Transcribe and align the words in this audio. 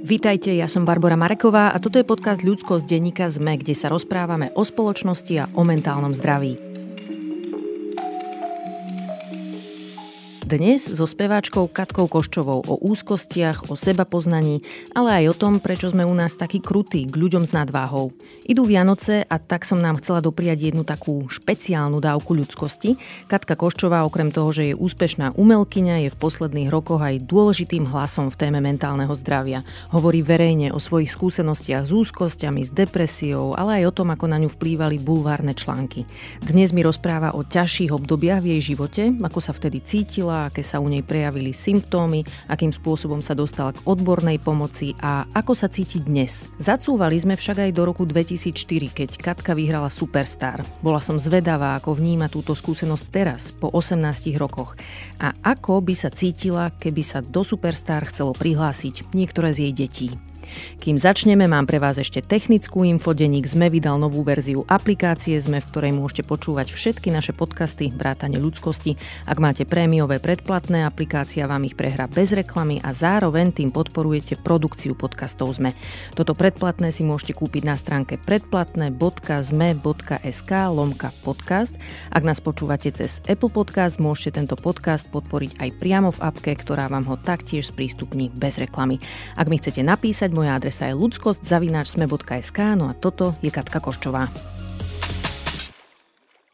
Vítajte, 0.00 0.56
ja 0.56 0.64
som 0.64 0.88
Barbara 0.88 1.12
Mareková 1.12 1.76
a 1.76 1.76
toto 1.76 2.00
je 2.00 2.08
podcast 2.08 2.40
Ľudskosť 2.40 2.88
denníka 2.88 3.28
ZME, 3.28 3.60
kde 3.60 3.76
sa 3.76 3.92
rozprávame 3.92 4.48
o 4.56 4.64
spoločnosti 4.64 5.34
a 5.36 5.44
o 5.52 5.60
mentálnom 5.60 6.16
zdraví. 6.16 6.69
Dnes 10.50 10.82
so 10.82 11.06
speváčkou 11.06 11.70
Katkou 11.70 12.10
Koščovou 12.10 12.66
o 12.66 12.74
úzkostiach, 12.82 13.70
o 13.70 13.78
seba 13.78 14.02
poznaní, 14.02 14.66
ale 14.90 15.22
aj 15.22 15.24
o 15.30 15.38
tom, 15.38 15.52
prečo 15.62 15.94
sme 15.94 16.02
u 16.02 16.10
nás 16.10 16.34
takí 16.34 16.58
krutí 16.58 17.06
k 17.06 17.14
ľuďom 17.14 17.46
s 17.46 17.54
nadváhou. 17.54 18.10
Idú 18.50 18.66
Vianoce 18.66 19.22
a 19.30 19.38
tak 19.38 19.62
som 19.62 19.78
nám 19.78 20.02
chcela 20.02 20.18
dopriať 20.18 20.74
jednu 20.74 20.82
takú 20.82 21.30
špeciálnu 21.30 22.02
dávku 22.02 22.34
ľudskosti. 22.34 22.98
Katka 23.30 23.54
Koščová 23.54 24.02
okrem 24.02 24.34
toho, 24.34 24.50
že 24.50 24.74
je 24.74 24.74
úspešná 24.74 25.38
umelkyňa, 25.38 26.02
je 26.02 26.10
v 26.10 26.18
posledných 26.18 26.66
rokoch 26.66 26.98
aj 26.98 27.30
dôležitým 27.30 27.86
hlasom 27.86 28.26
v 28.34 28.38
téme 28.42 28.58
mentálneho 28.58 29.14
zdravia. 29.14 29.62
Hovorí 29.94 30.26
verejne 30.26 30.74
o 30.74 30.82
svojich 30.82 31.14
skúsenostiach 31.14 31.86
s 31.86 31.94
úzkosťami, 31.94 32.66
s 32.66 32.74
depresiou, 32.74 33.54
ale 33.54 33.86
aj 33.86 33.94
o 33.94 33.96
tom, 34.02 34.10
ako 34.10 34.26
na 34.26 34.42
ňu 34.42 34.50
vplývali 34.50 34.98
bulvárne 34.98 35.54
články. 35.54 36.10
Dnes 36.42 36.74
mi 36.74 36.82
rozpráva 36.82 37.38
o 37.38 37.46
ťažších 37.46 37.94
obdobiach 37.94 38.42
v 38.42 38.58
jej 38.58 38.74
živote, 38.74 39.14
ako 39.14 39.38
sa 39.38 39.54
vtedy 39.54 39.78
cítila, 39.86 40.39
aké 40.46 40.64
sa 40.64 40.80
u 40.80 40.88
nej 40.88 41.04
prejavili 41.04 41.52
symptómy, 41.52 42.24
akým 42.48 42.72
spôsobom 42.72 43.20
sa 43.20 43.36
dostala 43.36 43.76
k 43.76 43.82
odbornej 43.84 44.40
pomoci 44.40 44.96
a 45.02 45.28
ako 45.36 45.52
sa 45.52 45.68
cíti 45.68 46.00
dnes. 46.00 46.48
Zacúvali 46.56 47.18
sme 47.18 47.36
však 47.36 47.68
aj 47.68 47.70
do 47.76 47.82
roku 47.84 48.08
2004, 48.08 48.54
keď 48.88 49.10
Katka 49.20 49.52
vyhrala 49.52 49.92
Superstar. 49.92 50.62
Bola 50.80 51.02
som 51.02 51.18
zvedavá, 51.18 51.74
ako 51.76 51.98
vníma 51.98 52.30
túto 52.30 52.54
skúsenosť 52.54 53.04
teraz, 53.10 53.50
po 53.50 53.68
18 53.74 54.38
rokoch. 54.38 54.78
A 55.18 55.34
ako 55.42 55.82
by 55.82 55.94
sa 55.98 56.08
cítila, 56.14 56.70
keby 56.70 57.02
sa 57.02 57.18
do 57.18 57.42
Superstar 57.42 58.06
chcelo 58.08 58.32
prihlásiť 58.32 59.10
niektoré 59.10 59.50
z 59.50 59.68
jej 59.68 59.74
detí. 59.74 60.29
Kým 60.80 60.96
začneme, 60.96 61.44
mám 61.50 61.68
pre 61.68 61.76
vás 61.76 62.00
ešte 62.00 62.24
technickú 62.24 62.80
infodeník. 62.86 63.44
Sme 63.44 63.68
vydal 63.68 64.00
novú 64.00 64.24
verziu 64.24 64.64
aplikácie 64.66 65.36
Sme, 65.40 65.60
v 65.60 65.68
ktorej 65.68 65.92
môžete 65.92 66.22
počúvať 66.24 66.72
všetky 66.72 67.12
naše 67.12 67.36
podcasty, 67.36 67.92
vrátane 67.92 68.40
ľudskosti. 68.40 68.96
Ak 69.28 69.36
máte 69.42 69.68
prémiové 69.68 70.18
predplatné, 70.22 70.88
aplikácia 70.88 71.44
vám 71.44 71.68
ich 71.68 71.76
prehrá 71.76 72.08
bez 72.08 72.32
reklamy 72.32 72.80
a 72.80 72.96
zároveň 72.96 73.52
tým 73.52 73.70
podporujete 73.70 74.40
produkciu 74.40 74.96
podcastov 74.96 75.52
Sme. 75.56 75.76
Toto 76.16 76.32
predplatné 76.32 76.88
si 76.90 77.04
môžete 77.04 77.36
kúpiť 77.36 77.68
na 77.68 77.76
stránke 77.76 78.16
predplatné.zme.sk 78.20 80.52
lomka 80.72 81.12
podcast. 81.22 81.76
Ak 82.08 82.24
nás 82.24 82.40
počúvate 82.40 82.90
cez 82.92 83.20
Apple 83.28 83.52
Podcast, 83.52 84.00
môžete 84.00 84.40
tento 84.40 84.56
podcast 84.56 85.04
podporiť 85.12 85.60
aj 85.60 85.70
priamo 85.76 86.10
v 86.14 86.22
apke, 86.24 86.56
ktorá 86.56 86.88
vám 86.88 87.04
ho 87.08 87.16
taktiež 87.20 87.68
sprístupní 87.68 88.32
bez 88.32 88.56
reklamy. 88.56 88.96
Ak 89.36 89.52
mi 89.52 89.60
chcete 89.60 89.84
napísať, 89.84 90.32
moja 90.40 90.56
adresa 90.56 90.88
je 90.88 90.96
ludskosť.sme.sk, 90.96 92.58
no 92.80 92.88
a 92.88 92.96
toto 92.96 93.36
je 93.44 93.52
Katka 93.52 93.76
Koščová. 93.76 94.32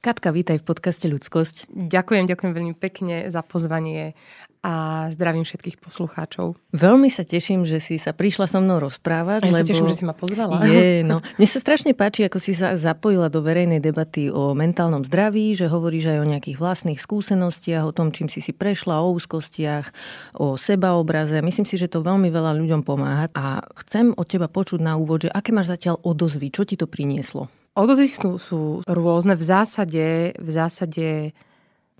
Katka, 0.03 0.31
vítaj 0.31 0.62
v 0.62 0.67
podcaste 0.67 1.06
Ľudskosť. 1.06 1.70
Ďakujem, 1.70 2.31
ďakujem 2.31 2.53
veľmi 2.55 2.75
pekne 2.78 3.31
za 3.31 3.47
pozvanie 3.47 4.19
a 4.67 5.06
zdravím 5.14 5.47
všetkých 5.47 5.78
poslucháčov. 5.78 6.59
Veľmi 6.75 7.06
sa 7.06 7.22
teším, 7.22 7.62
že 7.62 7.78
si 7.78 8.03
sa 8.03 8.11
prišla 8.11 8.50
so 8.50 8.59
mnou 8.59 8.83
rozprávať. 8.83 9.47
Ja 9.47 9.55
lebo... 9.55 9.62
sa 9.62 9.70
teším, 9.70 9.86
že 9.86 9.95
si 9.95 10.03
ma 10.03 10.11
pozvala. 10.11 10.67
Je, 10.67 11.06
no. 11.06 11.22
Mne 11.39 11.47
sa 11.47 11.62
strašne 11.62 11.95
páči, 11.95 12.27
ako 12.27 12.42
si 12.42 12.59
sa 12.59 12.75
zapojila 12.75 13.31
do 13.31 13.47
verejnej 13.47 13.78
debaty 13.78 14.27
o 14.27 14.59
mentálnom 14.59 15.06
zdraví, 15.06 15.55
že 15.55 15.70
hovoríš 15.70 16.11
aj 16.11 16.19
o 16.19 16.27
nejakých 16.27 16.59
vlastných 16.59 16.98
skúsenostiach, 16.98 17.87
o 17.87 17.94
tom, 17.94 18.11
čím 18.11 18.27
si 18.27 18.42
si 18.42 18.50
prešla, 18.50 19.06
o 19.06 19.14
úzkostiach, 19.14 19.94
o 20.42 20.59
sebaobraze. 20.59 21.39
Myslím 21.47 21.70
si, 21.70 21.78
že 21.78 21.87
to 21.87 22.03
veľmi 22.03 22.27
veľa 22.27 22.59
ľuďom 22.59 22.83
pomáha. 22.83 23.31
A 23.39 23.62
chcem 23.87 24.11
od 24.19 24.27
teba 24.27 24.50
počuť 24.50 24.83
na 24.83 24.98
úvod, 24.98 25.31
že 25.31 25.31
aké 25.31 25.55
máš 25.55 25.70
zatiaľ 25.70 26.03
odozvy, 26.03 26.50
čo 26.50 26.67
ti 26.67 26.75
to 26.75 26.91
prinieslo? 26.91 27.47
Odozvy 27.77 28.09
sú, 28.09 28.41
sú 28.41 28.60
rôzne. 28.88 29.37
V 29.37 29.44
zásade, 29.47 30.33
v 30.41 30.50
zásade 30.50 31.37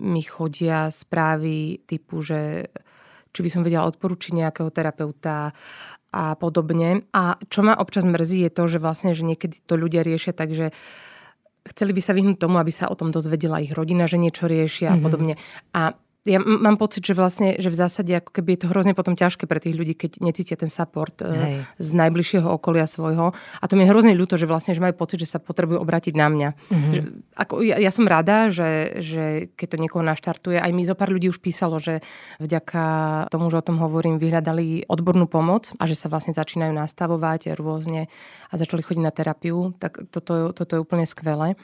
mi 0.01 0.21
chodia 0.21 0.93
správy 0.93 1.81
typu, 1.89 2.21
že 2.21 2.69
či 3.33 3.39
by 3.45 3.49
som 3.49 3.61
vedela 3.61 3.85
odporučiť 3.85 4.33
nejakého 4.33 4.69
terapeuta 4.73 5.53
a 6.13 6.23
podobne. 6.39 7.05
A 7.13 7.37
čo 7.51 7.61
ma 7.61 7.77
občas 7.77 8.07
mrzí 8.07 8.47
je 8.47 8.51
to, 8.53 8.63
že 8.65 8.81
vlastne, 8.81 9.13
že 9.13 9.27
niekedy 9.27 9.61
to 9.61 9.77
ľudia 9.77 10.01
riešia 10.01 10.33
tak, 10.33 10.55
že 10.55 10.73
chceli 11.67 11.91
by 11.91 12.01
sa 12.01 12.15
vyhnúť 12.15 12.37
tomu, 12.39 12.57
aby 12.57 12.71
sa 12.71 12.87
o 12.87 12.95
tom 12.95 13.11
dozvedela 13.11 13.59
ich 13.61 13.75
rodina, 13.75 14.07
že 14.07 14.17
niečo 14.17 14.47
riešia 14.47 14.89
mm-hmm. 14.89 14.97
a 14.97 15.01
mhm. 15.01 15.05
podobne. 15.05 15.33
A 15.75 15.81
ja 16.27 16.39
mám 16.43 16.75
pocit, 16.75 17.07
že 17.07 17.15
vlastne, 17.15 17.55
že 17.55 17.71
v 17.71 17.77
zásade 17.79 18.11
ako 18.11 18.35
keby 18.35 18.59
je 18.59 18.67
to 18.67 18.71
hrozne 18.75 18.91
potom 18.91 19.15
ťažké 19.15 19.47
pre 19.47 19.63
tých 19.63 19.73
ľudí, 19.79 19.95
keď 19.95 20.19
necítia 20.19 20.59
ten 20.59 20.67
support 20.67 21.15
e, 21.23 21.31
Hej. 21.31 21.55
z 21.79 21.89
najbližšieho 21.95 22.47
okolia 22.51 22.83
svojho. 22.83 23.31
A 23.33 23.65
to 23.65 23.79
mi 23.79 23.87
je 23.87 23.91
hrozne 23.91 24.11
ľúto, 24.11 24.35
že 24.35 24.43
vlastne, 24.43 24.75
že 24.75 24.83
majú 24.83 24.93
pocit, 24.99 25.23
že 25.23 25.31
sa 25.31 25.39
potrebujú 25.39 25.79
obrátiť 25.79 26.13
na 26.19 26.27
mňa. 26.27 26.49
Mm-hmm. 26.51 26.93
Že, 26.93 27.01
ako, 27.39 27.53
ja, 27.63 27.79
ja 27.79 27.91
som 27.95 28.05
rada, 28.05 28.51
že, 28.51 28.99
že 28.99 29.23
keď 29.55 29.67
to 29.71 29.81
niekoho 29.81 30.03
naštartuje, 30.03 30.59
aj 30.59 30.71
mi 30.75 30.83
zo 30.83 30.93
pár 30.99 31.09
ľudí 31.15 31.31
už 31.31 31.39
písalo, 31.39 31.79
že 31.79 32.03
vďaka 32.43 32.83
tomu, 33.31 33.47
že 33.47 33.63
o 33.63 33.65
tom 33.65 33.79
hovorím, 33.79 34.19
vyhľadali 34.19 34.91
odbornú 34.91 35.31
pomoc 35.31 35.71
a 35.79 35.87
že 35.87 35.95
sa 35.95 36.11
vlastne 36.11 36.35
začínajú 36.35 36.75
nastavovať 36.75 37.55
rôzne 37.55 38.11
a 38.51 38.53
začali 38.59 38.83
chodiť 38.83 39.01
na 39.01 39.15
terapiu, 39.15 39.71
tak 39.79 40.03
toto, 40.11 40.51
toto 40.51 40.75
je 40.75 40.83
úplne 40.83 41.07
skvelé. 41.07 41.55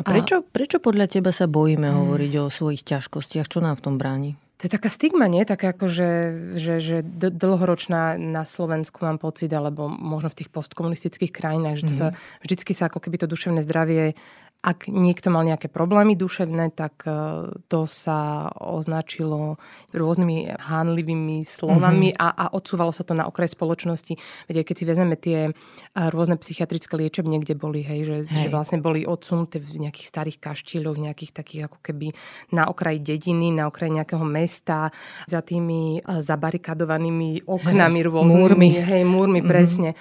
A 0.00 0.08
prečo, 0.08 0.40
a... 0.40 0.44
prečo 0.44 0.80
podľa 0.80 1.06
teba 1.12 1.30
sa 1.30 1.44
bojíme 1.44 1.86
hmm. 1.86 1.96
hovoriť 2.00 2.32
o 2.40 2.44
svojich 2.48 2.82
ťažkostiach? 2.88 3.46
Čo 3.46 3.60
nám 3.60 3.76
v 3.76 3.84
tom 3.84 3.94
bráni? 4.00 4.40
To 4.60 4.68
je 4.68 4.76
taká 4.76 4.92
stigma, 4.92 5.24
nie? 5.24 5.40
Taká 5.48 5.72
ako, 5.72 5.88
že, 5.88 6.10
že, 6.60 6.74
že 6.84 6.96
dlhoročná 7.16 8.20
na 8.20 8.44
Slovensku 8.44 9.00
mám 9.00 9.16
pocit, 9.16 9.48
alebo 9.56 9.88
možno 9.88 10.28
v 10.28 10.44
tých 10.44 10.52
postkomunistických 10.52 11.32
krajinách, 11.32 11.80
že 11.80 11.88
to 11.88 11.96
mm-hmm. 11.96 12.12
sa 12.12 12.40
vždycky 12.44 12.72
sa 12.76 12.92
ako 12.92 13.00
keby 13.00 13.24
to 13.24 13.26
duševné 13.32 13.64
zdravie 13.64 14.12
ak 14.60 14.92
niekto 14.92 15.32
mal 15.32 15.48
nejaké 15.48 15.72
problémy 15.72 16.20
duševné, 16.20 16.76
tak 16.76 17.08
e, 17.08 17.12
to 17.72 17.88
sa 17.88 18.52
označilo 18.60 19.56
rôznymi 19.96 20.52
hánlivými 20.52 21.48
slovami 21.48 22.12
mm-hmm. 22.12 22.20
a, 22.20 22.28
a 22.28 22.44
odsúvalo 22.52 22.92
sa 22.92 23.00
to 23.00 23.16
na 23.16 23.24
okraj 23.24 23.56
spoločnosti. 23.56 24.20
Veď 24.52 24.68
keď 24.68 24.76
si 24.76 24.84
vezmeme 24.84 25.16
tie 25.16 25.38
e, 25.48 25.50
rôzne 26.12 26.36
psychiatrické 26.36 26.92
liečebne, 27.00 27.40
kde 27.40 27.56
boli, 27.56 27.80
hej, 27.80 28.04
že, 28.04 28.16
hej. 28.28 28.46
že 28.46 28.48
vlastne 28.52 28.84
boli 28.84 29.08
odsunuté 29.08 29.64
v 29.64 29.88
nejakých 29.88 30.06
starých 30.12 30.36
kaštieľoch, 30.36 30.96
v 31.00 31.04
nejakých 31.08 31.32
takých 31.32 31.62
ako 31.72 31.80
keby 31.80 32.12
na 32.52 32.68
okraji 32.68 33.00
dediny, 33.00 33.56
na 33.56 33.64
okraji 33.64 33.96
nejakého 33.96 34.28
mesta, 34.28 34.92
za 35.24 35.40
tými 35.40 36.04
e, 36.04 36.20
zabarikadovanými 36.20 37.48
oknami 37.48 38.00
hej. 38.04 38.08
rôznymi. 38.12 38.36
Múrmi. 38.44 38.68
Hej, 38.76 39.02
múrmi, 39.08 39.40
mm-hmm. 39.40 39.48
presne. 39.48 39.96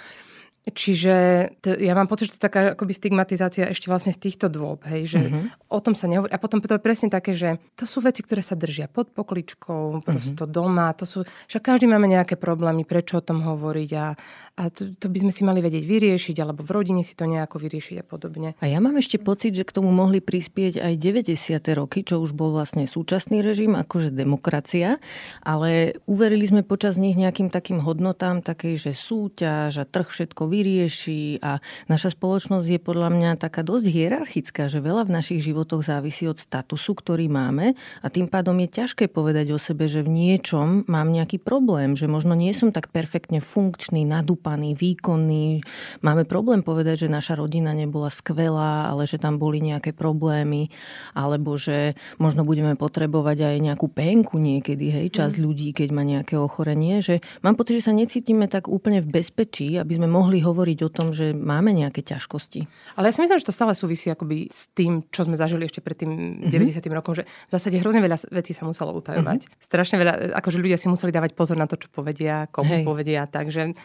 Čiže 0.72 1.13
to, 1.59 1.75
ja 1.75 1.97
mám 1.97 2.07
pocit, 2.07 2.30
že 2.30 2.38
to 2.38 2.40
je 2.40 2.47
taká 2.47 2.62
akoby 2.78 2.94
stigmatizácia 2.96 3.68
ešte 3.68 3.91
vlastne 3.91 4.16
z 4.16 4.22
týchto 4.24 4.47
dôb, 4.47 4.85
hej, 4.88 5.18
že 5.18 5.22
mm-hmm. 5.22 5.68
o 5.68 5.80
tom 5.81 5.97
sa 5.97 6.07
nehovorí. 6.07 6.31
A 6.31 6.40
potom 6.40 6.62
to 6.63 6.69
je 6.72 6.81
presne 6.81 7.12
také, 7.12 7.35
že 7.35 7.59
to 7.75 7.90
sú 7.90 8.00
veci, 8.00 8.24
ktoré 8.24 8.40
sa 8.40 8.56
držia 8.56 8.88
pod 8.88 9.12
pokličkou, 9.12 10.06
prosto 10.06 10.44
mm-hmm. 10.46 10.56
doma, 10.56 10.96
to 10.96 11.03
sú, 11.03 11.28
že 11.50 11.59
každý 11.59 11.90
máme 11.90 12.07
nejaké 12.07 12.40
problémy, 12.40 12.85
prečo 12.88 13.19
o 13.19 13.25
tom 13.25 13.44
hovoriť 13.44 13.90
a, 14.00 14.07
a 14.56 14.63
to, 14.72 14.96
to 14.96 15.12
by 15.12 15.28
sme 15.28 15.31
si 15.34 15.41
mali 15.44 15.59
vedieť 15.59 15.84
vyriešiť, 15.84 16.35
alebo 16.40 16.63
v 16.63 16.72
rodine 16.72 17.01
si 17.03 17.18
to 17.18 17.25
nejako 17.28 17.59
vyriešiť 17.59 17.96
a 18.00 18.06
podobne. 18.06 18.50
A 18.62 18.66
ja 18.69 18.80
mám 18.80 18.96
ešte 18.96 19.19
pocit, 19.19 19.57
že 19.57 19.68
k 19.68 19.75
tomu 19.75 19.91
mohli 19.91 20.24
prispieť 20.24 20.80
aj 20.80 20.94
90. 20.96 21.59
roky, 21.75 22.06
čo 22.06 22.22
už 22.24 22.31
bol 22.38 22.56
vlastne 22.56 22.88
súčasný 22.88 23.44
režim, 23.44 23.75
akože 23.75 24.16
demokracia, 24.16 25.01
ale 25.44 26.00
uverili 26.07 26.47
sme 26.47 26.62
počas 26.63 26.96
nich 26.96 27.19
nejakým 27.19 27.51
takým 27.51 27.81
hodnotám, 27.84 28.46
takej, 28.46 28.90
že 28.90 28.91
súťaž 28.96 29.81
a 29.81 29.86
trh 29.88 30.07
všetko 30.07 30.46
vyrieši 30.46 30.58
vyrieši 30.59 31.39
a 31.39 31.63
naša 31.87 32.11
spoločnosť 32.11 32.67
je 32.67 32.79
podľa 32.83 33.15
mňa 33.15 33.31
taká 33.39 33.63
dosť 33.63 33.87
hierarchická, 33.87 34.67
že 34.67 34.83
veľa 34.83 35.07
v 35.07 35.15
našich 35.15 35.39
životoch 35.39 35.87
závisí 35.87 36.27
od 36.27 36.35
statusu, 36.35 36.99
ktorý 36.99 37.31
máme 37.31 37.79
a 38.03 38.07
tým 38.11 38.27
pádom 38.27 38.59
je 38.59 38.67
ťažké 38.83 39.07
povedať 39.07 39.55
o 39.55 39.59
sebe, 39.61 39.87
že 39.87 40.03
v 40.03 40.11
niečom 40.11 40.83
mám 40.91 41.15
nejaký 41.15 41.39
problém, 41.39 41.95
že 41.95 42.11
možno 42.11 42.35
nie 42.35 42.51
som 42.51 42.75
tak 42.75 42.91
perfektne 42.91 43.39
funkčný, 43.39 44.03
nadúpaný, 44.03 44.75
výkonný. 44.75 45.63
Máme 46.03 46.27
problém 46.27 46.59
povedať, 46.59 47.07
že 47.07 47.15
naša 47.15 47.39
rodina 47.39 47.71
nebola 47.71 48.12
skvelá, 48.12 48.91
ale 48.91 49.07
že 49.07 49.15
tam 49.15 49.39
boli 49.39 49.63
nejaké 49.63 49.95
problémy, 49.95 50.67
alebo 51.15 51.55
že 51.55 51.95
možno 52.19 52.44
budeme 52.44 52.75
potrebovať 52.75 53.55
aj 53.55 53.55
nejakú 53.63 53.88
penku 53.88 54.35
niekedy, 54.35 54.91
hej, 54.91 55.07
čas 55.15 55.39
mm. 55.39 55.39
ľudí, 55.39 55.71
keď 55.71 55.89
má 55.95 56.03
nejaké 56.03 56.35
ochorenie, 56.35 57.00
že 57.00 57.23
mám 57.39 57.55
pocit, 57.55 57.79
že 57.79 57.88
sa 57.88 57.95
necítime 57.95 58.51
tak 58.51 58.67
úplne 58.67 59.00
v 59.00 59.21
bezpečí, 59.21 59.77
aby 59.77 59.95
sme 60.01 60.09
mohli 60.09 60.41
hovoriť 60.50 60.80
o 60.81 60.90
tom, 60.90 61.13
že 61.13 61.31
máme 61.38 61.69
nejaké 61.72 62.01
ťažkosti. 62.01 62.66
Ale 62.98 63.10
ja 63.10 63.13
si 63.13 63.22
myslím, 63.22 63.38
že 63.38 63.46
to 63.46 63.54
stále 63.54 63.78
súvisí 63.78 64.10
akoby 64.10 64.50
s 64.50 64.74
tým, 64.74 65.06
čo 65.13 65.30
sme 65.30 65.38
zažili 65.38 65.69
ešte 65.69 65.86
pred 65.86 65.94
tým 65.94 66.42
mm-hmm. 66.42 66.81
90. 66.81 66.81
rokom, 66.90 67.13
že 67.13 67.30
v 67.30 67.51
zásade 67.54 67.78
hrozne 67.78 68.01
veľa 68.01 68.18
vecí 68.34 68.57
sa 68.57 68.66
muselo 68.66 68.92
utajovať. 68.98 69.46
Mm-hmm. 69.46 69.62
Strašne 69.62 69.96
veľa, 70.01 70.13
akože 70.42 70.57
ľudia 70.57 70.81
si 70.81 70.90
museli 70.90 71.13
dávať 71.13 71.38
pozor 71.38 71.56
na 71.56 71.69
to, 71.69 71.78
čo 71.78 71.88
povedia, 71.94 72.50
komu 72.50 72.81
Hej. 72.81 72.84
povedia. 72.84 73.22
Takže 73.30 73.78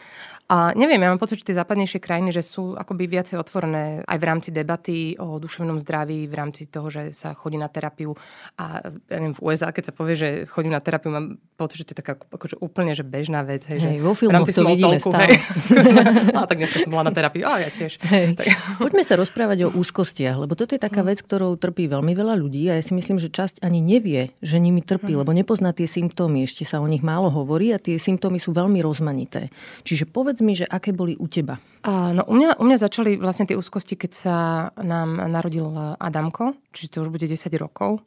a 0.45 0.77
neviem, 0.77 1.01
ja 1.01 1.09
mám 1.09 1.17
pocit, 1.17 1.41
že 1.41 1.49
tie 1.49 1.57
západnejšie 1.57 1.97
krajiny, 1.97 2.29
že 2.29 2.45
sú 2.45 2.77
akoby 2.77 3.09
viacej 3.09 3.41
otvorené 3.41 4.05
aj 4.05 4.17
v 4.21 4.25
rámci 4.29 4.49
debaty 4.53 5.17
o 5.17 5.41
duševnom 5.41 5.81
zdraví, 5.81 6.29
v 6.29 6.35
rámci 6.37 6.69
toho, 6.69 6.93
že 6.93 7.09
sa 7.17 7.33
chodí 7.33 7.57
na 7.57 7.65
terapiu. 7.65 8.13
A 8.61 8.85
ja 9.09 9.17
neviem, 9.17 9.33
v 9.33 9.41
USA, 9.41 9.73
keď 9.73 9.89
sa 9.89 9.93
povie, 9.97 10.13
že 10.13 10.29
chodím 10.45 10.77
na 10.77 10.85
terapiu, 10.85 11.09
mám 11.09 11.41
pocit, 11.57 11.81
že 11.81 11.85
to 11.89 11.91
je 11.97 11.99
taká 12.05 12.13
akože 12.29 12.61
úplne 12.61 12.93
že 12.93 13.01
bežná 13.01 13.41
vec. 13.41 13.65
Hej, 13.65 13.81
hej, 13.81 13.97
že 13.97 14.05
vo 14.05 14.13
filmoch 14.13 14.45
to 14.45 14.69
vidíme 14.69 15.01
stále. 15.01 15.33
Hej. 15.33 15.39
a 16.37 16.45
tak 16.45 16.57
dneska 16.61 16.77
som 16.85 16.93
bola 16.93 17.09
na 17.09 17.13
terapii, 17.17 17.41
a 17.41 17.65
ja 17.65 17.69
tiež. 17.73 17.97
Hej. 18.05 18.37
Tak. 18.37 18.45
Poďme 18.85 19.01
sa 19.01 19.17
rozprávať 19.17 19.65
o 19.65 19.73
úzkostiach, 19.73 20.37
lebo 20.37 20.53
toto 20.53 20.77
je 20.77 20.81
taká 20.83 21.01
mm. 21.01 21.07
vec, 21.09 21.19
ktorou 21.25 21.57
trpí 21.57 21.89
veľmi 21.89 22.13
veľa 22.13 22.37
ľudí 22.37 22.69
a 22.69 22.77
ja 22.77 22.83
si 22.85 22.93
myslím, 22.93 23.17
že 23.17 23.33
časť 23.33 23.65
ani 23.65 23.81
nevie, 23.81 24.29
že 24.45 24.61
nimi 24.61 24.85
trpí, 24.85 25.17
mm. 25.17 25.19
lebo 25.25 25.33
nepozná 25.33 25.73
tie 25.73 25.89
symptómy, 25.89 26.45
ešte 26.45 26.69
sa 26.69 26.85
o 26.85 26.85
nich 26.85 27.01
málo 27.01 27.33
hovorí 27.33 27.73
a 27.73 27.81
tie 27.81 27.97
symptómy 27.97 28.37
sú 28.37 28.53
veľmi 28.53 28.77
rozmanité. 28.85 29.49
Čiže 29.81 30.05
povedz 30.35 30.43
mi, 30.43 30.59
že 30.59 30.67
aké 30.67 30.91
boli 30.91 31.15
u 31.15 31.31
teba? 31.31 31.55
No, 31.87 32.27
u, 32.27 32.35
mňa, 32.35 32.59
u 32.59 32.63
mňa 32.67 32.77
začali 32.81 33.15
vlastne 33.15 33.47
tie 33.47 33.55
úzkosti, 33.55 33.95
keď 33.95 34.11
sa 34.11 34.35
nám 34.75 35.31
narodil 35.31 35.95
Adamko, 35.95 36.59
čiže 36.75 36.91
to 36.91 37.07
už 37.07 37.09
bude 37.15 37.23
10 37.23 37.39
rokov. 37.55 38.03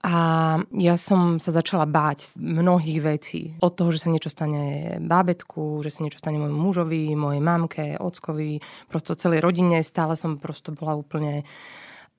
A 0.00 0.56
ja 0.78 0.94
som 0.96 1.42
sa 1.42 1.50
začala 1.50 1.84
báť 1.84 2.38
mnohých 2.38 3.00
vecí. 3.02 3.40
Od 3.58 3.74
toho, 3.74 3.90
že 3.92 4.06
sa 4.06 4.08
niečo 4.08 4.30
stane 4.30 4.96
bábetku, 5.02 5.82
že 5.82 5.90
sa 5.92 6.06
niečo 6.06 6.22
stane 6.22 6.38
môjmu 6.38 6.56
mužovi, 6.56 7.12
mojej 7.18 7.42
mamke, 7.42 7.98
ockovi, 7.98 8.62
prosto 8.88 9.18
celej 9.18 9.42
rodine. 9.44 9.82
Stále 9.82 10.16
som 10.16 10.38
prosto 10.40 10.72
bola 10.72 10.96
úplne 10.96 11.44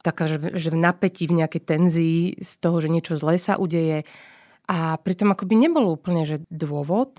taká, 0.04 0.30
že, 0.30 0.54
že 0.60 0.70
v 0.70 0.78
napätí, 0.78 1.26
v 1.26 1.42
nejakej 1.42 1.64
tenzii 1.64 2.22
z 2.38 2.54
toho, 2.60 2.78
že 2.84 2.92
niečo 2.92 3.18
zlé 3.18 3.40
sa 3.40 3.58
udeje. 3.58 4.06
A 4.70 5.02
pritom 5.02 5.34
akoby 5.34 5.58
nebolo 5.58 5.90
úplne, 5.96 6.28
že 6.28 6.46
dôvod. 6.54 7.18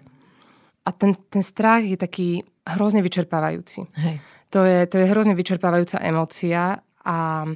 A 0.82 0.90
ten, 0.90 1.14
ten 1.30 1.42
strach 1.46 1.86
je 1.86 1.94
taký 1.94 2.42
hrozne 2.66 3.02
vyčerpávajúci. 3.02 3.86
Hej. 3.98 4.16
To, 4.52 4.66
je, 4.66 4.84
to 4.86 5.00
je 5.00 5.06
hrozne 5.08 5.32
vyčerpávajúca 5.38 6.02
emócia 6.02 6.82
a 7.02 7.46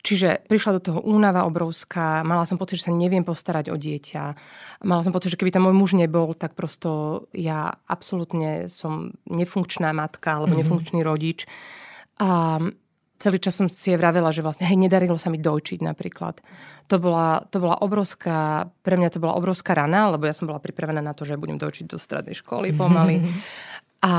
Čiže 0.00 0.48
prišla 0.48 0.80
do 0.80 0.84
toho 0.92 1.00
únava 1.04 1.44
obrovská, 1.44 2.24
mala 2.24 2.48
som 2.48 2.56
pocit, 2.56 2.80
že 2.80 2.88
sa 2.88 2.96
neviem 2.96 3.20
postarať 3.20 3.68
o 3.68 3.76
dieťa. 3.76 4.24
Mala 4.88 5.04
som 5.04 5.12
pocit, 5.12 5.36
že 5.36 5.36
keby 5.36 5.52
tam 5.52 5.68
môj 5.68 5.76
muž 5.76 5.92
nebol, 5.92 6.32
tak 6.32 6.56
prosto 6.56 7.28
ja 7.36 7.68
absolútne 7.84 8.72
som 8.72 9.12
nefunkčná 9.28 9.92
matka 9.92 10.40
alebo 10.40 10.56
mm-hmm. 10.56 10.60
nefunkčný 10.64 11.00
rodič. 11.04 11.44
A 12.16 12.56
celý 13.20 13.36
čas 13.36 13.54
som 13.60 13.68
si 13.68 13.92
je 13.92 14.00
vravela, 14.00 14.32
že 14.32 14.40
vlastne, 14.40 14.64
hej, 14.64 14.80
nedarilo 14.80 15.20
sa 15.20 15.28
mi 15.28 15.36
dojčiť 15.36 15.84
napríklad. 15.84 16.40
To 16.88 16.96
bola, 16.96 17.44
to 17.52 17.60
bola 17.60 17.76
obrovská, 17.84 18.66
pre 18.80 18.96
mňa 18.96 19.12
to 19.12 19.22
bola 19.22 19.36
obrovská 19.36 19.76
rana, 19.76 20.08
lebo 20.10 20.24
ja 20.24 20.34
som 20.34 20.48
bola 20.48 20.58
pripravená 20.58 21.04
na 21.04 21.12
to, 21.12 21.28
že 21.28 21.38
budem 21.38 21.60
dojčiť 21.60 21.84
do 21.86 22.00
strednej 22.00 22.34
školy 22.34 22.72
pomaly. 22.72 23.20
A 24.00 24.12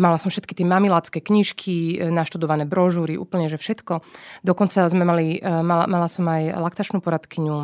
mala 0.00 0.16
som 0.16 0.32
všetky 0.32 0.56
tie 0.56 0.64
mamilácké 0.64 1.20
knižky, 1.20 2.00
e, 2.00 2.08
naštudované 2.08 2.64
brožúry, 2.64 3.20
úplne, 3.20 3.52
že 3.52 3.60
všetko. 3.60 4.00
Dokonca 4.40 4.88
sme 4.88 5.04
mali, 5.04 5.36
e, 5.36 5.44
mala, 5.44 5.84
mala 5.84 6.08
som 6.08 6.24
aj 6.24 6.56
laktačnú 6.56 7.04
poradkyňu 7.04 7.56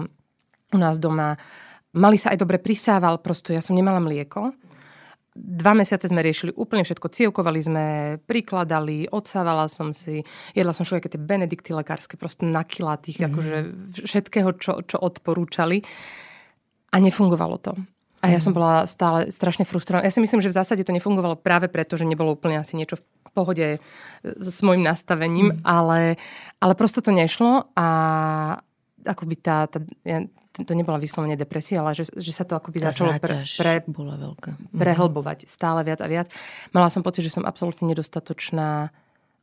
u 0.77 0.79
nás 0.79 1.01
doma. 1.01 1.41
Mali 1.97 2.21
sa 2.21 2.37
aj 2.37 2.45
dobre 2.45 2.61
prisával, 2.61 3.17
prosto 3.17 3.57
ja 3.57 3.65
som 3.65 3.73
nemala 3.73 3.97
mlieko. 3.97 4.53
Dva 5.35 5.75
mesiace 5.75 6.07
sme 6.07 6.23
riešili 6.23 6.55
úplne 6.55 6.87
všetko. 6.87 7.11
Cievkovali 7.11 7.59
sme, 7.59 7.85
prikladali, 8.23 9.11
odsávala 9.11 9.67
som 9.67 9.91
si, 9.91 10.23
jedla 10.55 10.71
som 10.71 10.87
všetky 10.87 11.11
tie 11.11 11.19
benedikty 11.19 11.75
lekárske, 11.75 12.15
prosto 12.15 12.47
na 12.47 12.63
kila 12.63 12.95
tých, 13.03 13.19
mm. 13.19 13.27
akože 13.27 13.57
všetkého, 14.07 14.51
čo, 14.63 14.87
čo 14.87 14.97
odporúčali. 15.03 15.83
A 16.95 17.03
nefungovalo 17.03 17.59
to. 17.59 17.75
A 18.23 18.31
ja 18.31 18.39
som 18.39 18.55
bola 18.55 18.87
stále 18.87 19.29
strašne 19.35 19.67
frustrovaná. 19.69 20.07
Ja 20.07 20.15
si 20.15 20.23
myslím, 20.23 20.41
že 20.41 20.49
v 20.49 20.57
zásade 20.57 20.87
to 20.87 20.97
nefungovalo 20.97 21.37
práve 21.37 21.67
preto, 21.67 21.99
že 21.99 22.09
nebolo 22.09 22.39
úplne 22.39 22.63
asi 22.63 22.79
niečo 22.79 22.97
v 22.97 23.05
pohode 23.35 23.67
s 24.23 24.59
môjim 24.63 24.87
nastavením, 24.87 25.59
mm. 25.59 25.67
ale, 25.67 26.17
ale 26.63 26.73
prosto 26.79 27.03
to 27.03 27.11
nešlo 27.11 27.69
a 27.75 27.87
akoby 29.05 29.35
tá, 29.37 29.69
tá 29.69 29.83
ja, 30.07 30.25
to 30.63 30.73
nebolo 30.79 31.03
vyslovene 31.03 31.35
depresia, 31.35 31.83
ale 31.83 31.99
že, 31.99 32.07
že 32.15 32.31
sa 32.31 32.47
to 32.47 32.55
akoby 32.55 32.79
tá 32.79 32.95
začalo 32.95 33.19
pre, 33.19 33.43
pre, 33.43 33.75
bola 33.91 34.15
veľká. 34.15 34.55
Mhm. 34.55 34.79
prehlbovať 34.79 35.51
stále 35.51 35.83
viac 35.83 35.99
a 35.99 36.07
viac. 36.07 36.31
Mala 36.71 36.87
som 36.95 37.03
pocit, 37.03 37.27
že 37.27 37.35
som 37.35 37.43
absolútne 37.43 37.91
nedostatočná 37.91 38.95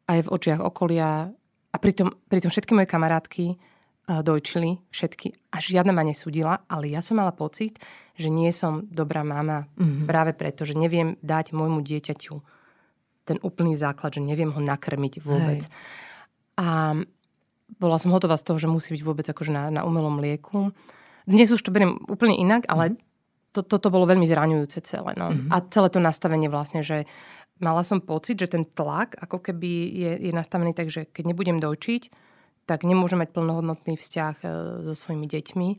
aj 0.07 0.19
v 0.23 0.31
očiach 0.31 0.63
okolia 0.63 1.27
a 1.71 1.77
pritom, 1.79 2.15
pritom 2.31 2.47
všetky 2.47 2.71
moje 2.71 2.87
kamarátky 2.87 3.45
dojčili 4.19 4.81
všetky 4.91 5.55
a 5.55 5.63
žiadna 5.63 5.95
ma 5.95 6.03
nesúdila, 6.03 6.67
ale 6.67 6.91
ja 6.91 6.99
som 6.99 7.15
mala 7.15 7.31
pocit, 7.31 7.79
že 8.19 8.27
nie 8.27 8.51
som 8.51 8.83
dobrá 8.91 9.23
mama 9.23 9.71
mm-hmm. 9.79 10.03
práve 10.09 10.35
preto, 10.35 10.67
že 10.67 10.75
neviem 10.75 11.15
dať 11.23 11.55
môjmu 11.55 11.79
dieťaťu 11.79 12.35
ten 13.23 13.37
úplný 13.45 13.77
základ, 13.79 14.17
že 14.17 14.21
neviem 14.25 14.51
ho 14.51 14.59
nakrmiť 14.59 15.23
vôbec. 15.23 15.63
Hej. 15.63 15.73
A 16.59 16.97
bola 17.79 17.97
som 18.01 18.11
hotová 18.11 18.35
z 18.35 18.45
toho, 18.51 18.57
že 18.59 18.67
musí 18.67 18.91
byť 18.97 19.03
vôbec 19.05 19.23
akože 19.29 19.53
na, 19.53 19.63
na 19.71 19.81
umelom 19.87 20.19
lieku. 20.19 20.75
Dnes 21.31 21.47
už 21.49 21.63
to 21.63 21.71
beriem 21.71 21.95
úplne 22.11 22.35
inak, 22.35 22.67
ale 22.67 22.91
mm-hmm. 22.91 23.55
to, 23.55 23.61
toto 23.63 23.87
bolo 23.87 24.03
veľmi 24.03 24.27
zraňujúce 24.27 24.83
celé. 24.83 25.15
No. 25.15 25.31
Mm-hmm. 25.31 25.49
A 25.49 25.55
celé 25.71 25.87
to 25.87 26.03
nastavenie 26.03 26.51
vlastne, 26.51 26.83
že 26.83 27.07
mala 27.63 27.87
som 27.87 28.03
pocit, 28.03 28.35
že 28.35 28.51
ten 28.51 28.67
tlak 28.67 29.15
ako 29.15 29.39
keby 29.39 29.71
je, 29.95 30.11
je 30.27 30.31
nastavený 30.35 30.75
tak, 30.75 30.91
že 30.91 31.07
keď 31.07 31.31
nebudem 31.31 31.63
dojčiť, 31.63 32.11
tak 32.67 32.83
nemôžem 32.83 33.21
mať 33.23 33.33
plnohodnotný 33.33 33.95
vzťah 33.97 34.35
e, 34.41 34.45
so 34.91 34.93
svojimi 34.93 35.25
deťmi 35.25 35.69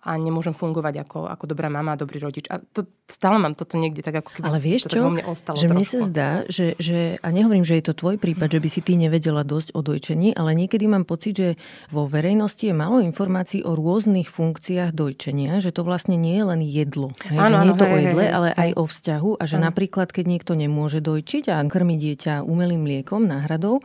a 0.00 0.16
nemôžem 0.16 0.56
fungovať 0.56 1.04
ako, 1.04 1.28
ako 1.28 1.44
dobrá 1.44 1.68
mama 1.68 1.92
dobrý 1.92 2.24
rodič. 2.24 2.48
A 2.48 2.56
to, 2.56 2.88
stále 3.04 3.36
mám 3.36 3.52
toto 3.52 3.76
niekde 3.76 4.00
tak 4.00 4.24
ako 4.24 4.32
keby 4.32 4.44
Ale 4.48 4.58
vieš 4.58 4.88
čo? 4.88 5.12
mne 5.12 5.28
ostalo 5.28 5.60
že 5.60 5.68
trošku. 5.68 5.76
mne 5.76 5.84
sa 5.84 5.98
zdá, 6.08 6.30
že, 6.48 6.72
že, 6.80 7.20
a 7.20 7.28
nehovorím, 7.28 7.68
že 7.68 7.76
je 7.76 7.84
to 7.84 7.92
tvoj 7.92 8.16
prípad, 8.16 8.48
mm. 8.48 8.54
že 8.56 8.62
by 8.64 8.68
si 8.72 8.80
ty 8.80 8.96
nevedela 8.96 9.44
dosť 9.44 9.76
o 9.76 9.84
dojčení, 9.84 10.32
ale 10.32 10.56
niekedy 10.56 10.88
mám 10.88 11.04
pocit, 11.04 11.36
že 11.36 11.48
vo 11.92 12.08
verejnosti 12.08 12.64
je 12.64 12.72
málo 12.72 13.04
informácií 13.04 13.60
o 13.60 13.76
rôznych 13.76 14.32
funkciách 14.32 14.96
dojčenia, 14.96 15.60
že 15.60 15.68
to 15.68 15.84
vlastne 15.84 16.16
nie 16.16 16.40
je 16.40 16.44
len 16.48 16.60
jedlo. 16.64 17.12
Hej, 17.28 17.36
áno, 17.36 17.60
že 17.60 17.64
nie 17.64 17.68
je 17.68 17.76
to 17.76 17.84
hej, 17.84 17.92
o 17.92 17.98
jedle, 18.00 18.24
hej, 18.24 18.32
ale 18.32 18.48
hej. 18.48 18.56
aj 18.56 18.70
o 18.80 18.84
vzťahu 18.88 19.30
a 19.36 19.42
že 19.44 19.56
Áno. 19.60 19.64
napríklad, 19.68 20.08
keď 20.16 20.24
niekto 20.24 20.52
nemôže 20.56 21.04
dojčiť 21.04 21.52
a 21.52 21.60
krmi 21.68 22.00
dieťa 22.00 22.40
umelým 22.40 22.88
mliekom, 22.88 23.28
náhradou, 23.28 23.84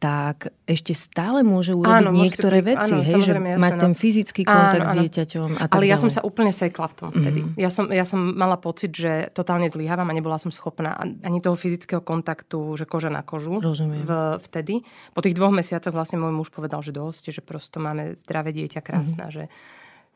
tak 0.00 0.48
ešte 0.64 0.96
stále 0.96 1.44
môže 1.44 1.76
urobiť 1.76 1.92
Áno, 2.00 2.16
niektoré 2.16 2.64
pri- 2.64 2.72
veci, 2.72 2.88
áno, 2.88 3.04
hej, 3.04 3.20
že 3.20 3.32
jasné, 3.36 3.60
mať 3.60 3.72
no. 3.76 3.80
ten 3.84 3.92
fyzický 3.92 4.42
kontakt 4.48 4.80
Áno, 4.80 4.88
s 4.88 4.96
dieťaťom 4.96 5.48
a 5.54 5.64
tak 5.68 5.76
Ale 5.76 5.84
ja 5.84 5.88
ďalej. 5.92 6.00
som 6.00 6.10
sa 6.10 6.20
úplne 6.24 6.52
sekla 6.56 6.86
v 6.88 6.94
tom 6.96 7.08
vtedy. 7.12 7.40
Mhm. 7.44 7.48
Mm-hmm. 7.52 7.60
Ja, 7.60 7.68
som, 7.68 7.84
ja 7.92 8.04
som 8.08 8.20
mala 8.32 8.56
pocit, 8.56 8.90
že 8.90 9.28
totálne 9.30 9.68
zlyhávam 9.68 10.08
a 10.08 10.16
nebola 10.16 10.40
som 10.40 10.48
schopná 10.48 10.96
ani 10.96 11.38
toho 11.38 11.52
fyzického 11.52 12.00
kontaktu, 12.00 12.56
že 12.74 12.88
koža 12.88 13.12
na 13.12 13.20
kožu. 13.20 13.60
Rozumiem. 13.60 14.00
V, 14.00 14.10
vtedy. 14.40 14.80
Po 15.12 15.20
tých 15.20 15.36
dvoch 15.36 15.52
mesiacoch 15.52 15.92
vlastne 15.92 16.16
môj 16.16 16.32
muž 16.32 16.48
povedal, 16.48 16.80
že 16.80 16.90
dosť, 16.90 17.30
že 17.30 17.44
prosto 17.44 17.76
máme 17.76 18.16
zdravé 18.16 18.56
dieťa, 18.56 18.80
krásne, 18.80 19.28
mm-hmm. 19.28 19.36
že 19.36 19.52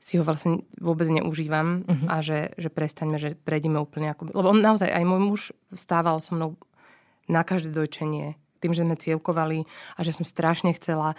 si 0.00 0.16
ho 0.16 0.25
vlastne 0.25 0.64
vôbec 0.76 1.08
neužívam 1.08 1.84
Mhm. 1.84 2.06
a 2.08 2.20
že, 2.20 2.52
že 2.56 2.69
prestaňme, 2.69 3.16
že 3.16 3.36
prejdeme 3.36 3.76
úplne 3.76 4.08
ako... 4.08 4.32
Lebo 4.32 4.48
on 4.48 4.60
naozaj, 4.60 4.88
aj 4.88 5.05
môj 5.05 5.20
muž 5.20 5.41
vstával 5.69 6.20
so 6.20 6.32
mnou 6.32 6.56
na 7.24 7.41
každé 7.41 7.69
dojčenie 7.69 8.36
tým, 8.65 8.73
že 8.73 8.81
sme 8.81 8.97
cievkovali 8.97 9.69
a 9.94 10.01
že 10.01 10.17
som 10.17 10.25
strašne 10.25 10.73
chcela, 10.73 11.13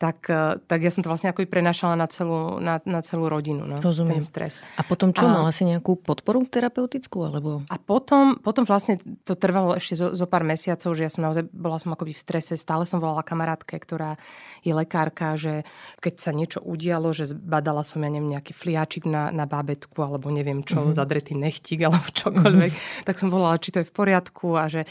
tak, 0.00 0.32
eh, 0.32 0.56
tak 0.64 0.80
ja 0.80 0.88
som 0.88 1.04
to 1.04 1.12
vlastne 1.12 1.28
ako 1.28 1.44
prenašala 1.44 1.92
na 1.92 2.08
celú, 2.08 2.56
na, 2.56 2.80
na 2.88 3.04
celú 3.04 3.28
rodinu. 3.28 3.68
No, 3.68 3.84
Rozumiem. 3.84 4.16
Ten 4.16 4.24
stres. 4.24 4.56
A 4.80 4.82
potom 4.82 5.12
čo, 5.12 5.28
A- 5.28 5.36
mala 5.36 5.52
si 5.52 5.68
nejakú 5.68 6.00
podporu 6.00 6.40
terapeutickú? 6.48 7.28
Alebo... 7.28 7.60
A 7.68 7.76
potom, 7.76 8.40
potom 8.40 8.64
vlastne 8.64 8.96
to 9.28 9.36
trvalo 9.36 9.76
ešte 9.76 10.00
zo, 10.00 10.16
zo 10.16 10.24
pár 10.24 10.40
mesiacov, 10.40 10.96
že 10.96 11.04
ja 11.04 11.12
som 11.12 11.28
naozaj 11.28 11.52
bola 11.52 11.76
som 11.76 11.92
akoby 11.92 12.16
v 12.16 12.22
strese. 12.24 12.56
Stále 12.56 12.88
som 12.88 12.96
volala 12.96 13.20
kamarátke, 13.20 13.76
ktorá 13.76 14.16
je 14.64 14.72
lekárka, 14.72 15.36
že 15.36 15.68
keď 16.00 16.14
sa 16.16 16.32
niečo 16.32 16.64
udialo, 16.64 17.12
že 17.12 17.36
zbadala 17.36 17.84
som, 17.84 18.00
ja 18.00 18.08
neviem, 18.08 18.32
nejaký 18.32 18.56
fliačik 18.56 19.04
na, 19.04 19.28
na 19.28 19.44
bábetku, 19.44 20.00
alebo 20.00 20.32
neviem 20.32 20.64
čo, 20.64 20.80
mm-hmm. 20.80 20.96
zadretý 20.96 21.36
nechtík, 21.36 21.84
alebo 21.86 22.08
čokoľvek, 22.08 22.72
mm-hmm. 22.72 23.04
tak 23.04 23.20
som 23.20 23.28
volala, 23.28 23.60
či 23.60 23.68
to 23.68 23.84
je 23.84 23.88
v 23.88 23.92
poriadku 23.92 24.56
a 24.56 24.64
že, 24.72 24.88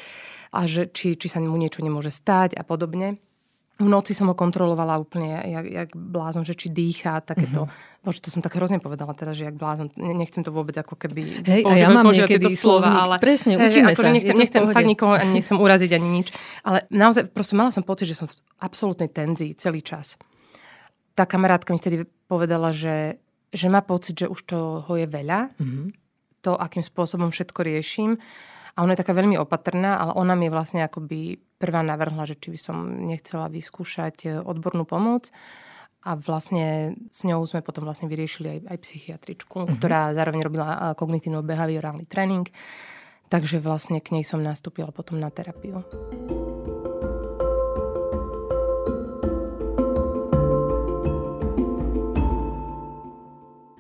a 0.53 0.69
že 0.69 0.85
či, 0.93 1.17
či 1.17 1.25
sa 1.33 1.41
mu 1.41 1.57
niečo 1.57 1.81
nemôže 1.81 2.13
stať 2.13 2.53
a 2.53 2.61
podobne. 2.61 3.17
V 3.79 3.87
noci 3.87 4.11
som 4.11 4.27
ho 4.27 4.35
kontrolovala 4.35 4.99
úplne, 4.99 5.39
jak, 5.39 5.65
jak 5.65 5.89
blázon, 5.95 6.43
že 6.43 6.51
či 6.51 6.67
dýcha, 6.67 7.23
takéto. 7.23 7.63
Mm-hmm. 7.63 8.03
Bože, 8.03 8.19
to 8.19 8.27
som 8.27 8.43
tak 8.43 8.59
hrozne 8.59 8.83
povedala 8.83 9.15
teraz, 9.15 9.39
že 9.39 9.47
jak 9.47 9.55
blázon. 9.55 9.87
Ne- 9.95 10.19
Nechcem 10.19 10.43
to 10.43 10.51
vôbec 10.51 10.75
ako 10.75 10.99
keby 10.99 11.47
Hej, 11.47 11.63
a 11.63 11.71
používať- 11.71 11.79
ja 11.79 11.87
mám 11.87 12.03
používať 12.03 12.29
tieto 12.35 12.51
slova, 12.51 12.91
ale 12.91 13.15
Presne, 13.23 13.55
hej, 13.55 13.71
učíme 13.71 13.95
akože 13.95 14.03
sa, 14.03 14.11
Nechcem, 14.11 14.35
nechcem 14.35 14.63
fakt 14.67 14.83
nikoho 14.83 15.15
ani 15.15 15.31
nechcem 15.31 15.55
uraziť 15.55 15.91
ani 15.95 16.09
nič. 16.11 16.27
Ale 16.61 16.83
naozaj 16.91 17.31
proste 17.31 17.55
mala 17.55 17.71
som 17.71 17.81
pocit, 17.81 18.11
že 18.11 18.19
som 18.19 18.27
v 18.27 18.35
absolútnej 18.59 19.07
tenzii 19.07 19.55
celý 19.55 19.79
čas. 19.79 20.19
Tá 21.15 21.23
kamarátka 21.23 21.71
mi 21.71 21.79
vtedy 21.79 22.03
povedala, 22.27 22.75
že, 22.75 23.15
že 23.49 23.71
má 23.71 23.79
pocit, 23.79 24.15
že 24.17 24.27
už 24.27 24.39
toho 24.43 24.91
je 24.91 25.07
veľa. 25.07 25.55
Mhm. 25.55 25.95
To, 26.41 26.55
akým 26.55 26.79
spôsobom 26.79 27.31
všetko 27.31 27.59
riešim. 27.63 28.15
A 28.77 28.85
ona 28.85 28.93
je 28.93 29.01
taká 29.01 29.17
veľmi 29.17 29.39
opatrná, 29.39 29.97
ale 29.97 30.11
ona 30.17 30.33
mi 30.37 30.51
vlastne 30.51 30.85
akoby 30.85 31.39
prvá 31.57 31.81
navrhla, 31.81 32.29
že 32.29 32.37
či 32.37 32.53
by 32.53 32.59
som 32.59 32.77
nechcela 33.05 33.49
vyskúšať 33.51 34.15
e, 34.25 34.29
odbornú 34.39 34.85
pomoc. 34.85 35.33
A 35.99 36.15
vlastne 36.15 36.95
s 37.11 37.27
ňou 37.27 37.43
sme 37.43 37.59
potom 37.59 37.83
vlastne 37.83 38.07
vyriešili 38.07 38.47
aj, 38.47 38.59
aj 38.71 38.77
psychiatričku, 38.87 39.57
mm-hmm. 39.59 39.75
ktorá 39.81 40.15
zároveň 40.15 40.41
robila 40.45 40.67
e, 40.71 40.77
kognitívno-behaviorálny 40.95 42.05
tréning. 42.07 42.47
Takže 43.29 43.61
vlastne 43.61 44.01
k 44.01 44.17
nej 44.17 44.25
som 44.25 44.41
nastúpila 44.41 44.89
potom 44.89 45.21
na 45.21 45.29
terapiu. 45.29 45.85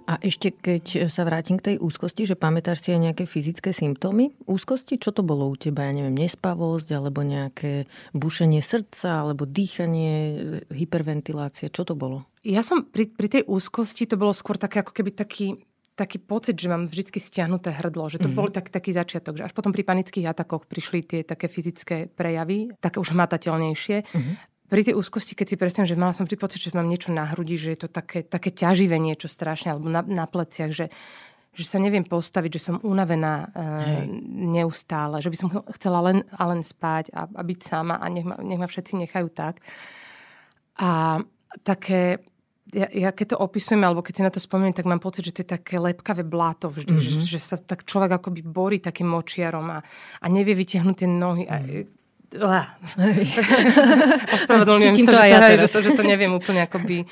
A 0.09 0.17
ešte 0.25 0.49
keď 0.49 1.05
sa 1.05 1.21
vrátim 1.21 1.61
k 1.61 1.73
tej 1.73 1.75
úzkosti, 1.77 2.25
že 2.25 2.33
pamätáš 2.33 2.81
si 2.81 2.89
aj 2.89 3.13
nejaké 3.13 3.23
fyzické 3.29 3.69
symptómy 3.69 4.33
úzkosti? 4.49 4.97
Čo 4.97 5.13
to 5.13 5.21
bolo 5.21 5.45
u 5.45 5.53
teba? 5.53 5.85
Ja 5.85 5.93
neviem, 5.93 6.17
nespavosť, 6.17 6.89
alebo 6.97 7.21
nejaké 7.21 7.85
bušenie 8.17 8.65
srdca, 8.65 9.21
alebo 9.21 9.45
dýchanie, 9.45 10.17
hyperventilácia. 10.73 11.69
Čo 11.69 11.85
to 11.85 11.93
bolo? 11.93 12.25
Ja 12.41 12.65
som 12.65 12.89
pri, 12.89 13.05
pri 13.05 13.37
tej 13.37 13.43
úzkosti, 13.45 14.09
to 14.09 14.17
bolo 14.17 14.33
skôr 14.33 14.57
také 14.57 14.81
ako 14.81 14.97
keby 14.97 15.13
taký 15.13 15.61
taký 15.99 16.15
pocit, 16.23 16.55
že 16.55 16.71
mám 16.71 16.87
vždy 16.87 17.19
stiahnuté 17.19 17.75
hrdlo, 17.75 18.07
že 18.07 18.23
to 18.23 18.31
mm-hmm. 18.31 18.39
bol 18.39 18.47
tak, 18.47 18.71
taký 18.71 18.95
začiatok, 18.95 19.35
že 19.35 19.51
až 19.51 19.51
potom 19.51 19.75
pri 19.75 19.83
panických 19.83 20.31
atakoch 20.31 20.63
prišli 20.63 21.03
tie 21.03 21.19
také 21.27 21.51
fyzické 21.51 22.07
prejavy, 22.07 22.71
také 22.79 23.03
už 23.03 23.11
hmatateľnejšie. 23.11 23.97
Mm-hmm. 24.07 24.35
Pri 24.69 24.85
tej 24.85 24.93
úzkosti, 24.93 25.33
keď 25.33 25.47
si 25.49 25.55
predstavím, 25.57 25.89
že 25.89 25.97
mala 25.97 26.13
som 26.13 26.29
vždy 26.29 26.37
pocit, 26.37 26.61
že 26.61 26.77
mám 26.77 26.85
niečo 26.85 27.09
na 27.09 27.25
hrudi, 27.33 27.57
že 27.57 27.73
je 27.73 27.79
to 27.85 27.89
také, 27.89 28.21
také 28.21 28.53
ťaživé 28.53 29.01
niečo 29.01 29.25
strašne, 29.25 29.73
alebo 29.73 29.89
na, 29.89 30.05
na 30.05 30.29
pleciach, 30.29 30.69
že, 30.69 30.93
že 31.57 31.65
sa 31.65 31.81
neviem 31.81 32.05
postaviť, 32.05 32.51
že 32.53 32.61
som 32.61 32.75
unavená 32.85 33.49
e, 33.49 34.05
neustále, 34.53 35.25
že 35.25 35.33
by 35.33 35.37
som 35.41 35.49
chcela 35.73 36.05
len, 36.05 36.21
a 36.29 36.43
len 36.53 36.61
spať 36.61 37.09
a, 37.17 37.25
a 37.25 37.41
byť 37.41 37.59
sama 37.65 37.97
a 37.97 38.05
nech 38.13 38.23
ma, 38.23 38.37
nech 38.45 38.61
ma 38.61 38.69
všetci 38.69 38.93
nechajú 39.01 39.33
tak. 39.33 39.57
A 40.77 41.19
také 41.65 42.21
ja, 42.69 42.85
ja 42.93 43.09
keď 43.09 43.33
to 43.33 43.41
opisujem, 43.41 43.81
alebo 43.81 44.05
keď 44.05 44.13
si 44.13 44.25
na 44.25 44.29
to 44.29 44.37
spomínam, 44.37 44.77
tak 44.77 44.85
mám 44.85 45.01
pocit, 45.01 45.25
že 45.25 45.33
to 45.33 45.41
je 45.41 45.53
také 45.57 45.81
lepkavé 45.81 46.21
bláto 46.21 46.69
vždy, 46.69 46.93
mm-hmm. 46.93 47.25
že, 47.25 47.37
že 47.37 47.39
sa 47.41 47.57
tak 47.57 47.81
človek 47.81 48.21
akoby 48.21 48.45
borí 48.45 48.77
takým 48.77 49.09
močiarom 49.09 49.73
a, 49.73 49.79
a 50.21 50.25
nevie 50.29 50.53
vytiahnuť 50.53 50.95
tie 50.95 51.09
nohy. 51.09 51.43
Mm. 51.45 51.49
A, 51.49 51.57
Ospravedlňujem 54.37 54.95
sa, 55.01 55.11
že, 55.11 55.25
ja 55.25 55.39
to, 55.41 55.65
že, 55.65 55.81
že 55.81 55.91
to 55.97 56.03
neviem 56.05 56.29
úplne 56.29 56.61
akoby 56.61 57.09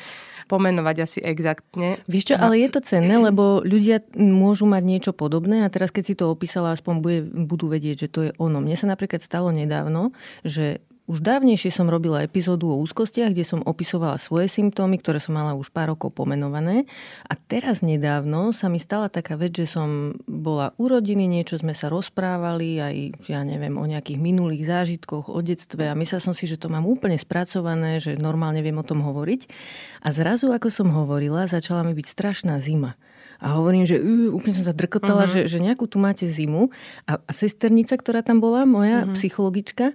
pomenovať 0.47 0.95
asi 1.03 1.19
exaktne. 1.19 1.99
Vieš 2.07 2.33
čo, 2.33 2.35
ale 2.39 2.63
je 2.63 2.71
to 2.71 2.79
cenné, 2.79 3.19
lebo 3.19 3.59
ľudia 3.61 3.99
môžu 4.15 4.63
mať 4.63 4.83
niečo 4.87 5.11
podobné 5.11 5.67
a 5.67 5.71
teraz 5.71 5.91
keď 5.91 6.03
si 6.07 6.15
to 6.15 6.31
opísala, 6.31 6.73
aspoň 6.73 6.93
bude, 7.03 7.19
budú 7.27 7.67
vedieť, 7.67 8.07
že 8.07 8.09
to 8.09 8.19
je 8.23 8.31
ono. 8.39 8.63
Mne 8.63 8.79
sa 8.79 8.87
napríklad 8.87 9.19
stalo 9.19 9.51
nedávno, 9.51 10.15
že 10.47 10.79
už 11.07 11.23
dávnejšie 11.23 11.71
som 11.71 11.87
robila 11.87 12.19
epizódu 12.19 12.67
o 12.67 12.79
úzkostiach, 12.83 13.31
kde 13.31 13.47
som 13.47 13.63
opisovala 13.63 14.19
svoje 14.19 14.51
symptómy, 14.51 14.99
ktoré 14.99 15.23
som 15.23 15.39
mala 15.39 15.55
už 15.55 15.71
pár 15.71 15.95
rokov 15.95 16.11
pomenované. 16.11 16.83
A 17.31 17.39
teraz 17.39 17.79
nedávno 17.79 18.51
sa 18.51 18.67
mi 18.67 18.75
stala 18.75 19.07
taká 19.07 19.39
vec, 19.39 19.55
že 19.55 19.71
som 19.71 20.19
bola 20.27 20.75
u 20.75 20.91
rodiny, 20.91 21.23
niečo 21.31 21.63
sme 21.63 21.71
sa 21.71 21.87
rozprávali, 21.87 22.83
aj 22.83 22.95
ja 23.31 23.41
neviem, 23.47 23.79
o 23.79 23.87
nejakých 23.87 24.19
minulých 24.19 24.67
zážitkoch, 24.67 25.31
o 25.31 25.39
detstve 25.39 25.87
a 25.87 25.95
myslela 25.95 26.27
som 26.27 26.35
si, 26.35 26.43
že 26.43 26.59
to 26.59 26.67
mám 26.67 26.83
úplne 26.83 27.15
spracované, 27.15 28.03
že 28.03 28.19
normálne 28.19 28.59
viem 28.59 28.75
o 28.75 28.83
tom 28.83 28.99
hovoriť. 28.99 29.47
A 30.03 30.11
zrazu, 30.11 30.51
ako 30.51 30.67
som 30.67 30.91
hovorila, 30.91 31.47
začala 31.47 31.87
mi 31.87 31.95
byť 31.95 32.07
strašná 32.11 32.59
zima 32.59 32.99
a 33.37 33.57
hovorím, 33.57 33.85
že 33.85 34.01
uh, 34.01 34.33
úplne 34.33 34.57
som 34.57 34.65
sa 34.65 34.73
drkotala, 34.73 35.25
uh-huh. 35.25 35.47
že, 35.47 35.57
že 35.57 35.57
nejakú 35.61 35.85
tu 35.85 36.01
máte 36.01 36.25
zimu. 36.25 36.73
A, 37.05 37.21
a 37.21 37.31
sesternica, 37.31 37.93
ktorá 37.97 38.25
tam 38.25 38.41
bola, 38.41 38.65
moja 38.65 39.05
uh-huh. 39.05 39.13
psychologička, 39.13 39.93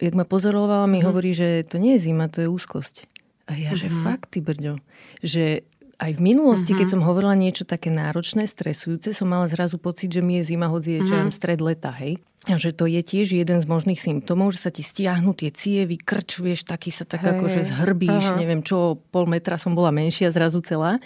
jak 0.00 0.14
ma 0.16 0.24
pozorovala, 0.24 0.88
mi 0.88 1.00
uh-huh. 1.00 1.08
hovorí, 1.12 1.36
že 1.36 1.64
to 1.68 1.76
nie 1.76 1.96
je 1.96 2.10
zima, 2.10 2.32
to 2.32 2.44
je 2.44 2.48
úzkosť. 2.48 3.04
A 3.48 3.56
ja, 3.56 3.72
uh-huh. 3.72 3.80
že 3.80 3.88
fakt, 4.04 4.32
ty 4.32 4.40
brďo, 4.40 4.80
že 5.20 5.64
aj 5.98 6.14
v 6.14 6.20
minulosti, 6.22 6.72
uh-huh. 6.72 6.80
keď 6.84 6.88
som 6.94 7.02
hovorila 7.02 7.34
niečo 7.34 7.66
také 7.66 7.90
náročné, 7.90 8.46
stresujúce, 8.46 9.10
som 9.12 9.26
mala 9.28 9.50
zrazu 9.50 9.76
pocit, 9.76 10.14
že 10.14 10.22
mi 10.22 10.40
je 10.40 10.54
zima, 10.54 10.70
hoci 10.70 10.98
je 10.98 11.00
uh-huh. 11.04 11.34
stred 11.34 11.58
leta, 11.58 11.90
hej 11.90 12.22
že 12.56 12.72
to 12.72 12.88
je 12.88 13.04
tiež 13.04 13.36
jeden 13.36 13.60
z 13.60 13.66
možných 13.68 14.00
symptómov, 14.00 14.56
že 14.56 14.64
sa 14.64 14.72
ti 14.72 14.80
stiahnu 14.80 15.36
tie 15.36 15.52
cievy, 15.52 16.00
krč, 16.00 16.40
vieš, 16.40 16.64
taký 16.64 16.88
sa 16.88 17.04
tak 17.04 17.20
hey, 17.20 17.36
akože 17.36 17.60
zhrbíš, 17.68 18.32
aha. 18.32 18.40
neviem 18.40 18.64
čo, 18.64 18.96
pol 19.12 19.28
metra 19.28 19.60
som 19.60 19.76
bola 19.76 19.92
menšia 19.92 20.32
zrazu 20.32 20.64
celá. 20.64 20.96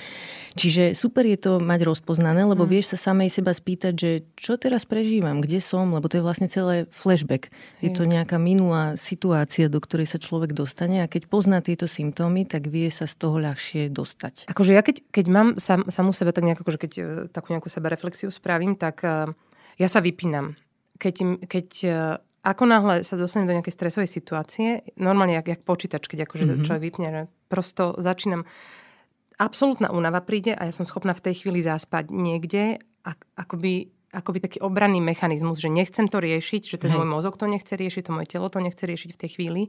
Čiže 0.52 0.92
super 0.92 1.24
je 1.24 1.40
to 1.40 1.52
mať 1.64 1.88
rozpoznané, 1.88 2.44
lebo 2.44 2.68
mm. 2.68 2.70
vieš 2.70 2.86
sa 2.94 3.10
samej 3.10 3.32
seba 3.32 3.56
spýtať, 3.56 3.92
že 3.96 4.10
čo 4.36 4.60
teraz 4.60 4.84
prežívam, 4.84 5.40
kde 5.40 5.64
som, 5.64 5.88
lebo 5.88 6.12
to 6.12 6.20
je 6.20 6.24
vlastne 6.24 6.46
celé 6.52 6.84
flashback. 6.92 7.48
Je 7.80 7.88
to 7.88 8.04
nejaká 8.04 8.36
minulá 8.36 9.00
situácia, 9.00 9.72
do 9.72 9.80
ktorej 9.80 10.12
sa 10.12 10.20
človek 10.20 10.52
dostane 10.52 11.00
a 11.00 11.08
keď 11.08 11.32
pozná 11.32 11.64
tieto 11.64 11.88
symptómy, 11.88 12.44
tak 12.44 12.68
vie 12.68 12.92
sa 12.92 13.08
z 13.08 13.16
toho 13.16 13.40
ľahšie 13.40 13.88
dostať. 13.88 14.52
Akože 14.52 14.76
ja 14.76 14.84
keď, 14.84 15.08
keď 15.08 15.26
mám 15.32 15.48
sam, 15.56 15.88
samú 15.88 16.12
sebe 16.12 16.36
tak 16.36 16.44
nejako, 16.44 16.68
akože 16.68 16.80
keď 16.84 16.92
e, 16.92 17.02
takú 17.32 17.56
nejakú 17.56 17.72
sebereflexiu 17.72 18.28
spravím, 18.28 18.76
tak 18.76 19.00
uh, 19.08 19.32
ja 19.80 19.88
sa 19.88 20.04
vypínam 20.04 20.52
keď, 20.98 21.46
keď 21.46 21.68
e, 21.84 21.90
ako 22.42 22.64
náhle 22.66 22.94
sa 23.06 23.14
dostanem 23.14 23.46
do 23.46 23.54
nejakej 23.54 23.74
stresovej 23.74 24.10
situácie, 24.10 24.82
normálne 24.98 25.38
jak, 25.38 25.46
jak 25.46 25.62
počítač, 25.62 26.10
keď 26.10 26.26
akože 26.26 26.44
mm-hmm. 26.44 26.66
človek 26.66 26.82
vypne, 26.82 27.08
že 27.08 27.22
prosto 27.46 27.94
začínam, 28.02 28.42
absolútna 29.38 29.94
únava 29.94 30.22
príde 30.22 30.54
a 30.54 30.66
ja 30.66 30.72
som 30.74 30.86
schopná 30.86 31.14
v 31.14 31.24
tej 31.30 31.44
chvíli 31.44 31.62
zaspať 31.62 32.10
niekde, 32.10 32.82
akoby, 33.38 33.90
akoby 34.14 34.38
taký 34.38 34.58
obranný 34.62 35.02
mechanizmus, 35.02 35.58
že 35.58 35.70
nechcem 35.70 36.06
to 36.06 36.18
riešiť, 36.22 36.62
že 36.66 36.76
ten 36.78 36.90
Hej. 36.90 36.98
môj 37.02 37.08
mozog 37.10 37.34
to 37.38 37.46
nechce 37.46 37.72
riešiť, 37.72 38.02
to 38.06 38.12
moje 38.14 38.28
telo 38.30 38.46
to 38.50 38.58
nechce 38.58 38.82
riešiť 38.82 39.10
v 39.14 39.20
tej 39.20 39.30
chvíli. 39.38 39.62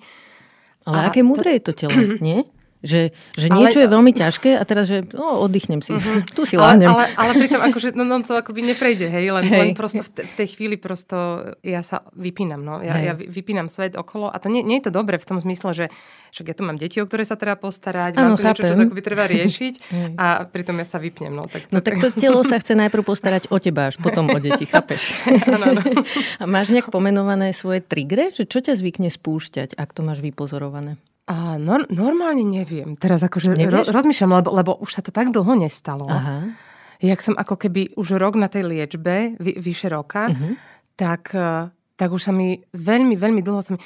Ale 0.84 0.98
a 0.98 1.01
aké 1.10 1.24
múdre 1.24 1.53
to... 1.53 1.56
je 1.56 1.62
to 1.62 1.74
telo, 1.74 1.98
nie? 2.20 2.42
Že, 2.84 3.16
že 3.40 3.48
niečo 3.48 3.80
ale, 3.80 3.88
je 3.88 3.90
veľmi 3.96 4.12
ťažké 4.12 4.60
a 4.60 4.63
teraz, 4.68 4.92
že 4.92 5.08
oh, 5.16 5.48
oddychnem 5.48 5.80
si, 5.80 5.96
uh-huh. 5.96 6.20
tu 6.38 6.44
si 6.44 6.60
láhnem. 6.60 6.92
Ale, 6.92 7.16
ale, 7.16 7.32
ale 7.32 7.48
pritom 7.48 7.63
akože, 7.63 7.96
no, 7.96 8.04
no, 8.04 8.20
to 8.28 8.36
akoby 8.36 8.60
neprejde, 8.60 9.08
hej, 9.08 9.32
len, 9.32 9.48
hej. 9.48 9.60
len 9.63 9.70
prosto 9.72 10.04
v, 10.04 10.12
te, 10.12 10.22
v 10.28 10.34
tej 10.36 10.48
chvíli 10.60 10.75
prosto 10.75 11.48
ja 11.63 11.80
sa 11.80 12.04
vypínam, 12.12 12.60
no. 12.60 12.84
Ja, 12.84 13.00
ja 13.00 13.16
vypínam 13.16 13.72
svet 13.72 13.96
okolo 13.96 14.28
a 14.28 14.36
to 14.36 14.52
nie, 14.52 14.68
nie 14.68 14.84
je 14.84 14.92
to 14.92 15.00
dobre 15.00 15.16
v 15.16 15.24
tom 15.24 15.40
zmysle, 15.40 15.72
že 15.72 15.86
však 16.36 16.46
ja 16.52 16.56
tu 16.60 16.68
mám 16.68 16.75
deti, 16.75 17.00
o 17.00 17.08
ktoré 17.08 17.24
sa 17.24 17.40
treba 17.40 17.56
postarať, 17.56 18.20
ano, 18.20 18.36
mám 18.36 18.42
tu 18.42 18.44
niečo, 18.52 18.68
čo 18.68 18.75
akoby 18.75 19.00
treba 19.00 19.32
riešiť 19.32 19.74
a 20.24 20.44
pritom 20.44 20.75
ja 20.84 20.84
sa 20.84 21.00
vypnem, 21.00 21.32
no. 21.32 21.48
Tak 21.48 21.72
to, 21.72 21.72
no 21.72 21.80
tak 21.80 22.04
to 22.04 22.12
telo 22.12 22.44
sa 22.44 22.60
chce 22.62 22.75
najprv 22.75 23.04
postarať 23.08 23.48
o 23.48 23.63
teba, 23.63 23.96
až 23.96 23.96
potom 23.96 24.28
o 24.28 24.38
deti, 24.44 24.68
chápeš? 24.68 25.16
ano, 25.48 25.72
ano. 25.72 25.82
A 26.36 26.44
máš 26.44 26.75
nejak 26.75 26.92
pomenované 26.92 27.56
svoje 27.56 27.80
trigre, 27.80 28.36
že 28.36 28.44
čo 28.44 28.60
ťa 28.60 28.75
zvykne 28.75 29.08
spúšťať, 29.08 29.80
ak 29.80 29.96
to 29.96 30.04
máš 30.04 30.20
vypozorované? 30.20 31.00
A 31.24 31.56
no, 31.56 31.80
normálne 31.88 32.44
neviem. 32.44 33.00
Teraz 33.00 33.24
akože 33.24 33.56
ro, 33.72 33.88
rozmýšľam, 33.88 34.44
lebo, 34.44 34.50
lebo 34.51 34.72
už 34.84 35.00
sa 35.00 35.01
to 35.01 35.15
tak 35.15 35.32
dlho 35.32 35.56
nestalo. 35.56 36.03
Aha. 36.12 36.51
Jak 37.00 37.20
som 37.24 37.36
ako 37.39 37.56
keby 37.56 37.96
už 37.96 38.20
rok 38.20 38.36
na 38.36 38.51
tej 38.51 38.68
liečbe, 38.68 39.39
vy, 39.39 39.60
vyše 39.60 39.92
roka, 39.92 40.32
uh-huh. 40.32 40.56
tak, 41.00 41.32
e, 41.36 41.72
tak 41.96 42.10
už 42.12 42.27
sa 42.27 42.32
mi 42.36 42.60
veľmi, 42.75 43.15
veľmi 43.15 43.39
dlho 43.44 43.60
sa 43.63 43.75
mi... 43.75 43.80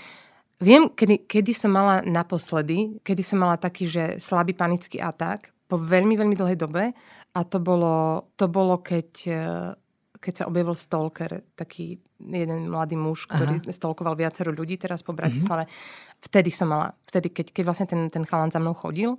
Viem, 0.58 0.90
kedy, 0.90 1.30
kedy 1.30 1.54
som 1.54 1.70
mala 1.70 2.02
naposledy, 2.02 2.98
kedy 3.06 3.22
som 3.22 3.42
mala 3.46 3.62
taký, 3.62 3.86
že 3.86 4.04
slabý 4.18 4.58
panický 4.58 4.98
atak 4.98 5.54
po 5.70 5.78
veľmi, 5.78 6.18
veľmi 6.18 6.34
dlhej 6.34 6.58
dobe 6.58 6.94
a 7.38 7.40
to 7.46 7.62
bolo, 7.62 8.26
to 8.34 8.50
bolo 8.50 8.82
keď, 8.82 9.10
e, 9.30 9.42
keď 10.28 10.44
sa 10.44 10.48
objavil 10.52 10.76
stalker, 10.76 11.48
taký 11.56 12.04
jeden 12.20 12.68
mladý 12.68 13.00
muž, 13.00 13.32
ktorý 13.32 13.64
Aha. 13.64 13.72
stolkoval 13.72 14.20
viacero 14.20 14.52
ľudí 14.52 14.76
teraz 14.76 15.00
po 15.00 15.16
Bratislave. 15.16 15.64
Uh-huh 15.64 16.08
vtedy 16.22 16.50
som 16.50 16.74
mala, 16.74 16.94
vtedy 17.06 17.30
keď, 17.30 17.54
keď 17.54 17.64
vlastne 17.66 17.88
ten, 17.88 18.02
ten 18.10 18.24
chalan 18.26 18.50
za 18.50 18.58
mnou 18.58 18.74
chodil, 18.74 19.18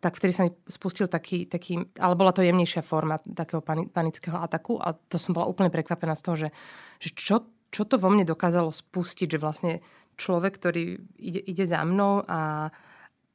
tak 0.00 0.16
vtedy 0.16 0.32
sa 0.32 0.42
mi 0.48 0.50
spustil 0.64 1.06
taký, 1.12 1.44
taký 1.44 1.84
ale 2.00 2.16
bola 2.16 2.32
to 2.32 2.40
jemnejšia 2.40 2.80
forma 2.80 3.20
takého 3.20 3.60
panického 3.92 4.40
ataku 4.40 4.80
a 4.80 4.96
to 4.96 5.20
som 5.20 5.36
bola 5.36 5.46
úplne 5.46 5.68
prekvapená 5.68 6.16
z 6.16 6.24
toho, 6.24 6.36
že, 6.36 6.48
že 6.98 7.10
čo, 7.12 7.36
čo 7.68 7.84
to 7.84 8.00
vo 8.00 8.08
mne 8.08 8.24
dokázalo 8.24 8.72
spustiť, 8.72 9.36
že 9.36 9.38
vlastne 9.38 9.72
človek, 10.16 10.56
ktorý 10.56 10.96
ide, 11.20 11.40
ide 11.44 11.64
za 11.68 11.84
mnou 11.84 12.24
a 12.24 12.72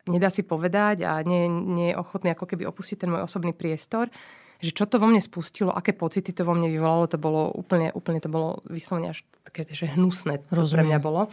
nedá 0.09 0.33
si 0.33 0.41
povedať 0.41 1.05
a 1.05 1.21
nie, 1.21 1.45
nie 1.49 1.93
je 1.93 1.99
ochotný 2.01 2.33
ako 2.33 2.49
keby 2.49 2.65
opustiť 2.65 3.05
ten 3.05 3.13
môj 3.13 3.29
osobný 3.29 3.53
priestor, 3.53 4.09
že 4.59 4.71
čo 4.71 4.87
to 4.87 5.01
vo 5.01 5.07
mne 5.09 5.19
spustilo, 5.19 5.71
aké 5.71 5.91
pocity 5.91 6.31
to 6.31 6.47
vo 6.47 6.55
mne 6.55 6.71
vyvolalo, 6.71 7.11
to 7.11 7.19
bolo 7.19 7.51
úplne, 7.51 7.91
úplne 7.91 8.19
to 8.23 8.29
bolo 8.31 8.63
vyslovene 8.67 9.11
až 9.11 9.23
také, 9.43 9.67
že 9.69 9.91
hnusné 9.91 10.43
to 10.47 10.63
pre 10.63 10.83
mňa 10.83 10.99
bolo. 10.99 11.27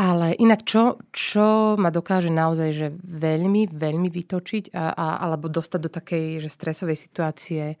Ale 0.00 0.32
inak, 0.40 0.64
čo, 0.64 0.96
čo 1.12 1.76
ma 1.76 1.92
dokáže 1.92 2.32
naozaj 2.32 2.70
že 2.72 2.88
veľmi, 2.96 3.76
veľmi 3.76 4.08
vytočiť 4.08 4.72
a, 4.72 4.96
a, 4.96 5.06
alebo 5.28 5.52
dostať 5.52 5.80
do 5.84 5.90
takej 5.92 6.24
že 6.40 6.48
stresovej 6.48 6.96
situácie 6.96 7.76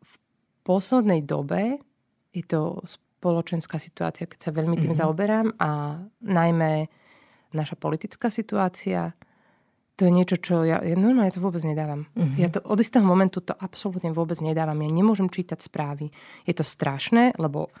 v 0.00 0.12
poslednej 0.64 1.20
dobe, 1.20 1.84
je 2.32 2.44
to 2.48 2.80
spoločenská 2.88 3.76
situácia, 3.76 4.24
keď 4.24 4.40
sa 4.40 4.56
veľmi 4.56 4.80
tým 4.80 4.96
mm-hmm. 4.96 5.02
zaoberám 5.04 5.48
a 5.60 6.00
najmä 6.24 6.88
naša 7.52 7.76
politická 7.76 8.32
situácia, 8.32 9.12
to 9.98 10.06
je 10.06 10.14
niečo, 10.14 10.38
čo 10.38 10.62
ja, 10.62 10.78
ja 10.78 10.94
no, 10.94 11.10
no, 11.10 11.26
ja 11.26 11.34
to 11.34 11.42
vôbec 11.42 11.58
nedávam. 11.66 12.06
Mm-hmm. 12.14 12.38
Ja 12.38 12.48
to 12.54 12.62
od 12.62 12.78
istého 12.78 13.02
momentu 13.02 13.42
to 13.42 13.50
absolútne 13.50 14.14
vôbec 14.14 14.38
nedávam. 14.38 14.78
Ja 14.78 14.90
nemôžem 14.94 15.26
čítať 15.26 15.58
správy. 15.58 16.14
Je 16.46 16.54
to 16.54 16.62
strašné, 16.62 17.34
lebo 17.34 17.74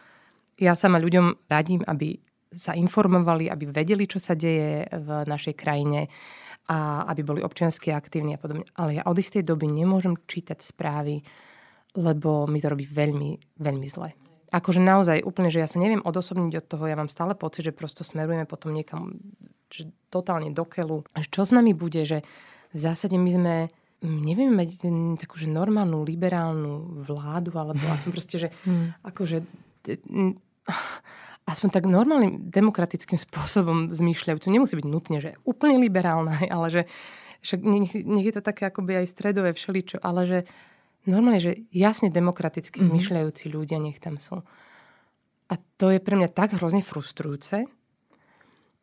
ja 0.58 0.74
sama 0.74 0.98
ľuďom 0.98 1.46
radím, 1.46 1.86
aby 1.86 2.18
sa 2.50 2.74
informovali, 2.74 3.46
aby 3.46 3.70
vedeli, 3.70 4.10
čo 4.10 4.18
sa 4.18 4.34
deje 4.34 4.90
v 4.90 5.08
našej 5.30 5.54
krajine 5.54 6.10
a 6.66 7.06
aby 7.06 7.22
boli 7.22 7.40
občiansky 7.40 7.94
aktívni 7.94 8.34
a 8.34 8.42
podobne. 8.42 8.66
Ale 8.74 8.98
ja 8.98 9.06
od 9.06 9.14
istej 9.14 9.46
doby 9.46 9.70
nemôžem 9.70 10.18
čítať 10.26 10.58
správy, 10.58 11.22
lebo 11.94 12.50
mi 12.50 12.58
to 12.58 12.74
robí 12.74 12.82
veľmi, 12.82 13.62
veľmi 13.62 13.86
zle. 13.86 14.10
Akože 14.50 14.82
naozaj 14.82 15.22
úplne, 15.22 15.54
že 15.54 15.62
ja 15.62 15.68
sa 15.70 15.78
neviem 15.78 16.02
odosobniť 16.02 16.54
od 16.58 16.66
toho, 16.66 16.84
ja 16.90 16.98
mám 16.98 17.12
stále 17.12 17.38
pocit, 17.38 17.68
že 17.68 17.76
prosto 17.76 18.02
smerujeme 18.02 18.48
potom 18.48 18.74
niekam 18.74 19.16
že 19.68 19.88
totálne 20.08 20.50
do 20.52 20.64
keľu. 20.64 21.04
Čo 21.28 21.44
s 21.44 21.52
nami 21.52 21.76
bude, 21.76 22.04
že 22.08 22.24
v 22.72 22.78
zásade 22.78 23.16
my 23.16 23.30
sme 23.30 23.54
nevieme 24.02 24.54
mať 24.54 24.86
takú, 25.18 25.40
že 25.40 25.50
normálnu, 25.50 26.06
liberálnu 26.06 27.02
vládu, 27.02 27.54
alebo 27.58 27.82
aspoň 27.94 28.10
proste, 28.12 28.36
že 28.38 28.48
hmm. 28.64 29.02
akože 29.04 29.36
aspoň 31.52 31.68
tak 31.72 31.84
normálnym 31.88 32.52
demokratickým 32.52 33.16
spôsobom 33.16 33.88
zmýšľajúcu. 33.92 34.46
Nemusí 34.52 34.74
byť 34.76 34.86
nutne, 34.86 35.18
že 35.18 35.30
úplne 35.48 35.80
liberálna, 35.80 36.44
ale 36.54 36.66
že 36.68 36.82
však 37.42 37.60
nech, 37.62 37.94
nech 37.94 38.26
je 38.26 38.34
to 38.34 38.42
také 38.42 38.66
akoby 38.66 38.98
aj 39.04 39.14
stredové 39.14 39.54
všeličo, 39.54 40.02
ale 40.02 40.26
že 40.26 40.38
normálne, 41.06 41.38
že 41.38 41.64
jasne 41.70 42.10
demokraticky 42.10 42.82
mm-hmm. 42.82 42.90
zmyšľajúci 42.92 43.44
ľudia 43.48 43.78
nech 43.78 44.02
tam 44.02 44.18
sú. 44.18 44.42
A 45.48 45.54
to 45.80 45.88
je 45.88 46.02
pre 46.02 46.18
mňa 46.18 46.28
tak 46.28 46.58
hrozne 46.60 46.84
frustrujúce, 46.84 47.64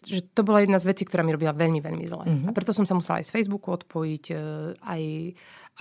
že 0.06 0.22
to 0.32 0.46
bola 0.46 0.62
jedna 0.62 0.78
z 0.78 0.88
vecí, 0.88 1.04
ktorá 1.04 1.26
mi 1.26 1.34
robila 1.34 1.52
veľmi, 1.52 1.82
veľmi 1.82 2.06
zle. 2.06 2.26
Mm-hmm. 2.26 2.48
A 2.48 2.56
preto 2.56 2.72
som 2.72 2.86
sa 2.86 2.94
musela 2.94 3.20
aj 3.20 3.28
z 3.28 3.34
Facebooku 3.34 3.74
odpojiť, 3.74 4.24
e, 4.32 4.36
aj, 4.78 5.04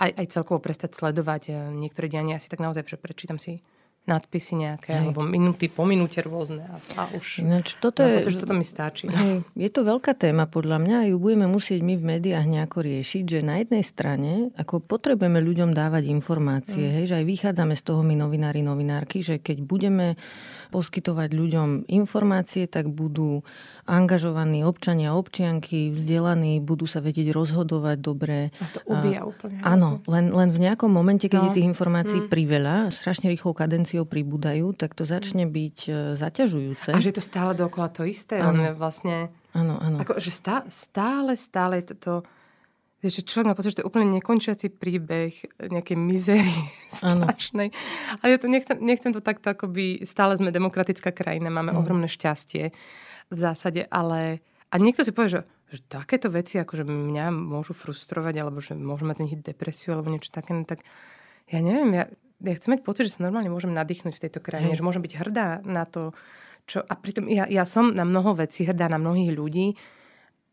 aj, 0.01 0.09
aj 0.17 0.25
celkovo 0.33 0.59
prestať 0.59 0.97
sledovať 0.97 1.43
e, 1.49 1.51
niektoré 1.77 2.09
diania. 2.09 2.41
Asi 2.41 2.49
tak 2.49 2.65
naozaj, 2.65 2.89
že 2.89 2.97
prečítam 2.97 3.37
si 3.37 3.61
nadpisy 4.05 4.53
nejaké, 4.61 4.93
hej. 4.93 5.01
alebo 5.01 5.25
minúty 5.25 5.65
po 5.65 5.81
minúte 5.81 6.21
rôzne 6.21 6.61
a, 6.69 6.77
a 6.93 7.03
už 7.17 7.41
Ináč, 7.41 7.73
toto 7.81 8.05
je, 8.05 8.21
pocit, 8.21 8.37
že 8.37 8.41
toto 8.45 8.53
mi 8.53 8.61
stačí. 8.61 9.09
Hej, 9.09 9.41
je 9.57 9.69
to 9.73 9.81
veľká 9.81 10.13
téma 10.13 10.45
podľa 10.45 10.77
mňa 10.77 10.95
a 11.01 11.09
ju 11.09 11.17
budeme 11.17 11.49
musieť 11.49 11.81
my 11.81 11.97
v 11.97 12.03
médiách 12.05 12.45
nejako 12.45 12.85
riešiť, 12.85 13.23
že 13.25 13.39
na 13.41 13.65
jednej 13.65 13.81
strane 13.81 14.53
ako 14.53 14.85
potrebujeme 14.85 15.41
ľuďom 15.41 15.73
dávať 15.73 16.05
informácie, 16.05 16.85
mm. 16.85 16.93
hej, 17.01 17.05
že 17.09 17.15
aj 17.17 17.25
vychádzame 17.25 17.73
z 17.73 17.81
toho 17.83 18.01
my 18.05 18.13
novinári, 18.13 18.61
novinárky, 18.61 19.25
že 19.25 19.41
keď 19.41 19.65
budeme 19.65 20.21
poskytovať 20.75 21.31
ľuďom 21.31 21.87
informácie, 21.87 22.67
tak 22.67 22.91
budú 22.91 23.47
angažovaní 23.87 24.67
občania, 24.67 25.15
občianky, 25.15 25.95
vzdelaní, 25.95 26.59
budú 26.59 26.83
sa 26.83 26.99
vedieť 26.99 27.31
rozhodovať 27.31 27.97
dobre. 28.03 28.51
A 28.59 28.67
to 28.67 28.83
ubíja 28.83 29.23
úplne. 29.23 29.63
Áno, 29.63 30.03
len, 30.11 30.35
len 30.35 30.51
v 30.51 30.67
nejakom 30.67 30.91
momente, 30.91 31.31
keď 31.31 31.39
no. 31.39 31.45
je 31.47 31.55
tých 31.55 31.69
informácií 31.71 32.19
hmm. 32.27 32.31
priveľa, 32.33 32.75
strašne 32.91 33.31
rýchlou 33.31 33.55
kadenciou 33.55 34.03
pribúdajú, 34.03 34.75
tak 34.75 34.99
to 34.99 35.07
začne 35.07 35.47
byť 35.47 35.77
e, 35.87 35.91
zaťažujúce. 36.19 36.91
A 36.91 36.99
že 36.99 37.15
je 37.15 37.17
to 37.21 37.23
stále 37.23 37.55
dokola 37.55 37.87
to 37.87 38.03
isté. 38.03 38.43
Áno. 38.43 38.75
vlastne... 38.75 39.31
Áno, 39.55 39.79
áno. 39.79 40.03
Ako, 40.03 40.19
že 40.19 40.35
stále, 40.35 40.67
stále, 40.67 41.39
stále 41.39 41.79
to, 41.79 41.95
to 41.95 42.13
že 43.09 43.25
človek 43.25 43.47
má 43.51 43.55
pocit, 43.57 43.75
že 43.75 43.77
to 43.79 43.83
je 43.85 43.89
úplne 43.89 44.07
nekončiaci 44.17 44.73
príbeh 44.73 45.33
nejakej 45.59 45.97
mizery 45.97 46.55
strašnej. 46.97 47.69
Ale 48.21 48.27
ja 48.27 48.37
to 48.39 48.47
nechcem, 48.47 48.77
nechcem 48.81 49.11
to 49.13 49.21
takto, 49.21 49.53
akoby 49.53 50.05
stále 50.07 50.37
sme 50.37 50.53
demokratická 50.53 51.11
krajina, 51.13 51.53
máme 51.53 51.73
mm. 51.73 51.79
ohromné 51.79 52.07
šťastie 52.09 52.73
v 53.29 53.37
zásade, 53.37 53.85
ale 53.89 54.45
a 54.69 54.75
niekto 54.77 55.05
si 55.05 55.15
povie, 55.15 55.39
že, 55.39 55.41
že 55.71 55.81
takéto 55.87 56.27
veci 56.27 56.59
akože 56.59 56.83
mňa 56.83 57.31
môžu 57.31 57.71
frustrovať, 57.71 58.35
alebo 58.41 58.59
že 58.59 58.75
môžem 58.75 59.07
mať 59.07 59.17
nejaký 59.23 59.37
depresiu, 59.41 59.95
alebo 59.95 60.11
niečo 60.11 60.33
také, 60.33 60.51
no 60.51 60.67
tak 60.67 60.83
ja 61.47 61.61
neviem, 61.61 61.89
ja, 61.93 62.05
ja 62.41 62.53
chcem 62.57 62.75
mať 62.75 62.81
pocit, 62.83 63.07
že 63.07 63.17
sa 63.17 63.25
normálne 63.25 63.53
môžem 63.53 63.71
nadýchnuť 63.71 64.13
v 64.17 64.23
tejto 64.27 64.39
krajine, 64.41 64.73
Hej. 64.73 64.81
že 64.81 64.85
môžem 64.85 65.05
byť 65.05 65.13
hrdá 65.21 65.61
na 65.63 65.85
to, 65.85 66.11
čo... 66.65 66.81
A 66.81 66.93
pritom 66.97 67.29
ja, 67.29 67.45
ja 67.45 67.63
som 67.63 67.93
na 67.93 68.03
mnoho 68.03 68.33
vecí 68.35 68.65
hrdá, 68.65 68.89
na 68.89 68.97
mnohých 68.97 69.31
ľudí, 69.31 69.77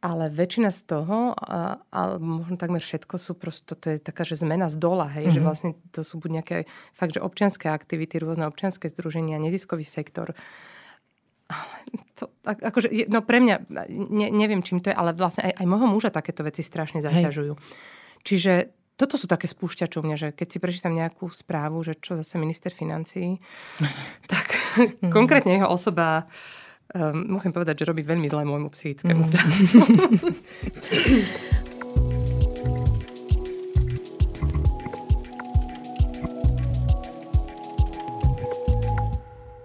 ale 0.03 0.35
väčšina 0.35 0.75
z 0.75 0.81
toho, 0.83 1.39
a, 1.39 1.79
a 1.79 2.01
možno 2.19 2.59
takmer 2.59 2.83
všetko 2.83 3.23
sú 3.23 3.39
prosto, 3.39 3.79
to 3.79 3.95
je 3.95 4.03
taká, 4.03 4.27
že 4.27 4.35
zmena 4.35 4.67
z 4.67 4.77
dola, 4.83 5.07
hej, 5.07 5.31
mm-hmm. 5.31 5.37
že 5.39 5.41
mhm. 5.41 5.47
vlastne 5.47 5.71
to 5.95 6.03
sú 6.03 6.19
buď 6.19 6.31
nejaké 6.43 6.57
fakt, 6.93 7.15
že 7.15 7.23
občianské 7.23 7.71
aktivity, 7.71 8.19
rôzne 8.19 8.51
občianské 8.51 8.91
združenia, 8.91 9.39
neziskový 9.39 9.87
sektor, 9.87 10.35
to, 12.17 12.33
akože, 12.45 12.89
no 13.13 13.21
pre 13.23 13.39
mňa, 13.41 13.57
ne, 13.93 14.29
neviem 14.33 14.65
čím 14.65 14.81
to 14.81 14.89
je, 14.89 14.97
ale 14.97 15.13
vlastne 15.13 15.53
aj, 15.53 15.61
aj 15.61 15.67
môjho 15.69 15.89
muža 15.89 16.11
takéto 16.13 16.43
veci 16.45 16.65
strašne 16.65 17.05
zaťažujú. 17.05 17.53
Hej. 17.55 17.63
Čiže 18.23 18.53
toto 18.97 19.19
sú 19.19 19.27
také 19.27 19.51
spúšťače 19.51 19.99
u 19.99 20.05
mňa, 20.05 20.17
že 20.17 20.29
keď 20.33 20.49
si 20.49 20.59
prečítam 20.63 20.95
nejakú 20.95 21.29
správu, 21.33 21.83
že 21.83 21.99
čo 21.99 22.15
zase 22.17 22.39
minister 22.39 22.71
financí, 22.71 23.41
tak 24.33 24.57
mm. 25.03 25.13
konkrétne 25.13 25.61
jeho 25.61 25.69
osoba 25.69 26.31
um, 26.95 27.37
musím 27.37 27.53
povedať, 27.53 27.85
že 27.85 27.89
robí 27.89 28.05
veľmi 28.05 28.29
zle 28.29 28.45
môjmu 28.45 28.69
psychickému 28.73 29.23
mm. 29.23 29.29
zdraviu. 29.29 29.81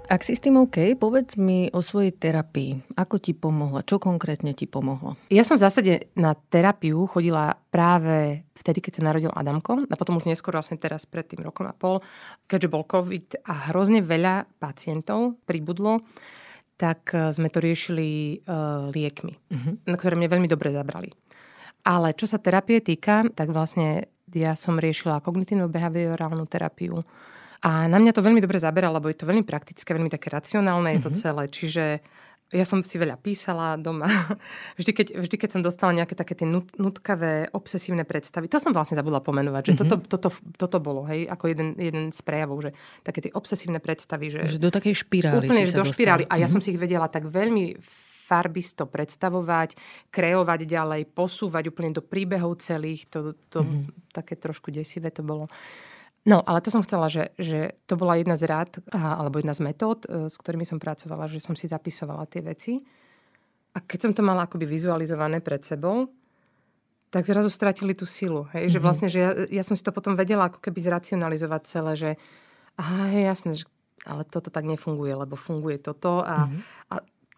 Ak 0.07 0.23
si 0.23 0.39
s 0.39 0.43
tým 0.43 0.55
OK, 0.55 0.95
povedz 0.95 1.35
mi 1.35 1.67
o 1.75 1.83
svojej 1.83 2.15
terapii. 2.15 2.95
Ako 2.95 3.19
ti 3.19 3.35
pomohla? 3.35 3.83
Čo 3.83 3.99
konkrétne 3.99 4.55
ti 4.55 4.63
pomohlo? 4.63 5.19
Ja 5.27 5.43
som 5.43 5.59
v 5.59 5.67
zásade 5.67 6.07
na 6.15 6.31
terapiu 6.31 7.03
chodila 7.11 7.59
práve 7.67 8.47
vtedy, 8.55 8.79
keď 8.79 8.93
sa 8.95 9.03
narodil 9.11 9.35
Adamko 9.35 9.83
a 9.83 9.95
potom 9.99 10.15
už 10.15 10.31
neskôr 10.31 10.55
vlastne 10.55 10.79
teraz 10.79 11.03
pred 11.03 11.27
tým 11.27 11.43
rokom 11.43 11.67
a 11.67 11.75
pol, 11.75 11.99
keďže 12.47 12.71
bol 12.71 12.87
COVID 12.87 13.43
a 13.51 13.67
hrozne 13.67 13.99
veľa 13.99 14.47
pacientov 14.63 15.43
pribudlo, 15.43 15.99
tak 16.77 17.11
eh, 17.11 17.33
sme 17.33 17.49
to 17.49 17.57
riešili 17.59 18.41
uh, 18.45 18.93
liekmi, 18.93 19.33
na 19.89 19.97
ktoré 19.97 20.13
mne 20.13 20.29
veľmi 20.29 20.47
dobre 20.47 20.69
zabrali. 20.69 21.11
Ale 21.83 22.13
čo 22.13 22.29
sa 22.29 22.37
terapie 22.37 22.79
týka, 22.79 23.25
tak 23.33 23.49
vlastne 23.49 24.07
ja 24.29 24.53
som 24.53 24.77
riešila 24.77 25.23
kognitívno-behaviorálnu 25.23 26.45
terapiu, 26.45 27.01
a 27.65 27.89
na 27.89 27.97
mňa 27.97 28.13
to 28.13 28.21
veľmi 28.21 28.37
dobre 28.37 28.61
zaberá, 28.61 28.93
lebo 28.93 29.09
je 29.09 29.17
to 29.17 29.25
veľmi 29.25 29.41
praktické, 29.41 29.89
veľmi 29.97 30.13
také 30.13 30.29
racionálne 30.29 30.93
je 30.97 31.01
to 31.01 31.09
mm-hmm. 31.09 31.23
celé. 31.25 31.43
Čiže 31.49 31.85
ja 32.47 32.63
som 32.63 32.79
si 32.79 32.95
veľa 32.95 33.19
písala 33.19 33.75
doma. 33.75 34.07
Vždy 34.79 34.91
keď, 34.95 35.07
vždy, 35.19 35.35
keď 35.35 35.49
som 35.51 35.61
dostala 35.65 35.91
nejaké 35.91 36.15
také 36.15 36.31
tie 36.37 36.47
nut, 36.47 36.71
nutkavé, 36.79 37.51
obsesívne 37.51 38.07
predstavy, 38.07 38.47
to 38.47 38.61
som 38.61 38.71
vlastne 38.71 38.95
zabudla 38.95 39.19
pomenovať, 39.19 39.63
že 39.67 39.73
mm-hmm. 39.75 40.07
toto, 40.07 40.29
toto, 40.29 40.29
toto 40.55 40.77
bolo, 40.79 41.03
hej, 41.11 41.27
ako 41.27 41.51
jeden, 41.51 41.69
jeden 41.75 42.15
z 42.15 42.19
prejavov, 42.23 42.63
že 42.63 42.71
také 43.03 43.27
tie 43.27 43.31
obsesívne 43.35 43.83
predstavy, 43.83 44.31
že... 44.31 44.41
Že 44.55 44.63
do 44.63 44.71
takej 44.71 44.95
špirály 44.95 45.47
Úplne, 45.49 45.67
že 45.67 45.75
do 45.75 45.83
špirály. 45.83 46.23
A 46.29 46.39
ja 46.39 46.47
mm-hmm. 46.47 46.53
som 46.53 46.61
si 46.63 46.71
ich 46.71 46.79
vedela 46.79 47.11
tak 47.11 47.27
veľmi 47.27 47.75
farbisto 48.27 48.83
predstavovať, 48.87 49.79
kreovať 50.11 50.59
ďalej, 50.67 51.01
posúvať 51.15 51.71
úplne 51.71 51.95
do 51.95 52.03
príbehov 52.03 52.59
celých. 52.59 53.07
To, 53.15 53.31
to 53.47 53.63
mm-hmm. 53.63 54.11
také 54.11 54.35
trošku 54.35 54.71
desivé 54.71 55.11
to 55.15 55.23
bolo. 55.23 55.47
No, 56.27 56.43
ale 56.43 56.59
to 56.59 56.67
som 56.67 56.83
chcela, 56.83 57.07
že, 57.07 57.31
že 57.39 57.79
to 57.87 57.95
bola 57.95 58.19
jedna 58.19 58.35
z 58.35 58.51
rád, 58.51 58.83
alebo 58.91 59.39
jedna 59.39 59.55
z 59.55 59.63
metód, 59.63 60.03
e, 60.03 60.27
s 60.27 60.35
ktorými 60.35 60.67
som 60.67 60.75
pracovala, 60.75 61.31
že 61.31 61.39
som 61.39 61.55
si 61.55 61.71
zapisovala 61.71 62.27
tie 62.27 62.43
veci. 62.43 62.83
A 63.71 63.79
keď 63.79 63.99
som 64.03 64.11
to 64.11 64.27
mala 64.27 64.43
akoby 64.43 64.67
vizualizované 64.67 65.39
pred 65.39 65.63
sebou, 65.63 66.11
tak 67.07 67.23
zrazu 67.23 67.47
stratili 67.47 67.95
tú 67.95 68.03
silu. 68.03 68.43
Hej? 68.51 68.67
Mm-hmm. 68.67 68.73
Že 68.75 68.79
mhm. 68.79 68.83
vlastne, 68.83 69.07
že 69.07 69.19
ja, 69.23 69.31
ja 69.47 69.63
som 69.63 69.79
si 69.79 69.83
to 69.87 69.95
potom 69.95 70.19
vedela 70.19 70.51
ako 70.51 70.59
keby 70.59 70.83
zracionalizovať 70.83 71.61
celé, 71.63 71.93
že 71.95 72.09
aha, 72.75 73.07
je 73.07 73.21
jasné, 73.23 73.51
že, 73.63 73.65
ale 74.03 74.27
toto 74.27 74.51
tak 74.51 74.67
nefunguje, 74.67 75.15
lebo 75.15 75.39
funguje 75.39 75.79
toto 75.79 76.27
a, 76.27 76.51
mm-hmm. 76.51 76.61
a 76.91 76.95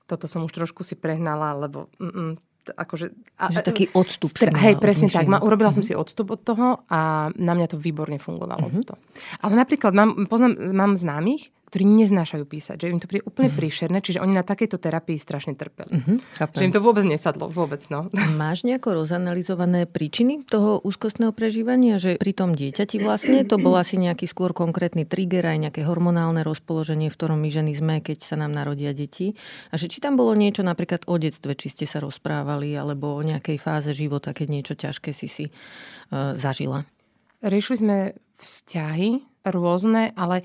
toto 0.10 0.26
som 0.26 0.42
už 0.42 0.66
trošku 0.66 0.82
si 0.82 0.98
prehnala, 0.98 1.54
lebo 1.54 1.94
mm, 2.02 2.49
akože... 2.74 3.12
A, 3.40 3.52
že 3.54 3.62
taký 3.66 3.90
odstup. 3.92 4.32
Str- 4.34 4.54
hej, 4.54 4.76
presne 4.78 5.10
tak. 5.10 5.26
Ma, 5.26 5.42
urobila 5.42 5.70
mm-hmm. 5.70 5.82
som 5.82 5.84
mhm. 5.86 5.90
si 5.90 6.00
odstup 6.00 6.34
od 6.34 6.42
toho 6.42 6.84
a 6.90 7.30
na 7.34 7.54
mňa 7.56 7.68
to 7.74 7.78
výborne 7.78 8.18
fungovalo. 8.22 8.70
Mm-hmm. 8.70 8.86
To. 8.90 8.96
Ale 9.44 9.54
napríklad 9.58 9.92
mám, 9.96 10.26
poznám, 10.28 10.54
mám 10.74 10.92
známych, 10.96 11.52
ktorí 11.70 11.86
neznášajú 11.86 12.46
písať, 12.50 12.76
že 12.82 12.90
im 12.90 12.98
to 12.98 13.06
príde 13.06 13.24
úplne 13.30 13.54
mm-hmm. 13.54 13.62
príšerné, 13.62 13.98
čiže 14.02 14.20
oni 14.26 14.34
na 14.34 14.42
takejto 14.42 14.82
terapii 14.82 15.22
strašne 15.22 15.54
trpeli. 15.54 15.94
Mm-hmm, 16.02 16.18
že 16.58 16.66
im 16.66 16.74
to 16.74 16.82
vôbec 16.82 17.06
nesadlo, 17.06 17.46
vôbec. 17.54 17.86
No. 17.94 18.10
Máš 18.42 18.66
nejako 18.66 19.06
rozanalizované 19.06 19.86
príčiny 19.86 20.50
toho 20.50 20.82
úzkostného 20.82 21.30
prežívania, 21.32 22.02
že 22.02 22.18
pri 22.18 22.34
tom 22.34 22.58
dieťati 22.58 22.98
vlastne 22.98 23.46
to 23.46 23.62
bol 23.62 23.78
asi 23.78 24.02
nejaký 24.02 24.26
skôr 24.26 24.52
konkrétny 24.52 25.06
trigger, 25.06 25.46
aj 25.46 25.70
nejaké 25.70 25.82
hormonálne 25.86 26.42
rozpoloženie, 26.42 27.14
v 27.14 27.16
ktorom 27.16 27.38
my 27.38 27.50
ženy 27.54 27.74
sme, 27.78 27.96
keď 28.02 28.26
sa 28.26 28.36
nám 28.36 28.52
narodia 28.52 28.92
deti. 28.92 29.38
A 29.70 29.78
že 29.78 29.86
či 29.86 30.02
tam 30.02 30.18
bolo 30.18 30.34
niečo 30.34 30.66
napríklad 30.66 31.06
o 31.06 31.16
detstve, 31.22 31.54
či 31.54 31.70
ste 31.70 31.86
sa 31.86 32.02
rozprávali, 32.02 32.74
alebo 32.74 33.14
o 33.14 33.22
nejakej 33.22 33.62
fáze 33.62 33.94
života, 33.94 34.34
keď 34.34 34.48
niečo 34.50 34.74
ťažké 34.74 35.14
si 35.14 35.30
si 35.30 35.46
uh, 35.48 36.34
zažila. 36.34 36.90
Riešili 37.46 37.78
sme 37.78 37.98
vzťahy 38.40 39.24
rôzne, 39.48 40.12
ale 40.16 40.44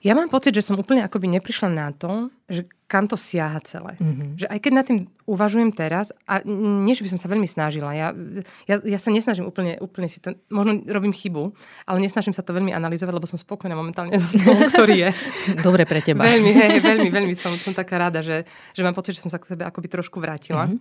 ja 0.00 0.16
mám 0.16 0.32
pocit, 0.32 0.56
že 0.56 0.64
som 0.64 0.80
úplne 0.80 1.04
akoby 1.04 1.28
neprišla 1.28 1.68
na 1.68 1.92
to, 1.92 2.32
že 2.48 2.64
kam 2.88 3.04
to 3.04 3.20
siaha 3.20 3.60
celé. 3.60 4.00
Mm-hmm. 4.00 4.28
Že 4.40 4.46
aj 4.48 4.58
keď 4.64 4.72
nad 4.72 4.86
tým 4.88 4.98
uvažujem 5.28 5.70
teraz, 5.76 6.08
a 6.24 6.40
nie, 6.48 6.96
že 6.96 7.04
by 7.04 7.12
som 7.12 7.20
sa 7.20 7.28
veľmi 7.28 7.44
snažila, 7.44 7.92
ja, 7.92 8.16
ja, 8.64 8.80
ja 8.80 8.98
sa 8.98 9.12
nesnažím 9.12 9.44
úplne, 9.44 9.76
úplne 9.76 10.08
si 10.08 10.18
to, 10.24 10.32
možno 10.48 10.80
robím 10.88 11.12
chybu, 11.12 11.52
ale 11.84 12.00
nesnažím 12.00 12.32
sa 12.32 12.40
to 12.40 12.56
veľmi 12.56 12.72
analyzovať, 12.72 13.12
lebo 13.12 13.28
som 13.28 13.36
spokojná 13.36 13.76
momentálne 13.76 14.16
so 14.16 14.26
stavom, 14.32 14.72
ktorý 14.72 14.94
je. 15.04 15.10
Dobre 15.68 15.84
pre 15.84 16.00
teba. 16.00 16.24
veľmi, 16.24 16.48
hej, 16.48 16.80
veľmi, 16.80 17.08
veľmi 17.12 17.34
som, 17.36 17.52
som 17.60 17.76
taká 17.76 18.00
rada, 18.00 18.24
že, 18.24 18.48
že 18.72 18.80
mám 18.80 18.96
pocit, 18.96 19.20
že 19.20 19.22
som 19.22 19.30
sa 19.30 19.36
k 19.36 19.52
sebe 19.52 19.68
akoby 19.68 19.92
trošku 19.92 20.16
vrátila. 20.16 20.64
Mm-hmm. 20.64 20.80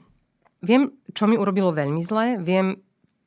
Viem, 0.64 0.96
čo 1.12 1.28
mi 1.28 1.36
urobilo 1.36 1.76
veľmi 1.76 2.00
zle, 2.08 2.40
viem, 2.40 2.80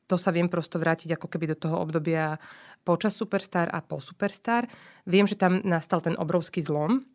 to 0.09 0.17
sa 0.17 0.33
viem 0.35 0.51
prosto 0.51 0.77
vrátiť 0.77 1.15
ako 1.15 1.27
keby 1.31 1.53
do 1.53 1.57
toho 1.57 1.79
obdobia 1.79 2.37
počas 2.83 3.15
Superstar 3.15 3.71
a 3.71 3.79
po 3.79 4.03
Superstar. 4.03 4.67
Viem, 5.07 5.27
že 5.27 5.39
tam 5.39 5.63
nastal 5.63 6.03
ten 6.03 6.15
obrovský 6.19 6.59
zlom. 6.59 7.07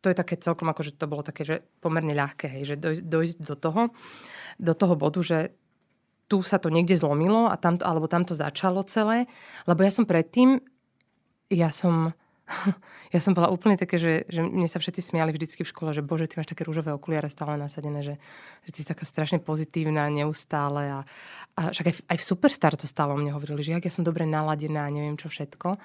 To 0.00 0.08
je 0.08 0.16
také 0.16 0.40
celkom 0.40 0.72
ako, 0.72 0.80
že 0.80 0.96
to 0.96 1.04
bolo 1.04 1.20
také, 1.20 1.44
že 1.44 1.60
pomerne 1.84 2.16
ľahké, 2.16 2.48
hej, 2.48 2.72
že 2.72 2.76
dojsť, 2.80 3.02
dojsť 3.04 3.36
do 3.44 3.54
toho, 3.56 3.82
do 4.56 4.72
toho 4.72 4.94
bodu, 4.96 5.20
že 5.20 5.38
tu 6.30 6.40
sa 6.40 6.56
to 6.56 6.72
niekde 6.72 6.96
zlomilo 6.96 7.50
a 7.52 7.58
tamto, 7.60 7.84
alebo 7.84 8.08
tam 8.08 8.24
to 8.24 8.32
začalo 8.32 8.86
celé. 8.86 9.28
Lebo 9.68 9.84
ja 9.84 9.92
som 9.92 10.08
predtým, 10.08 10.62
ja 11.52 11.68
som, 11.74 12.16
ja 13.14 13.20
som 13.22 13.32
bola 13.32 13.48
úplne 13.48 13.78
také, 13.78 13.96
že, 13.96 14.26
že 14.26 14.42
mne 14.42 14.66
sa 14.66 14.82
všetci 14.82 15.12
smiali 15.12 15.30
vždycky 15.30 15.62
v 15.62 15.70
škole, 15.70 15.90
že 15.94 16.02
bože, 16.02 16.26
ty 16.26 16.36
máš 16.36 16.50
také 16.50 16.66
rúžové 16.66 16.90
okuliare 16.94 17.30
stále 17.30 17.54
nasadené, 17.56 18.02
že, 18.02 18.14
že 18.66 18.70
ty 18.74 18.78
si 18.82 18.88
taká 18.88 19.06
strašne 19.06 19.38
pozitívna, 19.38 20.10
neustále. 20.10 20.90
A, 20.90 21.00
a 21.56 21.60
však 21.70 21.86
aj 21.90 21.94
v, 21.96 22.02
aj 22.10 22.16
v 22.18 22.26
Superstar 22.26 22.74
to 22.74 22.90
stále 22.90 23.14
o 23.14 23.18
mne 23.18 23.34
hovorili, 23.34 23.62
že 23.62 23.74
jak 23.78 23.86
ja 23.86 23.92
som 23.94 24.06
dobre 24.06 24.26
naladená, 24.26 24.90
neviem 24.90 25.16
čo 25.16 25.30
všetko. 25.30 25.78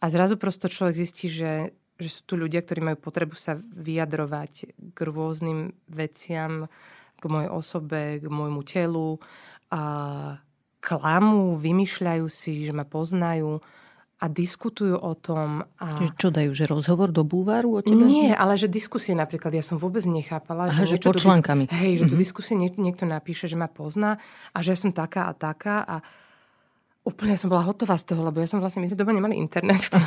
A 0.00 0.04
zrazu 0.12 0.36
prosto 0.36 0.68
človek 0.68 1.00
zistí, 1.00 1.32
že, 1.32 1.72
že 1.96 2.08
sú 2.10 2.20
tu 2.28 2.34
ľudia, 2.36 2.60
ktorí 2.60 2.84
majú 2.84 2.98
potrebu 3.00 3.36
sa 3.38 3.56
vyjadrovať 3.56 4.76
k 4.92 4.98
rôznym 5.00 5.72
veciam, 5.88 6.68
k 7.16 7.24
mojej 7.24 7.50
osobe, 7.50 8.20
k 8.20 8.26
môjmu 8.28 8.60
telu, 8.68 9.16
a 9.72 9.82
klamú, 10.84 11.56
vymýšľajú 11.56 12.26
si, 12.28 12.68
že 12.68 12.72
ma 12.76 12.84
poznajú 12.84 13.64
a 14.24 14.26
diskutujú 14.32 14.96
o 14.96 15.12
tom. 15.12 15.68
A... 15.76 16.08
Čo 16.16 16.32
dajú, 16.32 16.56
že 16.56 16.64
rozhovor 16.64 17.12
do 17.12 17.28
búvaru 17.28 17.76
o 17.76 17.80
tebe? 17.84 18.08
Nie, 18.08 18.32
ale 18.32 18.56
že 18.56 18.72
diskusie 18.72 19.12
napríklad, 19.12 19.52
ja 19.52 19.60
som 19.60 19.76
vôbec 19.76 20.00
nechápala. 20.08 20.72
Aha, 20.72 20.88
že, 20.88 20.96
že 20.96 21.04
pod 21.04 21.20
článkami. 21.20 21.68
Disk... 21.68 21.76
Hej, 21.76 21.92
že 21.92 21.96
mm-hmm. 22.00 22.08
do 22.08 22.16
diskusie 22.16 22.54
niek- 22.56 22.80
niekto 22.80 23.04
napíše, 23.04 23.44
že 23.44 23.60
ma 23.60 23.68
pozná 23.68 24.16
a 24.56 24.64
že 24.64 24.72
ja 24.72 24.78
som 24.80 24.96
taká 24.96 25.28
a 25.28 25.36
taká 25.36 25.84
a 25.84 26.00
úplne 27.04 27.36
som 27.36 27.52
bola 27.52 27.68
hotová 27.68 28.00
z 28.00 28.16
toho, 28.16 28.24
lebo 28.24 28.40
ja 28.40 28.48
som 28.48 28.64
vlastne, 28.64 28.80
my 28.80 28.88
sme 28.88 28.96
doma 28.96 29.12
nemali 29.12 29.36
internet. 29.36 29.92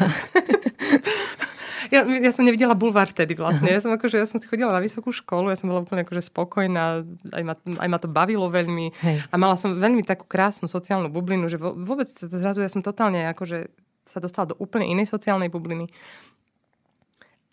ja, 1.93 2.01
ja 2.01 2.31
som 2.33 2.41
nevidela 2.41 2.73
bulvár 2.73 3.13
vtedy 3.13 3.37
vlastne. 3.37 3.69
Ja 3.69 3.77
som, 3.77 3.93
akože, 3.93 4.17
ja 4.17 4.25
som 4.25 4.41
si 4.41 4.49
chodila 4.49 4.73
na 4.73 4.81
vysokú 4.81 5.13
školu, 5.13 5.53
ja 5.53 5.57
som 5.61 5.69
bola 5.69 5.85
úplne 5.85 6.03
akože 6.03 6.25
spokojná, 6.25 7.05
aj 7.37 7.43
ma, 7.45 7.53
aj 7.53 7.87
ma 7.87 7.97
to 8.01 8.09
bavilo 8.09 8.49
veľmi. 8.49 8.97
Hej. 8.97 9.29
A 9.29 9.35
mala 9.37 9.53
som 9.55 9.77
veľmi 9.77 10.01
takú 10.01 10.25
krásnu 10.25 10.65
sociálnu 10.65 11.13
bublinu, 11.13 11.45
že 11.47 11.61
vôbec 11.61 12.09
zrazu 12.17 12.65
ja 12.65 12.69
som 12.71 12.81
totálne 12.81 13.29
akože 13.29 13.86
sa 14.07 14.23
dostala 14.23 14.55
do 14.55 14.59
úplne 14.59 14.87
inej 14.87 15.11
sociálnej 15.11 15.51
bubliny. 15.51 15.91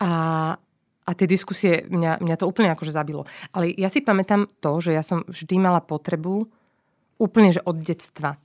A, 0.00 0.10
a 1.04 1.10
tie 1.14 1.28
diskusie, 1.28 1.86
mňa, 1.86 2.22
mňa 2.22 2.36
to 2.38 2.48
úplne 2.48 2.70
akože 2.72 2.94
zabilo. 2.94 3.26
Ale 3.50 3.70
ja 3.74 3.90
si 3.90 4.00
pamätám 4.00 4.46
to, 4.62 4.78
že 4.78 4.94
ja 4.94 5.02
som 5.02 5.26
vždy 5.26 5.58
mala 5.58 5.82
potrebu, 5.82 6.46
úplne 7.18 7.50
že 7.54 7.62
od 7.62 7.78
detstva, 7.78 8.38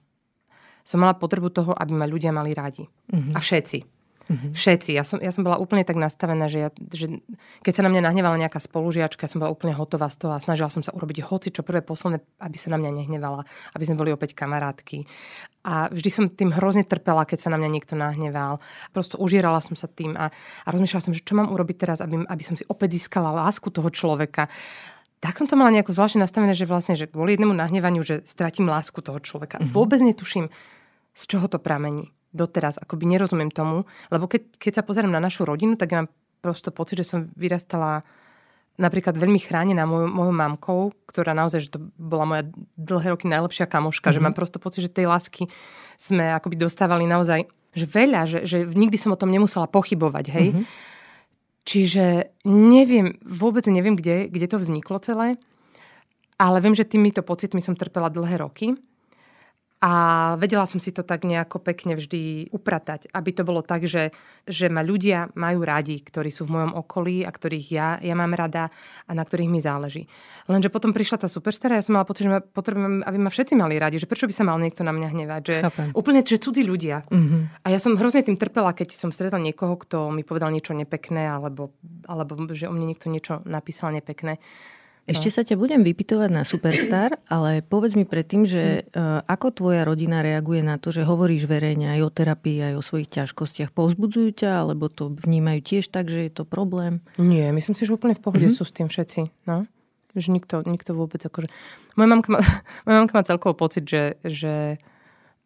som 0.86 1.02
mala 1.02 1.13
potrebu 1.13 1.54
toho, 1.54 1.72
aby 1.78 1.93
ma 1.93 2.10
ľudia 2.10 2.34
mali 2.34 2.54
radi. 2.54 2.86
Mm-hmm. 2.86 3.34
A 3.34 3.39
všetci. 3.39 3.99
Mm-hmm. 4.30 4.54
Všetci. 4.54 4.94
Ja 4.94 5.02
som, 5.02 5.18
ja 5.18 5.34
som 5.34 5.42
bola 5.42 5.58
úplne 5.58 5.82
tak 5.82 5.98
nastavená, 5.98 6.46
že, 6.46 6.60
ja, 6.62 6.70
že 6.94 7.18
keď 7.65 7.74
sa 7.74 7.82
na 7.82 7.89
mňa 7.89 8.13
nahnevala 8.13 8.38
nejaká 8.38 8.62
spolužiačka, 8.62 9.26
som 9.26 9.42
bola 9.42 9.50
úplne 9.50 9.74
hotová 9.74 10.06
z 10.13 10.22
toho 10.22 10.38
a 10.38 10.39
snažila 10.39 10.70
som 10.70 10.86
sa 10.86 10.94
urobiť 10.94 11.26
hoci 11.26 11.50
čo 11.50 11.65
prvé 11.65 11.82
posledné, 11.82 12.22
aby 12.38 12.54
sa 12.54 12.70
na 12.70 12.78
mňa 12.78 12.92
nehnevala, 12.94 13.42
aby 13.74 13.84
sme 13.89 13.98
boli 13.98 14.13
opäť 14.13 14.38
kamarátky. 14.38 15.10
A 15.65 15.89
vždy 15.89 16.10
som 16.13 16.26
tým 16.30 16.54
hrozne 16.54 16.86
trpela, 16.86 17.26
keď 17.26 17.50
sa 17.50 17.50
na 17.50 17.58
mňa 17.58 17.70
niekto 17.74 17.98
nahneval. 17.98 18.62
Prosto 18.94 19.18
užierala 19.18 19.65
som 19.65 19.74
sa 19.74 19.89
tým 19.89 20.13
a, 20.13 20.30
a 20.30 20.68
rozmýšľala 20.70 21.06
som, 21.10 21.15
že 21.18 21.26
čo 21.26 21.34
mám 21.34 21.50
urobiť 21.50 21.76
teraz, 21.82 21.98
aby, 22.00 22.22
aby 22.22 22.44
som 22.46 22.54
si 22.54 22.62
opäť 22.70 23.02
získala 23.02 23.34
lásku 23.34 23.74
toho 23.74 23.89
človeka 23.89 24.46
tak 25.20 25.36
som 25.36 25.52
to 25.52 25.60
mala 25.60 25.76
nejako 25.76 25.92
zvláštne 25.92 26.24
nastavené, 26.24 26.56
že 26.56 26.63
vlastne, 26.63 26.96
že 26.96 27.04
kvôli 27.04 27.36
jednému 27.36 27.52
nahnevaniu, 27.52 28.08
že 28.08 28.24
stratím 28.24 28.72
lásku 28.72 29.04
toho 29.04 29.20
človeka. 29.20 29.60
Mm-hmm. 29.60 29.76
Vôbec 29.76 30.00
netuším, 30.00 30.48
z 31.12 31.24
čoho 31.28 31.52
to 31.52 31.60
pramení 31.60 32.08
doteraz 32.30 32.78
akoby 32.78 33.10
nerozumiem 33.10 33.50
tomu, 33.50 33.89
lebo 34.13 34.30
keď, 34.30 34.58
keď 34.62 34.74
sa 34.82 34.84
pozerám 34.86 35.10
na 35.10 35.22
našu 35.22 35.46
rodinu, 35.46 35.74
tak 35.76 35.92
ja 35.94 36.06
mám 36.06 36.10
prosto 36.39 36.70
pocit, 36.70 37.02
že 37.02 37.10
som 37.10 37.28
vyrastala 37.36 38.06
napríklad 38.80 39.20
veľmi 39.20 39.44
chránená 39.44 39.84
mojou, 39.84 40.08
mojou 40.08 40.34
mamkou, 40.34 40.80
ktorá 41.04 41.36
naozaj, 41.36 41.68
že 41.68 41.74
to 41.76 41.80
bola 42.00 42.24
moja 42.24 42.44
dlhé 42.80 43.12
roky 43.12 43.28
najlepšia 43.28 43.68
kamoška, 43.68 44.08
mm-hmm. 44.08 44.15
že 44.15 44.20
mhm. 44.22 44.26
mám 44.32 44.36
prosto 44.38 44.58
pocit, 44.58 44.88
že 44.88 44.96
tej 44.96 45.12
lásky 45.12 45.52
sme 46.00 46.32
akoby 46.32 46.56
dostávali 46.56 47.04
naozaj 47.04 47.44
že 47.70 47.86
veľa, 47.86 48.22
že, 48.26 48.39
že 48.50 48.65
nikdy 48.65 48.98
som 48.98 49.13
o 49.13 49.20
tom 49.20 49.30
nemusela 49.30 49.70
pochybovať, 49.70 50.26
hej. 50.34 50.48
Mm-hmm. 50.52 50.65
Čiže 51.70 52.06
neviem, 52.50 53.22
vôbec 53.22 53.62
neviem, 53.70 53.94
kde, 53.94 54.26
kde 54.26 54.48
to 54.50 54.58
vzniklo 54.58 54.98
celé, 55.06 55.38
ale 56.42 56.58
viem, 56.65 56.74
že 56.74 56.88
týmito 56.88 57.22
pocitmi 57.22 57.62
som 57.62 57.78
trpela 57.78 58.10
dlhé 58.10 58.42
roky. 58.42 58.74
A 59.80 59.92
vedela 60.36 60.68
som 60.68 60.76
si 60.76 60.92
to 60.92 61.08
tak 61.08 61.24
nejako 61.24 61.63
pekne 61.63 61.96
vždy 61.96 62.52
upratať, 62.52 63.08
aby 63.15 63.32
to 63.32 63.48
bolo 63.48 63.63
tak, 63.63 63.88
že, 63.88 64.12
že 64.44 64.68
ma 64.68 64.84
ľudia 64.84 65.32
majú 65.39 65.63
radi, 65.63 66.04
ktorí 66.04 66.36
sú 66.36 66.44
v 66.44 66.60
mojom 66.60 66.76
okolí 66.76 67.24
a 67.24 67.32
ktorých 67.32 67.68
ja, 67.72 67.88
ja 68.04 68.12
mám 68.12 68.36
rada 68.36 68.68
a 69.08 69.12
na 69.15 69.24
ktorých 69.24 69.48
mi 69.48 69.63
záleží. 69.63 70.04
Lenže 70.52 70.68
potom 70.68 70.92
prišla 70.92 71.24
tá 71.24 71.28
superstar 71.32 71.72
a 71.72 71.80
ja 71.80 71.86
som 71.86 71.96
mala 71.96 72.04
pocit, 72.04 72.28
že 72.28 72.32
ma 72.36 72.44
potrebujem, 72.44 73.08
aby 73.08 73.18
ma 73.24 73.32
všetci 73.32 73.56
mali 73.56 73.80
radi, 73.80 74.04
že 74.04 74.10
prečo 74.10 74.28
by 74.28 74.36
sa 74.36 74.44
mal 74.44 74.60
niekto 74.60 74.84
na 74.84 74.92
mňa 74.92 75.08
hnevať. 75.15 75.42
Že 75.48 75.56
úplne, 75.96 76.28
že 76.28 76.44
cudzí 76.44 76.68
ľudia. 76.68 77.08
Mm-hmm. 77.08 77.63
A 77.63 77.68
ja 77.72 77.80
som 77.80 77.96
hrozne 77.96 78.20
tým 78.20 78.36
trpela, 78.36 78.76
keď 78.76 79.00
som 79.00 79.15
stretla 79.15 79.39
niekoho, 79.39 79.80
kto 79.80 80.12
mi 80.12 80.28
povedal 80.28 80.52
niečo 80.52 80.76
nepekné 80.76 81.32
alebo, 81.32 81.72
alebo 82.04 82.36
že 82.52 82.68
o 82.68 82.76
mne 82.76 82.92
niekto 82.92 83.08
niečo 83.08 83.39
napísal 83.48 83.96
nepekné. 83.96 84.44
Ešte 85.08 85.30
sa 85.34 85.42
ťa 85.42 85.56
budem 85.58 85.82
vypitovať 85.82 86.30
na 86.30 86.44
Superstar, 86.46 87.18
ale 87.34 87.66
povedz 87.66 87.98
mi 87.98 88.06
predtým, 88.06 88.46
že 88.46 88.86
uh, 88.94 89.24
ako 89.26 89.64
tvoja 89.64 89.82
rodina 89.88 90.22
reaguje 90.22 90.62
na 90.62 90.78
to, 90.78 90.94
že 90.94 91.08
hovoríš 91.08 91.50
verejne 91.50 91.98
aj 91.98 92.00
o 92.06 92.10
terapii, 92.14 92.74
aj 92.74 92.74
o 92.78 92.86
svojich 92.86 93.10
ťažkostiach. 93.10 93.74
Povzbudzujú 93.74 94.30
ťa, 94.46 94.66
alebo 94.66 94.92
to 94.92 95.10
vnímajú 95.14 95.60
tiež 95.66 95.90
tak, 95.90 96.12
že 96.14 96.30
je 96.30 96.32
to 96.32 96.44
problém? 96.46 97.02
Nie, 97.18 97.50
myslím 97.50 97.74
si, 97.74 97.88
že 97.88 97.96
úplne 97.96 98.14
v 98.14 98.22
pohode 98.22 98.48
mm-hmm. 98.50 98.60
sú 98.60 98.70
s 98.70 98.76
tým 98.76 98.88
všetci. 98.90 99.50
No? 99.50 99.66
Že 100.14 100.30
nikto, 100.34 100.56
nikto 100.66 100.94
vôbec 100.94 101.22
akože... 101.22 101.50
Moja 101.98 102.10
mamka 102.10 102.30
má, 102.30 102.40
moja 102.86 102.98
mamka 103.02 103.14
má 103.18 103.24
celkovo 103.26 103.58
pocit, 103.58 103.90
že, 103.90 104.18
že 104.22 104.78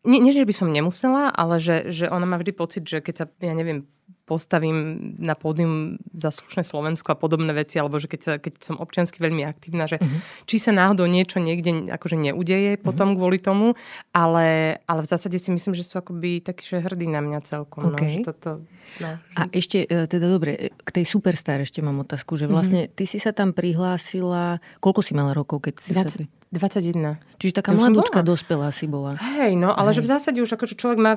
nie, 0.03 0.19
nie, 0.19 0.35
že 0.35 0.43
by 0.43 0.55
som 0.55 0.67
nemusela, 0.67 1.31
ale 1.31 1.63
že, 1.63 1.87
že 1.87 2.11
ona 2.11 2.27
má 2.27 2.35
vždy 2.35 2.51
pocit, 2.51 2.83
že 2.83 2.99
keď 2.99 3.15
sa, 3.15 3.25
ja 3.39 3.55
neviem, 3.55 3.87
postavím 4.33 5.13
na 5.21 5.37
pódium 5.37 6.01
za 6.17 6.33
slušné 6.33 6.65
Slovensko 6.65 7.13
a 7.13 7.17
podobné 7.17 7.53
veci, 7.53 7.77
alebo 7.77 8.01
že 8.01 8.09
keď, 8.09 8.21
sa, 8.25 8.33
keď 8.41 8.53
som 8.65 8.81
občiansky 8.81 9.21
veľmi 9.21 9.45
aktívna, 9.45 9.85
že 9.85 10.01
uh-huh. 10.01 10.49
či 10.49 10.57
sa 10.57 10.73
náhodou 10.73 11.05
niečo 11.05 11.37
niekde 11.37 11.93
akože 11.93 12.17
neudeje 12.17 12.73
uh-huh. 12.73 12.81
potom 12.81 13.13
kvôli 13.13 13.37
tomu, 13.37 13.77
ale, 14.09 14.81
ale 14.89 15.05
v 15.05 15.07
zásade 15.13 15.37
si 15.37 15.53
myslím, 15.53 15.77
že 15.77 15.85
sú 15.85 16.01
akoby 16.01 16.41
takí, 16.41 16.65
že 16.65 16.81
hrdí 16.81 17.05
na 17.05 17.21
mňa 17.21 17.39
celkom. 17.45 17.93
Okay. 17.93 18.25
No, 18.25 18.25
že 18.25 18.25
toto, 18.25 18.51
no, 18.97 19.11
že... 19.21 19.37
A 19.37 19.41
ešte, 19.53 19.85
e, 19.85 20.09
teda 20.09 20.25
dobre, 20.25 20.73
k 20.73 20.89
tej 20.89 21.05
Superstar 21.05 21.61
ešte 21.61 21.85
mám 21.85 22.01
otázku, 22.01 22.33
že 22.33 22.49
vlastne 22.49 22.89
uh-huh. 22.89 22.97
ty 22.97 23.05
si 23.05 23.21
sa 23.21 23.29
tam 23.29 23.53
prihlásila, 23.53 24.57
koľko 24.81 25.05
si 25.05 25.13
mala 25.13 25.37
rokov, 25.37 25.69
keď 25.69 25.73
si 25.77 25.93
20, 25.93 26.09
sa... 26.09 26.25
21. 26.49 27.21
Čiže 27.37 27.53
taká 27.61 27.77
mladúčka 27.77 28.25
dospelá 28.25 28.73
si 28.73 28.89
bola. 28.89 29.13
Hej, 29.21 29.53
no, 29.57 29.69
ale 29.73 29.93
Hej. 29.93 30.01
že 30.01 30.01
v 30.01 30.09
zásade 30.09 30.37
už 30.41 30.57
akože 30.57 30.73
človek 30.73 30.97
má 30.97 31.13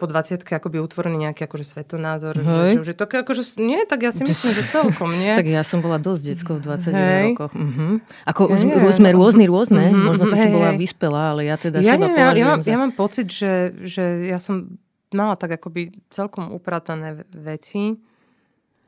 po 0.00 0.08
20 0.08 0.40
akoby 0.40 0.80
utvorený 0.80 1.28
nejaký 1.28 1.44
akože 1.44 1.68
svetonázor. 1.68 2.40
Hej. 2.40 2.80
Že, 2.80 2.88
že, 2.88 2.94
také 2.96 3.20
akože, 3.20 3.60
nie, 3.60 3.84
tak 3.84 4.08
ja 4.08 4.10
si 4.10 4.24
myslím, 4.24 4.56
že 4.56 4.64
celkom, 4.72 5.12
nie? 5.12 5.36
tak 5.40 5.44
ja 5.44 5.60
som 5.60 5.84
bola 5.84 6.00
dosť 6.00 6.22
detskou 6.32 6.56
v 6.56 6.62
21 6.64 6.96
Hej. 6.96 7.24
rokoch. 7.36 7.52
Uh-huh. 7.52 8.00
Ako 8.24 8.42
Hej. 8.48 8.96
sme 8.96 9.10
rôzni, 9.12 9.44
rôzne. 9.44 9.92
Uh-huh. 9.92 10.08
Možno 10.08 10.24
to 10.32 10.36
Hej. 10.40 10.48
si 10.48 10.54
bola 10.56 10.70
vyspelá, 10.72 11.22
ale 11.36 11.52
ja 11.52 11.60
teda 11.60 11.84
ja 11.84 12.00
seba 12.00 12.08
neviem, 12.08 12.24
ja, 12.24 12.32
ja, 12.32 12.46
mám, 12.48 12.60
za... 12.64 12.68
ja 12.72 12.76
mám 12.80 12.92
pocit, 12.96 13.28
že, 13.28 13.76
že 13.84 14.32
ja 14.32 14.40
som 14.40 14.80
mala 15.12 15.36
tak 15.36 15.60
akoby 15.60 15.92
celkom 16.08 16.54
upratané 16.54 17.28
veci 17.36 18.00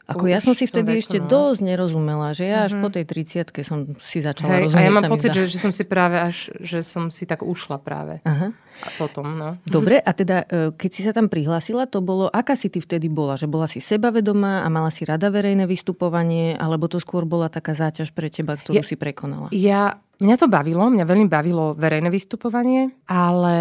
ako 0.02 0.24
ja 0.26 0.42
som 0.42 0.52
si 0.52 0.66
vtedy 0.66 0.98
veku, 0.98 1.02
ešte 1.06 1.18
no. 1.22 1.30
dosť 1.30 1.60
nerozumela, 1.62 2.34
že 2.34 2.50
ja 2.50 2.66
až 2.66 2.74
mm-hmm. 2.74 2.84
po 2.84 2.88
tej 2.90 3.04
30 3.06 3.62
som 3.62 3.78
si 4.02 4.18
začala 4.18 4.58
Hej, 4.58 4.62
rozumieť. 4.68 4.82
A 4.82 4.86
ja 4.86 4.90
mám 4.90 5.06
pocit, 5.06 5.30
že, 5.30 5.46
že 5.46 5.58
som 5.62 5.70
si 5.70 5.86
práve 5.86 6.18
až, 6.18 6.50
že 6.58 6.82
som 6.82 7.08
si 7.14 7.22
tak 7.22 7.46
ušla 7.46 7.78
práve. 7.78 8.18
Aha. 8.26 8.50
A 8.82 8.88
potom, 8.98 9.38
no. 9.38 9.62
Dobre, 9.62 10.02
a 10.02 10.10
teda 10.10 10.42
e, 10.42 10.74
keď 10.74 10.90
si 10.90 11.02
sa 11.06 11.14
tam 11.14 11.30
prihlásila, 11.30 11.86
to 11.86 12.02
bolo, 12.02 12.26
aká 12.26 12.58
si 12.58 12.66
ty 12.66 12.82
vtedy 12.82 13.06
bola? 13.06 13.38
Že 13.38 13.46
bola 13.46 13.70
si 13.70 13.78
sebavedomá 13.78 14.66
a 14.66 14.68
mala 14.72 14.90
si 14.90 15.06
rada 15.06 15.30
verejné 15.30 15.70
vystupovanie, 15.70 16.58
alebo 16.58 16.90
to 16.90 16.98
skôr 16.98 17.22
bola 17.22 17.46
taká 17.46 17.78
záťaž 17.78 18.10
pre 18.10 18.26
teba, 18.26 18.58
ktorú 18.58 18.82
ja, 18.82 18.82
si 18.82 18.98
prekonala? 18.98 19.54
Ja, 19.54 20.02
mňa 20.18 20.34
to 20.34 20.50
bavilo, 20.50 20.90
mňa 20.90 21.06
veľmi 21.06 21.30
bavilo 21.30 21.78
verejné 21.78 22.10
vystupovanie, 22.10 22.90
ale 23.06 23.56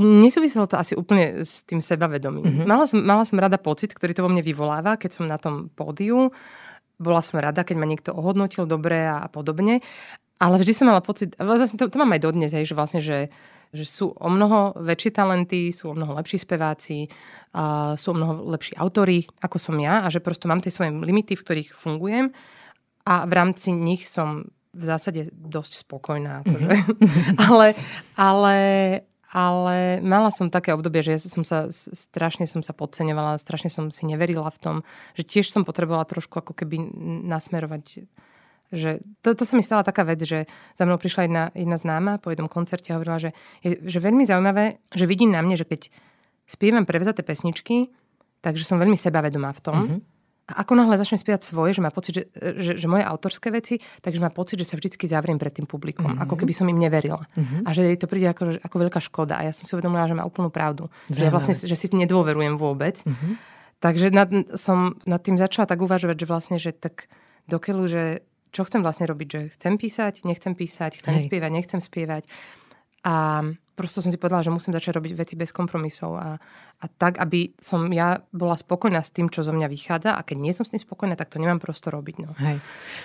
Nesúviselo 0.00 0.64
to 0.64 0.80
asi 0.80 0.96
úplne 0.96 1.44
s 1.44 1.68
tým 1.68 1.84
sebavedomím. 1.84 2.44
Mm-hmm. 2.44 2.68
Mala, 2.68 2.84
som, 2.88 2.98
mala 3.00 3.24
som 3.28 3.36
rada 3.36 3.60
pocit, 3.60 3.92
ktorý 3.92 4.16
to 4.16 4.24
vo 4.24 4.32
mne 4.32 4.40
vyvoláva, 4.40 4.96
keď 4.96 5.10
som 5.20 5.24
na 5.28 5.36
tom 5.36 5.68
pódiu. 5.68 6.32
Bola 6.96 7.20
som 7.20 7.42
rada, 7.42 7.60
keď 7.60 7.76
ma 7.76 7.84
niekto 7.84 8.10
ohodnotil 8.16 8.64
dobre 8.64 9.04
a, 9.04 9.24
a 9.24 9.28
podobne. 9.28 9.84
Ale 10.40 10.58
vždy 10.58 10.72
som 10.72 10.88
mala 10.88 11.04
pocit, 11.04 11.36
vlastne 11.36 11.76
to, 11.76 11.92
to 11.92 12.00
mám 12.00 12.16
aj 12.16 12.24
dodnes, 12.24 12.50
hej, 12.50 12.66
že 12.66 12.74
vlastne, 12.74 12.98
že, 13.04 13.30
že 13.70 13.84
sú 13.86 14.10
o 14.16 14.28
mnoho 14.32 14.74
väčšie 14.80 15.14
talenty, 15.14 15.70
sú 15.70 15.92
o 15.92 15.94
mnoho 15.94 16.18
lepší 16.18 16.40
speváci, 16.40 17.06
a 17.52 17.94
sú 18.00 18.10
o 18.10 18.18
mnoho 18.18 18.48
lepší 18.48 18.74
autory, 18.80 19.28
ako 19.44 19.60
som 19.60 19.76
ja 19.76 20.02
a 20.02 20.08
že 20.08 20.24
prosto 20.24 20.48
mám 20.48 20.64
tie 20.64 20.72
svoje 20.72 20.88
limity, 20.88 21.36
v 21.36 21.44
ktorých 21.44 21.70
fungujem 21.76 22.32
a 23.04 23.28
v 23.28 23.32
rámci 23.36 23.76
nich 23.76 24.08
som 24.08 24.48
v 24.72 24.84
zásade 24.88 25.28
dosť 25.30 25.84
spokojná. 25.84 26.40
Akože. 26.42 26.70
Mm-hmm. 26.72 27.36
ale, 27.46 27.66
ale, 28.16 28.56
ale 29.32 30.04
mala 30.04 30.28
som 30.28 30.52
také 30.52 30.76
obdobie, 30.76 31.00
že 31.00 31.16
ja 31.16 31.20
som 31.20 31.40
sa 31.40 31.72
strašne 31.72 32.44
som 32.44 32.60
sa 32.60 32.76
podceňovala, 32.76 33.40
strašne 33.40 33.72
som 33.72 33.88
si 33.88 34.04
neverila 34.04 34.52
v 34.52 34.60
tom, 34.60 34.76
že 35.16 35.24
tiež 35.24 35.48
som 35.48 35.64
potrebovala 35.64 36.04
trošku 36.04 36.36
ako 36.36 36.52
keby 36.52 36.78
nasmerovať 37.24 38.06
že 38.72 39.04
to, 39.20 39.36
to 39.36 39.44
sa 39.44 39.52
mi 39.52 39.60
stala 39.60 39.84
taká 39.84 40.00
vec, 40.00 40.24
že 40.24 40.48
za 40.80 40.88
mnou 40.88 40.96
prišla 40.96 41.28
jedna, 41.28 41.44
jedna 41.52 41.76
známa 41.76 42.16
po 42.16 42.32
jednom 42.32 42.48
koncerte 42.48 42.88
a 42.88 42.96
hovorila, 42.96 43.20
že 43.20 43.30
je 43.60 43.76
že 43.84 44.00
veľmi 44.00 44.24
zaujímavé, 44.24 44.80
že 44.96 45.04
vidím 45.04 45.28
na 45.28 45.44
mne, 45.44 45.60
že 45.60 45.68
keď 45.68 45.92
spievam 46.48 46.88
prevzaté 46.88 47.20
pesničky, 47.20 47.92
takže 48.40 48.64
som 48.64 48.80
veľmi 48.80 48.96
sebavedomá 48.96 49.52
v 49.52 49.60
tom. 49.60 49.76
Mm-hmm. 49.76 50.00
A 50.42 50.66
ako 50.66 50.74
náhle 50.74 50.98
začnem 50.98 51.22
spievať 51.22 51.46
svoje, 51.46 51.78
že 51.78 51.82
má 51.86 51.94
pocit, 51.94 52.12
že, 52.18 52.24
že, 52.58 52.72
že 52.74 52.86
moje 52.90 53.06
autorské 53.06 53.54
veci, 53.54 53.78
takže 54.02 54.18
má 54.18 54.28
pocit, 54.34 54.58
že 54.58 54.66
sa 54.66 54.74
vždycky 54.74 55.06
zavriem 55.06 55.38
pred 55.38 55.54
tým 55.54 55.70
publikom. 55.70 56.18
Mm-hmm. 56.18 56.24
Ako 56.26 56.34
keby 56.34 56.50
som 56.50 56.66
im 56.66 56.82
neverila. 56.82 57.22
Mm-hmm. 57.38 57.62
A 57.62 57.68
že 57.70 57.86
jej 57.86 57.94
to 57.94 58.10
príde 58.10 58.26
ako, 58.26 58.58
ako 58.58 58.76
veľká 58.82 59.00
škoda. 59.00 59.38
A 59.38 59.46
ja 59.46 59.54
som 59.54 59.70
si 59.70 59.72
uvedomila, 59.78 60.10
že 60.10 60.18
má 60.18 60.26
úplnú 60.26 60.50
pravdu. 60.50 60.90
Že 61.14 61.22
ja 61.26 61.30
vlastne 61.30 61.54
že 61.54 61.76
si 61.78 61.86
nedôverujem 61.94 62.58
vôbec. 62.58 62.98
Mm-hmm. 63.06 63.32
Takže 63.82 64.06
nad, 64.14 64.30
som 64.58 64.98
nad 65.06 65.22
tým 65.22 65.38
začala 65.38 65.66
tak 65.66 65.78
uvažovať, 65.82 66.16
že 66.22 66.26
vlastne, 66.26 66.56
že 66.58 66.70
tak 66.74 67.06
dokeľu, 67.46 67.84
že 67.86 68.02
čo 68.52 68.62
chcem 68.68 68.84
vlastne 68.84 69.08
robiť, 69.08 69.28
že 69.30 69.40
chcem 69.58 69.74
písať, 69.80 70.22
nechcem 70.28 70.52
písať, 70.52 71.00
chcem 71.00 71.18
Hej. 71.18 71.24
spievať, 71.26 71.50
nechcem 71.50 71.80
spievať. 71.80 72.28
A 73.02 73.42
prosto 73.72 74.04
som 74.04 74.12
si 74.12 74.20
povedala, 74.20 74.44
že 74.44 74.52
musím 74.52 74.76
začať 74.76 75.00
robiť 75.00 75.12
veci 75.16 75.34
bez 75.34 75.50
kompromisov 75.50 76.18
a, 76.18 76.36
a 76.82 76.86
tak, 76.86 77.16
aby 77.22 77.56
som 77.56 77.88
ja 77.88 78.20
bola 78.34 78.58
spokojná 78.58 79.00
s 79.00 79.14
tým, 79.14 79.32
čo 79.32 79.40
zo 79.46 79.54
mňa 79.54 79.68
vychádza 79.70 80.12
a 80.12 80.20
keď 80.20 80.36
nie 80.38 80.52
som 80.52 80.66
s 80.66 80.74
tým 80.74 80.82
spokojná, 80.82 81.16
tak 81.16 81.32
to 81.32 81.40
nemám 81.40 81.62
prosto 81.62 81.88
robiť. 81.88 82.16
No, 82.20 82.30
Hej. 82.36 82.58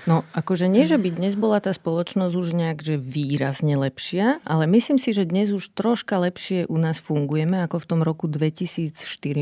no 0.09 0.25
akože 0.35 0.65
nie, 0.65 0.89
že 0.89 0.99
by 0.99 1.09
dnes 1.13 1.39
bola 1.39 1.63
tá 1.63 1.71
spoločnosť 1.71 2.33
už 2.35 2.47
nejak 2.57 2.79
že 2.83 2.95
výrazne 2.99 3.79
lepšia, 3.79 4.43
ale 4.43 4.67
myslím 4.67 4.99
si, 4.99 5.15
že 5.15 5.23
dnes 5.23 5.55
už 5.55 5.71
troška 5.71 6.19
lepšie 6.19 6.67
u 6.67 6.77
nás 6.77 6.99
fungujeme 6.99 7.63
ako 7.63 7.79
v 7.79 7.85
tom 7.87 7.99
roku 8.03 8.27
2004, 8.27 8.91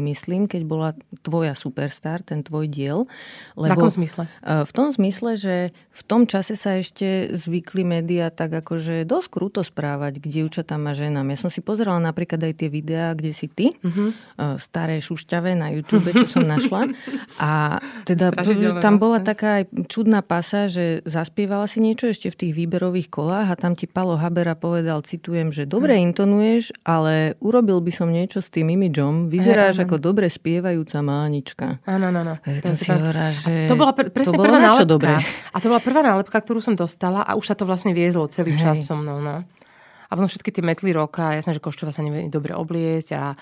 myslím, 0.04 0.46
keď 0.46 0.62
bola 0.68 0.90
tvoja 1.26 1.58
Superstar, 1.58 2.22
ten 2.22 2.46
tvoj 2.46 2.70
diel. 2.70 3.10
Lebo, 3.58 3.72
v 3.72 3.88
akom 3.88 3.92
zmysle? 3.92 4.30
V 4.44 4.72
tom 4.76 4.92
zmysle, 4.94 5.32
že 5.40 5.56
v 5.96 6.02
tom 6.04 6.28
čase 6.28 6.60
sa 6.60 6.78
ešte 6.78 7.32
zvykli 7.34 7.88
médiá 7.88 8.28
tak 8.28 8.52
akože 8.52 9.08
dosť 9.08 9.28
krúto 9.32 9.62
správať 9.64 10.20
k 10.20 10.26
dievčatám 10.28 10.84
a 10.86 10.94
ženám 10.94 11.14
ženám. 11.15 11.32
Ja 11.32 11.38
som 11.39 11.47
si 11.47 11.63
pozerala 11.63 12.04
napríklad 12.04 12.43
aj 12.43 12.54
tie 12.60 12.67
videá, 12.67 13.15
kde 13.15 13.32
si 13.32 13.47
ty, 13.47 13.71
uh-huh. 13.80 14.12
staré 14.60 14.99
šušťavé 14.99 15.56
na 15.56 15.71
YouTube, 15.71 16.12
čo 16.12 16.28
som 16.28 16.43
našla. 16.43 16.91
A 17.39 17.80
teda 18.04 18.36
tam 18.84 18.99
bola 18.99 19.23
no. 19.23 19.25
taká 19.25 19.63
aj 19.63 19.71
čudná 19.88 20.19
pasa, 20.19 20.67
že 20.67 20.99
zaspievala 21.08 21.71
si 21.71 21.80
niečo 21.80 22.12
ešte 22.12 22.28
v 22.28 22.36
tých 22.36 22.54
výberových 22.60 23.08
kolách 23.08 23.47
a 23.47 23.56
tam 23.56 23.80
ti 23.80 23.88
Palo 23.88 24.19
Habera 24.19 24.60
povedal, 24.60 25.08
citujem, 25.08 25.56
že 25.56 25.63
dobre 25.63 25.95
intonuješ, 26.04 26.75
ale 26.84 27.39
urobil 27.39 27.80
by 27.80 27.91
som 27.95 28.12
niečo 28.12 28.43
s 28.43 28.51
tým 28.51 28.75
imidžom. 28.75 29.32
Vyzeráš 29.32 29.88
ako 29.88 29.95
dobre 30.04 30.28
spievajúca 30.28 30.99
mánička. 30.99 31.80
Áno, 31.88 32.12
áno, 32.12 32.28
áno. 32.28 32.36
To, 32.43 32.75
to, 32.75 32.75
si 32.75 32.91
hovorá, 32.91 33.32
že 33.32 33.71
to 33.71 33.80
bola 33.80 33.95
pr- 33.95 34.12
presne 34.12 34.36
to 34.36 34.43
prvá 34.43 34.60
nálepka. 34.60 35.23
A 35.56 35.58
to 35.63 35.67
bola 35.71 35.80
prvá 35.80 36.01
nálepka, 36.04 36.38
ktorú 36.43 36.60
som 36.60 36.75
dostala 36.75 37.23
a 37.23 37.39
už 37.39 37.45
sa 37.47 37.56
to 37.56 37.63
vlastne 37.63 37.95
viezlo 37.95 38.28
celý 38.28 38.58
Hej. 38.58 38.60
čas 38.60 38.78
so 38.84 38.97
mnou. 38.97 39.23
No. 39.23 39.47
A 40.06 40.12
potom 40.13 40.30
všetky 40.30 40.52
tie 40.54 40.63
metly 40.65 40.91
roka, 40.94 41.34
jasné, 41.34 41.58
že 41.58 41.63
Koščova 41.63 41.89
sa 41.89 42.06
nevie 42.06 42.30
dobre 42.30 42.54
obliecť 42.54 43.10
a, 43.18 43.34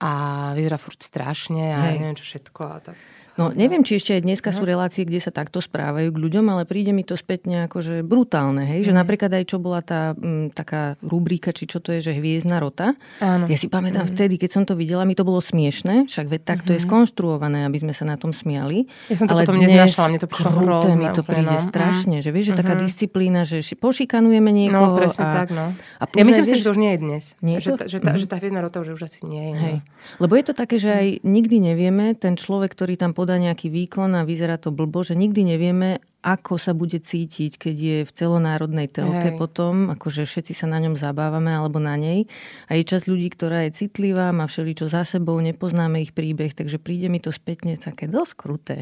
a 0.00 0.10
vyzerá 0.56 0.76
furt 0.76 1.00
strašne 1.00 1.72
a 1.72 1.80
Hej. 1.90 1.96
neviem 2.00 2.18
čo 2.18 2.26
všetko. 2.26 2.62
A 2.66 2.76
tak. 2.80 2.96
No 3.38 3.54
neviem, 3.54 3.86
či 3.86 4.00
ešte 4.00 4.18
aj 4.18 4.22
dneska 4.26 4.50
sú 4.50 4.66
relácie, 4.66 5.06
kde 5.06 5.22
sa 5.22 5.30
takto 5.30 5.62
správajú 5.62 6.10
k 6.10 6.18
ľuďom, 6.18 6.46
ale 6.50 6.62
príde 6.66 6.90
mi 6.90 7.06
to 7.06 7.14
spätne 7.14 7.70
ako 7.70 7.78
že 7.82 7.96
brutálne, 8.02 8.66
hej? 8.66 8.88
Že 8.88 8.92
mhm. 8.94 8.98
napríklad 8.98 9.30
aj 9.30 9.44
čo 9.46 9.56
bola 9.62 9.80
tá 9.84 10.14
m, 10.18 10.50
taká 10.50 10.98
rubrika, 11.04 11.54
či 11.54 11.70
čo 11.70 11.78
to 11.78 11.94
je, 11.94 12.10
že 12.10 12.12
hviezdna 12.16 12.58
rota. 12.58 12.96
Áno. 13.22 13.46
Ja 13.46 13.56
si 13.56 13.70
pamätám 13.70 14.08
mm. 14.08 14.12
vtedy, 14.16 14.34
keď 14.40 14.50
som 14.50 14.62
to 14.66 14.74
videla, 14.74 15.06
mi 15.06 15.14
to 15.14 15.22
bolo 15.22 15.38
smiešne, 15.38 16.10
však 16.10 16.26
veď 16.26 16.40
tak 16.42 16.58
to 16.64 16.72
mm-hmm. 16.72 16.76
je 16.76 16.80
mhm. 16.80 16.88
skonštruované, 16.88 17.58
aby 17.66 17.78
sme 17.80 17.92
sa 17.94 18.04
na 18.06 18.16
tom 18.16 18.34
smiali. 18.34 18.86
Ja 19.10 19.16
som 19.18 19.26
to 19.28 19.36
ale 19.36 19.46
potom 19.46 19.60
neznášala, 19.60 20.06
mne 20.10 20.20
to 20.20 20.28
prišlo 20.28 20.50
hrozné. 20.60 20.96
mi 20.96 21.06
to 21.12 21.22
príde 21.22 21.56
no. 21.56 21.64
strašne, 21.64 22.16
že 22.20 22.30
vieš, 22.30 22.52
že 22.52 22.54
mm-hmm. 22.54 22.60
taká 22.60 22.74
mhm. 22.76 22.82
disciplína, 22.86 23.40
že 23.46 23.62
pošikanujeme 23.76 24.50
niekoho. 24.50 24.94
No 24.94 24.98
presne 24.98 25.24
a, 25.26 25.32
tak, 25.44 25.48
no. 25.54 25.66
A 26.00 26.02
ja 26.12 26.24
myslím 26.24 26.46
si, 26.46 26.54
že 26.60 26.64
to 26.66 26.72
už 26.74 26.80
nie 26.80 26.92
je 26.94 26.98
dnes. 27.00 27.24
Nie 27.40 27.54
je 27.58 27.72
to? 27.72 27.76
Že, 27.86 27.86
že, 27.86 27.98
tá, 27.98 28.10
mm-hmm. 28.12 28.20
že 28.20 28.26
tá 28.28 28.36
hviezdna 28.40 28.60
rota 28.60 28.76
už, 28.82 28.88
už 28.98 29.02
asi 29.06 29.20
nie 29.24 29.42
je. 29.50 29.52
No. 29.52 29.60
Hej. 29.60 29.76
Lebo 30.18 30.32
je 30.36 30.44
to 30.44 30.54
také, 30.56 30.76
že 30.80 30.90
aj 30.90 31.06
nikdy 31.22 31.56
nevieme, 31.60 32.12
ten 32.16 32.34
človek, 32.34 32.72
ktorý 32.72 32.94
tam 32.96 33.12
podá 33.12 33.29
nejaký 33.36 33.70
výkon, 33.70 34.16
a 34.16 34.26
vyzerá 34.26 34.56
to 34.56 34.74
blbo, 34.74 35.04
že 35.04 35.14
nikdy 35.14 35.44
nevieme, 35.54 36.02
ako 36.20 36.60
sa 36.60 36.76
bude 36.76 37.00
cítiť, 37.00 37.56
keď 37.56 37.76
je 37.76 37.98
v 38.04 38.10
celonárodnej 38.12 38.92
telke 38.92 39.32
Hej. 39.32 39.40
potom, 39.40 39.88
akože 39.88 40.28
všetci 40.28 40.52
sa 40.52 40.68
na 40.68 40.76
ňom 40.84 41.00
zabávame 41.00 41.48
alebo 41.48 41.80
na 41.80 41.96
nej. 41.96 42.28
A 42.68 42.76
je 42.76 42.84
časť 42.84 43.08
ľudí, 43.08 43.32
ktorá 43.32 43.64
je 43.64 43.80
citlivá, 43.84 44.28
má 44.28 44.44
všeličo 44.44 44.92
za 44.92 45.08
sebou, 45.08 45.40
nepoznáme 45.40 46.04
ich 46.04 46.12
príbeh, 46.12 46.52
takže 46.52 46.76
príde 46.76 47.08
mi 47.08 47.24
to 47.24 47.32
spätne 47.32 47.72
také 47.80 48.04
dosť 48.04 48.32
kruté. 48.36 48.76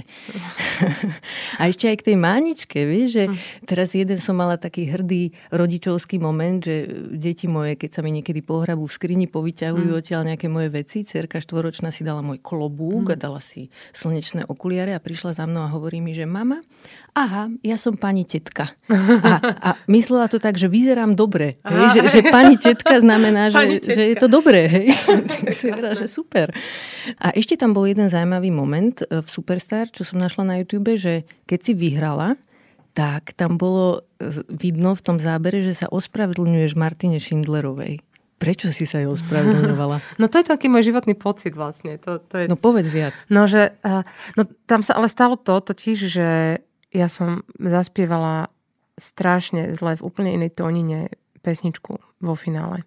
a 1.63 1.71
ešte 1.71 1.87
aj 1.87 1.97
k 2.03 2.07
tej 2.11 2.17
máničke, 2.19 2.79
vieš, 2.83 3.09
že 3.15 3.25
hm. 3.31 3.37
teraz 3.71 3.95
jeden 3.95 4.19
som 4.19 4.35
mala 4.35 4.59
taký 4.59 4.91
hrdý 4.91 5.31
rodičovský 5.55 6.19
moment, 6.19 6.59
že 6.59 6.91
deti 7.15 7.47
moje, 7.47 7.79
keď 7.79 7.91
sa 7.99 8.01
mi 8.03 8.11
niekedy 8.19 8.43
pohrabú 8.43 8.91
v 8.91 8.95
skrini, 8.99 9.27
povyťahujú 9.31 9.91
mm. 9.95 9.99
odtiaľ 9.99 10.23
nejaké 10.35 10.51
moje 10.51 10.75
veci. 10.75 11.07
Cerka 11.07 11.39
štvoročná 11.39 11.95
si 11.95 12.03
dala 12.03 12.21
môj 12.21 12.43
klobúk 12.43 13.11
mm. 13.11 13.13
a 13.15 13.17
dala 13.17 13.41
si 13.43 13.71
slnečné 13.95 14.51
okuliare 14.51 14.91
a 14.95 15.03
prišla 15.03 15.39
za 15.39 15.45
mnou 15.47 15.63
a 15.63 15.71
hovorí 15.71 16.03
mi, 16.03 16.13
že 16.13 16.27
mama, 16.27 16.61
aha, 17.29 17.45
ja 17.61 17.77
som 17.77 18.01
pani 18.01 18.25
tetka. 18.25 18.73
A, 18.89 19.33
a 19.61 19.71
myslela 19.93 20.33
to 20.33 20.41
tak, 20.41 20.57
že 20.57 20.73
vyzerám 20.73 21.13
dobre. 21.13 21.61
Hej? 21.61 21.85
Že, 21.93 22.01
že 22.09 22.21
pani 22.33 22.57
tetka 22.57 22.97
znamená, 23.05 23.53
že, 23.53 23.85
že 23.85 24.03
je 24.09 24.17
to 24.17 24.33
dobré. 24.33 24.65
Hej? 24.65 24.87
tak 25.29 25.53
si 25.53 25.69
vedela, 25.69 25.93
že 25.93 26.09
super. 26.09 26.49
A 27.21 27.37
ešte 27.37 27.61
tam 27.61 27.77
bol 27.77 27.85
jeden 27.85 28.09
zaujímavý 28.09 28.49
moment 28.49 29.05
e, 29.05 29.21
v 29.21 29.29
Superstar, 29.29 29.93
čo 29.93 30.09
som 30.09 30.17
našla 30.17 30.49
na 30.49 30.55
YouTube, 30.57 30.97
že 30.97 31.29
keď 31.45 31.61
si 31.61 31.73
vyhrala, 31.77 32.41
tak 32.97 33.37
tam 33.37 33.61
bolo 33.61 34.09
e, 34.17 34.43
vidno 34.49 34.97
v 34.97 35.05
tom 35.05 35.21
zábere, 35.21 35.61
že 35.61 35.85
sa 35.85 35.93
ospravedlňuješ 35.93 36.73
Martine 36.81 37.21
Schindlerovej. 37.21 38.01
Prečo 38.39 38.71
si 38.71 38.87
sa 38.87 39.03
jej 39.03 39.11
ospravedlňovala? 39.11 40.01
No 40.23 40.31
to 40.31 40.41
je 40.41 40.47
taký 40.47 40.71
môj 40.71 40.89
životný 40.89 41.19
pocit 41.19 41.59
vlastne. 41.59 41.99
To, 42.07 42.23
to 42.23 42.35
je... 42.39 42.45
No 42.47 42.55
povedz 42.55 42.89
viac. 42.89 43.15
No, 43.27 43.51
že, 43.51 43.75
uh, 43.83 44.07
no 44.39 44.47
tam 44.71 44.87
sa 44.87 44.95
ale 44.95 45.11
stalo 45.11 45.35
to 45.35 45.59
totiž, 45.59 45.99
že 46.07 46.29
ja 46.93 47.09
som 47.09 47.45
zaspievala 47.57 48.49
strašne 48.99 49.79
zle 49.79 49.95
v 49.97 50.05
úplne 50.05 50.35
inej 50.35 50.59
tónine 50.59 51.13
pesničku 51.41 52.03
vo 52.21 52.35
finále. 52.35 52.83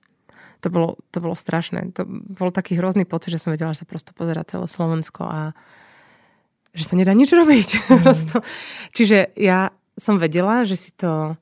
To 0.61 0.69
bolo, 0.69 0.89
to 1.09 1.17
bolo 1.23 1.33
strašné. 1.33 1.95
To 1.97 2.05
bol 2.07 2.53
taký 2.53 2.77
hrozný 2.77 3.07
pocit, 3.07 3.33
že 3.33 3.41
som 3.41 3.49
vedela, 3.49 3.73
že 3.73 3.81
sa 3.81 3.89
prosto 3.89 4.13
pozera 4.13 4.45
celé 4.45 4.69
Slovensko 4.69 5.25
a 5.25 5.39
že 6.71 6.85
sa 6.85 6.93
nedá 6.93 7.11
nič 7.15 7.33
robiť. 7.33 7.69
Mm. 8.01 8.43
Čiže 8.95 9.35
ja 9.37 9.71
som 9.99 10.17
vedela, 10.17 10.63
že 10.65 10.79
si 10.79 10.91
to 10.95 11.35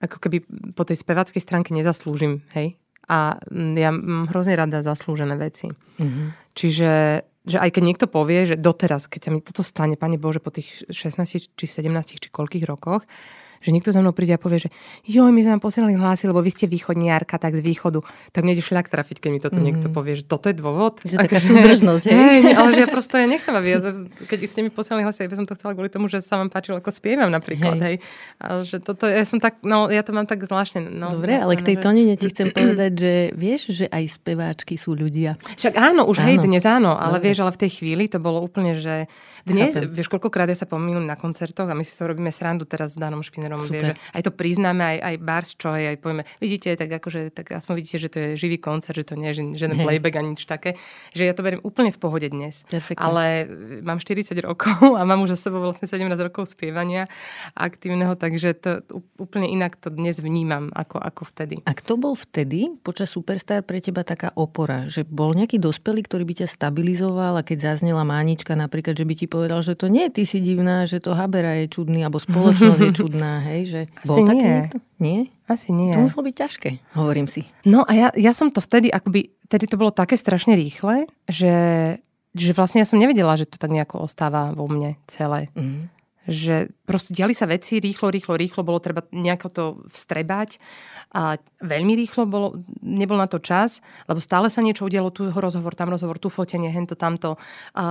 ako 0.00 0.16
keby 0.18 0.44
po 0.76 0.82
tej 0.84 1.00
spevackej 1.00 1.40
stránke 1.40 1.70
nezaslúžim, 1.72 2.44
hej? 2.52 2.76
A 3.06 3.38
ja 3.54 3.90
mám 3.94 4.26
hrozne 4.28 4.58
rada 4.58 4.82
zaslúžené 4.82 5.38
veci. 5.38 5.70
Mm-hmm. 5.70 6.26
Čiže 6.58 6.90
že 7.46 7.62
aj 7.62 7.78
keď 7.78 7.82
niekto 7.86 8.06
povie, 8.10 8.42
že 8.44 8.58
doteraz, 8.58 9.06
keď 9.06 9.20
sa 9.22 9.30
mi 9.30 9.38
toto 9.38 9.62
stane, 9.62 9.94
Pane 9.94 10.18
Bože, 10.18 10.42
po 10.42 10.50
tých 10.50 10.82
16 10.90 11.54
či 11.54 11.64
17 11.64 12.18
či 12.18 12.28
koľkých 12.28 12.66
rokoch, 12.66 13.06
že 13.60 13.70
niekto 13.72 13.90
za 13.92 14.00
mnou 14.04 14.12
príde 14.12 14.36
a 14.36 14.40
povie, 14.40 14.66
že 14.66 14.70
jo, 15.06 15.26
my 15.28 15.40
sme 15.42 15.58
vám 15.58 15.62
posielali 15.62 15.94
hlasy, 15.96 16.28
lebo 16.28 16.40
vy 16.44 16.50
ste 16.52 16.66
východniarka, 16.68 17.40
tak 17.40 17.56
z 17.56 17.62
východu. 17.62 18.04
Tak 18.32 18.40
mne 18.44 18.56
ide 18.56 18.64
šľak 18.64 18.88
trafiť, 18.92 19.16
keď 19.22 19.30
mi 19.32 19.40
toto 19.40 19.58
mm. 19.58 19.64
niekto 19.64 19.86
povie, 19.90 20.18
že 20.18 20.24
toto 20.24 20.50
je 20.50 20.56
dôvod. 20.56 21.00
Že 21.02 21.16
taká 21.22 21.38
súdržnosť, 21.40 22.04
hej? 22.10 22.16
hej? 22.16 22.54
ale 22.54 22.68
že 22.76 22.80
ja 22.84 22.88
prosto 22.88 23.16
ja 23.16 23.26
nechcem, 23.26 23.54
aby 23.54 23.68
ja, 23.76 23.78
keď 24.28 24.38
ste 24.48 24.60
mi 24.64 24.70
posielali 24.70 25.06
hlasy, 25.06 25.24
ja 25.24 25.30
by 25.30 25.36
som 25.38 25.46
to 25.48 25.54
chcela 25.56 25.72
kvôli 25.72 25.90
tomu, 25.90 26.06
že 26.06 26.20
sa 26.20 26.38
vám 26.40 26.48
páčilo, 26.52 26.78
ako 26.78 26.90
spievam 26.92 27.28
napríklad, 27.32 27.78
hej. 27.80 27.96
hej. 27.98 28.42
Ale 28.42 28.60
že 28.64 28.76
toto, 28.82 29.08
ja 29.08 29.24
som 29.24 29.40
tak, 29.40 29.60
no, 29.64 29.88
ja 29.88 30.04
to 30.04 30.12
mám 30.12 30.28
tak 30.28 30.44
zvláštne. 30.44 30.86
No, 30.92 31.16
Dobre, 31.16 31.40
ale 31.40 31.56
k 31.56 31.74
tej 31.74 31.76
tonine 31.80 32.14
ti 32.14 32.28
chcem 32.30 32.52
povedať, 32.52 32.92
že 32.96 33.14
vieš, 33.36 33.72
že 33.72 33.86
aj 33.88 34.16
speváčky 34.16 34.76
sú 34.76 34.94
ľudia. 34.94 35.40
Však 35.56 35.74
áno, 35.76 36.04
už 36.06 36.20
áno. 36.20 36.26
hej, 36.28 36.36
dnes 36.42 36.64
áno, 36.64 36.94
ale 36.94 37.18
Dobre. 37.18 37.32
vieš, 37.32 37.38
ale 37.44 37.52
v 37.54 37.60
tej 37.66 37.70
chvíli 37.80 38.04
to 38.06 38.18
bolo 38.20 38.40
úplne, 38.40 38.78
že 38.78 39.08
dnes, 39.46 39.78
Chápem. 39.78 39.94
vieš, 39.94 40.10
koľkokrát 40.10 40.50
ja 40.50 40.58
sa 40.58 40.66
pomýlim 40.66 41.06
na 41.06 41.14
koncertoch 41.14 41.70
a 41.70 41.74
my 41.78 41.86
si 41.86 41.94
to 41.94 42.10
robíme 42.10 42.34
srandu 42.34 42.66
teraz 42.66 42.94
s 42.94 42.98
Danom 42.98 43.22
Špinerom, 43.46 43.60
vieš, 43.70 43.86
že 43.86 43.94
aj 44.18 44.22
to 44.26 44.30
priznáme, 44.34 44.82
aj, 44.82 44.98
aj 44.98 45.14
bars, 45.22 45.50
čo 45.54 45.68
aj, 45.70 45.84
aj 45.94 45.96
povieme, 46.02 46.22
vidíte, 46.42 46.68
tak 46.74 46.90
akože, 46.90 47.20
tak 47.30 47.46
aspoň 47.54 47.74
vidíte, 47.78 47.98
že 48.02 48.08
to 48.10 48.16
je 48.18 48.28
živý 48.34 48.58
koncert, 48.58 48.98
že 48.98 49.06
to 49.06 49.14
nie 49.14 49.30
je 49.30 49.54
žiaden 49.54 49.78
playback 49.78 50.18
a 50.18 50.22
nič 50.22 50.44
také, 50.44 50.74
že 51.14 51.24
ja 51.24 51.32
to 51.32 51.46
beriem 51.46 51.62
úplne 51.62 51.94
v 51.94 51.98
pohode 51.98 52.26
dnes. 52.26 52.66
Perfektne. 52.66 53.02
Ale 53.02 53.24
mám 53.86 54.02
40 54.02 54.34
rokov 54.42 54.78
a 54.98 55.02
mám 55.06 55.22
už 55.22 55.38
za 55.38 55.48
sebou 55.48 55.62
vlastne 55.62 55.86
17 55.86 56.02
rokov 56.18 56.50
spievania 56.50 57.06
aktívneho, 57.54 58.18
takže 58.18 58.56
to 58.58 58.70
úplne 59.20 59.46
inak 59.46 59.78
to 59.78 59.88
dnes 59.92 60.18
vnímam 60.18 60.72
ako, 60.74 60.98
ako 60.98 61.22
vtedy. 61.30 61.62
A 61.64 61.72
kto 61.76 61.96
bol 62.00 62.14
vtedy 62.18 62.72
počas 62.82 63.12
Superstar 63.12 63.62
pre 63.62 63.78
teba 63.78 64.02
taká 64.02 64.32
opora? 64.34 64.88
Že 64.90 65.06
bol 65.06 65.32
nejaký 65.36 65.60
dospelý, 65.60 66.04
ktorý 66.04 66.24
by 66.26 66.34
ťa 66.44 66.48
stabilizoval 66.50 67.38
a 67.40 67.46
keď 67.46 67.74
zaznela 67.74 68.02
Mánička 68.02 68.56
napríklad, 68.56 68.96
že 68.96 69.04
by 69.04 69.14
ti 69.14 69.26
povedal, 69.28 69.60
že 69.60 69.76
to 69.76 69.92
nie 69.92 70.08
ty 70.08 70.24
si 70.24 70.40
divná, 70.40 70.88
že 70.88 71.02
to 71.02 71.12
Habera 71.12 71.58
je 71.60 71.66
čudný, 71.68 72.06
alebo 72.06 72.22
spoločnosť 72.22 72.80
je 72.80 72.92
čudná, 73.04 73.35
hej? 73.42 73.60
Že 73.68 73.80
Asi 73.92 74.08
bol 74.08 74.16
nie. 74.16 74.28
taký 74.30 74.46
niekto? 74.46 74.78
Nie? 75.00 75.18
Asi 75.46 75.68
nie. 75.70 75.92
To 75.94 76.02
muselo 76.02 76.26
byť 76.26 76.34
ťažké, 76.34 76.70
hovorím 76.98 77.28
si. 77.30 77.46
No 77.62 77.86
a 77.86 77.92
ja, 77.94 78.08
ja 78.16 78.32
som 78.34 78.50
to 78.50 78.58
vtedy, 78.58 78.90
akoby, 78.90 79.30
vtedy 79.46 79.64
to 79.70 79.78
bolo 79.78 79.94
také 79.94 80.18
strašne 80.18 80.58
rýchle, 80.58 81.06
že, 81.30 81.54
že 82.34 82.50
vlastne 82.56 82.82
ja 82.82 82.86
som 82.88 82.98
nevedela, 82.98 83.38
že 83.38 83.46
to 83.46 83.60
tak 83.60 83.70
nejako 83.70 84.06
ostáva 84.10 84.50
vo 84.56 84.66
mne 84.66 84.98
celé. 85.06 85.48
Mm. 85.54 85.86
Že 86.26 86.70
proste 86.84 87.14
diali 87.14 87.32
sa 87.32 87.46
veci 87.46 87.78
rýchlo, 87.78 88.10
rýchlo, 88.10 88.34
rýchlo, 88.34 88.66
bolo 88.66 88.82
treba 88.82 89.06
nejako 89.14 89.48
to 89.50 89.64
vstrebať 89.90 90.58
a 91.14 91.38
veľmi 91.62 91.96
rýchlo 92.02 92.26
bolo, 92.26 92.60
nebol 92.82 93.16
na 93.16 93.30
to 93.30 93.38
čas, 93.38 93.80
lebo 94.10 94.18
stále 94.18 94.50
sa 94.50 94.60
niečo 94.60 94.84
udialo, 94.84 95.14
tu 95.14 95.30
rozhovor, 95.30 95.72
tam 95.78 95.88
rozhovor, 95.88 96.18
tu 96.18 96.28
fotenie, 96.28 96.68
hento, 96.68 96.98
tamto. 96.98 97.38
A 97.72 97.84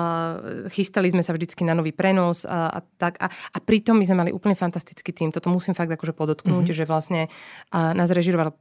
chystali 0.69 1.09
sme 1.09 1.23
sa 1.23 1.31
vždycky 1.31 1.63
na 1.63 1.73
nový 1.73 1.95
prenos 1.95 2.43
a, 2.43 2.69
a 2.69 2.79
tak. 2.99 3.17
A, 3.23 3.31
a 3.31 3.57
pritom 3.63 3.95
my 3.97 4.05
sme 4.05 4.27
mali 4.27 4.31
úplne 4.35 4.53
fantastický 4.53 5.15
tým, 5.15 5.31
toto 5.31 5.47
musím 5.49 5.73
fakt 5.73 5.89
akože 5.89 6.13
podotknúť, 6.13 6.69
mm-hmm. 6.69 6.77
že 6.77 6.85
vlastne 6.85 7.21
a 7.71 7.95
nás 7.95 8.11
režiroval, 8.11 8.53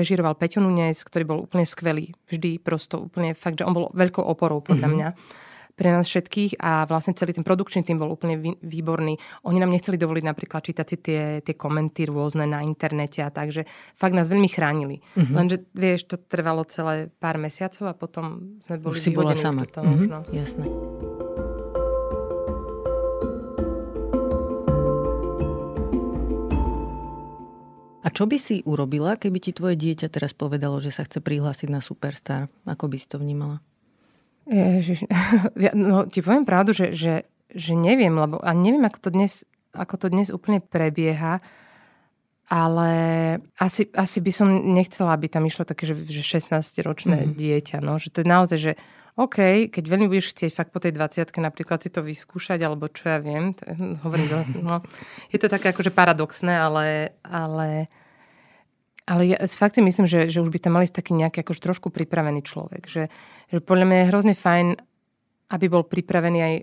režiroval 0.00 0.34
Peťo 0.34 0.64
Nunes, 0.64 1.04
ktorý 1.04 1.24
bol 1.28 1.38
úplne 1.44 1.68
skvelý. 1.68 2.16
Vždy 2.26 2.58
prosto 2.58 3.06
úplne 3.06 3.36
fakt, 3.36 3.60
že 3.60 3.68
on 3.68 3.76
bol 3.76 3.92
veľkou 3.92 4.24
oporou 4.24 4.64
podľa 4.64 4.88
mm-hmm. 4.90 5.14
mňa 5.14 5.48
pre 5.80 5.96
nás 5.96 6.04
všetkých 6.04 6.60
a 6.60 6.84
vlastne 6.84 7.16
celý 7.16 7.32
ten 7.32 7.40
produkčný 7.40 7.80
tým 7.80 7.96
bol 7.96 8.12
úplne 8.12 8.36
výborný. 8.60 9.16
Oni 9.48 9.56
nám 9.56 9.72
nechceli 9.72 9.96
dovoliť 9.96 10.24
napríklad 10.28 10.60
čítať 10.60 10.84
si 10.84 10.96
tie, 11.00 11.22
tie 11.40 11.56
komenty 11.56 12.04
rôzne 12.04 12.44
na 12.44 12.60
internete 12.60 13.24
a 13.24 13.32
takže 13.32 13.64
fakt 13.96 14.12
nás 14.12 14.28
veľmi 14.28 14.52
chránili. 14.52 15.00
Mm-hmm. 15.16 15.32
Lenže 15.32 15.56
vieš, 15.72 16.04
to 16.04 16.20
trvalo 16.20 16.68
celé 16.68 17.08
pár 17.16 17.40
mesiacov 17.40 17.88
a 17.88 17.94
potom 17.96 18.60
sme 18.60 18.76
boli 18.76 18.92
Už 18.92 19.00
si 19.00 19.08
bola 19.08 19.32
sama. 19.32 19.64
Potom, 19.64 19.88
mm-hmm. 19.88 20.08
no. 20.12 20.20
Jasné. 20.28 20.66
A 28.04 28.08
čo 28.12 28.28
by 28.28 28.36
si 28.36 28.60
urobila, 28.68 29.16
keby 29.16 29.38
ti 29.40 29.56
tvoje 29.56 29.80
dieťa 29.80 30.12
teraz 30.12 30.36
povedalo, 30.36 30.76
že 30.76 30.92
sa 30.92 31.08
chce 31.08 31.24
prihlásiť 31.24 31.72
na 31.72 31.80
Superstar? 31.80 32.52
Ako 32.68 32.84
by 32.92 32.96
si 33.00 33.08
to 33.08 33.16
vnímala? 33.16 33.64
Ježiš, 34.48 35.04
no 35.76 36.08
ti 36.08 36.24
poviem 36.24 36.48
pravdu, 36.48 36.72
že, 36.72 36.96
že, 36.96 37.28
že 37.52 37.72
neviem, 37.76 38.12
lebo 38.14 38.40
a 38.40 38.54
neviem, 38.56 38.82
ako 38.86 38.98
to 38.98 39.10
dnes, 39.12 39.44
ako 39.76 39.94
to 40.00 40.06
dnes 40.08 40.32
úplne 40.32 40.62
prebieha, 40.62 41.42
ale 42.50 42.90
asi, 43.62 43.86
asi 43.94 44.18
by 44.18 44.32
som 44.34 44.48
nechcela, 44.50 45.14
aby 45.14 45.30
tam 45.30 45.46
išlo 45.46 45.62
také, 45.62 45.86
že, 45.86 45.94
že 46.10 46.22
16-ročné 46.26 47.30
mm. 47.30 47.32
dieťa, 47.38 47.78
no, 47.78 48.00
že 48.02 48.10
to 48.10 48.26
je 48.26 48.28
naozaj, 48.28 48.58
že 48.58 48.72
OK, 49.14 49.68
keď 49.70 49.84
veľmi 49.86 50.10
budeš 50.10 50.34
chcieť 50.34 50.50
fakt 50.54 50.72
po 50.74 50.82
tej 50.82 50.96
20 50.96 51.30
napríklad 51.30 51.78
si 51.82 51.92
to 51.92 52.02
vyskúšať, 52.02 52.58
alebo 52.64 52.90
čo 52.90 53.10
ja 53.10 53.18
viem, 53.22 53.54
to, 53.54 53.68
hovorím, 54.02 54.26
za, 54.26 54.42
no, 54.58 54.82
je 55.30 55.38
to 55.38 55.46
také 55.46 55.70
akože 55.70 55.94
paradoxné, 55.94 56.58
ale, 56.58 57.14
ale 57.22 57.92
ale 59.10 59.34
ja 59.34 59.36
fakt 59.50 59.74
si 59.74 59.82
myslím, 59.82 60.06
že, 60.06 60.30
že 60.30 60.38
už 60.38 60.54
by 60.54 60.62
tam 60.62 60.78
mali 60.78 60.86
taký 60.86 61.18
nejaký 61.18 61.42
akož 61.42 61.58
trošku 61.58 61.90
pripravený 61.90 62.46
človek. 62.46 62.86
Že, 62.86 63.10
že 63.50 63.58
podľa 63.58 63.86
mňa 63.90 63.96
je 63.98 64.10
hrozne 64.14 64.34
fajn, 64.38 64.78
aby 65.50 65.66
bol 65.66 65.82
pripravený 65.82 66.38
aj, 66.38 66.54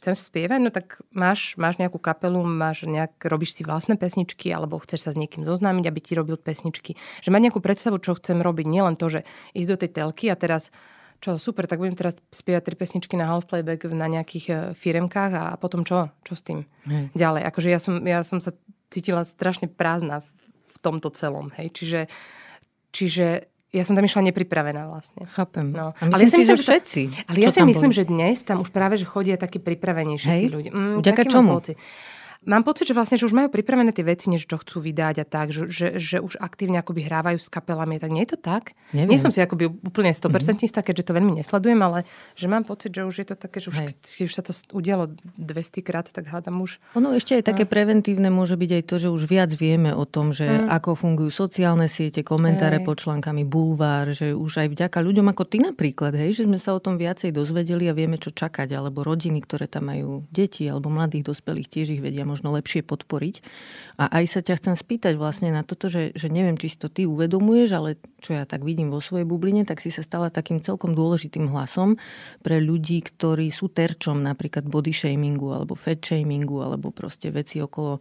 chcem 0.00 0.14
spievať, 0.16 0.60
no 0.64 0.72
tak 0.72 1.04
máš, 1.12 1.60
máš 1.60 1.76
nejakú 1.76 2.00
kapelu, 2.00 2.40
máš 2.40 2.88
nejak, 2.88 3.20
robíš 3.28 3.52
si 3.52 3.68
vlastné 3.68 4.00
pesničky, 4.00 4.48
alebo 4.48 4.80
chceš 4.80 5.04
sa 5.04 5.10
s 5.12 5.20
niekým 5.20 5.44
zoznámiť, 5.44 5.84
aby 5.84 6.00
ti 6.00 6.16
robil 6.16 6.40
pesničky. 6.40 6.96
Že 7.20 7.36
mať 7.36 7.42
nejakú 7.52 7.60
predstavu, 7.60 8.00
čo 8.00 8.16
chcem 8.16 8.40
robiť, 8.40 8.64
nielen 8.64 8.96
to, 8.96 9.12
že 9.12 9.28
ísť 9.52 9.68
do 9.68 9.76
tej 9.76 9.90
telky 9.92 10.32
a 10.32 10.40
teraz 10.40 10.72
čo, 11.20 11.36
super, 11.36 11.68
tak 11.68 11.84
budem 11.84 12.00
teraz 12.00 12.16
spievať 12.32 12.64
tri 12.64 12.80
pesničky 12.80 13.12
na 13.12 13.28
half 13.28 13.44
playback 13.44 13.84
na 13.92 14.08
nejakých 14.08 14.46
e, 14.48 14.54
firemkách 14.72 15.32
a 15.36 15.44
potom 15.60 15.84
čo? 15.84 16.08
Čo 16.24 16.32
s 16.32 16.40
tým? 16.40 16.64
Hej. 16.88 17.12
Ďalej. 17.12 17.42
Akože 17.44 17.68
ja 17.68 17.76
som, 17.76 18.00
ja 18.08 18.24
som 18.24 18.40
sa 18.40 18.56
cítila 18.88 19.20
strašne 19.28 19.68
prázdna 19.68 20.24
tomto 20.80 21.08
celom. 21.12 21.52
Hej? 21.56 21.72
Čiže, 21.76 22.00
čiže 22.90 23.26
ja 23.70 23.82
som 23.86 23.94
tam 23.94 24.02
išla 24.02 24.26
nepripravená 24.34 24.90
vlastne. 24.90 25.30
Chápem. 25.30 25.70
No. 25.70 25.94
ale 25.94 26.26
ja 26.26 26.28
si 26.28 26.42
myslím, 26.42 26.58
že 26.58 26.66
všetci. 26.66 27.02
Ale 27.30 27.36
ja 27.38 27.54
si 27.54 27.62
myslím, 27.62 27.94
boli? 27.94 27.98
že 28.02 28.04
dnes 28.10 28.42
tam 28.42 28.66
už 28.66 28.74
práve, 28.74 28.98
že 28.98 29.06
chodia 29.06 29.38
takí 29.38 29.62
pripravenejší 29.62 30.26
tí 30.26 30.50
ľudia. 30.50 30.72
Mm, 30.74 30.98
Vďaka 30.98 31.22
čomu? 31.30 31.54
Pocit. 31.62 31.78
Mám 32.40 32.64
pocit, 32.64 32.88
že 32.88 32.96
vlastne, 32.96 33.20
že 33.20 33.28
už 33.28 33.36
majú 33.36 33.52
pripravené 33.52 33.92
tie 33.92 34.00
veci, 34.00 34.32
než 34.32 34.48
čo 34.48 34.56
chcú 34.56 34.80
vydať 34.80 35.20
a 35.20 35.26
tak, 35.28 35.52
že, 35.52 35.68
že, 35.68 36.00
že 36.00 36.24
už 36.24 36.40
aktívne 36.40 36.80
akoby 36.80 37.04
hrávajú 37.04 37.36
s 37.36 37.52
kapelami. 37.52 38.00
Tak 38.00 38.08
nie 38.08 38.24
je 38.24 38.32
to 38.32 38.38
tak? 38.40 38.72
Neviem. 38.96 39.12
Nie 39.12 39.20
som 39.20 39.28
si 39.28 39.44
akoby 39.44 39.68
úplne 39.68 40.16
100% 40.16 40.24
mm-hmm. 40.24 40.64
istá, 40.64 40.80
keďže 40.80 41.12
to 41.12 41.16
veľmi 41.20 41.36
nesledujem, 41.36 41.76
ale 41.84 42.08
že 42.40 42.48
mám 42.48 42.64
pocit, 42.64 42.96
že 42.96 43.04
už 43.04 43.14
je 43.20 43.26
to 43.28 43.36
také, 43.36 43.60
že 43.60 43.68
už, 43.68 43.78
keď 43.92 44.24
už 44.24 44.32
sa 44.32 44.40
to 44.40 44.56
udialo 44.72 45.12
200 45.36 45.84
krát, 45.84 46.08
tak 46.08 46.32
hádam 46.32 46.64
už. 46.64 46.80
Ono 46.96 47.12
ešte 47.12 47.36
aj 47.36 47.52
také 47.52 47.68
preventívne 47.68 48.32
môže 48.32 48.56
byť 48.56 48.70
aj 48.72 48.82
to, 48.88 48.96
že 48.96 49.08
už 49.12 49.28
viac 49.28 49.52
vieme 49.52 49.92
o 49.92 50.08
tom, 50.08 50.32
že 50.32 50.48
mm. 50.48 50.72
ako 50.80 50.96
fungujú 50.96 51.28
sociálne 51.28 51.92
siete, 51.92 52.24
komentáre 52.24 52.80
hej. 52.80 52.88
pod 52.88 53.04
článkami, 53.04 53.44
bulvár, 53.44 54.16
že 54.16 54.32
už 54.32 54.64
aj 54.64 54.68
vďaka 54.72 54.96
ľuďom 55.04 55.28
ako 55.28 55.44
ty 55.44 55.60
napríklad, 55.60 56.16
hej, 56.16 56.40
že 56.40 56.48
sme 56.48 56.56
sa 56.56 56.72
o 56.72 56.80
tom 56.80 56.96
viacej 56.96 57.36
dozvedeli 57.36 57.84
a 57.84 57.92
vieme, 57.92 58.16
čo 58.16 58.32
čakať, 58.32 58.72
alebo 58.72 59.04
rodiny, 59.04 59.44
ktoré 59.44 59.68
tam 59.68 59.92
majú 59.92 60.24
deti 60.32 60.64
alebo 60.64 60.88
mladých 60.88 61.36
dospelých, 61.36 61.68
tiež 61.68 61.86
ich 61.92 62.00
vedia 62.00 62.29
možno 62.30 62.54
lepšie 62.54 62.86
podporiť. 62.86 63.42
A 63.98 64.22
aj 64.22 64.24
sa 64.30 64.40
ťa 64.40 64.62
chcem 64.62 64.74
spýtať 64.78 65.18
vlastne 65.18 65.50
na 65.50 65.66
toto, 65.66 65.90
že, 65.90 66.14
že 66.14 66.30
neviem, 66.30 66.54
či 66.54 66.70
si 66.72 66.78
to 66.78 66.86
ty 66.86 67.04
uvedomuješ, 67.04 67.68
ale 67.74 67.98
čo 68.22 68.38
ja 68.38 68.46
tak 68.46 68.62
vidím 68.62 68.94
vo 68.94 69.02
svojej 69.02 69.26
bubline, 69.26 69.66
tak 69.66 69.82
si 69.82 69.90
sa 69.90 70.06
stala 70.06 70.30
takým 70.30 70.62
celkom 70.62 70.94
dôležitým 70.94 71.50
hlasom 71.50 71.98
pre 72.40 72.62
ľudí, 72.62 73.02
ktorí 73.02 73.50
sú 73.50 73.68
terčom 73.68 74.22
napríklad 74.22 74.64
body 74.70 74.94
shamingu 74.94 75.50
alebo 75.50 75.74
fat 75.74 75.98
shamingu 76.00 76.62
alebo 76.62 76.94
proste 76.94 77.34
veci 77.34 77.58
okolo 77.58 77.98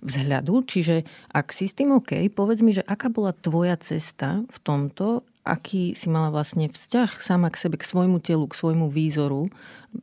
vzhľadu. 0.00 0.54
Čiže 0.64 0.96
ak 1.34 1.50
si 1.50 1.66
s 1.66 1.74
tým 1.74 1.92
OK, 1.98 2.16
povedz 2.30 2.62
mi, 2.62 2.72
že 2.72 2.86
aká 2.86 3.10
bola 3.10 3.34
tvoja 3.34 3.74
cesta 3.80 4.40
v 4.46 4.58
tomto, 4.62 5.26
aký 5.44 5.92
si 5.92 6.08
mala 6.08 6.32
vlastne 6.32 6.72
vzťah 6.72 7.20
sama 7.20 7.52
k 7.52 7.60
sebe, 7.60 7.76
k 7.76 7.84
svojmu 7.84 8.16
telu, 8.24 8.48
k 8.48 8.56
svojmu 8.56 8.88
výzoru 8.88 9.52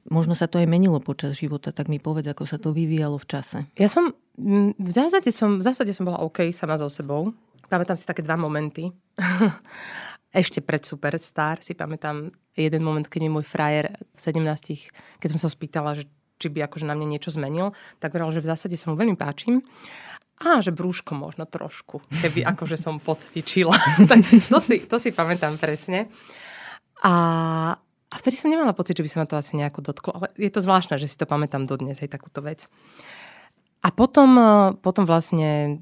možno 0.08 0.34
sa 0.38 0.48
to 0.48 0.60
aj 0.60 0.68
menilo 0.68 1.00
počas 1.04 1.38
života, 1.38 1.76
tak 1.76 1.88
mi 1.92 2.00
povedz, 2.00 2.32
ako 2.32 2.44
sa 2.48 2.58
to 2.58 2.72
vyvíjalo 2.76 3.20
v 3.20 3.28
čase. 3.28 3.58
Ja 3.76 3.92
som, 3.92 4.16
v 4.78 4.92
zásade 4.92 5.30
som, 5.30 5.60
v 5.60 5.64
zásade 5.64 5.92
som 5.92 6.08
bola 6.08 6.24
OK 6.24 6.52
sama 6.56 6.80
so 6.80 6.88
sebou. 6.88 7.36
Pamätám 7.72 7.96
si 7.96 8.08
také 8.08 8.24
dva 8.24 8.36
momenty. 8.36 8.92
Ešte 10.32 10.64
pred 10.64 10.84
Superstar 10.84 11.60
si 11.60 11.76
pamätám 11.76 12.32
jeden 12.56 12.84
moment, 12.84 13.04
keď 13.04 13.20
mi 13.28 13.32
môj 13.36 13.46
frajer 13.48 13.92
v 14.16 14.20
17, 14.20 15.20
keď 15.20 15.30
som 15.36 15.40
sa 15.40 15.52
spýtala, 15.52 15.96
že 15.96 16.08
či 16.42 16.48
by 16.50 16.66
akože 16.66 16.90
na 16.90 16.98
mne 16.98 17.14
niečo 17.16 17.30
zmenil, 17.30 17.76
tak 18.02 18.18
povedal, 18.18 18.34
že 18.34 18.42
v 18.42 18.50
zásade 18.50 18.76
sa 18.80 18.90
mu 18.90 18.98
veľmi 18.98 19.14
páčim. 19.20 19.62
A 20.42 20.58
že 20.58 20.74
brúško 20.74 21.14
možno 21.14 21.46
trošku, 21.46 22.02
keby 22.10 22.42
akože 22.56 22.80
som 22.80 22.98
podcvičila. 22.98 23.78
tak 24.10 24.26
to 24.26 24.58
si, 24.58 24.90
to 24.90 24.98
si 24.98 25.14
pamätám 25.14 25.62
presne. 25.62 26.10
A, 27.06 27.14
a 28.12 28.16
vtedy 28.20 28.36
som 28.36 28.52
nemala 28.52 28.76
pocit, 28.76 29.00
že 29.00 29.08
by 29.08 29.10
sa 29.10 29.20
ma 29.24 29.26
to 29.26 29.40
asi 29.40 29.56
nejako 29.56 29.80
dotklo. 29.80 30.12
Ale 30.12 30.28
je 30.36 30.52
to 30.52 30.60
zvláštne, 30.60 31.00
že 31.00 31.08
si 31.08 31.16
to 31.16 31.24
pamätám 31.24 31.64
dodnes, 31.64 32.04
aj 32.04 32.12
takúto 32.12 32.44
vec. 32.44 32.68
A 33.82 33.90
potom, 33.90 34.36
e, 34.38 34.54
potom 34.78 35.08
vlastne 35.08 35.80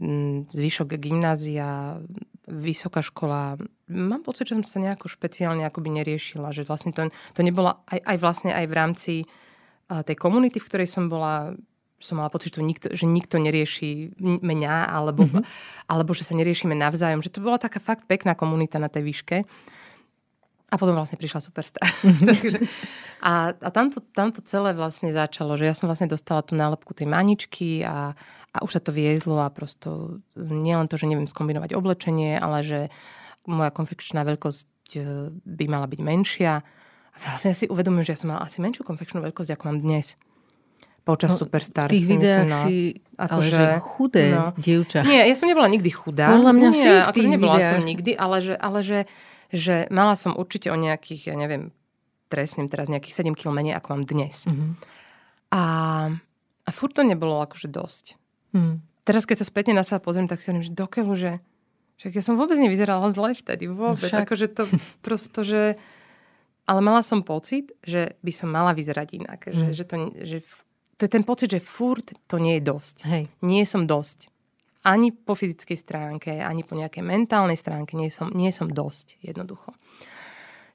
zvyšok 0.54 0.96
gymnázia, 0.96 2.00
vysoká 2.48 3.04
škola, 3.04 3.60
mám 3.90 4.22
pocit, 4.24 4.48
že 4.50 4.56
som 4.62 4.64
sa 4.64 4.80
nejako 4.80 5.12
špeciálne 5.12 5.66
akoby 5.66 5.90
neriešila, 6.02 6.54
že 6.56 6.64
vlastne 6.64 6.94
to, 6.94 7.10
to 7.36 7.42
nebola 7.42 7.82
aj, 7.90 8.00
aj 8.00 8.18
vlastne 8.22 8.52
aj 8.54 8.66
v 8.70 8.74
rámci 8.78 9.14
e, 9.22 9.26
tej 9.90 10.16
komunity, 10.16 10.62
v 10.62 10.68
ktorej 10.70 10.88
som 10.88 11.10
bola, 11.10 11.58
som 11.98 12.22
mala 12.22 12.32
pocit, 12.32 12.56
že, 12.56 12.64
nikto, 12.64 12.94
že 12.94 13.10
nikto 13.10 13.36
nerieši 13.42 14.16
mňa, 14.22 14.76
alebo, 14.88 15.28
mm-hmm. 15.28 15.44
alebo 15.92 16.16
že 16.16 16.24
sa 16.24 16.38
neriešime 16.38 16.78
navzájom. 16.78 17.26
Že 17.26 17.34
to 17.36 17.40
bola 17.44 17.60
taká 17.60 17.84
fakt 17.84 18.08
pekná 18.08 18.38
komunita 18.38 18.80
na 18.80 18.88
tej 18.88 19.04
výške. 19.12 19.38
A 20.70 20.78
potom 20.78 20.94
vlastne 20.94 21.18
prišla 21.18 21.42
Superstar. 21.42 21.82
a 23.26 23.58
a 23.58 23.70
tamto, 23.74 24.06
tamto 24.14 24.40
celé 24.46 24.78
vlastne 24.78 25.10
začalo, 25.10 25.58
že 25.58 25.66
ja 25.66 25.74
som 25.74 25.90
vlastne 25.90 26.06
dostala 26.06 26.46
tú 26.46 26.54
nálepku 26.54 26.94
tej 26.94 27.10
maničky 27.10 27.82
a, 27.82 28.14
a 28.54 28.58
už 28.62 28.78
sa 28.78 28.82
to 28.82 28.94
viezlo 28.94 29.42
a 29.42 29.50
prosto 29.50 30.22
nie 30.38 30.78
len 30.78 30.86
to, 30.86 30.96
že 30.96 31.10
neviem 31.10 31.26
skombinovať 31.26 31.74
oblečenie, 31.74 32.38
ale 32.38 32.62
že 32.62 32.80
moja 33.50 33.74
konfekčná 33.74 34.22
veľkosť 34.22 34.70
e, 34.94 35.34
by 35.34 35.66
mala 35.66 35.90
byť 35.90 36.00
menšia. 36.06 36.62
A 36.62 37.18
vlastne 37.34 37.52
ja 37.52 37.58
si 37.58 37.66
uvedomujem, 37.66 38.06
že 38.06 38.14
ja 38.14 38.22
som 38.22 38.30
mala 38.30 38.46
asi 38.46 38.62
menšiu 38.62 38.86
konfekčnú 38.86 39.26
veľkosť, 39.26 39.58
ako 39.58 39.64
mám 39.66 39.80
dnes 39.82 40.16
počas 41.10 41.34
no, 41.34 41.38
Superstar. 41.42 41.90
V 41.90 41.98
tých 41.98 42.06
videách 42.06 42.46
no, 42.46 42.60
si 42.70 42.78
ako 43.18 43.40
že 43.42 43.66
chudé 43.82 44.26
no. 44.30 44.54
dievča. 44.54 45.02
Nie, 45.02 45.26
ja 45.26 45.34
som 45.34 45.50
nebola 45.50 45.66
nikdy 45.66 45.90
chudá. 45.90 46.30
Podľa 46.30 46.54
mňa 46.54 46.70
Nie, 46.70 46.78
si 46.78 46.90
v 46.94 47.16
tých 47.18 47.30
nebola 47.34 47.56
videách. 47.58 47.72
som 47.74 47.82
nikdy, 47.82 48.12
ale 48.14 48.38
že, 48.46 48.54
ale 48.54 48.80
že 48.86 49.00
že 49.50 49.90
mala 49.90 50.14
som 50.14 50.38
určite 50.38 50.70
o 50.70 50.78
nejakých, 50.78 51.34
ja 51.34 51.36
neviem, 51.36 51.74
trestným 52.30 52.70
teraz 52.70 52.88
nejakých 52.88 53.26
7 53.26 53.34
kg 53.34 53.50
menej, 53.52 53.74
ako 53.82 53.88
mám 53.98 54.04
dnes. 54.06 54.46
Mm-hmm. 54.46 54.72
A, 55.50 55.64
a 56.66 56.70
furt 56.70 56.94
to 56.94 57.02
nebolo 57.02 57.42
akože 57.42 57.68
dosť. 57.74 58.06
Mm. 58.54 58.86
Teraz, 59.02 59.26
keď 59.26 59.42
sa 59.42 59.50
spätne 59.50 59.74
na 59.74 59.82
seba 59.82 59.98
pozriem, 59.98 60.30
tak 60.30 60.38
si 60.38 60.54
hovorím, 60.54 60.70
že 60.70 60.78
dokeľu, 60.78 61.14
že, 61.18 61.32
že 61.98 62.14
ja 62.14 62.22
som 62.22 62.38
vôbec 62.38 62.62
nevyzerala 62.62 63.10
zle 63.10 63.34
vtedy. 63.34 63.66
Vôbec. 63.66 64.14
No 64.14 64.22
akože 64.22 64.48
to 64.54 64.70
prosto, 65.06 65.42
že... 65.42 65.82
Ale 66.70 66.86
mala 66.86 67.02
som 67.02 67.26
pocit, 67.26 67.74
že 67.82 68.14
by 68.22 68.30
som 68.30 68.54
mala 68.54 68.78
vyzerať 68.78 69.08
inak. 69.18 69.50
Mm. 69.50 69.54
Že, 69.58 69.66
že, 69.74 69.84
to, 69.90 69.96
že 70.22 70.38
to 71.02 71.02
je 71.10 71.12
ten 71.18 71.26
pocit, 71.26 71.50
že 71.50 71.66
furt 71.66 72.14
to 72.30 72.38
nie 72.38 72.62
je 72.62 72.70
dosť. 72.70 72.96
Hej. 73.10 73.24
Nie 73.42 73.66
som 73.66 73.90
dosť 73.90 74.30
ani 74.84 75.12
po 75.12 75.36
fyzickej 75.36 75.78
stránke, 75.78 76.32
ani 76.40 76.64
po 76.64 76.76
nejakej 76.76 77.04
mentálnej 77.04 77.60
stránke 77.60 78.00
nie 78.00 78.08
som, 78.08 78.32
nie 78.32 78.54
som 78.56 78.72
dosť 78.72 79.20
jednoducho. 79.20 79.76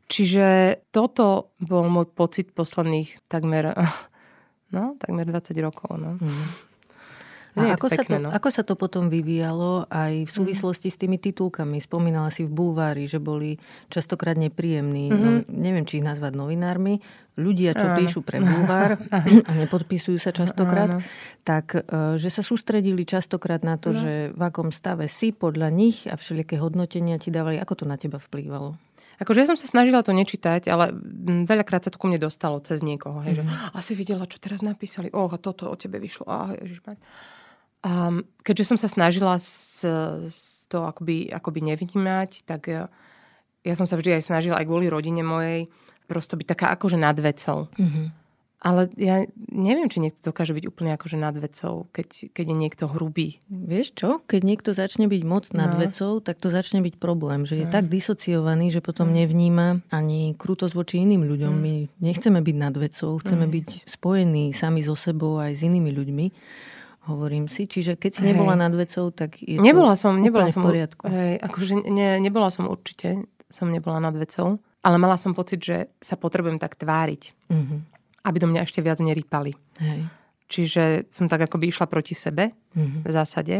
Čiže 0.04 0.78
toto 0.92 1.56
bol 1.56 1.88
môj 1.88 2.12
pocit 2.12 2.52
posledných 2.52 3.24
takmer, 3.32 3.72
no, 4.76 5.00
takmer 5.00 5.24
20 5.24 5.56
rokov. 5.64 5.96
No. 5.96 6.20
Mm. 6.20 6.73
A 7.54 7.78
ako, 7.78 7.86
pekné, 7.86 8.02
sa 8.02 8.02
to, 8.02 8.16
no? 8.18 8.28
ako 8.34 8.48
sa 8.50 8.62
to 8.66 8.74
potom 8.74 9.06
vyvíjalo 9.06 9.86
aj 9.86 10.26
v 10.26 10.30
mhm. 10.30 10.34
súvislosti 10.34 10.90
mm. 10.90 10.94
s 10.94 10.98
tými 10.98 11.18
titulkami? 11.22 11.78
Spomínala 11.78 12.34
si 12.34 12.42
v 12.42 12.50
bulvári, 12.50 13.06
že 13.06 13.22
boli 13.22 13.62
častokrát 13.88 14.34
nepríjemní. 14.34 15.14
Mm-hmm. 15.14 15.22
No, 15.22 15.30
neviem, 15.54 15.86
či 15.86 16.02
ich 16.02 16.06
nazvať 16.06 16.34
novinármi. 16.34 16.98
Ľudia, 17.34 17.74
čo 17.74 17.90
Áno. 17.90 17.98
píšu 17.98 18.22
pre 18.22 18.38
bulvár 18.38 18.94
a 19.50 19.50
nepodpisujú 19.58 20.22
sa 20.22 20.30
častokrát, 20.30 20.98
Áno. 20.98 21.02
tak 21.42 21.74
e, 21.74 22.14
že 22.14 22.30
sa 22.30 22.46
sústredili 22.46 23.02
častokrát 23.02 23.66
na 23.66 23.74
to, 23.74 23.90
no. 23.90 23.98
že 24.06 24.12
v 24.30 24.42
akom 24.42 24.70
stave 24.70 25.10
si 25.10 25.34
podľa 25.34 25.66
nich 25.74 26.06
a 26.06 26.14
všelijaké 26.14 26.62
hodnotenia 26.62 27.18
ti 27.18 27.34
dávali. 27.34 27.58
Ako 27.58 27.82
to 27.82 27.84
na 27.90 27.98
teba 27.98 28.22
vplývalo? 28.22 28.78
Akože 29.18 29.46
ja 29.46 29.50
som 29.50 29.58
sa 29.58 29.70
snažila 29.70 30.02
to 30.02 30.10
nečítať, 30.10 30.66
ale 30.66 30.90
veľakrát 31.46 31.86
sa 31.86 31.90
to 31.90 31.98
ku 32.02 32.10
mne 32.10 32.18
dostalo 32.18 32.58
cez 32.62 32.82
niekoho. 32.82 33.22
Hej, 33.22 33.34
mm. 33.34 33.38
že 33.38 33.44
mhm. 33.46 33.54
asi 33.78 33.92
videla, 33.94 34.24
čo 34.26 34.38
teraz 34.42 34.62
napísali. 34.62 35.10
Oh, 35.14 35.30
a 35.30 35.38
toto 35.38 35.70
o 35.70 35.76
tebe 35.78 36.02
vyšlo. 36.02 36.26
Oh, 36.26 36.50
ježišmať. 36.54 36.98
Um, 37.84 38.24
keďže 38.40 38.72
som 38.72 38.78
sa 38.80 38.88
snažila 38.88 39.36
s, 39.36 39.84
s 40.32 40.64
to 40.72 40.88
akoby, 40.88 41.28
akoby 41.28 41.60
nevnímať, 41.60 42.48
tak 42.48 42.72
ja, 42.72 42.88
ja 43.60 43.74
som 43.76 43.84
sa 43.84 44.00
vždy 44.00 44.16
aj 44.16 44.24
snažila 44.24 44.56
aj 44.56 44.64
kvôli 44.64 44.88
rodine 44.88 45.20
mojej 45.20 45.68
prosto 46.08 46.36
byť 46.36 46.46
taká 46.48 46.66
akože 46.72 46.96
nad 46.96 47.16
vecou. 47.20 47.68
Mm-hmm. 47.76 48.24
Ale 48.64 48.88
ja 48.96 49.28
neviem, 49.52 49.92
či 49.92 50.00
niekto 50.00 50.32
dokáže 50.32 50.56
byť 50.56 50.64
úplne 50.64 50.96
akože 50.96 51.20
nad 51.20 51.36
vecou, 51.36 51.84
keď, 51.92 52.32
keď 52.32 52.44
je 52.48 52.56
niekto 52.56 52.84
hrubý. 52.88 53.44
Vieš 53.52 53.92
čo? 53.92 54.08
Keď 54.24 54.40
niekto 54.40 54.72
začne 54.72 55.04
byť 55.04 55.22
moc 55.28 55.52
nad 55.52 55.76
no. 55.76 55.84
vecou, 55.84 56.24
tak 56.24 56.40
to 56.40 56.48
začne 56.48 56.80
byť 56.80 56.96
problém. 56.96 57.44
Že 57.44 57.60
je 57.60 57.66
no. 57.68 57.74
tak 57.76 57.92
disociovaný, 57.92 58.72
že 58.72 58.80
potom 58.80 59.12
no. 59.12 59.20
nevníma 59.20 59.84
ani 59.92 60.32
krutosť 60.40 60.72
voči 60.72 61.04
iným 61.04 61.28
ľuďom. 61.28 61.52
No. 61.52 61.60
My 61.60 61.74
nechceme 62.00 62.40
byť 62.40 62.56
nad 62.56 62.72
vecou, 62.72 63.20
chceme 63.20 63.44
no. 63.44 63.52
byť 63.52 63.84
spojení 63.84 64.56
sami 64.56 64.80
so 64.80 64.96
sebou 64.96 65.36
aj 65.44 65.60
s 65.60 65.68
inými 65.68 65.92
ľuďmi. 65.92 66.26
Hovorím 67.04 67.52
si. 67.52 67.68
Čiže 67.68 68.00
keď 68.00 68.10
si 68.16 68.22
hej. 68.24 68.32
nebola 68.32 68.56
nad 68.56 68.72
vecou, 68.72 69.12
tak 69.12 69.40
je 69.40 69.60
nebola 69.60 69.92
to 69.92 70.08
som, 70.08 70.16
nebola 70.16 70.48
som, 70.48 70.64
v 70.64 70.72
poriadku. 70.72 71.04
Hej, 71.08 71.32
akože 71.44 71.72
ne, 71.92 72.16
nebola 72.20 72.48
som 72.48 72.64
určite, 72.64 73.28
som 73.52 73.68
nebola 73.68 74.00
nad 74.00 74.16
vecou. 74.16 74.56
Ale 74.84 74.96
mala 75.00 75.16
som 75.16 75.32
pocit, 75.32 75.64
že 75.64 75.92
sa 76.00 76.16
potrebujem 76.16 76.60
tak 76.60 76.76
tváriť. 76.76 77.22
Mm-hmm 77.48 77.94
aby 78.24 78.36
do 78.40 78.48
mňa 78.48 78.64
ešte 78.64 78.80
viac 78.80 78.98
nerýpali. 79.04 79.52
Hej. 79.84 80.00
Čiže 80.48 80.82
som 81.12 81.28
tak 81.28 81.44
akoby 81.44 81.72
išla 81.72 81.88
proti 81.88 82.16
sebe 82.16 82.52
mm-hmm. 82.52 83.00
v 83.04 83.10
zásade, 83.12 83.56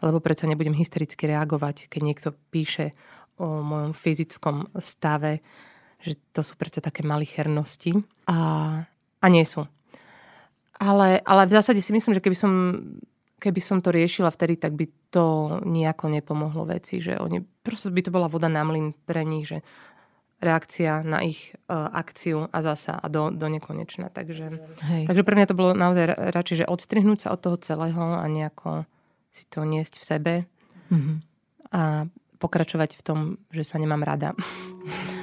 lebo 0.00 0.18
predsa 0.20 0.48
nebudem 0.48 0.76
hystericky 0.76 1.28
reagovať, 1.28 1.92
keď 1.92 2.00
niekto 2.00 2.28
píše 2.48 2.96
o 3.38 3.60
mojom 3.62 3.92
fyzickom 3.92 4.72
stave, 4.80 5.44
že 6.02 6.18
to 6.32 6.40
sú 6.42 6.56
predsa 6.56 6.82
také 6.82 7.04
malichernosti 7.04 7.94
a, 8.26 8.38
a 9.20 9.26
nie 9.28 9.44
sú. 9.44 9.66
Ale, 10.78 11.18
ale 11.26 11.42
v 11.46 11.54
zásade 11.58 11.82
si 11.82 11.90
myslím, 11.90 12.14
že 12.14 12.22
keby 12.22 12.36
som, 12.38 12.52
keby 13.42 13.60
som 13.62 13.82
to 13.82 13.90
riešila 13.90 14.30
vtedy, 14.30 14.54
tak 14.54 14.78
by 14.78 14.86
to 15.10 15.58
nejako 15.66 16.06
nepomohlo 16.10 16.70
veci, 16.70 17.02
že 17.02 17.18
oni, 17.18 17.42
proste 17.42 17.90
by 17.90 18.00
to 18.06 18.14
bola 18.14 18.30
voda 18.30 18.46
na 18.46 18.62
mlyn 18.62 18.94
pre 19.06 19.26
nich, 19.26 19.50
že 19.50 19.66
reakcia 20.38 21.02
na 21.02 21.26
ich 21.26 21.50
uh, 21.66 21.90
akciu 21.90 22.46
a 22.54 22.62
zasa 22.62 22.94
a 22.94 23.06
do, 23.10 23.34
do 23.34 23.50
nekonečna. 23.50 24.06
Takže, 24.14 24.78
takže 25.10 25.26
pre 25.26 25.34
mňa 25.34 25.50
to 25.50 25.58
bolo 25.58 25.74
naozaj 25.74 26.14
radšej, 26.30 26.56
že 26.62 26.70
odstrihnúť 26.70 27.26
sa 27.26 27.34
od 27.34 27.42
toho 27.42 27.56
celého 27.58 28.22
a 28.22 28.22
nejako 28.30 28.86
si 29.34 29.50
to 29.50 29.66
niesť 29.66 29.98
v 29.98 30.04
sebe 30.06 30.34
mm-hmm. 30.94 31.16
a 31.74 32.06
pokračovať 32.38 32.90
v 32.94 33.02
tom, 33.02 33.18
že 33.50 33.66
sa 33.66 33.82
nemám 33.82 34.06
rada. 34.06 34.30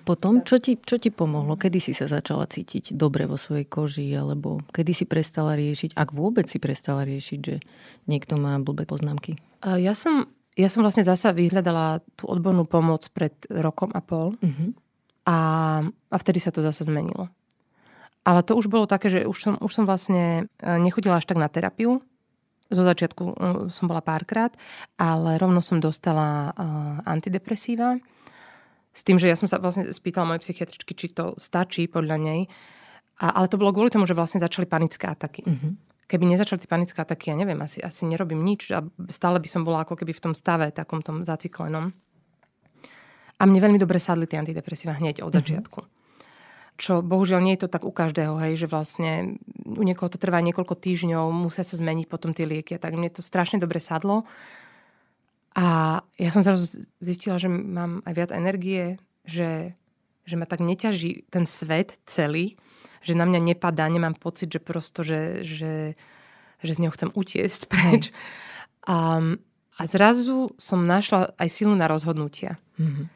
potom, 0.00 0.42
čo 0.42 0.58
ti, 0.58 0.80
čo 0.80 0.96
ti 0.96 1.14
pomohlo? 1.14 1.54
Kedy 1.54 1.78
si 1.78 1.92
sa 1.94 2.10
začala 2.10 2.48
cítiť 2.48 2.96
dobre 2.96 3.28
vo 3.28 3.38
svojej 3.38 3.68
koži? 3.68 4.08
Alebo 4.16 4.64
kedy 4.74 4.92
si 4.96 5.04
prestala 5.06 5.54
riešiť, 5.54 5.94
ak 5.94 6.10
vôbec 6.10 6.48
si 6.50 6.58
prestala 6.58 7.06
riešiť, 7.06 7.40
že 7.40 7.62
niekto 8.10 8.40
má 8.40 8.58
blbé 8.58 8.88
poznámky? 8.88 9.38
Ja 9.62 9.92
som, 9.92 10.26
ja 10.56 10.72
som 10.72 10.82
vlastne 10.82 11.04
zasa 11.04 11.30
vyhľadala 11.36 12.02
tú 12.16 12.26
odbornú 12.26 12.64
pomoc 12.64 13.06
pred 13.12 13.36
rokom 13.52 13.92
a 13.92 14.00
pol. 14.00 14.34
Uh-huh. 14.40 14.70
A, 15.28 15.36
a 15.86 16.16
vtedy 16.16 16.40
sa 16.40 16.50
to 16.50 16.64
zase 16.64 16.88
zmenilo. 16.88 17.28
Ale 18.24 18.44
to 18.44 18.56
už 18.56 18.68
bolo 18.68 18.84
také, 18.84 19.08
že 19.08 19.20
už 19.24 19.38
som, 19.38 19.54
už 19.56 19.72
som 19.72 19.84
vlastne 19.88 20.44
e, 20.60 20.66
nechodila 20.80 21.20
až 21.20 21.28
tak 21.28 21.40
na 21.40 21.48
terapiu. 21.48 22.04
Zo 22.68 22.82
začiatku 22.84 23.24
e, 23.24 23.34
som 23.72 23.88
bola 23.88 24.04
párkrát, 24.04 24.52
ale 25.00 25.40
rovno 25.40 25.64
som 25.64 25.80
dostala 25.80 26.52
uh, 26.52 27.00
antidepresíva 27.08 27.96
s 28.90 29.06
tým, 29.06 29.22
že 29.22 29.30
ja 29.30 29.38
som 29.38 29.46
sa 29.46 29.62
vlastne 29.62 29.86
spýtala 29.90 30.26
mojej 30.26 30.42
psychiatričky, 30.50 30.92
či 30.98 31.14
to 31.14 31.38
stačí 31.38 31.86
podľa 31.86 32.16
nej. 32.18 32.40
A, 33.22 33.36
ale 33.36 33.46
to 33.46 33.60
bolo 33.60 33.70
kvôli 33.70 33.92
tomu, 33.92 34.08
že 34.08 34.16
vlastne 34.16 34.42
začali 34.42 34.66
panické 34.66 35.06
ataky. 35.06 35.46
Mm-hmm. 35.46 35.72
Keby 36.10 36.24
nezačali 36.26 36.58
tie 36.58 36.70
panické 36.70 36.98
ataky, 36.98 37.30
ja 37.30 37.36
neviem, 37.38 37.60
asi, 37.62 37.78
asi 37.78 38.02
nerobím 38.02 38.42
nič 38.42 38.74
a 38.74 38.82
stále 39.14 39.38
by 39.38 39.46
som 39.46 39.62
bola 39.62 39.86
ako 39.86 39.94
keby 39.94 40.10
v 40.10 40.24
tom 40.26 40.34
stave, 40.34 40.74
takom 40.74 41.06
tom 41.06 41.22
zaciklenom. 41.22 41.94
A 43.40 43.42
mne 43.46 43.60
veľmi 43.62 43.78
dobre 43.78 44.02
sadli 44.02 44.26
tie 44.26 44.42
antidepresíva 44.42 44.98
hneď 44.98 45.22
od 45.22 45.30
mm-hmm. 45.30 45.38
začiatku. 45.38 45.80
Čo 46.80 47.04
bohužiaľ 47.04 47.44
nie 47.44 47.54
je 47.60 47.68
to 47.68 47.72
tak 47.72 47.84
u 47.84 47.92
každého, 47.92 48.40
hej, 48.40 48.56
že 48.56 48.66
vlastne 48.66 49.36
u 49.68 49.84
niekoho 49.84 50.08
to 50.08 50.16
trvá 50.16 50.40
niekoľko 50.40 50.80
týždňov, 50.80 51.28
musia 51.28 51.60
sa 51.60 51.76
zmeniť 51.76 52.08
potom 52.08 52.32
tie 52.32 52.48
lieky. 52.48 52.80
Tak 52.80 52.96
mne 52.96 53.12
to 53.12 53.20
strašne 53.20 53.60
dobre 53.60 53.78
sadlo. 53.84 54.24
A 55.58 55.98
ja 56.14 56.30
som 56.30 56.46
zrazu 56.46 56.70
zistila, 57.02 57.34
že 57.40 57.50
mám 57.50 58.06
aj 58.06 58.14
viac 58.14 58.30
energie, 58.30 59.02
že, 59.26 59.74
že 60.22 60.34
ma 60.38 60.46
tak 60.46 60.62
neťaží 60.62 61.26
ten 61.26 61.42
svet 61.42 61.98
celý, 62.06 62.54
že 63.02 63.18
na 63.18 63.26
mňa 63.26 63.54
nepadá, 63.54 63.88
nemám 63.90 64.14
pocit, 64.14 64.52
že 64.52 64.60
prosto, 64.62 65.02
že, 65.02 65.42
že, 65.42 65.98
že 66.62 66.72
z 66.76 66.80
neho 66.86 66.94
chcem 66.94 67.10
utiesť 67.10 67.66
preč. 67.72 68.14
A, 68.86 69.18
a 69.74 69.82
zrazu 69.90 70.54
som 70.60 70.86
našla 70.86 71.34
aj 71.34 71.48
silu 71.50 71.74
na 71.74 71.90
rozhodnutia. 71.90 72.60
Mm-hmm. 72.78 73.06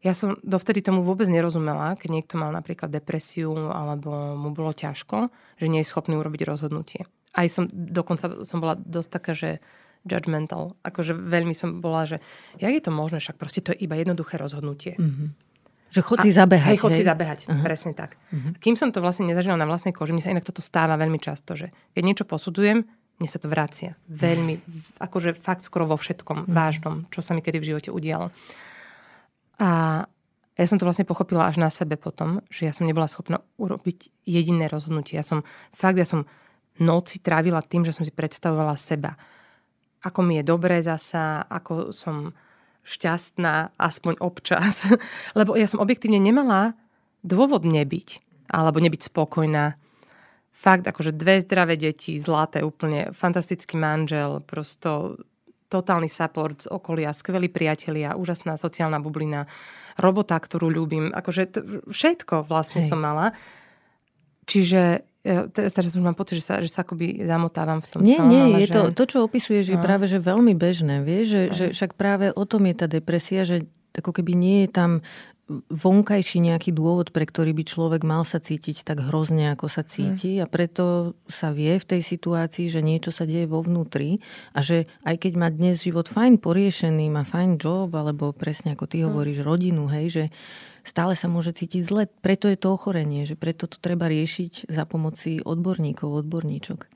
Ja 0.00 0.16
som 0.16 0.40
dovtedy 0.40 0.80
tomu 0.80 1.04
vôbec 1.04 1.28
nerozumela, 1.28 1.92
keď 1.92 2.08
niekto 2.08 2.34
mal 2.40 2.48
napríklad 2.56 2.88
depresiu 2.88 3.52
alebo 3.68 4.32
mu 4.32 4.48
bolo 4.56 4.72
ťažko, 4.72 5.28
že 5.60 5.68
nie 5.68 5.84
je 5.84 5.90
schopný 5.92 6.16
urobiť 6.16 6.48
rozhodnutie. 6.48 7.04
Aj 7.36 7.46
som, 7.52 7.68
dokonca 7.68 8.48
som 8.48 8.64
bola 8.64 8.80
dosť 8.80 9.08
taká, 9.12 9.32
že 9.36 9.60
judgmental. 10.04 10.76
Akože 10.80 11.12
veľmi 11.12 11.52
som 11.52 11.84
bola, 11.84 12.08
že 12.08 12.22
jak 12.56 12.72
je 12.72 12.82
to 12.82 12.92
možné, 12.92 13.20
však 13.20 13.36
proste 13.36 13.60
to 13.60 13.72
je 13.74 13.84
iba 13.84 13.96
jednoduché 13.96 14.40
rozhodnutie. 14.40 14.96
Mm-hmm. 14.96 15.28
Že 15.90 16.00
chod 16.06 16.18
si 16.22 16.30
zabehať. 16.30 16.70
Hej, 16.70 16.78
chod 16.78 16.94
si 16.94 17.02
zabehať, 17.02 17.50
uh-huh. 17.50 17.66
presne 17.66 17.98
tak. 17.98 18.14
Uh-huh. 18.30 18.54
Kým 18.62 18.78
som 18.78 18.94
to 18.94 19.02
vlastne 19.02 19.26
nezažila 19.26 19.58
na 19.58 19.66
vlastnej 19.66 19.90
koži, 19.90 20.14
mi 20.14 20.22
sa 20.22 20.30
inak 20.30 20.46
toto 20.46 20.62
stáva 20.62 20.94
veľmi 20.94 21.18
často, 21.18 21.58
že 21.58 21.74
keď 21.98 22.02
niečo 22.06 22.24
posudzujem, 22.30 22.86
mne 23.18 23.28
sa 23.28 23.42
to 23.42 23.50
vracia. 23.50 23.98
Veľmi, 24.06 24.62
akože 25.02 25.34
fakt 25.34 25.66
skoro 25.66 25.90
vo 25.90 25.98
všetkom 25.98 26.46
uh-huh. 26.46 26.54
vážnom, 26.54 27.10
čo 27.10 27.26
sa 27.26 27.34
mi 27.34 27.42
kedy 27.42 27.58
v 27.58 27.68
živote 27.74 27.90
udialo. 27.90 28.30
A 29.58 29.68
ja 30.54 30.66
som 30.70 30.78
to 30.78 30.86
vlastne 30.86 31.08
pochopila 31.08 31.50
až 31.50 31.58
na 31.58 31.74
sebe 31.74 31.98
potom, 31.98 32.38
že 32.54 32.70
ja 32.70 32.72
som 32.72 32.86
nebola 32.86 33.10
schopná 33.10 33.42
urobiť 33.58 34.14
jediné 34.30 34.70
rozhodnutie. 34.70 35.18
Ja 35.18 35.26
som, 35.26 35.42
fakt, 35.74 35.98
ja 35.98 36.06
som 36.06 36.22
noci 36.78 37.18
trávila 37.18 37.66
tým, 37.66 37.82
že 37.82 37.90
som 37.90 38.06
si 38.06 38.14
predstavovala 38.14 38.78
seba 38.78 39.18
ako 40.00 40.20
mi 40.24 40.40
je 40.40 40.44
dobré 40.44 40.80
zasa, 40.80 41.44
ako 41.44 41.92
som 41.92 42.32
šťastná, 42.84 43.76
aspoň 43.76 44.18
občas. 44.20 44.88
Lebo 45.38 45.54
ja 45.54 45.68
som 45.68 45.82
objektívne 45.82 46.18
nemala 46.18 46.72
dôvod 47.20 47.68
nebyť, 47.68 48.08
alebo 48.48 48.80
nebyť 48.80 49.12
spokojná. 49.12 49.76
Fakt, 50.50 50.84
akože 50.84 51.14
dve 51.14 51.40
zdravé 51.40 51.78
deti, 51.78 52.18
zlaté 52.20 52.60
úplne, 52.64 53.14
fantastický 53.14 53.78
manžel, 53.78 54.42
prosto 54.44 55.20
totálny 55.70 56.10
support 56.10 56.66
z 56.66 56.68
okolia, 56.68 57.14
skvelí 57.14 57.46
priatelia, 57.46 58.18
úžasná 58.18 58.58
sociálna 58.58 58.98
bublina, 58.98 59.46
robota, 59.94 60.34
ktorú 60.34 60.66
ľúbim. 60.66 61.14
Akože 61.14 61.42
t- 61.46 61.62
všetko 61.86 62.50
vlastne 62.50 62.82
Hej. 62.82 62.90
som 62.90 62.98
mala. 62.98 63.30
Čiže 64.50 65.06
teraz, 65.22 65.92
už 65.92 66.00
mám 66.00 66.16
pocit, 66.16 66.40
že 66.40 66.44
sa, 66.44 66.54
že 66.64 66.72
sa 66.72 66.80
akoby 66.80 67.24
zamotávam 67.28 67.84
v 67.84 67.88
tom 67.92 68.00
Nie, 68.00 68.16
celom, 68.16 68.30
nie, 68.32 68.40
ale 68.40 68.58
je 68.64 68.68
že... 68.68 68.74
to, 68.74 68.82
to, 68.96 69.04
čo 69.04 69.18
opisuješ, 69.28 69.64
no. 69.68 69.72
je 69.76 69.78
práve 69.84 70.04
že 70.08 70.18
veľmi 70.18 70.56
bežné. 70.56 71.04
Vieš, 71.04 71.26
že, 71.28 71.42
no. 71.42 71.52
že 71.52 71.64
však 71.76 71.90
práve 71.94 72.32
o 72.32 72.44
tom 72.48 72.64
je 72.64 72.74
tá 72.74 72.86
depresia, 72.88 73.44
že 73.44 73.68
ako 73.92 74.16
keby 74.16 74.32
nie 74.32 74.58
je 74.64 74.70
tam 74.70 74.90
vonkajší 75.66 76.46
nejaký 76.46 76.70
dôvod, 76.70 77.10
pre 77.10 77.26
ktorý 77.26 77.50
by 77.50 77.64
človek 77.66 78.02
mal 78.06 78.22
sa 78.22 78.38
cítiť 78.38 78.86
tak 78.86 79.02
hrozne, 79.02 79.50
ako 79.50 79.66
sa 79.66 79.82
cíti 79.82 80.38
mm. 80.38 80.42
a 80.42 80.46
preto 80.46 81.18
sa 81.26 81.50
vie 81.50 81.74
v 81.74 81.88
tej 81.90 82.02
situácii, 82.06 82.70
že 82.70 82.78
niečo 82.78 83.10
sa 83.10 83.26
deje 83.26 83.50
vo 83.50 83.58
vnútri 83.58 84.22
a 84.54 84.62
že 84.62 84.86
aj 85.02 85.26
keď 85.26 85.32
má 85.34 85.50
dnes 85.50 85.82
život 85.82 86.06
fajn 86.06 86.38
poriešený, 86.38 87.10
má 87.10 87.26
fajn 87.26 87.58
job, 87.58 87.90
alebo 87.98 88.30
presne 88.30 88.78
ako 88.78 88.86
ty 88.86 89.02
mm. 89.02 89.10
hovoríš, 89.10 89.42
rodinu, 89.42 89.90
hej, 89.90 90.06
že 90.14 90.24
stále 90.84 91.14
sa 91.14 91.26
môže 91.30 91.52
cítiť 91.56 91.82
zle. 91.84 92.02
Preto 92.20 92.48
je 92.48 92.58
to 92.58 92.74
ochorenie, 92.74 93.28
že 93.28 93.36
preto 93.36 93.70
to 93.70 93.76
treba 93.78 94.08
riešiť 94.08 94.70
za 94.70 94.84
pomoci 94.84 95.40
odborníkov, 95.42 96.26
odborníčok. 96.26 96.88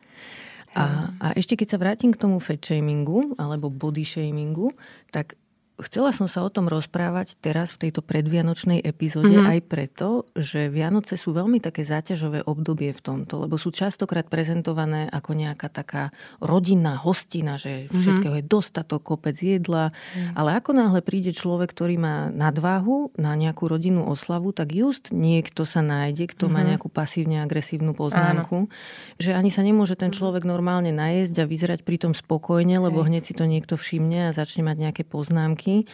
A, 0.75 1.15
a 1.23 1.27
ešte 1.39 1.55
keď 1.55 1.69
sa 1.71 1.79
vrátim 1.79 2.11
k 2.11 2.19
tomu 2.19 2.43
fat 2.43 2.59
shamingu 2.59 3.39
alebo 3.39 3.71
body 3.71 4.03
shamingu, 4.03 4.75
tak 5.15 5.39
chcela 5.83 6.15
som 6.15 6.31
sa 6.31 6.47
o 6.47 6.51
tom 6.53 6.71
rozprávať 6.71 7.35
teraz 7.43 7.75
v 7.75 7.89
tejto 7.89 7.99
predvianočnej 8.07 8.79
epizóde 8.79 9.35
mm-hmm. 9.35 9.53
aj 9.59 9.61
preto, 9.67 10.09
že 10.39 10.71
Vianoce 10.71 11.19
sú 11.19 11.35
veľmi 11.35 11.59
také 11.59 11.83
záťažové 11.83 12.47
obdobie 12.47 12.95
v 12.95 13.01
tomto, 13.03 13.43
lebo 13.43 13.59
sú 13.59 13.75
častokrát 13.75 14.31
prezentované 14.31 15.11
ako 15.11 15.35
nejaká 15.35 15.67
taká 15.67 16.15
rodinná 16.39 16.95
hostina, 16.95 17.59
že 17.59 17.91
mhm. 17.91 17.99
všetkého 17.99 18.35
mm-hmm. 18.39 18.47
je 18.47 18.53
dostatok, 18.55 19.03
kopec 19.03 19.35
jedla, 19.35 19.91
mm-hmm. 19.91 20.39
ale 20.39 20.51
ako 20.63 20.71
náhle 20.79 21.01
príde 21.03 21.35
človek, 21.35 21.75
ktorý 21.75 21.99
má 21.99 22.31
nadváhu 22.31 23.11
na 23.19 23.35
nejakú 23.35 23.67
rodinnú 23.67 24.07
oslavu, 24.07 24.55
tak 24.55 24.71
just 24.71 25.11
niekto 25.11 25.67
sa 25.67 25.83
nájde, 25.83 26.31
kto 26.31 26.47
mm-hmm. 26.47 26.55
má 26.55 26.61
mhm. 26.63 26.69
nejakú 26.71 26.89
pasívne 26.93 27.43
agresívnu 27.43 27.99
poznámku, 27.99 28.71
Áno. 28.71 28.73
že 29.19 29.35
ani 29.35 29.51
sa 29.51 29.67
nemôže 29.67 29.99
ten 29.99 30.15
človek 30.15 30.47
normálne 30.47 30.95
najesť 30.95 31.43
a 31.43 31.49
vyzerať 31.51 31.81
pritom 31.83 32.15
spokojne, 32.15 32.79
lebo 32.79 33.03
hneď 33.03 33.27
si 33.27 33.35
to 33.35 33.43
niekto 33.43 33.75
všimne 33.75 34.31
a 34.31 34.37
začne 34.37 34.63
mať 34.63 34.77
nejaké 34.79 35.03
poznámky 35.03 35.64
sviatky. 35.65 35.89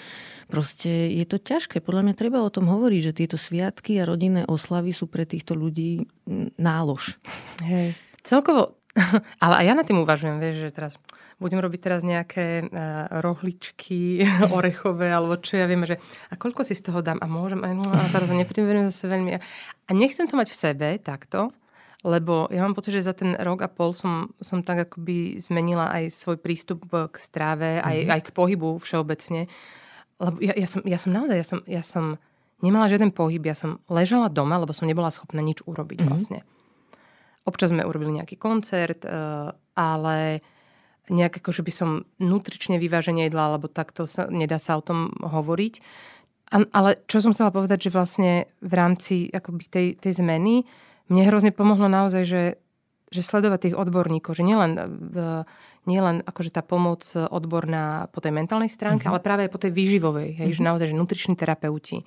Proste 0.51 0.91
je 1.15 1.25
to 1.31 1.39
ťažké. 1.39 1.79
Podľa 1.79 2.11
mňa 2.11 2.15
treba 2.19 2.43
o 2.43 2.51
tom 2.51 2.67
hovoriť, 2.67 3.01
že 3.07 3.17
tieto 3.23 3.39
sviatky 3.39 4.03
a 4.03 4.09
rodinné 4.09 4.43
oslavy 4.51 4.91
sú 4.91 5.07
pre 5.07 5.23
týchto 5.23 5.55
ľudí 5.55 6.11
nálož. 6.59 7.23
Hej. 7.63 7.95
Celkovo, 8.27 8.75
ale 9.45 9.55
aj 9.63 9.65
ja 9.71 9.75
na 9.79 9.87
tým 9.87 10.03
uvažujem, 10.03 10.43
vieš, 10.43 10.67
že 10.67 10.75
teraz 10.75 10.93
budem 11.41 11.63
robiť 11.63 11.81
teraz 11.81 12.03
nejaké 12.03 12.67
uh, 12.67 13.09
rohličky 13.23 14.27
orechové, 14.59 15.15
alebo 15.15 15.39
čo 15.39 15.57
ja 15.63 15.71
viem, 15.71 15.87
že 15.87 16.03
a 16.29 16.35
koľko 16.35 16.67
si 16.67 16.75
z 16.75 16.91
toho 16.91 16.99
dám 17.01 17.23
a 17.23 17.31
môžem, 17.31 17.63
no, 17.63 17.87
a 17.87 18.11
teraz 18.11 18.29
nepriberiem 18.29 18.91
zase 18.91 19.07
veľmi. 19.07 19.39
A 19.87 19.91
nechcem 19.95 20.27
to 20.27 20.35
mať 20.35 20.51
v 20.51 20.61
sebe 20.61 20.89
takto, 20.99 21.55
lebo 22.01 22.49
ja 22.49 22.65
mám 22.65 22.73
pocit, 22.73 22.97
že 22.97 23.05
za 23.05 23.13
ten 23.13 23.37
rok 23.37 23.61
a 23.61 23.69
pol 23.69 23.93
som, 23.93 24.33
som 24.41 24.65
tak 24.65 24.89
akoby 24.89 25.37
zmenila 25.37 25.93
aj 25.93 26.09
svoj 26.17 26.41
prístup 26.41 26.89
k 26.89 27.15
stráve, 27.21 27.77
aj, 27.77 27.97
mm-hmm. 27.97 28.15
aj 28.17 28.21
k 28.25 28.31
pohybu 28.33 28.81
všeobecne. 28.81 29.53
Lebo 30.17 30.37
ja, 30.41 30.57
ja, 30.57 30.69
som, 30.69 30.81
ja 30.89 30.97
som 30.97 31.13
naozaj, 31.13 31.37
ja 31.37 31.47
som, 31.47 31.59
ja 31.69 31.83
som 31.85 32.05
nemala 32.65 32.89
žiaden 32.89 33.13
pohyb, 33.13 33.45
ja 33.45 33.57
som 33.57 33.85
ležala 33.93 34.33
doma, 34.33 34.57
lebo 34.57 34.73
som 34.73 34.89
nebola 34.89 35.13
schopná 35.13 35.45
nič 35.45 35.61
urobiť 35.69 36.01
mm-hmm. 36.01 36.13
vlastne. 36.13 36.41
Občas 37.45 37.69
sme 37.73 37.85
urobili 37.85 38.17
nejaký 38.17 38.41
koncert, 38.41 39.05
eh, 39.05 39.53
ale 39.77 40.41
nejak 41.11 41.43
ako, 41.43 41.51
že 41.53 41.67
by 41.67 41.73
som 41.75 41.91
nutrične 42.23 42.79
vyváženie 42.81 43.29
jedla, 43.29 43.53
alebo 43.53 43.67
takto 43.69 44.07
sa, 44.07 44.31
nedá 44.31 44.57
sa 44.57 44.79
o 44.79 44.85
tom 44.85 45.13
hovoriť. 45.21 45.75
Ale 46.51 46.99
čo 47.07 47.23
som 47.23 47.35
chcela 47.35 47.55
povedať, 47.55 47.87
že 47.87 47.95
vlastne 47.95 48.51
v 48.59 48.73
rámci 48.75 49.31
akoby 49.31 49.65
tej, 49.71 49.87
tej 49.99 50.23
zmeny 50.23 50.67
mne 51.11 51.23
hrozne 51.27 51.51
pomohlo 51.51 51.91
naozaj, 51.91 52.23
že, 52.23 52.43
že 53.11 53.21
sledovať 53.27 53.71
tých 53.71 53.77
odborníkov, 53.77 54.39
že 54.39 54.47
nielen, 54.47 54.79
nielen 55.85 56.23
akože 56.23 56.55
tá 56.55 56.63
pomoc 56.63 57.05
odborná 57.13 58.07
po 58.15 58.23
tej 58.23 58.31
mentálnej 58.31 58.71
stránke, 58.71 59.11
uh-huh. 59.11 59.19
ale 59.19 59.27
práve 59.27 59.41
aj 59.47 59.53
po 59.53 59.61
tej 59.61 59.75
výživovej, 59.75 60.39
hej, 60.39 60.49
uh-huh. 60.55 60.59
že 60.63 60.67
naozaj, 60.67 60.87
že 60.95 60.97
nutriční 60.97 61.35
terapeuti. 61.35 62.07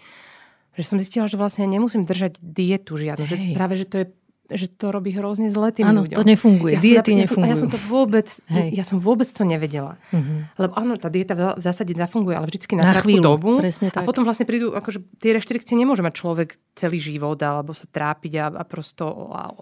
Že 0.74 0.84
som 0.88 0.98
zistila, 0.98 1.30
že 1.30 1.38
vlastne 1.38 1.70
nemusím 1.70 2.08
držať 2.08 2.42
dietu 2.42 2.98
žiadnu, 2.98 3.30
že 3.30 3.38
práve, 3.54 3.78
že 3.78 3.86
to 3.86 3.96
je 4.02 4.06
že 4.52 4.68
to 4.68 4.92
robí 4.92 5.16
hrozne 5.16 5.48
zle 5.48 5.72
tým 5.72 5.88
áno, 5.88 6.04
ľuďom. 6.04 6.20
to 6.20 6.28
nefunguje. 6.28 6.76
Ja 6.76 6.82
Diety 6.84 7.16
som, 7.16 7.20
nefungujú. 7.24 7.48
Ja 7.48 7.56
som, 7.56 7.56
ja 7.56 7.58
som 7.64 7.70
to 7.72 7.80
vôbec, 7.88 8.28
Hej. 8.52 8.68
ja 8.76 8.84
som 8.84 8.98
vôbec 9.00 9.28
to 9.32 9.44
nevedela. 9.48 9.96
Uh-huh. 10.12 10.44
Lebo 10.60 10.74
áno, 10.76 11.00
tá 11.00 11.08
dieta 11.08 11.34
v 11.56 11.64
zásade 11.64 11.96
zafunguje, 11.96 12.36
ale 12.36 12.52
vždycky 12.52 12.76
na, 12.76 12.84
na 12.84 13.00
krátku 13.00 13.08
chvíľu, 13.08 13.24
dobu. 13.24 13.52
A 13.64 14.04
potom 14.04 14.28
vlastne 14.28 14.44
prídu, 14.44 14.76
akože 14.76 15.00
tie 15.24 15.32
reštrikcie 15.32 15.80
nemôže 15.80 16.04
mať 16.04 16.14
človek 16.20 16.50
celý 16.76 17.00
život 17.00 17.40
alebo 17.40 17.72
sa 17.72 17.88
trápiť 17.88 18.34
a, 18.44 18.46
a 18.52 18.64
prosto 18.68 19.32
a, 19.32 19.56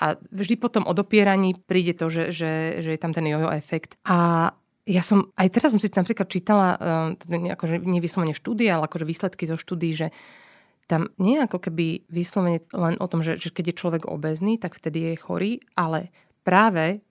a 0.00 0.04
vždy 0.32 0.54
potom 0.56 0.88
odopieraní 0.88 1.52
príde 1.68 1.92
to, 1.92 2.08
že, 2.08 2.32
že, 2.32 2.80
že 2.80 2.90
je 2.96 3.00
tam 3.00 3.12
ten 3.12 3.28
jojo 3.28 3.52
efekt. 3.52 4.00
A 4.08 4.48
ja 4.86 5.02
som, 5.02 5.34
aj 5.34 5.50
teraz 5.50 5.74
som 5.74 5.82
si 5.82 5.90
napríklad 5.90 6.30
čítala, 6.30 6.68
uh, 6.78 7.52
akože 7.58 7.82
nevyslovene 7.82 8.38
štúdie, 8.38 8.70
ale 8.70 8.86
akože 8.86 9.04
výsledky 9.04 9.44
zo 9.44 9.58
štúdí, 9.58 9.90
že 9.92 10.08
tam 10.86 11.10
nie 11.18 11.38
je 11.38 11.44
ako 11.50 11.58
keby 11.70 12.06
vyslovene 12.06 12.62
len 12.70 12.94
o 13.02 13.06
tom, 13.10 13.20
že, 13.22 13.38
že 13.38 13.50
keď 13.50 13.74
je 13.74 13.80
človek 13.80 14.02
obezný, 14.06 14.58
tak 14.58 14.78
vtedy 14.78 15.12
je 15.12 15.22
chorý, 15.22 15.52
ale 15.74 16.14
práve 16.46 17.02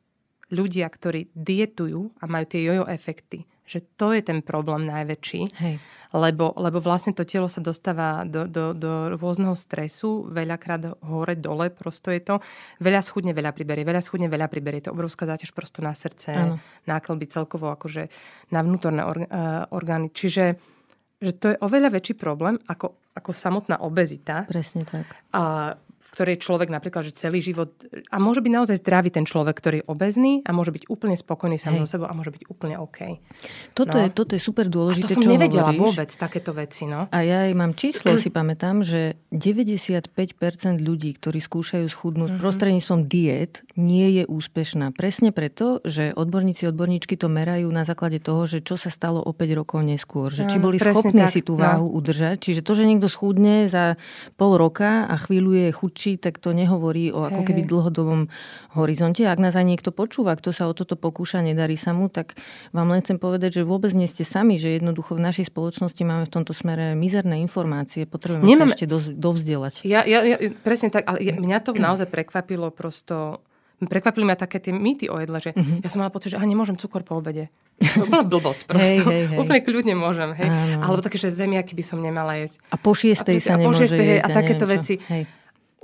ľudia, 0.47 0.87
ktorí 0.87 1.33
dietujú 1.35 2.15
a 2.21 2.23
majú 2.29 2.45
tie 2.47 2.63
jojo 2.63 2.87
efekty, 2.87 3.43
že 3.65 3.83
to 3.99 4.13
je 4.15 4.21
ten 4.23 4.39
problém 4.45 4.87
najväčší, 4.87 5.41
Hej. 5.59 5.75
Lebo, 6.15 6.55
lebo 6.55 6.79
vlastne 6.79 7.11
to 7.11 7.27
telo 7.27 7.51
sa 7.51 7.59
dostáva 7.59 8.23
do, 8.23 8.47
do, 8.47 8.71
do 8.71 9.19
rôzneho 9.19 9.51
stresu, 9.59 10.23
veľakrát 10.31 10.95
hore, 11.03 11.35
dole, 11.35 11.67
prosto 11.67 12.07
je 12.07 12.23
to. 12.23 12.39
Veľa 12.79 13.03
schudne, 13.03 13.35
veľa 13.35 13.51
priberie, 13.51 13.83
veľa 13.83 13.99
schudne, 13.99 14.31
veľa 14.31 14.47
priberie. 14.47 14.79
To 14.79 14.93
je 14.93 14.95
obrovská 14.95 15.27
záťaž 15.27 15.51
prosto 15.51 15.83
na 15.83 15.91
srdce, 15.91 16.31
ano. 16.31 16.55
náklby 16.87 17.27
celkovo 17.27 17.67
akože 17.67 18.07
na 18.47 18.63
vnútorné 18.63 19.03
orgány. 19.75 20.07
Čiže 20.15 20.55
že 21.19 21.31
to 21.35 21.45
je 21.51 21.57
oveľa 21.63 21.95
väčší 21.95 22.15
problém 22.15 22.59
ako, 22.67 22.95
ako 23.15 23.31
samotná 23.31 23.79
obezita. 23.79 24.43
Presne 24.45 24.83
tak. 24.83 25.07
A 25.31 25.73
ktorej 26.15 26.39
človek 26.39 26.71
napríklad, 26.71 27.03
že 27.03 27.11
celý 27.11 27.43
život... 27.43 27.75
A 28.07 28.15
môže 28.23 28.39
byť 28.39 28.51
naozaj 28.55 28.79
zdravý 28.79 29.11
ten 29.11 29.27
človek, 29.27 29.59
ktorý 29.59 29.83
je 29.83 29.85
obezný 29.91 30.39
a 30.47 30.55
môže 30.55 30.71
byť 30.71 30.87
úplne 30.87 31.19
spokojný 31.19 31.59
sám 31.59 31.75
so 31.83 31.87
sebou 31.91 32.07
a 32.07 32.15
môže 32.15 32.31
byť 32.31 32.47
úplne 32.47 32.79
OK. 32.79 33.19
Toto, 33.75 33.99
no. 33.99 34.07
je, 34.07 34.07
toto 34.15 34.31
je 34.31 34.41
super 34.41 34.71
dôležité, 34.71 35.03
a 35.03 35.09
to 35.11 35.17
som 35.19 35.27
čo 35.27 35.33
nevedela 35.35 35.75
hovoríš. 35.75 35.83
vôbec, 35.83 36.09
takéto 36.15 36.55
veci. 36.55 36.87
No. 36.87 37.11
A 37.11 37.17
ja 37.27 37.51
aj 37.51 37.53
mám 37.59 37.75
číslo, 37.75 38.15
si 38.15 38.31
pamätám, 38.31 38.87
že 38.87 39.19
95% 39.35 40.15
ľudí, 40.79 41.11
ktorí 41.19 41.43
skúšajú 41.43 41.85
schudnúť 41.91 42.29
mm-hmm. 42.31 42.41
prostredníctvom 42.41 43.01
diet, 43.11 43.67
nie 43.75 44.21
je 44.21 44.23
úspešná. 44.23 44.95
Presne 44.95 45.35
preto, 45.35 45.83
že 45.83 46.15
odborníci, 46.15 46.63
odborníčky 46.71 47.19
to 47.19 47.27
merajú 47.27 47.67
na 47.67 47.83
základe 47.83 48.23
toho, 48.23 48.47
že 48.47 48.63
čo 48.63 48.79
sa 48.79 48.87
stalo 48.87 49.19
o 49.19 49.31
5 49.35 49.59
rokov 49.59 49.83
neskôr. 49.83 50.31
Že 50.31 50.47
či 50.47 50.57
boli 50.61 50.77
schopní 50.79 51.27
tak, 51.27 51.33
si 51.35 51.41
tú 51.43 51.59
no. 51.59 51.65
váhu 51.65 51.87
no. 51.91 51.95
udržať. 51.99 52.39
Čiže 52.39 52.61
to, 52.63 52.71
že 52.77 52.87
niekto 52.87 53.11
schudne 53.11 53.67
za 53.67 53.99
pol 54.39 54.55
roka 54.55 55.09
a 55.09 55.15
chvíľu 55.19 55.51
je 55.57 55.67
chudší, 55.73 56.04
stačí, 56.05 56.21
tak 56.21 56.37
to 56.37 56.53
nehovorí 56.53 57.09
o 57.09 57.25
ako 57.25 57.41
keby 57.49 57.65
dlhodobom 57.65 58.29
horizonte. 58.77 59.25
Ak 59.25 59.41
nás 59.41 59.57
aj 59.57 59.65
niekto 59.65 59.89
počúva, 59.89 60.37
kto 60.37 60.53
sa 60.53 60.69
o 60.69 60.73
toto 60.77 60.93
pokúša, 60.93 61.41
nedarí 61.41 61.81
sa 61.81 61.97
mu, 61.97 62.13
tak 62.13 62.37
vám 62.69 62.93
len 62.93 63.01
chcem 63.01 63.17
povedať, 63.17 63.61
že 63.61 63.61
vôbec 63.65 63.89
nie 63.97 64.05
ste 64.05 64.21
sami, 64.21 64.61
že 64.61 64.77
jednoducho 64.77 65.17
v 65.17 65.25
našej 65.25 65.49
spoločnosti 65.49 66.01
máme 66.05 66.29
v 66.29 66.31
tomto 66.37 66.53
smere 66.53 66.93
mizerné 66.93 67.41
informácie, 67.41 68.05
potrebujeme 68.05 68.45
Nemám... 68.45 68.69
sa 68.69 68.77
ešte 68.77 68.87
dovzdelať. 69.17 69.81
Ja, 69.81 70.05
ja, 70.05 70.21
ja, 70.21 70.37
presne 70.61 70.93
tak, 70.93 71.09
ale 71.09 71.25
mňa 71.25 71.57
to 71.65 71.73
naozaj 71.73 72.05
prekvapilo 72.05 72.69
prosto 72.69 73.41
prekvapili 73.75 74.23
ma 74.23 74.39
také 74.39 74.63
tie 74.63 74.71
mýty 74.71 75.11
o 75.11 75.19
jedle, 75.19 75.35
že 75.43 75.51
uh-huh. 75.51 75.83
ja 75.83 75.91
som 75.91 75.99
mala 75.99 76.07
pocit, 76.07 76.31
že 76.31 76.39
aha, 76.39 76.47
nemôžem 76.47 76.79
cukor 76.79 77.03
po 77.03 77.19
obede. 77.19 77.51
Úplná 77.75 78.23
blbosť 78.23 78.61
prosto. 78.71 79.03
Hej, 79.03 79.03
hej, 79.03 79.23
hej. 79.35 79.37
Úplne 79.43 79.61
kľudne 79.67 79.95
môžem. 79.99 80.31
Hej. 80.31 80.47
Alebo 80.79 81.03
také, 81.03 81.19
že 81.19 81.27
zemiaky 81.27 81.75
by 81.75 81.83
som 81.83 81.99
nemala 81.99 82.39
jesť. 82.39 82.63
A 82.71 82.79
po 82.79 82.95
šiestej 82.95 83.35
a, 83.35 83.43
sa 83.43 83.59
nemôže 83.59 83.83
po 83.83 83.91
šiestej, 83.91 84.07
jesť. 84.07 84.23
A 84.23 84.27
takéto 84.31 84.63
veci. 84.63 84.95
Hej 85.11 85.27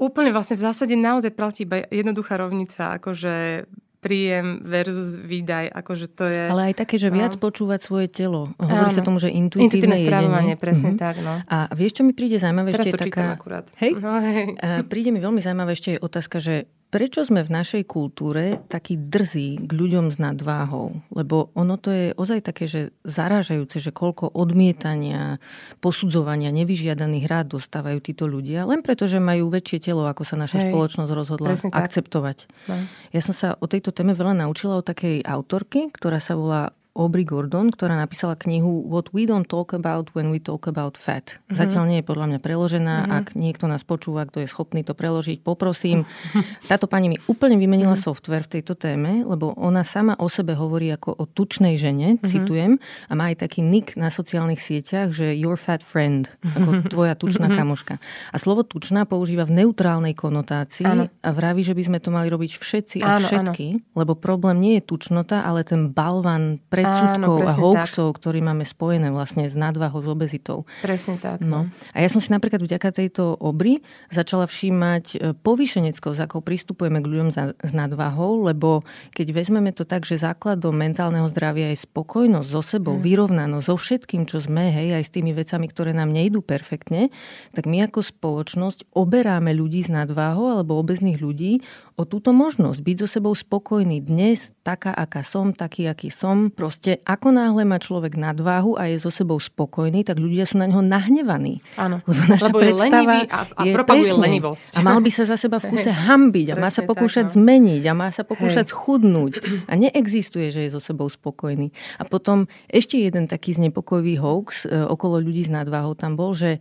úplne 0.02 0.34
vlastne 0.34 0.58
v 0.58 0.66
zásade 0.66 0.98
naozaj 0.98 1.32
platí 1.38 1.70
iba 1.70 1.86
jednoduchá 1.86 2.42
rovnica, 2.42 2.98
akože 2.98 3.66
príjem 4.02 4.66
versus 4.66 5.14
výdaj, 5.14 5.70
akože 5.78 6.06
to 6.18 6.26
je... 6.26 6.50
Ale 6.50 6.74
aj 6.74 6.76
také, 6.82 6.98
že 6.98 7.14
viac 7.14 7.38
no. 7.38 7.42
počúvať 7.46 7.80
svoje 7.86 8.10
telo. 8.10 8.50
Hovorí 8.58 8.90
Áno. 8.90 8.98
sa 8.98 9.06
tomu, 9.06 9.22
že 9.22 9.30
intuitívne, 9.30 9.78
intuitívne 9.78 9.98
stravovanie, 10.02 10.56
presne 10.58 10.98
uh-huh. 10.98 11.06
tak. 11.06 11.22
No. 11.22 11.46
A 11.46 11.70
vieš, 11.78 12.02
čo 12.02 12.04
mi 12.04 12.18
príde 12.18 12.42
zaujímavé? 12.42 12.74
Teraz 12.74 12.90
ešte 12.90 12.98
to 12.98 13.06
taká... 13.14 13.38
akurát. 13.38 13.70
Hej? 13.78 14.02
No, 14.02 14.18
hej. 14.18 14.58
príde 14.90 15.14
mi 15.14 15.22
veľmi 15.22 15.38
zaujímavé 15.38 15.78
ešte 15.78 15.90
aj 15.96 16.00
otázka, 16.02 16.42
že 16.42 16.66
Prečo 16.92 17.24
sme 17.24 17.48
v 17.48 17.56
našej 17.56 17.88
kultúre 17.88 18.60
takí 18.68 19.00
drzí 19.00 19.64
k 19.64 19.72
ľuďom 19.72 20.12
s 20.12 20.20
nadváhou? 20.20 21.00
Lebo 21.16 21.48
ono 21.56 21.80
to 21.80 21.88
je 21.88 22.12
ozaj 22.20 22.52
také, 22.52 22.68
že 22.68 22.92
zarážajúce, 23.08 23.80
že 23.80 23.96
koľko 23.96 24.28
odmietania, 24.36 25.40
posudzovania, 25.80 26.52
nevyžiadaných 26.52 27.32
rád 27.32 27.56
dostávajú 27.56 28.04
títo 28.04 28.28
ľudia, 28.28 28.68
len 28.68 28.84
preto, 28.84 29.08
že 29.08 29.24
majú 29.24 29.48
väčšie 29.48 29.88
telo, 29.88 30.04
ako 30.04 30.28
sa 30.28 30.36
naša 30.36 30.68
Hej, 30.68 30.76
spoločnosť 30.76 31.12
rozhodla 31.16 31.56
akceptovať. 31.72 32.52
No. 32.68 32.84
Ja 33.16 33.22
som 33.24 33.32
sa 33.32 33.56
o 33.56 33.72
tejto 33.72 33.96
téme 33.96 34.12
veľa 34.12 34.44
naučila 34.44 34.76
od 34.76 34.84
takej 34.84 35.24
autorky, 35.24 35.96
ktorá 35.96 36.20
sa 36.20 36.36
volá 36.36 36.76
Aubrey 36.92 37.24
Gordon, 37.24 37.72
ktorá 37.72 37.96
napísala 37.96 38.36
knihu 38.36 38.84
What 38.84 39.16
we 39.16 39.24
don't 39.24 39.48
talk 39.48 39.72
about 39.72 40.12
when 40.12 40.28
we 40.28 40.44
talk 40.44 40.68
about 40.68 41.00
fat. 41.00 41.40
Mm-hmm. 41.40 41.56
Zatiaľ 41.56 41.84
nie 41.88 41.98
je 42.04 42.06
podľa 42.06 42.26
mňa 42.28 42.40
preložená. 42.44 42.96
Mm-hmm. 43.08 43.16
Ak 43.16 43.26
niekto 43.32 43.66
nás 43.72 43.88
počúva, 43.88 44.28
kto 44.28 44.44
je 44.44 44.52
schopný 44.52 44.84
to 44.84 44.92
preložiť, 44.92 45.40
poprosím. 45.40 46.04
Táto 46.72 46.92
pani 46.92 47.16
mi 47.16 47.18
úplne 47.32 47.56
vymenila 47.56 47.96
mm-hmm. 47.96 48.12
software 48.12 48.44
v 48.44 48.60
tejto 48.60 48.76
téme, 48.76 49.24
lebo 49.24 49.56
ona 49.56 49.88
sama 49.88 50.20
o 50.20 50.28
sebe 50.28 50.52
hovorí 50.52 50.92
ako 50.92 51.16
o 51.16 51.24
tučnej 51.32 51.80
žene, 51.80 52.20
mm-hmm. 52.20 52.28
citujem, 52.28 52.76
a 53.08 53.14
má 53.16 53.32
aj 53.32 53.48
taký 53.48 53.64
nick 53.64 53.96
na 53.96 54.12
sociálnych 54.12 54.60
sieťach, 54.60 55.16
že 55.16 55.32
your 55.32 55.56
fat 55.56 55.80
friend, 55.80 56.28
ako 56.44 56.92
tvoja 56.92 57.16
tučná 57.16 57.48
mm-hmm. 57.48 57.62
kamoška. 57.64 57.96
A 58.04 58.36
slovo 58.36 58.68
tučná 58.68 59.08
používa 59.08 59.48
v 59.48 59.64
neutrálnej 59.64 60.12
konotácii 60.12 60.84
áno. 60.84 61.08
a 61.08 61.30
vraví, 61.32 61.64
že 61.64 61.72
by 61.72 61.88
sme 61.88 62.00
to 62.04 62.12
mali 62.12 62.28
robiť 62.28 62.60
všetci 62.60 62.98
a 63.00 63.16
áno, 63.16 63.28
všetky, 63.32 63.68
áno. 63.80 63.96
lebo 63.96 64.20
problém 64.20 64.60
nie 64.60 64.74
je 64.84 64.92
tučnota, 64.92 65.48
ale 65.48 65.64
ten 65.64 65.88
balvan 65.88 66.60
pre 66.68 66.81
predsudkov 66.82 67.38
Áno, 67.38 67.48
a 67.48 67.54
hoaxov, 67.54 68.08
ktorý 68.18 68.42
máme 68.42 68.66
spojené 68.66 69.14
vlastne 69.14 69.46
s 69.46 69.54
nadvahou, 69.54 70.02
s 70.02 70.10
obezitou. 70.10 70.66
Presne 70.82 71.22
tak. 71.22 71.46
No. 71.46 71.70
no. 71.70 71.74
A 71.94 72.02
ja 72.02 72.10
som 72.10 72.18
si 72.18 72.34
napríklad 72.34 72.60
vďaka 72.66 72.90
tejto 72.98 73.38
obry 73.38 73.86
začala 74.10 74.50
všímať 74.50 75.06
e, 75.14 75.18
povýšeneckou, 75.38 76.18
s 76.18 76.20
akou 76.20 76.42
pristupujeme 76.42 77.00
k 77.00 77.08
ľuďom 77.08 77.30
za, 77.30 77.54
s 77.54 77.72
nadvahou, 77.72 78.50
lebo 78.50 78.82
keď 79.14 79.38
vezmeme 79.38 79.70
to 79.72 79.86
tak, 79.86 80.04
že 80.04 80.20
základom 80.20 80.74
mentálneho 80.74 81.30
zdravia 81.30 81.70
je 81.72 81.86
spokojnosť 81.86 82.50
so 82.50 82.64
sebou, 82.66 82.98
mm. 82.98 83.04
vyrovnanosť 83.06 83.66
so 83.70 83.76
všetkým, 83.78 84.26
čo 84.26 84.42
sme, 84.42 84.74
hej, 84.74 84.98
aj 84.98 85.04
s 85.06 85.14
tými 85.14 85.32
vecami, 85.38 85.70
ktoré 85.70 85.92
nám 85.94 86.10
nejdú 86.10 86.42
perfektne, 86.42 87.14
tak 87.54 87.70
my 87.70 87.86
ako 87.86 88.02
spoločnosť 88.02 88.92
oberáme 88.98 89.54
ľudí 89.54 89.86
s 89.86 89.90
nadváhou 89.94 90.58
alebo 90.58 90.80
obezných 90.82 91.22
ľudí 91.22 91.62
o 92.02 92.10
túto 92.10 92.34
možnosť 92.34 92.82
byť 92.82 92.98
so 93.06 93.08
sebou 93.08 93.34
spokojný 93.38 94.02
dnes, 94.02 94.50
taká, 94.66 94.90
aká 94.90 95.22
som, 95.22 95.54
taký, 95.54 95.86
aký 95.86 96.10
som. 96.10 96.50
Proste 96.50 96.98
ako 97.06 97.30
náhle 97.30 97.62
má 97.62 97.78
človek 97.78 98.18
nadváhu 98.18 98.74
a 98.74 98.90
je 98.90 98.98
so 98.98 99.14
sebou 99.14 99.38
spokojný, 99.38 100.02
tak 100.02 100.18
ľudia 100.18 100.50
sú 100.50 100.58
na 100.58 100.66
neho 100.66 100.82
nahnevaní. 100.82 101.62
Áno. 101.78 102.02
Lebo 102.10 102.22
naša 102.26 102.50
Lebo 102.50 102.58
predstava 102.58 103.14
je 103.22 103.26
a, 103.30 103.42
a 103.46 103.62
je 103.70 103.72
propaguje 103.78 104.10
presne, 104.10 104.26
lenivosť. 104.26 104.72
A 104.76 104.80
mal 104.82 104.98
by 104.98 105.12
sa 105.14 105.24
za 105.30 105.38
seba 105.38 105.62
v 105.62 105.78
kuse 105.78 105.92
hambiť 106.10 106.48
a 106.50 106.56
má 106.58 106.70
sa 106.74 106.82
pokúšať 106.82 107.26
tak, 107.30 107.34
no. 107.34 107.36
zmeniť 107.38 107.84
a 107.86 107.94
má 107.94 108.10
sa 108.10 108.24
pokúšať 108.26 108.66
Hej. 108.66 108.74
schudnúť. 108.74 109.32
A 109.70 109.74
neexistuje, 109.78 110.50
že 110.50 110.66
je 110.66 110.70
so 110.74 110.82
sebou 110.82 111.06
spokojný. 111.06 111.70
A 112.02 112.04
potom 112.10 112.50
ešte 112.66 112.98
jeden 112.98 113.30
taký 113.30 113.54
znepokojivý 113.54 114.18
hoax 114.18 114.66
e, 114.66 114.74
okolo 114.90 115.22
ľudí 115.22 115.46
s 115.46 115.52
nadváhou 115.54 115.94
tam 115.94 116.18
bol, 116.18 116.34
že 116.34 116.58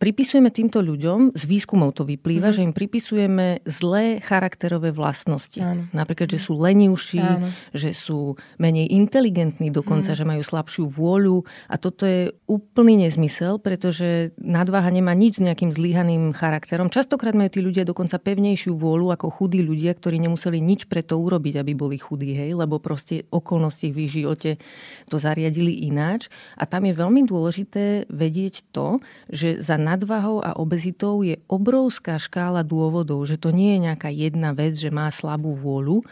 pripisujeme 0.00 0.48
týmto 0.48 0.80
ľuďom, 0.80 1.36
z 1.36 1.44
výskumov 1.44 1.92
to 1.92 2.08
vyplýva, 2.08 2.50
mm. 2.50 2.54
že 2.56 2.64
im 2.64 2.72
pripisujeme 2.72 3.60
zlé 3.68 4.24
charakterové 4.24 4.96
vlastnosti. 4.96 5.60
Áno. 5.60 5.92
Napríklad, 5.92 6.32
že 6.32 6.40
sú 6.40 6.56
lenivší, 6.56 7.20
Áno. 7.20 7.52
že 7.76 7.92
sú 7.92 8.40
menej 8.56 8.88
inteligentní 8.96 9.68
dokonca, 9.68 10.16
mm. 10.16 10.16
že 10.16 10.24
majú 10.24 10.40
slabšiu 10.40 10.88
vôľu. 10.88 11.44
A 11.68 11.76
toto 11.76 12.08
je 12.08 12.32
úplný 12.48 13.04
nezmysel, 13.04 13.60
pretože 13.60 14.32
nadváha 14.40 14.88
nemá 14.88 15.12
nič 15.12 15.36
s 15.36 15.44
nejakým 15.44 15.68
zlíhaným 15.68 16.32
charakterom. 16.32 16.88
Častokrát 16.88 17.36
majú 17.36 17.52
tí 17.52 17.60
ľudia 17.60 17.84
dokonca 17.84 18.16
pevnejšiu 18.16 18.80
vôľu 18.80 19.12
ako 19.12 19.28
chudí 19.28 19.60
ľudia, 19.60 19.92
ktorí 19.92 20.16
nemuseli 20.16 20.64
nič 20.64 20.88
pre 20.88 21.04
to 21.04 21.20
urobiť, 21.20 21.60
aby 21.60 21.76
boli 21.76 22.00
chudí, 22.00 22.32
hej, 22.32 22.56
lebo 22.56 22.80
proste 22.80 23.28
okolnosti 23.28 23.92
v 23.92 24.08
ich 24.08 24.16
živote 24.16 24.56
to 25.12 25.20
zariadili 25.20 25.84
ináč. 25.84 26.32
A 26.56 26.64
tam 26.64 26.88
je 26.88 26.96
veľmi 26.96 27.28
dôležité 27.28 28.08
vedieť 28.08 28.64
to, 28.72 28.96
že 29.28 29.60
za 29.60 29.76
nadvahou 29.90 30.38
a 30.38 30.54
obezitou 30.54 31.26
je 31.26 31.34
obrovská 31.50 32.14
škála 32.14 32.62
dôvodov, 32.62 33.26
že 33.26 33.34
to 33.34 33.50
nie 33.50 33.74
je 33.74 33.90
nejaká 33.90 34.10
jedna 34.14 34.54
vec, 34.54 34.78
že 34.78 34.94
má 34.94 35.10
slabú 35.10 35.58
vôľu, 35.58 36.06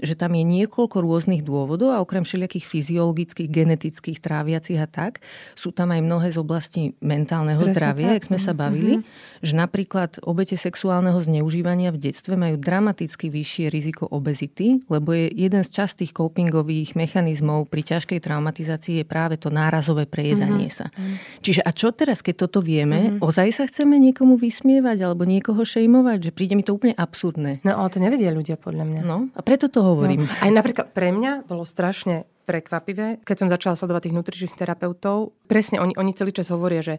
že 0.00 0.14
tam 0.16 0.32
je 0.32 0.44
niekoľko 0.46 1.02
rôznych 1.02 1.42
dôvodov 1.44 1.92
a 1.92 2.00
okrem 2.00 2.24
všelijakých 2.24 2.64
fyziologických, 2.64 3.48
genetických, 3.50 4.18
tráviacich 4.22 4.78
a 4.80 4.88
tak, 4.88 5.20
sú 5.58 5.74
tam 5.74 5.92
aj 5.92 6.00
mnohé 6.00 6.28
z 6.32 6.38
oblasti 6.38 6.82
mentálneho 7.02 7.60
Presne 7.60 7.74
zdravia, 7.76 8.08
tak. 8.08 8.16
jak 8.16 8.24
sme 8.32 8.38
sa 8.40 8.52
mhm, 8.54 8.58
bavili, 8.58 8.94
mm-hmm. 9.00 9.44
že 9.44 9.52
napríklad 9.52 10.10
obete 10.24 10.56
sexuálneho 10.56 11.18
zneužívania 11.20 11.92
v 11.92 12.08
detstve 12.08 12.38
majú 12.38 12.56
dramaticky 12.56 13.28
vyššie 13.28 13.68
riziko 13.68 14.08
obezity, 14.08 14.80
lebo 14.88 15.12
je 15.12 15.28
jeden 15.32 15.62
z 15.66 15.70
častých 15.70 16.16
copingových 16.16 16.94
mechanizmov 16.94 17.68
pri 17.68 17.82
ťažkej 17.82 18.22
traumatizácii 18.22 19.02
je 19.02 19.06
práve 19.06 19.36
to 19.36 19.50
nárazové 19.50 20.08
prejedanie 20.08 20.70
mm-hmm. 20.70 20.88
sa. 20.88 21.40
Čiže 21.42 21.60
a 21.66 21.70
čo 21.74 21.90
teraz, 21.90 22.22
keď 22.22 22.48
toto 22.48 22.62
vieme, 22.62 23.18
mm-hmm. 23.18 23.24
ozaj 23.24 23.48
sa 23.52 23.64
chceme 23.66 23.98
niekomu 23.98 24.38
vysmievať 24.38 24.98
alebo 25.02 25.26
niekoho 25.26 25.60
šejmovať, 25.66 26.30
že 26.30 26.34
príde 26.34 26.54
mi 26.54 26.64
to 26.64 26.76
úplne 26.76 26.94
absurdné. 26.94 27.60
No 27.66 27.78
ale 27.78 27.88
to 27.90 27.98
nevedia 27.98 28.30
ľudia 28.30 28.54
podľa 28.56 28.84
mňa. 28.86 29.00
No 29.02 29.28
a 29.34 29.40
preto 29.42 29.66
to 29.66 29.81
hovorím. 29.82 30.24
No, 30.24 30.32
aj 30.38 30.50
napríklad 30.54 30.86
pre 30.94 31.10
mňa 31.10 31.50
bolo 31.50 31.66
strašne 31.66 32.30
prekvapivé, 32.46 33.22
keď 33.22 33.36
som 33.38 33.48
začala 33.50 33.78
sledovať 33.78 34.10
tých 34.10 34.16
nutričných 34.18 34.58
terapeutov. 34.58 35.34
Presne 35.46 35.78
oni, 35.78 35.94
oni 35.94 36.12
celý 36.14 36.34
čas 36.34 36.50
hovoria, 36.50 36.82
že 36.82 36.98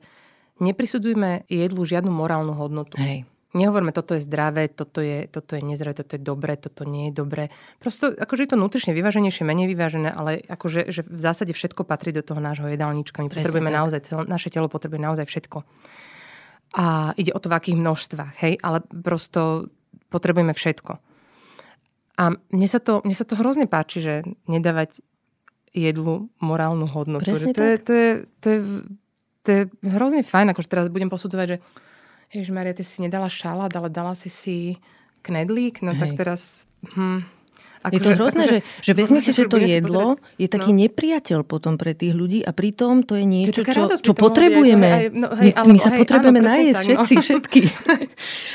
neprisudujme 0.64 1.50
jedlu 1.50 1.82
žiadnu 1.84 2.12
morálnu 2.12 2.56
hodnotu. 2.56 2.96
Hej. 3.00 3.28
Nehovorme, 3.54 3.94
toto 3.94 4.18
je 4.18 4.26
zdravé, 4.26 4.66
toto 4.66 4.98
je, 4.98 5.30
toto 5.30 5.54
je 5.54 5.62
nezdravé, 5.62 5.94
toto 5.94 6.18
je 6.18 6.22
dobré, 6.26 6.58
toto 6.58 6.90
nie 6.90 7.14
je 7.14 7.22
dobré. 7.22 7.54
Prosto, 7.78 8.10
akože 8.10 8.50
je 8.50 8.50
to 8.50 8.58
nutrične 8.58 8.98
vyváženejšie, 8.98 9.46
menej 9.46 9.70
vyvážené, 9.70 10.10
ale 10.10 10.42
akože 10.42 10.90
že 10.90 11.06
v 11.06 11.22
zásade 11.22 11.54
všetko 11.54 11.86
patrí 11.86 12.10
do 12.10 12.26
toho 12.26 12.42
nášho 12.42 12.66
jedálnička. 12.66 13.22
My 13.22 13.30
Presne 13.30 13.46
potrebujeme 13.46 13.70
tak. 13.70 13.78
naozaj, 13.78 14.00
celé, 14.10 14.22
naše 14.26 14.50
telo 14.50 14.74
potrebuje 14.74 14.98
naozaj 15.06 15.30
všetko. 15.30 15.62
A 16.74 17.14
ide 17.14 17.30
o 17.30 17.38
to, 17.38 17.54
v 17.54 17.58
akých 17.62 17.78
množstvách, 17.78 18.34
hej, 18.42 18.58
ale 18.66 18.82
prosto 18.90 19.70
potrebujeme 20.10 20.58
všetko. 20.58 21.13
A 22.14 22.38
mne 22.54 22.68
sa, 22.70 22.78
to, 22.78 23.02
mne 23.02 23.18
sa 23.18 23.26
to 23.26 23.34
hrozne 23.34 23.66
páči, 23.66 24.06
že 24.06 24.14
nedávať 24.46 25.02
jedlu 25.74 26.30
morálnu 26.38 26.86
hodnotu. 26.86 27.26
Presne 27.26 27.54
to, 27.54 27.62
tak. 27.62 27.66
Je, 27.66 27.78
to, 27.82 27.94
je, 27.94 28.10
to, 28.38 28.48
je, 28.48 28.60
to 29.42 29.48
je 29.50 29.62
hrozne 29.90 30.22
fajn, 30.22 30.54
akože 30.54 30.70
teraz 30.70 30.86
budem 30.94 31.10
posudzovať, 31.10 31.48
že 31.50 31.58
Ježiš 32.34 32.54
Maria, 32.54 32.78
ty 32.78 32.86
si 32.86 33.02
nedala 33.02 33.30
šalát, 33.30 33.74
ale 33.74 33.90
dala 33.90 34.14
si 34.14 34.30
si 34.30 34.58
knedlík, 35.26 35.82
no 35.82 35.94
Hej. 35.94 36.00
tak 36.00 36.10
teraz... 36.18 36.42
Hm, 36.94 37.26
ako 37.84 37.94
je 37.94 38.00
to 38.00 38.10
že, 38.10 38.16
hrozné, 38.16 38.44
akože, 38.48 38.60
že, 38.64 38.84
že 38.88 38.92
vezmi 38.96 39.20
si, 39.20 39.32
že 39.36 39.44
to 39.52 39.58
jedlo 39.60 40.16
je 40.40 40.48
taký 40.48 40.72
no. 40.72 40.88
nepriateľ 40.88 41.40
potom 41.44 41.76
pre 41.76 41.92
tých 41.92 42.16
ľudí 42.16 42.40
a 42.42 42.56
pritom 42.56 43.04
to 43.04 43.20
je 43.20 43.26
niečo, 43.28 43.62
to 43.62 43.68
čo, 43.68 43.84
čo 44.00 44.14
potrebujeme. 44.16 44.88
Aj, 44.88 45.06
no, 45.12 45.28
hej, 45.36 45.52
my, 45.52 45.76
my 45.76 45.80
sa 45.84 45.92
hej, 45.92 46.00
potrebujeme 46.00 46.40
áno, 46.40 46.50
najesť 46.50 46.74
tak, 46.80 46.86
no. 46.88 47.04
všetci, 47.04 47.16
všetky. 47.20 47.62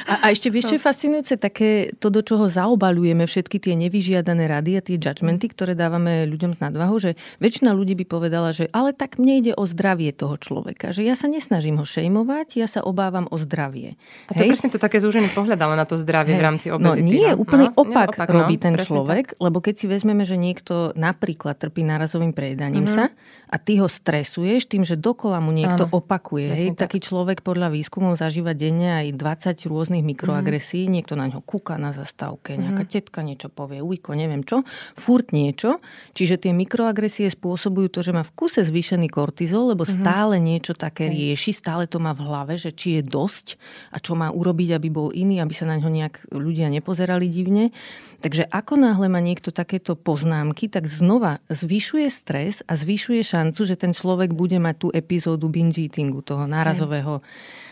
A, 0.09 0.15
a 0.25 0.27
ešte 0.33 0.49
vieš, 0.49 0.73
čo 0.73 0.75
je 0.81 0.83
no. 0.83 0.87
fascinujúce, 0.89 1.35
také 1.37 1.93
to, 2.01 2.09
do 2.09 2.25
čoho 2.25 2.49
zaobalujeme 2.49 3.29
všetky 3.29 3.61
tie 3.61 3.77
nevyžiadané 3.77 4.49
rady 4.49 4.73
a 4.79 4.81
tie 4.81 4.97
judgmenty, 4.97 5.53
ktoré 5.53 5.77
dávame 5.77 6.25
ľuďom 6.25 6.57
z 6.57 6.59
nadvahu, 6.65 6.97
že 6.97 7.11
väčšina 7.45 7.77
ľudí 7.77 7.93
by 8.01 8.05
povedala, 8.09 8.57
že 8.57 8.73
ale 8.73 8.97
tak 8.97 9.21
mne 9.21 9.45
ide 9.45 9.53
o 9.53 9.69
zdravie 9.69 10.17
toho 10.17 10.41
človeka, 10.41 10.97
že 10.97 11.05
ja 11.05 11.13
sa 11.13 11.29
nesnažím 11.29 11.77
ho 11.77 11.85
šejmovať, 11.85 12.57
ja 12.57 12.65
sa 12.71 12.81
obávam 12.81 13.29
o 13.29 13.37
zdravie. 13.37 14.01
A 14.29 14.33
to 14.33 14.41
hej? 14.41 14.49
je 14.49 14.53
presne 14.57 14.69
to 14.73 14.81
také 14.81 14.97
zúžený 15.03 15.29
pohľad 15.37 15.61
ale 15.61 15.75
na 15.77 15.85
to 15.85 16.01
zdravie 16.01 16.33
hej. 16.37 16.41
v 16.41 16.45
rámci 16.45 16.67
no 16.73 16.81
obezity. 16.81 17.05
No 17.05 17.13
nie, 17.13 17.31
no? 17.35 17.43
úplný 17.45 17.67
no, 17.69 17.77
opak, 17.85 18.09
opak 18.17 18.29
robí 18.33 18.57
no, 18.57 18.63
ten 18.65 18.75
človek 18.81 19.18
človek, 19.19 19.43
lebo 19.43 19.59
keď 19.59 19.75
si 19.75 19.87
vezmeme, 19.91 20.23
že 20.23 20.39
niekto 20.39 20.95
napríklad 20.95 21.59
trpí 21.59 21.83
nárazovým 21.83 22.31
prejedaním 22.31 22.87
mm-hmm. 22.87 23.11
sa 23.11 23.15
a 23.49 23.57
ty 23.57 23.81
ho 23.81 23.89
stresuješ 23.89 24.69
tým, 24.69 24.85
že 24.85 24.95
dokola 24.95 25.41
mu 25.41 25.51
niekto 25.51 25.89
Áno, 25.89 25.99
opakuje. 26.05 26.53
Hej, 26.53 26.69
tak. 26.77 26.93
taký 26.93 27.09
človek 27.09 27.41
podľa 27.41 27.73
výskumov 27.73 28.21
zažíva 28.21 28.53
denne 28.53 29.01
aj 29.03 29.17
20 29.17 29.73
rôznych 29.73 30.05
mikroagresí, 30.05 30.85
mm-hmm. 30.85 30.95
niekto 30.95 31.15
na 31.17 31.27
ňo 31.33 31.41
kúka 31.43 31.81
na 31.81 31.97
zastávke, 31.97 32.55
nejaká 32.61 32.85
mm-hmm. 32.85 32.95
tetka 32.95 33.21
niečo 33.25 33.49
povie, 33.49 33.81
ujko, 33.81 34.15
neviem 34.15 34.45
čo, 34.45 34.63
furt 34.95 35.33
niečo. 35.33 35.81
Čiže 36.13 36.45
tie 36.47 36.53
mikroagresie 36.53 37.33
spôsobujú 37.33 37.89
to, 37.89 38.01
že 38.05 38.13
má 38.13 38.23
v 38.23 38.33
kuse 38.37 38.63
zvýšený 38.63 39.09
kortizol, 39.09 39.73
lebo 39.73 39.89
mm-hmm. 39.89 40.01
stále 40.05 40.37
niečo 40.39 40.77
také 40.77 41.09
rieši, 41.09 41.57
stále 41.57 41.89
to 41.89 41.99
má 41.99 42.13
v 42.13 42.29
hlave, 42.29 42.55
že 42.61 42.71
či 42.71 43.01
je 43.01 43.03
dosť 43.03 43.57
a 43.91 43.99
čo 43.99 44.13
má 44.13 44.29
urobiť, 44.29 44.77
aby 44.77 44.89
bol 44.93 45.09
iný, 45.11 45.41
aby 45.41 45.57
sa 45.57 45.65
na 45.65 45.81
ňo 45.81 45.89
nejak 45.89 46.31
ľudia 46.37 46.69
nepozerali 46.69 47.33
divne. 47.33 47.73
Takže 48.19 48.51
ako 48.51 48.75
náhle 48.75 49.07
má 49.07 49.23
niekto 49.23 49.55
takéto 49.55 49.95
poznámky, 49.95 50.67
tak 50.67 50.91
znova 50.91 51.39
zvyšuje 51.47 52.11
stres 52.11 52.67
a 52.67 52.75
zvyšuje 52.75 53.23
šancu, 53.23 53.61
že 53.63 53.79
ten 53.79 53.95
človek 53.95 54.35
bude 54.35 54.59
mať 54.59 54.75
tú 54.75 54.89
epizódu 54.91 55.47
binge 55.47 55.87
eatingu, 55.87 56.19
toho 56.27 56.51
nárazového 56.51 57.23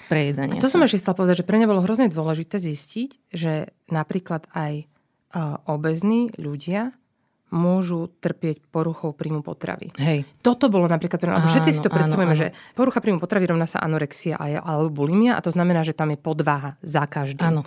prejedania. 0.06 0.62
A 0.62 0.62
to 0.62 0.70
som 0.70 0.86
ešte 0.86 1.02
chcela 1.02 1.18
povedať, 1.18 1.42
že 1.42 1.46
pre 1.50 1.58
mňa 1.58 1.66
bolo 1.66 1.82
hrozne 1.82 2.06
dôležité 2.06 2.62
zistiť, 2.62 3.34
že 3.34 3.74
napríklad 3.90 4.46
aj 4.54 4.86
obezní 5.66 6.30
ľudia 6.38 6.94
môžu 7.50 8.10
trpieť 8.22 8.70
poruchou 8.70 9.14
príjmu 9.14 9.42
potravy. 9.42 9.94
Hej. 9.98 10.26
Toto 10.42 10.66
bolo 10.66 10.90
napríklad 10.90 11.18
pre 11.18 11.30
mňa, 11.30 11.46
všetci 11.46 11.70
si 11.74 11.82
to 11.82 11.90
predstavujeme, 11.90 12.34
áno, 12.34 12.38
áno. 12.38 12.42
že 12.50 12.74
porucha 12.74 12.98
príjmu 12.98 13.22
potravy 13.22 13.50
rovná 13.50 13.70
sa 13.70 13.82
anorexia 13.82 14.38
alebo 14.38 14.90
bulimia 14.90 15.38
a 15.38 15.42
to 15.42 15.54
znamená, 15.54 15.86
že 15.86 15.94
tam 15.94 16.10
je 16.10 16.18
podváha 16.18 16.74
za 16.82 17.06
každým. 17.06 17.42
Áno 17.42 17.62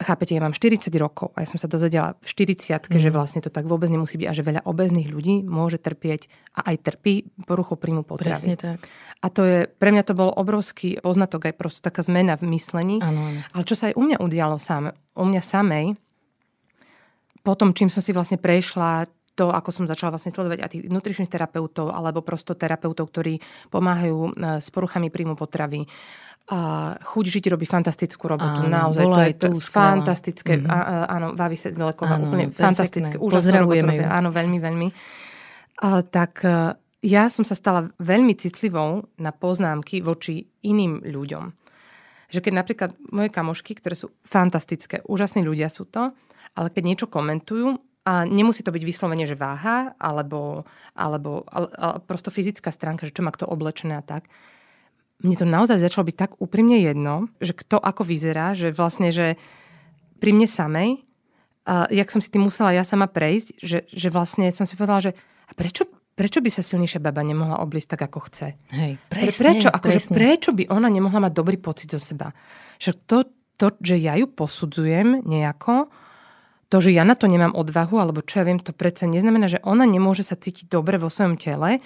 chápete, 0.00 0.32
ja 0.32 0.40
mám 0.40 0.56
40 0.56 0.88
rokov 0.96 1.30
a 1.36 1.44
ja 1.44 1.48
som 1.48 1.60
sa 1.60 1.68
dozvedela 1.68 2.16
v 2.24 2.26
40 2.26 2.88
mm. 2.88 2.98
že 2.98 3.10
vlastne 3.12 3.40
to 3.44 3.52
tak 3.52 3.68
vôbec 3.68 3.92
nemusí 3.92 4.16
byť 4.16 4.26
a 4.26 4.34
že 4.34 4.42
veľa 4.42 4.62
obezných 4.64 5.08
ľudí 5.12 5.44
môže 5.44 5.76
trpieť 5.76 6.26
a 6.56 6.72
aj 6.72 6.76
trpí 6.80 7.28
poruchou 7.44 7.76
príjmu 7.76 8.02
potravy. 8.02 8.56
Presne 8.56 8.56
tak. 8.56 8.80
A 9.20 9.26
to 9.28 9.44
je, 9.44 9.58
pre 9.68 9.92
mňa 9.92 10.02
to 10.08 10.16
bol 10.16 10.32
obrovský 10.32 10.96
poznatok, 11.04 11.52
aj 11.52 11.54
proste 11.60 11.80
taká 11.84 12.00
zmena 12.00 12.40
v 12.40 12.48
myslení. 12.56 13.04
Ano, 13.04 13.20
ano. 13.28 13.40
Ale 13.52 13.62
čo 13.68 13.76
sa 13.76 13.92
aj 13.92 13.94
u 14.00 14.02
mňa 14.08 14.16
udialo 14.24 14.56
sám, 14.56 14.96
u 14.96 15.24
mňa 15.28 15.42
samej, 15.44 15.86
potom, 17.40 17.72
čím 17.72 17.88
som 17.88 18.04
si 18.04 18.12
vlastne 18.12 18.36
prešla 18.36 19.08
to, 19.40 19.48
ako 19.48 19.72
som 19.72 19.88
začala 19.88 20.12
vlastne 20.12 20.28
sledovať 20.28 20.58
aj 20.60 20.68
tých 20.68 20.84
nutričných 20.92 21.32
terapeutov 21.32 21.88
alebo 21.88 22.20
prosto 22.20 22.52
terapeutov, 22.52 23.08
ktorí 23.08 23.40
pomáhajú 23.72 24.18
e, 24.20 24.30
s 24.60 24.68
poruchami 24.68 25.08
príjmu 25.08 25.32
potravy, 25.32 25.88
a 26.48 26.94
chuť 26.96 27.24
žiť 27.28 27.44
robí 27.52 27.68
fantastickú 27.68 28.24
robotu. 28.30 28.64
Áno, 28.64 28.72
naozaj, 28.72 29.04
to 29.04 29.20
je, 29.20 29.32
to 29.36 29.48
fantastické. 29.60 30.58
Mm-hmm. 30.58 30.72
A, 30.72 31.06
áno, 31.12 31.26
Vavi 31.36 31.58
Sedleková, 31.60 32.16
áno, 32.16 32.32
úplne 32.32 32.48
fantastické. 32.48 33.20
Úžasnú 33.20 33.68
robotu. 33.68 34.02
Áno, 34.06 34.32
veľmi, 34.32 34.58
veľmi. 34.58 34.88
A, 35.84 36.00
tak 36.06 36.40
e, 36.42 36.74
ja 37.04 37.24
som 37.30 37.44
sa 37.44 37.52
stala 37.52 37.92
veľmi 38.00 38.34
citlivou 38.34 39.10
na 39.20 39.30
poznámky 39.30 40.00
voči 40.00 40.48
iným 40.64 41.04
ľuďom. 41.06 41.44
Že 42.30 42.40
keď 42.46 42.52
napríklad 42.54 42.90
moje 43.10 43.30
kamošky, 43.34 43.78
ktoré 43.78 43.98
sú 43.98 44.14
fantastické, 44.22 45.02
úžasní 45.06 45.42
ľudia 45.42 45.70
sú 45.70 45.86
to, 45.86 46.14
ale 46.54 46.68
keď 46.70 46.82
niečo 46.82 47.06
komentujú, 47.06 47.78
A 48.00 48.24
nemusí 48.24 48.64
to 48.64 48.72
byť 48.72 48.80
vyslovene, 48.80 49.28
že 49.28 49.36
váha, 49.36 49.92
alebo, 50.00 50.64
alebo 50.96 51.44
ale, 51.52 51.68
ale 51.76 52.00
prosto 52.00 52.32
fyzická 52.32 52.72
stránka, 52.72 53.04
že 53.04 53.12
čo 53.12 53.20
má 53.20 53.28
kto 53.28 53.44
oblečené 53.44 54.00
a 54.00 54.02
tak. 54.02 54.24
Mne 55.20 55.36
to 55.36 55.46
naozaj 55.48 55.76
začalo 55.76 56.08
byť 56.08 56.16
tak 56.16 56.30
úprimne 56.40 56.80
jedno, 56.80 57.28
že 57.38 57.52
kto 57.52 57.76
ako 57.76 58.08
vyzerá, 58.08 58.56
že 58.56 58.72
vlastne, 58.72 59.12
že 59.12 59.36
pri 60.20 60.30
mne 60.32 60.48
samej, 60.48 61.04
a 61.68 61.86
jak 61.92 62.08
som 62.08 62.24
si 62.24 62.32
tým 62.32 62.48
musela 62.48 62.72
ja 62.72 62.82
sama 62.82 63.06
prejsť, 63.06 63.48
že, 63.60 63.78
že 63.92 64.08
vlastne 64.08 64.48
som 64.50 64.64
si 64.64 64.74
povedala, 64.74 65.12
že 65.12 65.12
a 65.46 65.52
prečo, 65.52 65.84
prečo 66.16 66.40
by 66.40 66.50
sa 66.50 66.64
silnejšia 66.64 67.04
baba 67.04 67.20
nemohla 67.20 67.60
oblísť 67.60 67.96
tak, 67.96 68.08
ako 68.08 68.18
chce? 68.26 68.56
Hej, 68.72 68.96
presne, 69.12 69.36
prečo, 69.36 69.68
presne. 69.68 70.14
prečo 70.16 70.50
by 70.56 70.72
ona 70.72 70.88
nemohla 70.88 71.28
mať 71.28 71.32
dobrý 71.36 71.60
pocit 71.60 71.92
zo 71.92 72.00
seba? 72.00 72.32
Že 72.80 72.90
to, 73.04 73.18
to, 73.60 73.66
že 73.84 74.00
ja 74.00 74.16
ju 74.16 74.26
posudzujem 74.28 75.20
nejako, 75.24 75.92
to, 76.70 76.78
že 76.78 76.94
ja 76.94 77.02
na 77.02 77.18
to 77.18 77.26
nemám 77.26 77.50
odvahu, 77.50 77.98
alebo 77.98 78.22
čo 78.22 78.40
ja 78.40 78.46
viem, 78.46 78.62
to 78.62 78.70
predsa 78.70 79.10
neznamená, 79.10 79.50
že 79.50 79.58
ona 79.66 79.82
nemôže 79.84 80.22
sa 80.22 80.38
cítiť 80.38 80.70
dobre 80.70 81.02
vo 81.02 81.10
svojom 81.10 81.34
tele. 81.34 81.82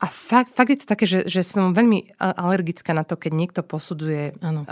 A 0.00 0.08
fakt, 0.08 0.56
fakt 0.56 0.72
je 0.72 0.80
to 0.80 0.88
také, 0.88 1.04
že, 1.04 1.28
že 1.28 1.44
som 1.44 1.76
veľmi 1.76 2.16
alergická 2.16 2.96
na 2.96 3.04
to, 3.04 3.20
keď 3.20 3.32
niekto 3.36 3.60
posudzuje 3.60 4.32
ano. 4.40 4.64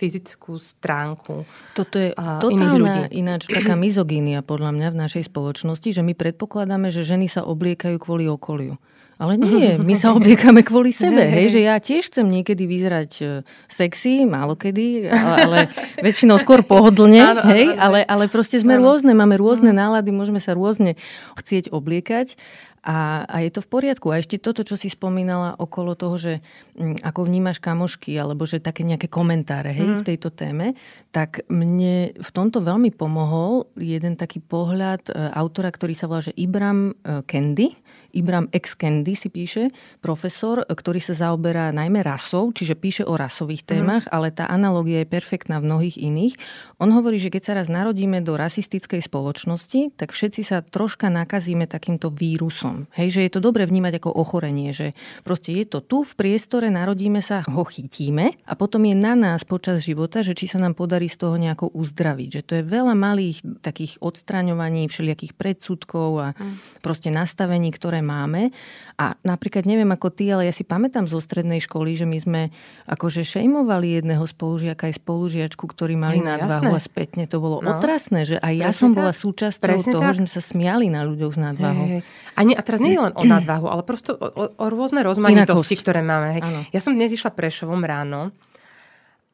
fyzickú 0.00 0.56
stránku 0.56 1.44
Toto 1.76 2.00
je 2.00 2.16
totálna 2.16 3.12
ináč 3.12 3.52
taká 3.52 3.76
mizogínia 3.76 4.40
podľa 4.40 4.72
mňa 4.72 4.88
v 4.96 5.00
našej 5.04 5.28
spoločnosti, 5.28 5.92
že 5.92 6.00
my 6.00 6.16
predpokladáme, 6.16 6.88
že 6.88 7.04
ženy 7.04 7.28
sa 7.28 7.44
obliekajú 7.44 8.00
kvôli 8.00 8.24
okoliu. 8.32 8.80
Ale 9.20 9.38
nie, 9.38 9.76
my 9.78 9.94
sa 9.94 10.10
obliekame 10.18 10.64
kvôli 10.64 10.90
sebe, 10.90 11.20
hej, 11.20 11.54
že 11.54 11.60
ja 11.62 11.76
tiež 11.78 12.10
chcem 12.10 12.26
niekedy 12.26 12.66
vyzerať 12.66 13.10
e, 13.20 13.24
sexy, 13.70 14.26
málo 14.26 14.58
kedy, 14.58 15.06
ale 15.12 15.70
väčšinou 16.00 16.42
skôr 16.42 16.66
pohodlne, 16.66 17.20
hej, 17.46 17.76
ale, 17.78 18.02
ale 18.02 18.26
proste 18.26 18.58
sme 18.58 18.80
rôzne, 18.80 19.14
máme 19.14 19.38
rôzne 19.38 19.70
mhm. 19.70 19.78
nálady, 19.78 20.10
môžeme 20.10 20.40
sa 20.42 20.56
rôzne 20.56 20.98
chcieť 21.38 21.70
obliekať 21.70 22.34
a, 22.82 23.22
a 23.30 23.36
je 23.46 23.50
to 23.54 23.62
v 23.62 23.70
poriadku. 23.70 24.10
A 24.10 24.18
ešte 24.18 24.42
toto, 24.42 24.66
čo 24.66 24.74
si 24.74 24.90
spomínala 24.90 25.54
okolo 25.54 25.94
toho, 25.94 26.18
že 26.18 26.32
m, 26.74 26.98
mm, 26.98 27.06
ako 27.06 27.20
vnímaš 27.30 27.62
kamošky, 27.62 28.18
alebo 28.18 28.42
že 28.42 28.58
také 28.58 28.82
nejaké 28.82 29.06
komentáre 29.06 29.70
hej, 29.70 29.86
mm. 29.86 29.98
v 30.02 30.06
tejto 30.06 30.34
téme, 30.34 30.74
tak 31.14 31.46
mne 31.46 32.10
v 32.18 32.30
tomto 32.34 32.58
veľmi 32.58 32.90
pomohol 32.90 33.70
jeden 33.78 34.18
taký 34.18 34.42
pohľad 34.42 35.08
e, 35.08 35.30
autora, 35.30 35.70
ktorý 35.70 35.94
sa 35.94 36.10
volá 36.10 36.26
že 36.26 36.34
Ibram 36.34 36.90
e, 36.90 37.22
Kendi 37.22 37.70
Ibram 38.12 38.48
X. 38.52 38.76
Kendi 38.76 39.16
si 39.16 39.32
píše, 39.32 39.72
profesor, 40.04 40.62
ktorý 40.68 41.00
sa 41.00 41.16
zaoberá 41.16 41.72
najmä 41.72 42.04
rasou, 42.04 42.52
čiže 42.52 42.76
píše 42.76 43.02
o 43.08 43.16
rasových 43.16 43.64
témach, 43.64 44.04
mm. 44.06 44.12
ale 44.12 44.28
tá 44.30 44.46
analogia 44.46 45.02
je 45.02 45.08
perfektná 45.08 45.58
v 45.58 45.68
mnohých 45.72 45.96
iných. 45.96 46.34
On 46.76 46.92
hovorí, 46.92 47.16
že 47.16 47.32
keď 47.32 47.42
sa 47.42 47.52
raz 47.56 47.72
narodíme 47.72 48.20
do 48.20 48.36
rasistickej 48.36 49.00
spoločnosti, 49.00 49.96
tak 49.96 50.12
všetci 50.12 50.42
sa 50.44 50.60
troška 50.60 51.08
nakazíme 51.08 51.64
takýmto 51.64 52.12
vírusom. 52.12 52.90
Hej, 52.92 53.16
že 53.16 53.20
je 53.24 53.32
to 53.32 53.40
dobre 53.40 53.64
vnímať 53.64 54.02
ako 54.02 54.10
ochorenie, 54.12 54.76
že 54.76 54.92
proste 55.24 55.56
je 55.56 55.64
to 55.64 55.80
tu 55.80 56.04
v 56.04 56.12
priestore, 56.12 56.68
narodíme 56.68 57.24
sa, 57.24 57.40
ho 57.46 57.64
chytíme 57.64 58.36
a 58.44 58.52
potom 58.52 58.84
je 58.84 58.94
na 58.98 59.16
nás 59.16 59.46
počas 59.48 59.80
života, 59.80 60.20
že 60.20 60.36
či 60.36 60.50
sa 60.50 60.60
nám 60.60 60.76
podarí 60.76 61.08
z 61.08 61.16
toho 61.16 61.40
nejako 61.40 61.72
uzdraviť. 61.72 62.28
Že 62.28 62.42
to 62.44 62.52
je 62.60 62.64
veľa 62.66 62.94
malých 62.98 63.62
takých 63.64 64.02
odstraňovaní 64.02 64.90
všelijakých 64.90 65.32
predsudkov 65.38 66.10
a 66.20 66.28
mm. 66.36 66.82
proste 66.84 67.08
nastavení, 67.08 67.70
ktoré 67.72 68.01
máme. 68.02 68.50
A 68.98 69.16
napríklad 69.24 69.64
neviem 69.64 69.88
ako 69.94 70.12
ty, 70.12 70.28
ale 70.28 70.50
ja 70.50 70.54
si 70.54 70.66
pamätám 70.66 71.08
zo 71.08 71.22
strednej 71.22 71.62
školy, 71.62 71.96
že 71.96 72.06
my 72.06 72.18
sme 72.18 72.42
akože 72.90 73.22
šejmovali 73.22 74.02
jedného 74.02 74.26
spolužiaka 74.26 74.90
aj 74.90 74.98
spolužiačku, 75.00 75.64
ktorí 75.64 75.94
mali 75.94 76.20
no, 76.20 76.34
nadvahu 76.34 76.74
jasné. 76.74 76.78
a 76.78 76.80
spätne 76.82 77.24
to 77.30 77.38
bolo 77.38 77.62
no. 77.62 77.78
otrasné, 77.78 78.28
že 78.28 78.36
aj 78.42 78.54
ja 78.54 78.68
Presne 78.68 78.80
som 78.82 78.90
tak. 78.92 78.98
bola 78.98 79.12
súčasťou 79.14 79.66
Presne 79.72 79.92
toho, 79.94 80.02
tak. 80.04 80.12
že 80.12 80.18
sme 80.26 80.30
sa 80.30 80.42
smiali 80.42 80.86
na 80.90 81.00
ľuďoch 81.06 81.32
s 81.32 81.38
nadvahou. 81.38 81.86
Hey, 81.88 82.02
hey. 82.02 82.36
A, 82.36 82.40
nie, 82.44 82.54
a 82.58 82.62
teraz 82.66 82.82
nie 82.82 82.92
je 82.92 83.00
len 83.00 83.14
o 83.14 83.22
nadvahu, 83.38 83.66
ale 83.70 83.82
prosto 83.86 84.18
o, 84.18 84.26
o, 84.26 84.44
o 84.50 84.66
rôzne 84.68 85.00
rozmanitosti, 85.06 85.78
Inakosť. 85.78 85.82
ktoré 85.86 86.00
máme. 86.02 86.28
Hej. 86.36 86.42
Ja 86.74 86.80
som 86.82 86.98
dnes 86.98 87.14
išla 87.14 87.30
Prešovom 87.30 87.86
ráno 87.86 88.34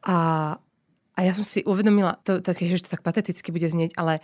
a, 0.05 0.19
a 1.17 1.21
ja 1.21 1.33
som 1.35 1.43
si 1.43 1.67
uvedomila, 1.67 2.21
to, 2.23 2.39
to, 2.39 2.55
že 2.55 2.87
to 2.87 2.95
tak 2.95 3.03
pateticky 3.03 3.51
bude 3.51 3.67
znieť, 3.67 3.99
ale 3.99 4.23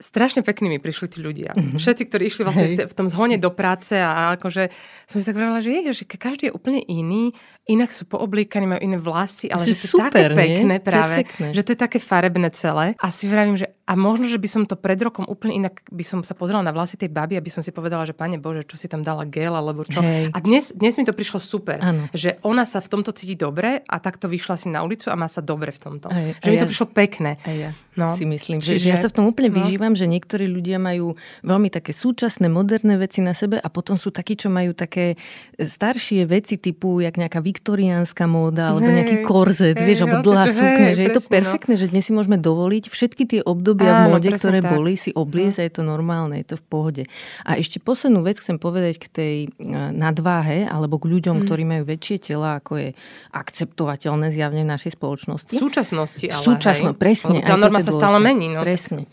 strašne 0.00 0.40
pekní 0.40 0.72
mi 0.72 0.78
prišli 0.80 1.06
tí 1.12 1.18
ľudia. 1.20 1.52
Mm-hmm. 1.52 1.76
Všetci, 1.76 2.02
ktorí 2.08 2.22
išli 2.26 2.42
vlastne 2.42 2.66
Hej. 2.72 2.88
v 2.88 2.94
tom 2.96 3.06
zhone 3.06 3.36
do 3.36 3.52
práce 3.52 3.92
a 3.92 4.34
akože 4.34 4.72
som 5.04 5.18
si 5.20 5.24
tak 5.28 5.36
vravila, 5.36 5.60
že 5.60 5.70
je, 5.70 6.02
že 6.02 6.04
každý 6.08 6.48
je 6.48 6.56
úplne 6.56 6.80
iný, 6.80 7.36
inak 7.68 7.92
sú 7.92 8.08
pooblíkaní, 8.08 8.66
majú 8.66 8.80
iné 8.80 8.98
vlasy, 8.98 9.52
ale 9.52 9.68
že, 9.68 9.76
že 9.76 9.92
to 9.92 10.00
je 10.00 10.10
také 10.10 10.24
pekné 10.32 10.74
nie? 10.80 10.82
práve, 10.82 11.16
Perfektné. 11.22 11.48
že 11.52 11.62
to 11.62 11.70
je 11.76 11.78
také 11.78 11.98
farebné 12.00 12.48
celé. 12.56 12.96
A 12.98 13.12
si 13.12 13.28
vravím, 13.28 13.60
že 13.60 13.70
a 13.84 13.92
možno, 13.94 14.26
že 14.26 14.38
by 14.38 14.48
som 14.48 14.62
to 14.64 14.78
pred 14.78 14.96
rokom 15.02 15.26
úplne 15.26 15.66
inak 15.66 15.82
by 15.90 16.06
som 16.06 16.22
sa 16.22 16.32
pozrela 16.32 16.62
na 16.62 16.70
vlasy 16.70 16.96
tej 16.96 17.10
baby, 17.10 17.36
aby 17.36 17.50
som 17.50 17.60
si 17.60 17.74
povedala, 17.74 18.06
že 18.06 18.14
pane 18.14 18.38
Bože, 18.38 18.64
čo 18.64 18.78
si 18.78 18.86
tam 18.86 19.02
dala 19.02 19.26
gel 19.26 19.50
alebo 19.50 19.82
čo. 19.82 19.98
Hej. 19.98 20.30
A 20.30 20.38
dnes, 20.38 20.70
dnes 20.70 20.94
mi 20.94 21.02
to 21.02 21.10
prišlo 21.10 21.42
super, 21.42 21.82
ano. 21.82 22.06
že 22.14 22.38
ona 22.46 22.62
sa 22.62 22.78
v 22.78 22.88
tomto 22.88 23.10
cíti 23.10 23.34
dobre 23.34 23.82
a 23.82 23.96
takto 23.98 24.30
vyšla 24.30 24.54
si 24.56 24.70
na 24.70 24.86
ulicu 24.86 25.10
a 25.10 25.18
má 25.18 25.26
sa 25.26 25.42
dobre 25.42 25.74
v 25.74 25.80
tomto. 25.82 26.06
Hej. 26.06 26.38
Že 26.38 26.46
a 26.46 26.50
mi 26.50 26.56
ja, 26.56 26.62
to 26.62 26.70
prišlo 26.70 26.88
pekné. 26.94 27.30
A 27.42 27.50
ja 27.50 27.70
no. 28.00 28.16
si 28.16 28.24
myslím, 28.24 28.58
že, 28.64 28.80
že 28.80 28.92
ja 28.92 28.98
sa 29.00 29.08
v 29.08 29.20
tom 29.20 29.26
úplne 29.28 29.52
no. 29.52 29.60
vyžívam, 29.60 29.92
že 29.92 30.08
niektorí 30.08 30.48
ľudia 30.48 30.80
majú 30.80 31.16
veľmi 31.44 31.68
také 31.72 31.92
súčasné, 31.92 32.48
moderné 32.48 32.96
veci 32.96 33.20
na 33.24 33.36
sebe 33.36 33.60
a 33.60 33.68
potom 33.68 33.96
sú 34.00 34.10
takí, 34.10 34.36
čo 34.36 34.48
majú 34.48 34.72
také 34.72 35.20
staršie 35.56 36.24
veci 36.26 36.60
typu 36.60 37.00
jak 37.00 37.16
nejaká 37.16 37.40
viktoriánska 37.40 38.28
móda 38.28 38.74
alebo 38.74 38.88
hey, 38.88 38.96
nejaký 39.02 39.16
korzet, 39.24 39.76
hey, 39.78 39.86
vieš, 39.86 40.04
alebo 40.04 40.24
dlhá 40.24 40.44
sukňa, 40.50 40.90
že 40.96 41.02
je 41.06 41.12
to 41.12 41.22
no. 41.22 41.28
perfektné, 41.30 41.74
no. 41.76 41.80
že 41.80 41.86
dnes 41.88 42.04
si 42.04 42.12
môžeme 42.12 42.36
dovoliť 42.40 42.84
všetky 42.90 43.22
tie 43.24 43.40
obdobia 43.44 43.60
obdobia 43.60 43.92
v 43.92 44.02
móde, 44.10 44.30
ktoré 44.34 44.58
tak. 44.60 44.70
boli, 44.72 44.92
si 44.96 45.10
obliecť 45.12 45.56
no. 45.56 45.60
a 45.60 45.64
je 45.66 45.72
to 45.72 45.82
normálne, 45.82 46.34
je 46.40 46.46
to 46.48 46.56
v 46.56 46.64
pohode. 46.64 47.02
A 47.44 47.50
ešte 47.60 47.78
poslednú 47.78 48.24
vec 48.24 48.40
chcem 48.40 48.56
povedať 48.56 48.94
k 48.98 49.06
tej 49.10 49.36
e, 49.46 49.48
nadváhe 49.94 50.64
alebo 50.64 50.96
k 50.96 51.10
ľuďom, 51.10 51.40
mm. 51.40 51.42
ktorí 51.46 51.62
majú 51.66 51.82
väčšie 51.84 52.16
tela, 52.32 52.58
ako 52.60 52.72
je 52.80 52.88
akceptovateľné 53.30 54.32
zjavne 54.32 54.62
v 54.64 54.68
našej 54.70 54.92
spoločnosti. 54.96 55.54
V 55.56 55.62
súčasnosti 55.62 56.26
ale, 56.28 56.44
Súčasno, 56.44 56.90
hej? 56.94 56.98
presne. 56.98 57.38
Tá 57.44 57.54
norma 57.56 57.80
sa 57.82 57.89
stále 57.92 58.20
mení. 58.20 58.54
No, 58.54 58.62
presne. 58.62 58.96
Tak, 58.96 59.06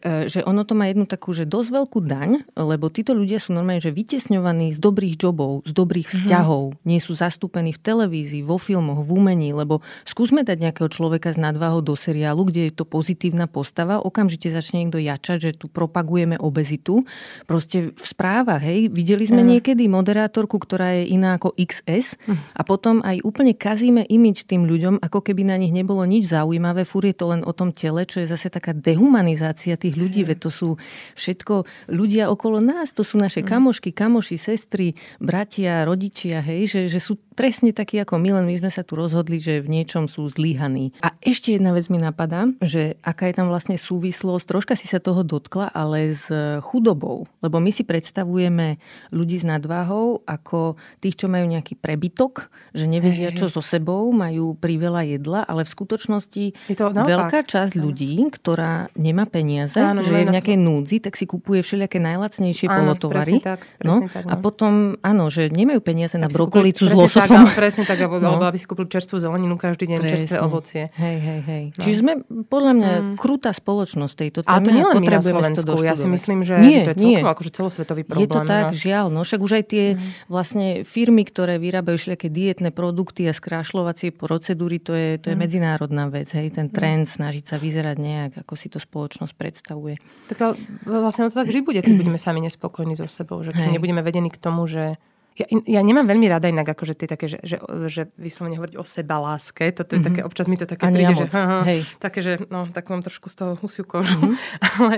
e, 0.00 0.26
že 0.32 0.40
ono 0.46 0.64
to 0.64 0.72
má 0.72 0.88
jednu 0.88 1.04
takú, 1.04 1.36
že 1.36 1.44
dosť 1.44 1.68
veľkú 1.70 1.98
daň, 2.04 2.42
lebo 2.56 2.88
títo 2.88 3.12
ľudia 3.12 3.38
sú 3.38 3.52
normálne, 3.52 3.84
že 3.84 3.92
vytesňovaní 3.92 4.74
z 4.74 4.78
dobrých 4.80 5.20
jobov, 5.20 5.62
z 5.68 5.72
dobrých 5.76 6.08
mm-hmm. 6.08 6.24
vzťahov, 6.24 6.64
nie 6.88 6.98
sú 6.98 7.12
zastúpení 7.14 7.76
v 7.76 7.80
televízii, 7.84 8.42
vo 8.42 8.56
filmoch, 8.56 9.04
v 9.04 9.10
umení, 9.12 9.52
lebo 9.52 9.84
skúsme 10.08 10.42
dať 10.42 10.70
nejakého 10.70 10.88
človeka 10.88 11.36
s 11.36 11.38
nadváhou 11.38 11.84
do 11.84 11.94
seriálu, 11.94 12.48
kde 12.48 12.70
je 12.70 12.72
to 12.72 12.88
pozitívna 12.88 13.44
postava 13.44 13.84
postava, 13.84 14.00
okamžite 14.00 14.52
začne 14.52 14.84
niekto 14.84 15.00
jačať, 15.00 15.38
že 15.40 15.50
tu 15.56 15.66
propagujeme 15.72 16.36
obezitu. 16.36 17.04
Proste 17.48 17.96
v 17.96 18.04
správach, 18.04 18.60
hej, 18.60 18.92
videli 18.92 19.24
sme 19.24 19.40
mm. 19.40 19.48
niekedy 19.56 19.88
moderátorku, 19.88 20.60
ktorá 20.60 21.00
je 21.00 21.16
iná 21.16 21.40
ako 21.40 21.56
XS 21.56 22.20
mm. 22.28 22.36
a 22.56 22.62
potom 22.62 23.00
aj 23.04 23.24
úplne 23.24 23.56
kazíme 23.56 24.04
imič 24.04 24.44
tým 24.44 24.68
ľuďom, 24.68 25.00
ako 25.00 25.20
keby 25.24 25.48
na 25.48 25.56
nich 25.56 25.72
nebolo 25.72 26.04
nič 26.04 26.28
zaujímavé, 26.28 26.84
fúr 26.84 27.08
je 27.08 27.16
to 27.16 27.32
len 27.32 27.42
o 27.44 27.52
tom 27.56 27.72
tele, 27.72 28.04
čo 28.04 28.20
je 28.20 28.30
zase 28.30 28.52
taká 28.52 28.76
dehumanizácia 28.76 29.53
tých 29.54 29.94
ľudí, 29.94 30.26
mm. 30.26 30.28
veď 30.34 30.38
to 30.42 30.50
sú 30.50 30.68
všetko 31.14 31.64
ľudia 31.88 32.28
okolo 32.28 32.58
nás, 32.58 32.90
to 32.90 33.06
sú 33.06 33.16
naše 33.16 33.40
mm. 33.40 33.48
kamošky, 33.48 33.90
kamoši, 33.94 34.36
sestry, 34.36 34.98
bratia, 35.22 35.86
rodičia, 35.86 36.42
hej, 36.42 36.66
že, 36.66 36.80
že 36.90 37.00
sú 37.00 37.16
presne 37.34 37.74
takí 37.74 37.98
ako 37.98 38.16
my, 38.16 38.40
len 38.40 38.46
my 38.46 38.54
sme 38.62 38.70
sa 38.70 38.86
tu 38.86 38.94
rozhodli, 38.94 39.42
že 39.42 39.58
v 39.58 39.68
niečom 39.68 40.06
sú 40.06 40.30
zlíhaní. 40.30 40.94
A 41.02 41.12
ešte 41.18 41.52
jedna 41.54 41.74
vec 41.74 41.90
mi 41.90 41.98
napadá, 41.98 42.46
že 42.62 42.96
aká 43.02 43.28
je 43.28 43.34
tam 43.36 43.50
vlastne 43.50 43.74
súvislosť, 43.74 44.46
troška 44.46 44.74
si 44.78 44.86
sa 44.86 45.02
toho 45.02 45.26
dotkla, 45.26 45.68
ale 45.74 46.14
s 46.14 46.30
chudobou. 46.62 47.26
Lebo 47.42 47.58
my 47.58 47.74
si 47.74 47.82
predstavujeme 47.82 48.78
ľudí 49.10 49.42
s 49.42 49.44
nadváhou 49.46 50.22
ako 50.24 50.78
tých, 51.02 51.18
čo 51.18 51.26
majú 51.26 51.50
nejaký 51.50 51.74
prebytok, 51.74 52.48
že 52.72 52.86
nevedia, 52.86 53.34
čo 53.34 53.50
so 53.50 53.60
sebou, 53.60 54.06
majú 54.14 54.54
priveľa 54.54 55.02
jedla, 55.18 55.40
ale 55.42 55.66
v 55.66 55.74
skutočnosti 55.74 56.44
je 56.70 56.76
to 56.78 56.94
veľká 56.94 57.44
časť 57.44 57.74
ľudí, 57.74 58.22
ktorá 58.30 58.88
nemá 58.94 59.26
peniaze, 59.26 59.43
áno, 59.76 60.00
že 60.00 60.12
je 60.12 60.26
v 60.28 60.34
nejakej 60.34 60.58
núdzi, 60.58 60.96
tak 61.04 61.14
si 61.14 61.28
kupuje 61.28 61.60
všelijaké 61.60 62.00
najlacnejšie 62.00 62.66
áno, 62.70 62.76
polotovary. 62.80 63.40
Tak, 63.42 63.60
no, 63.84 64.08
tak, 64.08 64.24
no. 64.24 64.30
A 64.30 64.34
potom, 64.40 64.96
áno, 65.04 65.28
že 65.28 65.52
nemajú 65.52 65.80
peniaze 65.84 66.16
na 66.16 66.32
brokolicu 66.32 66.88
s 66.88 66.94
lososom 66.94 67.48
tak, 67.48 67.58
presne 67.58 67.84
tak, 67.84 68.00
alebo, 68.00 68.20
no. 68.20 68.40
aby 68.40 68.58
si 68.58 68.64
kúpil 68.64 68.88
čerstvú 68.88 69.20
zeleninu 69.20 69.60
každý 69.60 69.90
deň, 69.90 69.98
presne. 70.00 70.12
čerstvé 70.14 70.36
ovocie. 70.40 70.82
Hej, 70.96 71.16
hej, 71.20 71.40
hej. 71.44 71.64
No. 71.76 71.82
Čiže 71.84 71.96
sme 72.00 72.12
podľa 72.48 72.72
mňa 72.74 72.90
mm. 72.92 73.14
krutá 73.20 73.50
spoločnosť 73.52 74.14
tejto 74.14 74.38
téme. 74.46 74.54
A 74.54 74.64
to 74.64 74.70
nie 74.70 74.84
len 74.84 74.96
my 74.98 75.08
na 75.08 75.20
Slovensku, 75.20 75.74
ja 75.84 75.94
si 75.94 76.08
myslím, 76.08 76.46
že, 76.46 76.54
nie, 76.60 76.82
že 76.82 76.84
to 76.84 76.90
je 76.92 76.96
celkovo 76.96 77.32
akože 77.34 77.50
celosvetový 77.52 78.02
problém. 78.06 78.24
Je 78.24 78.28
to 78.30 78.40
tak, 78.46 78.64
no. 78.70 78.78
žiaľ. 78.78 79.06
No 79.10 79.20
však 79.26 79.40
už 79.42 79.52
aj 79.60 79.64
tie 79.68 79.84
mm. 79.94 80.30
vlastne 80.30 80.66
firmy, 80.86 81.22
ktoré 81.26 81.58
vyrábajú 81.58 81.96
všelijaké 81.98 82.28
dietné 82.30 82.70
produkty 82.70 83.26
a 83.28 83.34
skrášľovacie 83.34 84.14
procedúry, 84.14 84.78
to 84.80 84.94
je, 84.94 85.20
to 85.20 85.32
je 85.32 85.36
mm. 85.36 85.42
medzinárodná 85.42 86.06
vec. 86.08 86.30
Hej, 86.32 86.56
ten 86.56 86.70
mm. 86.70 86.74
trend 86.74 87.04
snažiť 87.10 87.44
sa 87.44 87.56
vyzerať 87.58 87.96
nejak, 87.98 88.32
ako 88.46 88.54
si 88.54 88.70
to 88.70 88.78
spoločnosť 88.78 89.33
predstavuje. 89.34 89.98
Tak 90.30 90.58
vlastne 90.86 91.28
to 91.28 91.36
tak 91.36 91.50
vždy 91.50 91.60
bude, 91.66 91.80
keď 91.82 91.94
budeme 91.98 92.18
sami 92.18 92.40
nespokojní 92.42 92.94
so 92.94 93.10
sebou, 93.10 93.42
že 93.42 93.50
keď 93.50 93.74
nebudeme 93.74 94.00
vedení 94.00 94.30
k 94.30 94.38
tomu, 94.38 94.64
že 94.70 94.96
ja, 95.34 95.46
ja 95.50 95.82
nemám 95.82 96.06
veľmi 96.06 96.30
rada 96.30 96.46
inak 96.46 96.78
akože 96.78 96.94
tie 96.94 97.10
také, 97.10 97.26
že, 97.26 97.42
že, 97.42 97.58
že 97.90 98.06
vyslovene 98.14 98.54
hovoriť 98.54 98.78
o 98.78 98.86
seba 98.86 99.18
láske. 99.18 99.74
Toto 99.74 99.98
je 99.98 99.98
mm-hmm. 99.98 100.06
také, 100.14 100.20
občas 100.22 100.46
mi 100.46 100.54
to 100.54 100.62
také 100.62 100.86
Ani 100.86 101.02
príde, 101.02 101.10
ja 101.10 101.18
že, 101.18 101.26
aha, 101.34 101.60
Hej. 101.66 101.80
také, 101.98 102.18
že 102.22 102.32
no, 102.54 102.70
tak 102.70 102.86
mám 102.86 103.02
trošku 103.02 103.26
z 103.26 103.42
toho 103.42 103.52
husiu 103.58 103.82
kožu. 103.82 104.14
Mm-hmm. 104.14 104.38
ale, 104.78 104.94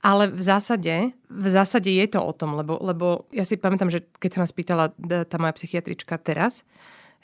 ale 0.00 0.24
v 0.32 0.40
zásade, 0.40 0.94
v 1.28 1.48
zásade 1.52 1.92
je 1.92 2.06
to 2.08 2.20
o 2.24 2.32
tom, 2.32 2.56
lebo, 2.56 2.80
lebo 2.80 3.28
ja 3.28 3.44
si 3.44 3.60
pamätám, 3.60 3.92
že 3.92 4.08
keď 4.16 4.30
sa 4.32 4.38
ma 4.40 4.48
spýtala 4.48 4.84
tá 5.28 5.36
moja 5.36 5.52
psychiatrička 5.52 6.16
teraz, 6.16 6.64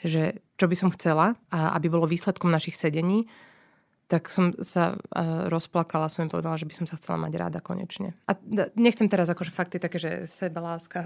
že 0.05 0.37
čo 0.61 0.69
by 0.69 0.75
som 0.77 0.93
chcela, 0.93 1.33
aby 1.49 1.89
bolo 1.89 2.05
výsledkom 2.05 2.53
našich 2.53 2.77
sedení, 2.77 3.25
tak 4.11 4.27
som 4.27 4.51
sa 4.59 4.99
uh, 4.99 5.47
rozplakala, 5.47 6.11
som 6.11 6.27
im 6.27 6.31
povedala, 6.31 6.59
že 6.59 6.67
by 6.67 6.83
som 6.83 6.85
sa 6.85 6.99
chcela 6.99 7.15
mať 7.15 7.31
ráda 7.39 7.59
konečne. 7.63 8.11
A 8.27 8.35
nechcem 8.75 9.07
teraz 9.07 9.31
akože 9.31 9.55
fakty 9.55 9.79
také, 9.79 10.03
že 10.03 10.27
seba 10.27 10.59
láska. 10.59 10.99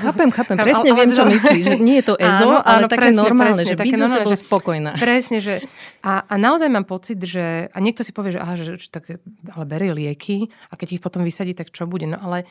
Chápem, 0.00 0.32
chápem, 0.32 0.56
presne 0.64 0.88
ale, 0.88 0.98
viem, 1.04 1.10
ale, 1.12 1.16
čo 1.20 1.24
myslíš. 1.28 1.64
Že 1.68 1.76
nie 1.84 2.00
je 2.00 2.04
to 2.08 2.14
ezo, 2.24 2.48
áno, 2.48 2.64
ale 2.64 2.78
áno, 2.80 2.88
také 2.88 3.12
presne, 3.12 3.20
normálne, 3.20 3.60
presne, 3.60 3.68
že 3.68 3.76
byť 3.76 3.92
so 4.00 4.08
sebou 4.08 4.32
spokojná. 4.32 4.90
Presne, 4.96 5.38
že 5.44 5.54
a, 6.00 6.24
a 6.24 6.34
naozaj 6.40 6.72
mám 6.72 6.88
pocit, 6.88 7.20
že 7.20 7.68
a 7.68 7.78
niekto 7.84 8.00
si 8.00 8.16
povie, 8.16 8.32
že 8.32 8.40
aha, 8.40 8.56
že, 8.56 8.80
že 8.80 8.88
tak, 8.88 9.20
ale 9.52 9.64
berie 9.68 9.92
lieky 9.92 10.48
a 10.72 10.80
keď 10.80 10.96
ich 10.96 11.02
potom 11.04 11.20
vysadí, 11.20 11.52
tak 11.52 11.68
čo 11.68 11.84
bude? 11.84 12.08
No 12.08 12.16
ale 12.16 12.48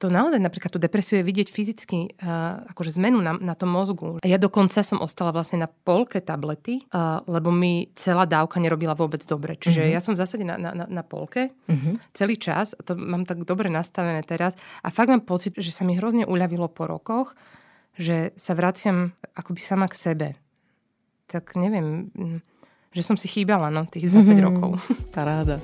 to 0.00 0.08
naozaj 0.08 0.40
napríklad 0.40 0.72
tú 0.72 0.80
depresiu 0.80 1.20
je 1.20 1.28
vidieť 1.28 1.52
fyzicky, 1.52 2.16
uh, 2.24 2.64
akože 2.72 2.96
zmenu 2.96 3.20
na, 3.20 3.36
na 3.36 3.52
tom 3.52 3.68
mozgu. 3.68 4.16
A 4.24 4.26
ja 4.26 4.40
dokonca 4.40 4.80
som 4.80 4.96
ostala 5.04 5.28
vlastne 5.28 5.60
na 5.60 5.68
polke 5.68 6.24
tablety, 6.24 6.88
uh, 6.88 7.20
lebo 7.28 7.52
mi 7.52 7.92
celá 8.00 8.24
dávka 8.24 8.56
nerobila 8.56 8.96
vôbec 8.96 9.20
dobre. 9.28 9.60
Čiže 9.60 9.84
uh-huh. 9.84 9.94
ja 9.94 10.00
som 10.00 10.16
v 10.16 10.24
zásade 10.24 10.48
na, 10.48 10.56
na, 10.56 10.72
na 10.72 11.02
polke 11.04 11.52
uh-huh. 11.68 12.00
celý 12.16 12.40
čas, 12.40 12.72
to 12.88 12.96
mám 12.96 13.28
tak 13.28 13.44
dobre 13.44 13.68
nastavené 13.68 14.24
teraz 14.24 14.56
a 14.80 14.88
fakt 14.88 15.12
mám 15.12 15.28
pocit, 15.28 15.60
že 15.60 15.68
sa 15.68 15.84
mi 15.84 16.00
hrozne 16.00 16.24
uľavilo 16.24 16.72
po 16.72 16.88
rokoch, 16.88 17.36
že 18.00 18.32
sa 18.40 18.56
vraciam 18.56 19.12
akoby 19.36 19.60
sama 19.60 19.84
k 19.84 20.00
sebe. 20.00 20.28
Tak 21.28 21.60
neviem, 21.60 22.08
mm, 22.16 22.38
že 22.96 23.02
som 23.04 23.20
si 23.20 23.28
chýbala 23.28 23.68
no, 23.68 23.84
tých 23.84 24.08
20 24.08 24.16
uh-huh. 24.16 24.40
rokov. 24.48 24.70
Paráda. 25.12 25.60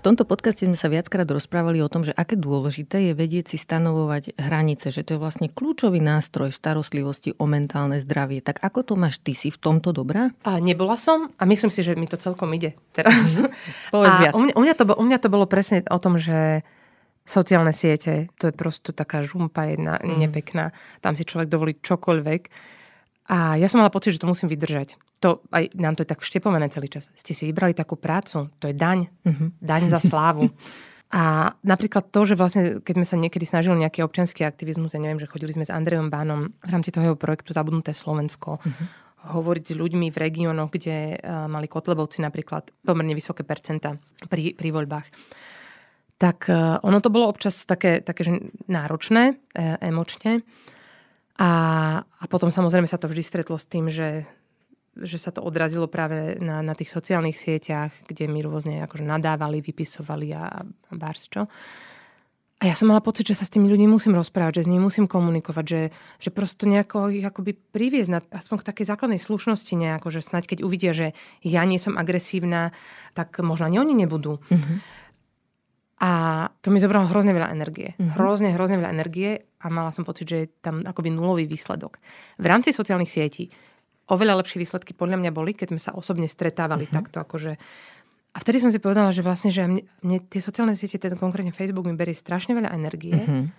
V 0.00 0.08
tomto 0.08 0.24
podcaste 0.24 0.64
sme 0.64 0.80
sa 0.80 0.88
viackrát 0.88 1.28
rozprávali 1.28 1.84
o 1.84 1.92
tom, 1.92 2.08
že 2.08 2.16
aké 2.16 2.32
dôležité 2.32 3.04
je 3.04 3.12
vedieť 3.12 3.52
si 3.52 3.60
stanovovať 3.60 4.32
hranice, 4.40 4.88
že 4.88 5.04
to 5.04 5.12
je 5.12 5.20
vlastne 5.20 5.52
kľúčový 5.52 6.00
nástroj 6.00 6.48
v 6.48 6.56
starostlivosti 6.56 7.36
o 7.36 7.44
mentálne 7.44 8.00
zdravie. 8.00 8.40
Tak 8.40 8.64
ako 8.64 8.80
to 8.80 8.94
máš 8.96 9.20
ty? 9.20 9.36
Si 9.36 9.52
v 9.52 9.60
tomto 9.60 9.92
dobrá? 9.92 10.32
A 10.48 10.56
nebola 10.56 10.96
som 10.96 11.28
a 11.36 11.44
myslím 11.44 11.68
si, 11.68 11.84
že 11.84 12.00
mi 12.00 12.08
to 12.08 12.16
celkom 12.16 12.48
ide 12.56 12.80
teraz. 12.96 13.44
Mhm. 13.44 13.52
Povedz 13.92 14.16
a 14.16 14.20
viac. 14.24 14.32
U 14.32 14.40
mňa, 14.40 14.52
u, 14.56 14.60
mňa 14.64 14.74
to, 14.80 14.84
u 14.88 15.04
mňa 15.04 15.18
to 15.20 15.28
bolo 15.28 15.44
presne 15.44 15.84
o 15.84 15.98
tom, 16.00 16.16
že 16.16 16.64
sociálne 17.28 17.76
siete, 17.76 18.32
to 18.40 18.48
je 18.48 18.56
prosto 18.56 18.96
taká 18.96 19.20
žumpa 19.20 19.68
jedna, 19.68 20.00
mm. 20.00 20.16
nepekná. 20.16 20.72
Tam 21.04 21.12
si 21.12 21.28
človek 21.28 21.52
dovolí 21.52 21.76
čokoľvek. 21.76 22.42
A 23.36 23.60
ja 23.60 23.68
som 23.68 23.84
mala 23.84 23.92
pocit, 23.92 24.16
že 24.16 24.24
to 24.24 24.32
musím 24.32 24.48
vydržať 24.48 24.96
to, 25.20 25.44
aj 25.52 25.76
nám 25.76 25.94
to 25.94 26.02
je 26.02 26.10
tak 26.10 26.24
vštepované 26.24 26.72
celý 26.72 26.88
čas. 26.88 27.12
Ste 27.12 27.36
si 27.36 27.44
vybrali 27.52 27.76
takú 27.76 28.00
prácu, 28.00 28.48
to 28.56 28.72
je 28.72 28.74
daň. 28.74 29.06
Uh-huh. 29.28 29.52
Daň 29.60 29.92
za 29.92 30.00
slávu. 30.00 30.48
A 31.10 31.52
napríklad 31.66 32.06
to, 32.14 32.22
že 32.22 32.38
vlastne, 32.38 32.78
keď 32.86 32.94
sme 33.02 33.06
sa 33.06 33.16
niekedy 33.18 33.42
snažili 33.42 33.82
nejaký 33.82 34.06
občianský 34.06 34.46
aktivizmus, 34.46 34.94
ja 34.94 35.02
neviem, 35.02 35.18
že 35.18 35.26
chodili 35.26 35.50
sme 35.50 35.66
s 35.66 35.74
Andrejom 35.74 36.06
Bánom 36.06 36.54
v 36.54 36.70
rámci 36.70 36.94
toho 36.94 37.02
jeho 37.02 37.18
projektu 37.18 37.50
Zabudnuté 37.50 37.90
Slovensko, 37.90 38.62
uh-huh. 38.62 38.86
hovoriť 39.34 39.74
s 39.74 39.74
ľuďmi 39.74 40.06
v 40.14 40.20
regiónoch, 40.22 40.70
kde 40.70 41.18
uh, 41.18 41.50
mali 41.50 41.66
Kotlebovci 41.66 42.22
napríklad 42.22 42.70
pomerne 42.86 43.10
vysoké 43.18 43.42
percenta 43.42 43.98
pri, 44.30 44.54
pri 44.54 44.68
voľbách. 44.70 45.06
Tak 46.14 46.46
uh, 46.46 46.78
ono 46.86 47.02
to 47.02 47.10
bolo 47.10 47.26
občas 47.26 47.66
také, 47.66 48.06
také 48.06 48.30
že 48.30 48.32
náročné, 48.70 49.34
uh, 49.34 49.82
emočne. 49.82 50.46
A, 51.42 51.50
a 52.06 52.24
potom 52.30 52.54
samozrejme 52.54 52.86
sa 52.86 53.02
to 53.02 53.10
vždy 53.10 53.26
stretlo 53.26 53.58
s 53.58 53.66
tým, 53.66 53.90
že 53.90 54.30
že 54.98 55.18
sa 55.22 55.30
to 55.30 55.40
odrazilo 55.40 55.86
práve 55.86 56.38
na, 56.42 56.60
na 56.66 56.74
tých 56.74 56.90
sociálnych 56.90 57.38
sieťach, 57.38 57.94
kde 58.10 58.26
mi 58.26 58.42
rôzne 58.42 58.82
akože 58.84 59.06
nadávali, 59.06 59.62
vypisovali 59.62 60.34
a, 60.34 60.66
a 60.66 60.92
bárs 60.94 61.30
čo. 61.30 61.46
A 62.60 62.68
ja 62.68 62.76
som 62.76 62.92
mala 62.92 63.00
pocit, 63.00 63.24
že 63.24 63.40
sa 63.40 63.48
s 63.48 63.54
tými 63.56 63.72
ľuďmi 63.72 63.88
musím 63.88 64.12
rozprávať, 64.20 64.60
že 64.60 64.64
s 64.68 64.70
nimi 64.70 64.84
musím 64.84 65.08
komunikovať, 65.08 65.64
že, 65.64 65.82
že 66.20 66.28
prosto 66.28 66.68
nejako 66.68 67.08
ich 67.08 67.24
akoby 67.24 67.56
priviesť 67.56 68.10
na, 68.12 68.20
aspoň 68.20 68.60
k 68.60 68.68
takej 68.68 68.86
základnej 68.92 69.16
slušnosti 69.16 69.72
nejako, 69.72 70.12
že 70.12 70.20
snáď 70.20 70.52
keď 70.52 70.58
uvidia, 70.68 70.92
že 70.92 71.16
ja 71.40 71.64
nie 71.64 71.80
som 71.80 71.96
agresívna, 71.96 72.76
tak 73.16 73.40
možno 73.40 73.64
ani 73.64 73.80
oni 73.80 74.04
nebudú. 74.04 74.44
Mm-hmm. 74.52 74.76
A 76.04 76.10
to 76.60 76.68
mi 76.68 76.84
zobralo 76.84 77.08
hrozne 77.08 77.32
veľa 77.32 77.48
energie. 77.48 77.96
Mm-hmm. 77.96 78.12
Hrozne, 78.20 78.52
hrozne 78.52 78.76
veľa 78.76 78.92
energie 78.92 79.40
a 79.64 79.66
mala 79.72 79.88
som 79.96 80.04
pocit, 80.04 80.28
že 80.28 80.36
je 80.44 80.52
tam 80.60 80.84
akoby 80.84 81.08
nulový 81.08 81.48
výsledok. 81.48 81.96
V 82.36 82.44
rámci 82.44 82.76
sociálnych 82.76 83.08
sietí 83.08 83.48
oveľa 84.10 84.42
lepšie 84.42 84.58
výsledky 84.58 84.92
podľa 84.92 85.22
mňa 85.22 85.30
boli, 85.30 85.54
keď 85.54 85.72
sme 85.72 85.80
sa 85.80 85.94
osobne 85.94 86.26
stretávali 86.26 86.90
uh-huh. 86.90 86.98
takto 87.00 87.22
akože 87.22 87.56
a 88.30 88.38
vtedy 88.38 88.62
som 88.62 88.70
si 88.70 88.78
povedala, 88.78 89.10
že 89.10 89.26
vlastne, 89.26 89.50
že 89.50 89.66
mne, 89.66 89.82
mne 90.06 90.22
tie 90.30 90.38
sociálne 90.38 90.78
siete, 90.78 91.02
ten 91.02 91.18
konkrétne 91.18 91.50
Facebook 91.50 91.90
mi 91.90 91.98
berie 91.98 92.14
strašne 92.14 92.54
veľa 92.54 92.70
energie 92.70 93.18
uh-huh. 93.18 93.50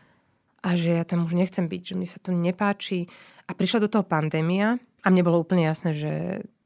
a 0.64 0.70
že 0.80 0.96
ja 0.96 1.04
tam 1.04 1.28
už 1.28 1.36
nechcem 1.36 1.68
byť, 1.68 1.82
že 1.92 1.96
mi 2.00 2.08
sa 2.08 2.24
to 2.24 2.32
nepáči. 2.32 3.12
A 3.48 3.52
prišla 3.52 3.84
do 3.84 3.92
toho 3.92 4.08
pandémia 4.08 4.80
a 5.04 5.08
mne 5.12 5.28
bolo 5.28 5.44
úplne 5.44 5.68
jasné, 5.68 5.92
že 5.92 6.14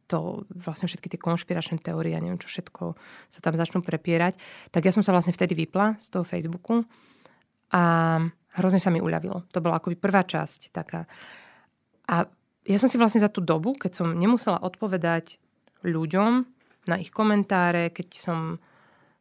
to 0.05 0.45
vlastne 0.53 0.85
všetky 0.85 1.09
tie 1.09 1.17
konšpiračné 1.17 1.81
teórie 1.81 2.13
a 2.13 2.21
neviem 2.21 2.37
čo 2.37 2.45
všetko 2.45 2.93
sa 3.33 3.39
tam 3.41 3.57
začnú 3.57 3.81
prepierať. 3.81 4.37
Tak 4.69 4.85
ja 4.85 4.93
som 4.93 5.01
sa 5.01 5.09
vlastne 5.09 5.33
vtedy 5.33 5.57
vypla 5.65 5.97
z 5.97 6.13
toho 6.13 6.21
Facebooku 6.21 6.85
a 7.73 7.83
hrozne 8.53 8.77
sa 8.77 8.93
mi 8.93 9.01
uľavilo. 9.01 9.49
To 9.49 9.65
bola 9.65 9.81
akoby 9.81 9.97
prvá 9.97 10.21
časť 10.21 10.69
taká. 10.69 11.09
A 12.05 12.29
ja 12.65 12.77
som 12.81 12.89
si 12.89 12.97
vlastne 12.97 13.21
za 13.21 13.29
tú 13.29 13.45
dobu, 13.45 13.77
keď 13.77 14.01
som 14.03 14.17
nemusela 14.17 14.57
odpovedať 14.57 15.37
ľuďom 15.85 16.31
na 16.89 16.95
ich 16.97 17.13
komentáre, 17.13 17.93
keď 17.93 18.09
som 18.17 18.39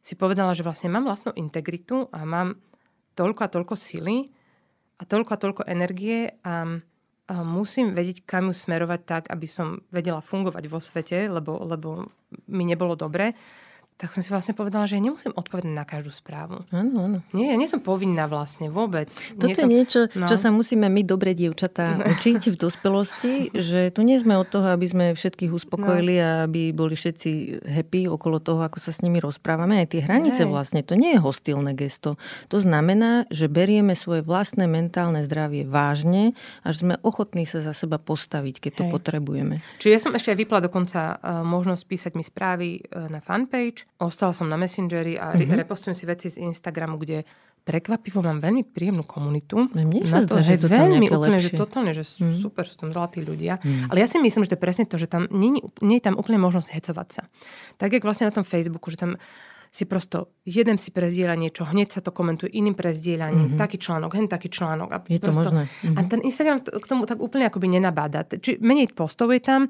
si 0.01 0.13
povedala, 0.17 0.53
že 0.53 0.65
vlastne 0.65 0.89
mám 0.89 1.05
vlastnú 1.05 1.33
integritu 1.33 2.09
a 2.13 2.25
mám 2.25 2.57
toľko 3.17 3.41
a 3.45 3.51
toľko 3.53 3.73
sily 3.77 4.29
a 5.01 5.03
toľko 5.05 5.31
a 5.33 5.41
toľko 5.41 5.61
energie 5.65 6.29
a, 6.45 6.81
a 7.25 7.35
musím 7.41 7.93
vedieť, 7.97 8.25
kam 8.25 8.49
ju 8.49 8.53
smerovať 8.53 9.01
tak, 9.05 9.23
aby 9.33 9.47
som 9.49 9.81
vedela 9.89 10.21
fungovať 10.21 10.63
vo 10.69 10.77
svete, 10.77 11.25
lebo, 11.25 11.57
lebo 11.65 12.09
mi 12.49 12.69
nebolo 12.69 12.93
dobre 12.93 13.33
tak 13.95 14.11
som 14.11 14.19
si 14.19 14.27
vlastne 14.27 14.51
povedala, 14.51 14.83
že 14.83 14.99
ja 14.99 15.07
nemusím 15.07 15.31
odpovedať 15.31 15.71
na 15.71 15.87
každú 15.87 16.11
správu. 16.11 16.67
Áno, 16.67 17.07
áno. 17.07 17.17
Nie, 17.31 17.55
ja 17.55 17.57
nie 17.57 17.63
som 17.63 17.79
povinná 17.79 18.27
vlastne 18.27 18.67
vôbec. 18.67 19.07
Toto 19.39 19.47
nie 19.47 19.55
je 19.55 19.63
som... 19.63 19.71
niečo, 19.71 19.99
no. 20.19 20.27
čo 20.27 20.35
sa 20.35 20.51
musíme 20.51 20.91
my, 20.91 20.99
dobré 21.07 21.31
dievčatá, 21.31 22.03
učiť 22.03 22.51
v 22.51 22.57
dospelosti, 22.59 23.55
že 23.55 23.95
tu 23.95 24.03
nie 24.03 24.19
sme 24.19 24.35
od 24.35 24.51
toho, 24.51 24.67
aby 24.67 24.91
sme 24.91 25.05
všetkých 25.15 25.47
uspokojili 25.47 26.19
no. 26.19 26.23
a 26.27 26.29
aby 26.43 26.75
boli 26.75 26.99
všetci 26.99 27.63
happy 27.63 28.11
okolo 28.11 28.43
toho, 28.43 28.67
ako 28.67 28.83
sa 28.83 28.91
s 28.91 28.99
nimi 28.99 29.23
rozprávame. 29.23 29.79
Aj 29.79 29.87
tie 29.87 30.03
hranice 30.03 30.43
Hej. 30.43 30.51
vlastne, 30.51 30.83
to 30.83 30.99
nie 30.99 31.15
je 31.15 31.19
hostilné 31.23 31.71
gesto. 31.71 32.19
To 32.51 32.59
znamená, 32.59 33.31
že 33.31 33.47
berieme 33.47 33.95
svoje 33.95 34.27
vlastné 34.27 34.67
mentálne 34.67 35.23
zdravie 35.23 35.63
vážne 35.63 36.35
a 36.67 36.75
že 36.75 36.83
sme 36.83 36.99
ochotní 36.99 37.47
sa 37.47 37.63
za 37.63 37.71
seba 37.71 37.95
postaviť, 37.95 38.59
keď 38.59 38.71
to 38.75 38.83
Hej. 38.83 38.91
potrebujeme. 38.91 39.63
Čiže 39.79 39.93
ja 39.95 39.99
som 40.03 40.11
ešte 40.11 40.35
aj 40.35 40.37
vypla 40.43 40.59
dokonca 40.67 41.15
uh, 41.15 41.47
možnosť 41.47 41.83
písať 41.87 42.11
mi 42.19 42.27
správy 42.27 42.83
uh, 42.91 43.07
na 43.07 43.23
fanpage 43.23 43.84
Ostala 43.95 44.35
som 44.35 44.51
na 44.51 44.59
Messengeri 44.59 45.15
a 45.15 45.31
mm-hmm. 45.31 45.55
repostujem 45.63 45.95
si 45.95 46.03
veci 46.03 46.27
z 46.27 46.43
Instagramu, 46.43 46.99
kde 46.99 47.23
prekvapivo 47.65 48.21
mám 48.21 48.37
veľmi 48.37 48.61
príjemnú 48.61 49.01
komunitu. 49.07 49.65
Mne 49.73 50.05
sa 50.05 50.21
to, 50.21 50.37
že, 50.37 50.61
že 50.61 50.69
veľmi 50.69 51.09
úplne, 51.09 51.41
lepšie. 51.41 51.57
že 51.57 51.59
totálne, 51.59 51.91
že 51.97 52.05
mm. 52.05 52.37
super, 52.37 52.61
sú 52.69 52.77
tam 52.77 52.93
zlatí 52.93 53.25
ľudia. 53.25 53.57
Mm. 53.57 53.89
Ale 53.89 54.05
ja 54.05 54.07
si 54.07 54.21
myslím, 54.21 54.45
že 54.45 54.53
to 54.53 54.57
je 54.59 54.63
presne 54.63 54.85
to, 54.85 55.01
že 55.01 55.09
tam 55.09 55.25
nie, 55.33 55.57
nie 55.81 55.97
je 55.97 56.05
tam 56.05 56.13
úplne 56.13 56.37
možnosť 56.37 56.69
hecovať 56.69 57.07
sa. 57.09 57.23
Tak, 57.81 57.97
jak 57.97 58.05
vlastne 58.05 58.29
na 58.29 58.35
tom 58.37 58.45
Facebooku, 58.45 58.93
že 58.93 59.01
tam 59.01 59.17
si 59.75 59.83
prosto 59.83 60.31
jeden 60.47 60.79
si 60.79 60.87
prezdieľa 60.87 61.35
niečo, 61.35 61.67
hneď 61.67 61.99
sa 61.99 62.01
to 62.05 62.15
komentuje 62.15 62.47
iným 62.47 62.79
prezdieľaním, 62.79 63.51
mm-hmm. 63.51 63.59
taký 63.59 63.75
článok, 63.75 64.15
hen 64.15 64.31
taký 64.31 64.47
článok. 64.47 64.89
A 64.95 64.97
je 65.03 65.19
prosto, 65.19 65.27
to 65.27 65.35
možné. 65.35 65.63
Mm-hmm. 65.67 65.97
A 65.97 65.99
ten 66.07 66.21
Instagram 66.23 66.57
k 66.63 66.85
tomu 66.87 67.03
tak 67.03 67.19
úplne 67.19 67.49
akoby 67.49 67.67
nenabáda. 67.67 68.23
Či 68.23 68.61
menej 68.63 68.95
postov 68.95 69.35
je 69.35 69.43
tam, 69.43 69.67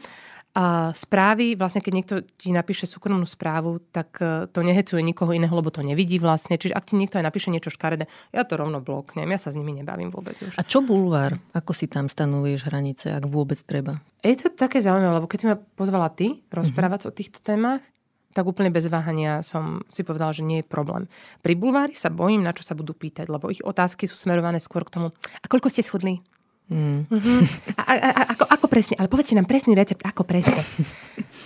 a 0.55 0.95
správy, 0.95 1.59
vlastne 1.59 1.83
keď 1.83 1.93
niekto 1.93 2.15
ti 2.39 2.55
napíše 2.55 2.87
súkromnú 2.87 3.27
správu, 3.27 3.83
tak 3.91 4.15
e, 4.23 4.47
to 4.47 4.63
nehecuje 4.63 5.03
nikoho 5.03 5.35
iného, 5.35 5.51
lebo 5.51 5.67
to 5.67 5.83
nevidí 5.83 6.15
vlastne. 6.15 6.55
Čiže 6.55 6.71
ak 6.71 6.87
ti 6.87 6.95
niekto 6.95 7.19
aj 7.19 7.27
napíše 7.27 7.51
niečo 7.51 7.67
škaredé, 7.67 8.07
ja 8.31 8.47
to 8.47 8.55
rovno 8.55 8.79
bloknem, 8.79 9.27
ja 9.27 9.35
sa 9.35 9.51
s 9.51 9.59
nimi 9.59 9.75
nebavím 9.75 10.15
vôbec 10.15 10.39
už. 10.39 10.55
A 10.55 10.63
čo 10.63 10.79
bulvár? 10.79 11.35
Ako 11.51 11.75
si 11.75 11.91
tam 11.91 12.07
stanovuješ 12.07 12.71
hranice, 12.71 13.11
ak 13.11 13.27
vôbec 13.27 13.59
treba? 13.67 13.99
Je 14.23 14.39
to 14.39 14.47
také 14.47 14.79
zaujímavé, 14.79 15.19
lebo 15.19 15.27
keď 15.27 15.39
si 15.43 15.47
ma 15.51 15.59
pozvala 15.59 16.07
ty 16.07 16.39
rozprávať 16.47 17.03
mm-hmm. 17.03 17.11
o 17.11 17.17
týchto 17.19 17.39
témach, 17.43 17.83
tak 18.31 18.47
úplne 18.47 18.71
bez 18.71 18.87
váhania 18.87 19.43
som 19.43 19.83
si 19.91 20.07
povedala, 20.07 20.35
že 20.35 20.43
nie 20.43 20.63
je 20.63 20.67
problém. 20.67 21.07
Pri 21.39 21.55
bulvári 21.55 21.95
sa 21.95 22.11
bojím, 22.11 22.43
na 22.43 22.51
čo 22.51 22.67
sa 22.67 22.75
budú 22.75 22.91
pýtať, 22.91 23.31
lebo 23.31 23.47
ich 23.47 23.63
otázky 23.63 24.07
sú 24.07 24.15
smerované 24.15 24.59
skôr 24.59 24.87
k 24.87 24.91
tomu, 24.91 25.07
a 25.39 25.45
koľko 25.47 25.71
ste 25.71 25.83
schudli? 25.83 26.19
Mm. 26.65 27.05
Uh-huh. 27.05 27.41
A, 27.77 27.81
a, 27.93 27.95
a, 28.09 28.21
ako, 28.33 28.43
ako 28.49 28.65
presne? 28.65 28.95
Ale 28.97 29.05
povedzte 29.05 29.37
nám 29.37 29.45
presný 29.45 29.77
recept, 29.77 30.01
ako 30.01 30.25
presne. 30.25 30.65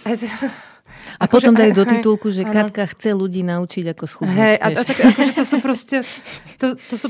A 0.05 0.15
ako 1.27 1.33
potom 1.39 1.53
že, 1.53 1.59
dajú 1.59 1.73
do 1.75 1.85
titulku, 1.85 2.27
že 2.31 2.47
áno. 2.47 2.55
Katka 2.55 2.87
chce 2.95 3.11
ľudí 3.11 3.43
naučiť, 3.43 3.91
ako 3.91 4.03
schudnúť. 4.07 4.39
Hej, 4.39 4.55
a, 4.63 4.67
a 4.71 4.81
tak, 4.87 4.97
akože 5.03 5.33
to 5.35 5.43
sú 5.43 5.57
proste, 5.59 5.97
to, 6.55 6.79
to 6.87 6.95
sú 6.95 7.07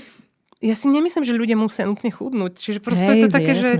ja 0.59 0.75
si 0.75 0.91
nemyslím, 0.91 1.23
že 1.23 1.31
ľudia 1.31 1.55
musia 1.55 1.87
nutne 1.87 2.11
chudnúť. 2.11 2.59
Čiže 2.59 2.79
proste 2.83 3.07
Hej, 3.07 3.15
je 3.15 3.21
to 3.23 3.29
také, 3.31 3.53
že, 3.55 3.71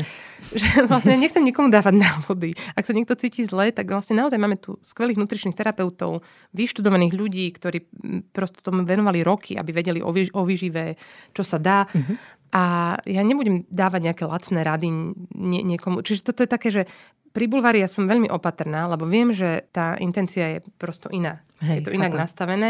že 0.59 0.85
vlastne 0.87 1.19
nechcem 1.19 1.43
nikomu 1.43 1.69
dávať 1.69 1.95
návody. 1.95 2.55
Ak 2.73 2.87
sa 2.87 2.95
niekto 2.95 3.17
cíti 3.19 3.45
zle, 3.45 3.69
tak 3.69 3.89
vlastne 3.91 4.17
naozaj 4.17 4.39
máme 4.39 4.57
tu 4.57 4.79
skvelých 4.81 5.19
nutričných 5.19 5.57
terapeutov, 5.57 6.25
vyštudovaných 6.55 7.13
ľudí, 7.13 7.45
ktorí 7.53 7.85
prosto 8.33 8.63
tomu 8.63 8.87
venovali 8.87 9.21
roky, 9.21 9.59
aby 9.59 9.71
vedeli 9.71 9.99
o, 9.99 10.09
výž- 10.09 10.33
o 10.33 10.47
výžive, 10.47 10.97
čo 11.35 11.43
sa 11.43 11.61
dá. 11.61 11.85
Uh-huh. 11.89 12.15
A 12.49 12.63
ja 13.05 13.21
nebudem 13.21 13.69
dávať 13.69 14.09
nejaké 14.09 14.23
lacné 14.25 14.65
rady 14.65 14.89
nie, 15.37 15.61
niekomu. 15.61 16.01
Čiže 16.01 16.25
toto 16.25 16.41
je 16.41 16.49
také, 16.49 16.73
že 16.73 16.89
pri 17.29 17.45
bulvári 17.45 17.85
ja 17.85 17.89
som 17.89 18.09
veľmi 18.09 18.25
opatrná, 18.33 18.89
lebo 18.89 19.05
viem, 19.05 19.29
že 19.29 19.69
tá 19.69 19.93
intencia 20.01 20.57
je 20.57 20.59
prosto 20.81 21.13
iná. 21.13 21.45
Hej, 21.61 21.85
je 21.85 21.85
to 21.85 21.93
inak 21.93 22.13
chápam. 22.17 22.23
nastavené. 22.25 22.69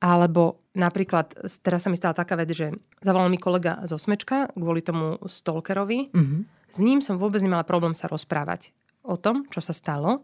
Alebo 0.00 0.64
napríklad, 0.72 1.36
teraz 1.60 1.84
sa 1.84 1.92
mi 1.92 2.00
stala 2.00 2.16
taká 2.16 2.40
vec, 2.40 2.48
že 2.56 2.72
zavolal 3.04 3.28
mi 3.28 3.36
kolega 3.36 3.84
z 3.84 3.92
Osmečka 3.92 4.48
kvôli 4.56 4.80
tomu 4.80 5.20
Stalkerovi. 5.28 6.08
Mm-hmm. 6.08 6.59
S 6.70 6.78
ním 6.78 7.02
som 7.02 7.18
vôbec 7.18 7.42
nemala 7.42 7.66
problém 7.66 7.92
sa 7.92 8.06
rozprávať 8.06 8.70
o 9.02 9.18
tom, 9.18 9.46
čo 9.50 9.58
sa 9.58 9.74
stalo. 9.74 10.22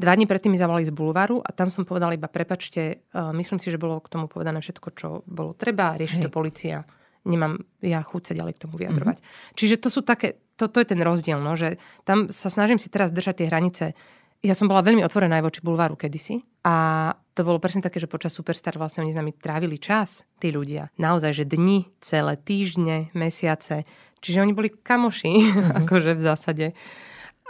Dva 0.00 0.16
dní 0.16 0.24
predtým 0.24 0.56
mi 0.56 0.58
zavolali 0.58 0.88
z 0.88 0.96
bulváru 0.96 1.44
a 1.44 1.52
tam 1.52 1.68
som 1.68 1.84
povedala 1.84 2.16
iba, 2.16 2.24
prepačte, 2.24 3.04
uh, 3.12 3.36
myslím 3.36 3.60
si, 3.60 3.68
že 3.68 3.76
bolo 3.76 4.00
k 4.00 4.08
tomu 4.08 4.32
povedané 4.32 4.64
všetko, 4.64 4.88
čo 4.96 5.08
bolo 5.28 5.52
treba, 5.52 6.00
rieši 6.00 6.24
to 6.24 6.32
policia. 6.32 6.88
Nemám 7.28 7.60
ja 7.84 8.00
chuť 8.00 8.32
sa 8.32 8.32
ďalej 8.32 8.56
k 8.56 8.62
tomu 8.64 8.80
vyjadrovať. 8.80 9.20
Mm-hmm. 9.20 9.56
Čiže 9.60 9.76
to 9.76 9.92
sú 9.92 10.00
také, 10.00 10.40
to, 10.56 10.72
to 10.72 10.80
je 10.80 10.88
ten 10.88 11.04
rozdiel, 11.04 11.36
no, 11.36 11.52
že 11.52 11.76
tam 12.08 12.32
sa 12.32 12.48
snažím 12.48 12.80
si 12.80 12.88
teraz 12.88 13.12
držať 13.12 13.44
tie 13.44 13.50
hranice 13.52 13.84
ja 14.40 14.54
som 14.56 14.68
bola 14.68 14.80
veľmi 14.80 15.04
otvorená 15.04 15.40
aj 15.40 15.44
voči 15.44 15.60
bulváru 15.60 16.00
kedysi 16.00 16.40
a 16.64 17.12
to 17.36 17.44
bolo 17.44 17.60
presne 17.60 17.80
také, 17.80 18.00
že 18.00 18.10
počas 18.10 18.36
Superstar 18.36 18.76
vlastne 18.76 19.00
oni 19.04 19.12
s 19.12 19.18
nami 19.20 19.32
trávili 19.32 19.80
čas, 19.80 20.28
tí 20.40 20.52
ľudia. 20.52 20.92
Naozaj, 21.00 21.32
že 21.32 21.44
dni, 21.48 21.88
celé 22.04 22.36
týždne, 22.36 23.08
mesiace. 23.16 23.88
Čiže 24.20 24.44
oni 24.44 24.52
boli 24.52 24.68
kamoši, 24.68 25.32
mm-hmm. 25.32 25.76
akože 25.84 26.10
v 26.16 26.22
zásade. 26.24 26.66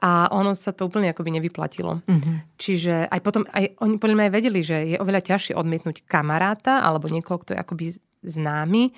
A 0.00 0.32
ono 0.32 0.54
sa 0.56 0.72
to 0.72 0.86
úplne 0.86 1.10
akoby 1.10 1.34
nevyplatilo. 1.34 2.06
Mm-hmm. 2.06 2.36
Čiže 2.56 2.94
aj 3.10 3.20
potom, 3.20 3.42
aj 3.50 3.76
oni 3.82 3.98
podľa 3.98 4.16
mňa 4.16 4.26
aj 4.30 4.34
vedeli, 4.34 4.60
že 4.62 4.78
je 4.94 4.96
oveľa 4.96 5.26
ťažšie 5.26 5.58
odmietnúť 5.58 6.06
kamaráta 6.06 6.86
alebo 6.86 7.10
niekoho, 7.10 7.42
kto 7.42 7.52
je 7.52 7.58
akoby 7.58 7.84
známy, 8.24 8.94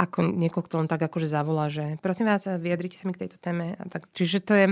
ako 0.00 0.32
niekoho, 0.32 0.64
kto 0.64 0.74
len 0.80 0.88
tak 0.88 1.04
akože 1.04 1.28
zavolá, 1.28 1.68
že 1.68 2.00
prosím 2.00 2.32
vás, 2.32 2.48
vyjadrite 2.48 2.96
sa 2.96 3.04
mi 3.04 3.12
k 3.12 3.28
tejto 3.28 3.38
téme. 3.38 3.76
A 3.76 3.84
tak, 3.88 4.08
čiže 4.16 4.40
to 4.40 4.52
je, 4.56 4.66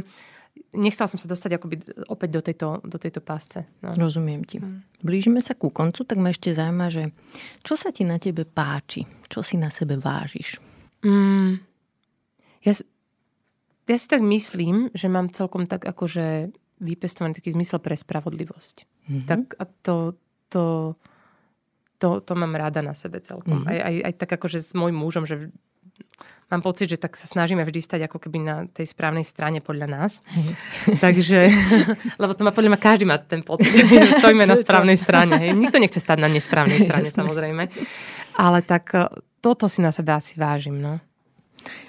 nechcela 0.75 1.09
som 1.09 1.21
sa 1.21 1.31
dostať 1.31 1.59
akoby 1.59 1.77
opäť 2.13 2.31
do 2.31 2.41
tejto, 2.45 2.69
do 2.85 2.99
tejto 3.01 3.21
pásce. 3.25 3.65
No. 3.83 3.95
Rozumiem 3.97 4.45
ti. 4.45 4.63
Mm. 4.63 4.85
Blížime 5.01 5.41
sa 5.43 5.57
ku 5.57 5.73
koncu, 5.73 6.05
tak 6.05 6.19
ma 6.21 6.31
ešte 6.31 6.55
zaujíma, 6.55 6.87
že 6.93 7.11
čo 7.65 7.75
sa 7.75 7.91
ti 7.91 8.05
na 8.05 8.21
tebe 8.21 8.45
páči? 8.47 9.07
Čo 9.27 9.41
si 9.43 9.57
na 9.57 9.73
sebe 9.73 9.97
vážiš? 9.97 10.61
Mm, 11.07 11.63
ja, 12.67 12.73
ja 13.87 13.97
si 13.97 14.07
tak 14.11 14.23
myslím, 14.23 14.91
že 14.93 15.07
mám 15.07 15.31
celkom 15.33 15.65
tak 15.71 15.87
akože 15.87 16.53
vypestovaný 16.79 17.39
taký 17.39 17.55
zmysel 17.55 17.83
pre 17.83 17.99
spravodlivosť. 17.99 18.77
Mm-hmm. 18.85 19.27
Tak 19.27 19.41
a 19.59 19.65
to, 19.83 19.97
to, 20.51 20.95
to, 21.99 22.09
to 22.23 22.33
mám 22.39 22.55
rada 22.55 22.83
na 22.83 22.95
sebe 22.95 23.19
celkom. 23.19 23.67
Mm-hmm. 23.67 23.71
Aj, 23.71 23.79
aj, 23.83 23.95
aj 24.11 24.15
tak 24.15 24.31
akože 24.39 24.59
s 24.63 24.73
môjim 24.79 24.99
mužom, 24.99 25.27
že 25.27 25.51
mám 26.49 26.65
pocit, 26.65 26.89
že 26.89 26.99
tak 27.01 27.15
sa 27.17 27.29
snažíme 27.29 27.61
vždy 27.61 27.81
stať 27.85 28.01
ako 28.09 28.19
keby 28.19 28.39
na 28.41 28.57
tej 28.73 28.89
správnej 28.89 29.25
strane 29.25 29.61
podľa 29.61 29.87
nás. 29.89 30.13
Hej. 30.33 30.49
Takže, 31.05 31.41
lebo 32.23 32.33
to 32.33 32.43
má 32.45 32.51
podľa 32.53 32.77
mňa 32.77 32.81
každý 32.81 33.05
má 33.05 33.21
ten 33.21 33.45
pocit, 33.45 33.69
že 33.89 34.19
stojíme 34.19 34.49
na 34.49 34.57
správnej 34.57 34.97
strane. 34.97 35.37
Hej. 35.37 35.57
Nikto 35.57 35.79
nechce 35.79 36.01
stať 36.01 36.19
na 36.21 36.29
nesprávnej 36.33 36.89
strane, 36.89 37.09
samozrejme. 37.13 37.63
Ale 38.41 38.59
tak 38.65 38.85
e, 38.97 39.09
toto 39.45 39.69
si 39.69 39.85
na 39.85 39.93
sebe 39.93 40.17
asi 40.17 40.41
vážim. 40.41 40.81
No. 40.81 40.99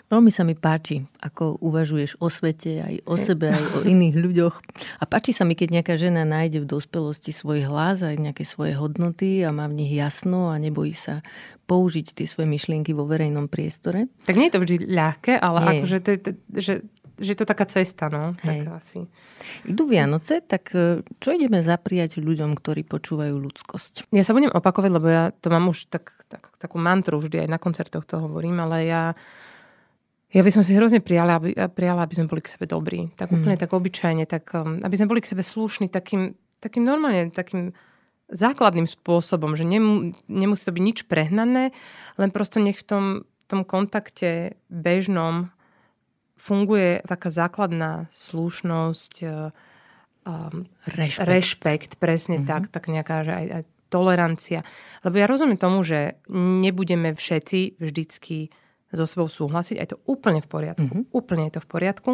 Veľmi 0.09 0.33
sa 0.33 0.41
mi 0.41 0.57
páči, 0.57 1.05
ako 1.21 1.61
uvažuješ 1.61 2.17
o 2.17 2.33
svete, 2.33 2.81
aj 2.81 2.95
o 3.05 3.13
sebe, 3.13 3.53
aj 3.53 3.65
o 3.77 3.79
iných 3.85 4.15
ľuďoch. 4.17 4.55
A 4.97 5.03
páči 5.05 5.37
sa 5.37 5.45
mi, 5.45 5.53
keď 5.53 5.79
nejaká 5.81 5.93
žena 6.01 6.25
nájde 6.25 6.65
v 6.65 6.69
dospelosti 6.69 7.29
svoj 7.29 7.69
hlas, 7.69 8.01
aj 8.01 8.17
nejaké 8.17 8.41
svoje 8.41 8.73
hodnoty 8.73 9.45
a 9.45 9.53
má 9.53 9.69
v 9.69 9.85
nich 9.85 9.93
jasno 9.93 10.49
a 10.49 10.57
nebojí 10.57 10.97
sa 10.97 11.21
použiť 11.69 12.17
tie 12.17 12.25
svoje 12.25 12.49
myšlienky 12.49 12.97
vo 12.97 13.05
verejnom 13.05 13.45
priestore. 13.45 14.09
Tak 14.25 14.33
nie 14.33 14.49
je 14.49 14.53
to 14.57 14.63
vždy 14.65 14.75
ľahké, 14.89 15.37
ale 15.37 15.57
akože 15.77 15.97
to, 16.01 16.09
to, 16.17 16.29
že, 16.57 16.73
že 17.21 17.29
je 17.29 17.37
to 17.37 17.45
taká 17.45 17.69
cesta, 17.69 18.09
no. 18.09 18.33
Hej. 18.41 18.65
Tak 18.65 18.81
asi. 18.81 18.99
Idú 19.69 19.85
Vianoce, 19.85 20.41
tak 20.41 20.73
e, 20.73 21.05
čo 21.21 21.29
ideme 21.37 21.61
zapriať 21.61 22.17
ľuďom, 22.17 22.57
ktorí 22.57 22.81
počúvajú 22.89 23.37
ľudskosť? 23.37 24.09
Ja 24.09 24.25
sa 24.25 24.33
budem 24.33 24.49
opakovať, 24.49 24.89
lebo 24.89 25.05
ja 25.05 25.29
to 25.29 25.53
mám 25.53 25.69
už 25.69 25.93
tak, 25.93 26.17
tak, 26.25 26.49
takú 26.57 26.81
mantru 26.81 27.21
vždy 27.21 27.45
aj 27.45 27.49
na 27.53 27.61
koncertoch 27.61 28.09
to 28.09 28.17
hovorím, 28.17 28.57
ale 28.65 28.89
ja 28.89 29.13
ja 30.29 30.41
by 30.45 30.51
som 30.53 30.61
si 30.61 30.77
hrozne 30.77 31.01
prijala, 31.01 31.41
aby, 31.41 31.57
prijala, 31.73 32.05
aby 32.05 32.13
sme 32.13 32.29
boli 32.29 32.45
k 32.45 32.53
sebe 32.53 32.69
dobrí. 32.69 33.09
Tak 33.17 33.33
úplne 33.33 33.57
mm. 33.57 33.63
tak 33.65 33.71
obyčajne, 33.73 34.23
tak 34.29 34.45
um, 34.53 34.77
aby 34.85 34.93
sme 34.93 35.09
boli 35.09 35.25
k 35.25 35.31
sebe 35.33 35.41
slušní 35.41 35.89
takým, 35.89 36.37
takým 36.61 36.85
normálne, 36.85 37.33
takým 37.33 37.73
základným 38.29 38.85
spôsobom, 38.85 39.57
že 39.57 39.65
nemu, 39.65 40.13
nemusí 40.29 40.69
to 40.69 40.75
byť 40.75 40.83
nič 40.85 40.99
prehnané, 41.09 41.73
len 42.21 42.29
prosto 42.29 42.61
nech 42.61 42.77
v 42.77 42.85
tom, 42.85 43.03
tom 43.49 43.65
kontakte 43.65 44.53
bežnom 44.69 45.49
funguje 46.37 47.01
taká 47.09 47.33
základná 47.33 48.05
slušnosť, 48.13 49.13
um, 49.25 50.55
rešpekt. 50.93 51.25
rešpekt, 51.25 51.91
presne 51.97 52.39
mm-hmm. 52.39 52.49
tak, 52.53 52.63
tak 52.69 52.85
nejaká, 52.85 53.25
že 53.25 53.33
aj, 53.33 53.45
aj 53.49 53.63
tolerancia. 53.89 54.61
Lebo 55.01 55.17
ja 55.17 55.25
rozumiem 55.25 55.57
tomu, 55.57 55.81
že 55.81 56.21
nebudeme 56.29 57.17
všetci 57.17 57.81
vždycky 57.81 58.53
so 58.93 59.05
sebou 59.05 59.29
súhlasiť, 59.29 59.77
aj 59.77 59.87
to 59.93 59.97
úplne 60.09 60.41
v 60.41 60.49
poriadku. 60.49 60.85
Mm-hmm. 60.89 61.13
Úplne 61.13 61.43
je 61.49 61.53
to 61.57 61.61
v 61.61 61.69
poriadku. 61.69 62.11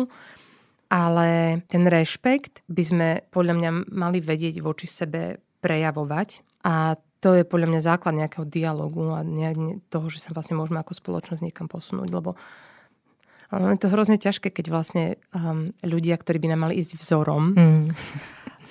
Ale 0.85 1.59
ten 1.65 1.83
rešpekt 1.89 2.61
by 2.69 2.83
sme 2.85 3.07
podľa 3.33 3.53
mňa 3.57 3.69
mali 3.89 4.21
vedieť 4.21 4.61
voči 4.61 4.85
sebe 4.85 5.41
prejavovať. 5.63 6.61
A 6.67 6.93
to 7.25 7.33
je 7.33 7.41
podľa 7.41 7.73
mňa 7.73 7.81
základ 7.81 8.13
nejakého 8.13 8.45
dialogu 8.45 9.17
a 9.17 9.25
toho, 9.89 10.07
že 10.13 10.21
sa 10.21 10.29
vlastne 10.29 10.53
môžeme 10.53 10.77
ako 10.77 10.93
spoločnosť 10.93 11.41
niekam 11.41 11.65
posunúť. 11.65 12.13
Lebo 12.13 12.37
je 13.49 13.81
to 13.81 13.89
hrozne 13.89 14.21
ťažké, 14.21 14.53
keď 14.53 14.65
vlastne 14.69 15.05
um, 15.33 15.73
ľudia, 15.81 16.17
ktorí 16.17 16.37
by 16.37 16.53
nám 16.53 16.69
mali 16.69 16.81
ísť 16.81 16.97
vzorom, 17.01 17.55
mm. 17.55 17.85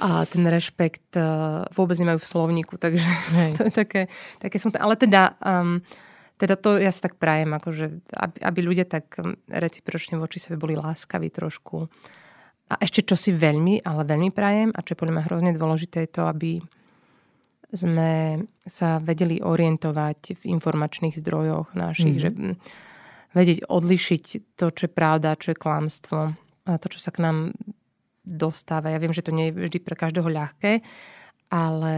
a 0.03 0.27
ten 0.27 0.45
rešpekt 0.47 1.15
uh, 1.19 1.67
vôbec 1.75 1.99
nemajú 1.99 2.19
v 2.19 2.31
slovníku, 2.31 2.75
takže 2.79 3.07
Hej. 3.39 3.51
to 3.59 3.63
je 3.71 3.73
také, 3.73 4.03
také 4.43 4.57
som... 4.59 4.75
Ale 4.75 4.99
teda 4.99 5.39
um, 5.41 5.81
teda 6.35 6.55
to 6.59 6.77
ja 6.83 6.91
si 6.91 7.01
tak 7.01 7.15
prajem, 7.17 7.55
akože, 7.55 8.11
aby, 8.11 8.39
aby 8.43 8.61
ľudia 8.63 8.87
tak 8.87 9.07
um, 9.23 9.39
recipročne 9.47 10.19
voči 10.19 10.43
sebe 10.43 10.59
boli 10.59 10.75
láskaví 10.75 11.31
trošku. 11.31 11.87
A 12.71 12.75
ešte 12.81 13.07
čo 13.07 13.15
si 13.15 13.31
veľmi, 13.31 13.85
ale 13.85 14.03
veľmi 14.09 14.31
prajem 14.35 14.75
a 14.75 14.83
čo 14.83 14.97
je 14.97 15.01
podľa 15.05 15.15
mňa 15.15 15.27
hrozne 15.29 15.53
dôležité 15.55 16.09
je 16.09 16.11
to, 16.11 16.23
aby 16.27 16.53
sme 17.75 18.43
sa 18.65 19.03
vedeli 19.03 19.43
orientovať 19.43 20.39
v 20.39 20.43
informačných 20.59 21.19
zdrojoch 21.19 21.75
našich, 21.75 22.23
mm-hmm. 22.23 22.55
že 22.55 23.35
vedieť 23.35 23.67
odlišiť 23.67 24.25
to, 24.55 24.67
čo 24.71 24.83
je 24.87 24.93
pravda, 24.95 25.39
čo 25.39 25.53
je 25.53 25.59
klamstvo 25.59 26.21
a 26.65 26.71
to, 26.79 26.87
čo 26.87 27.03
sa 27.03 27.11
k 27.11 27.27
nám 27.27 27.51
dostáva. 28.25 28.95
Ja 28.95 29.03
viem, 29.03 29.13
že 29.13 29.27
to 29.27 29.35
nie 29.35 29.51
je 29.51 29.69
vždy 29.69 29.79
pre 29.83 29.99
každého 29.99 30.31
ľahké, 30.31 30.81
ale 31.53 31.97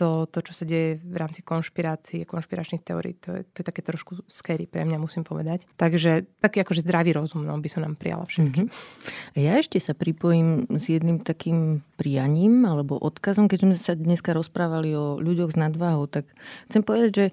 to, 0.00 0.24
to, 0.32 0.40
čo 0.40 0.52
sa 0.56 0.64
deje 0.64 0.96
v 0.96 1.16
rámci 1.20 1.44
konšpirácie, 1.44 2.24
konšpiračných 2.24 2.80
teórií, 2.80 3.20
to 3.20 3.36
je, 3.36 3.42
to 3.52 3.60
je 3.60 3.66
také 3.68 3.84
trošku 3.84 4.24
scary 4.24 4.64
pre 4.64 4.88
mňa, 4.88 4.96
musím 4.96 5.28
povedať. 5.28 5.68
Takže 5.76 6.24
taký 6.40 6.64
akože 6.64 6.80
zdravý 6.80 7.12
rozum 7.12 7.44
no, 7.44 7.52
by 7.60 7.68
som 7.68 7.84
nám 7.84 8.00
prijala 8.00 8.24
všetkým. 8.24 8.72
Mm-hmm. 8.72 9.36
Ja 9.36 9.60
ešte 9.60 9.76
sa 9.76 9.92
pripojím 9.92 10.72
s 10.72 10.88
jedným 10.88 11.20
takým 11.20 11.84
prianím 12.00 12.64
alebo 12.64 12.96
odkazom, 12.96 13.44
keďže 13.44 13.66
sme 13.68 13.76
sa 13.76 13.92
dneska 13.92 14.32
rozprávali 14.32 14.96
o 14.96 15.20
ľuďoch 15.20 15.52
s 15.52 15.60
nadváhou, 15.60 16.08
tak 16.08 16.24
chcem 16.72 16.80
povedať, 16.80 17.10
že 17.12 17.26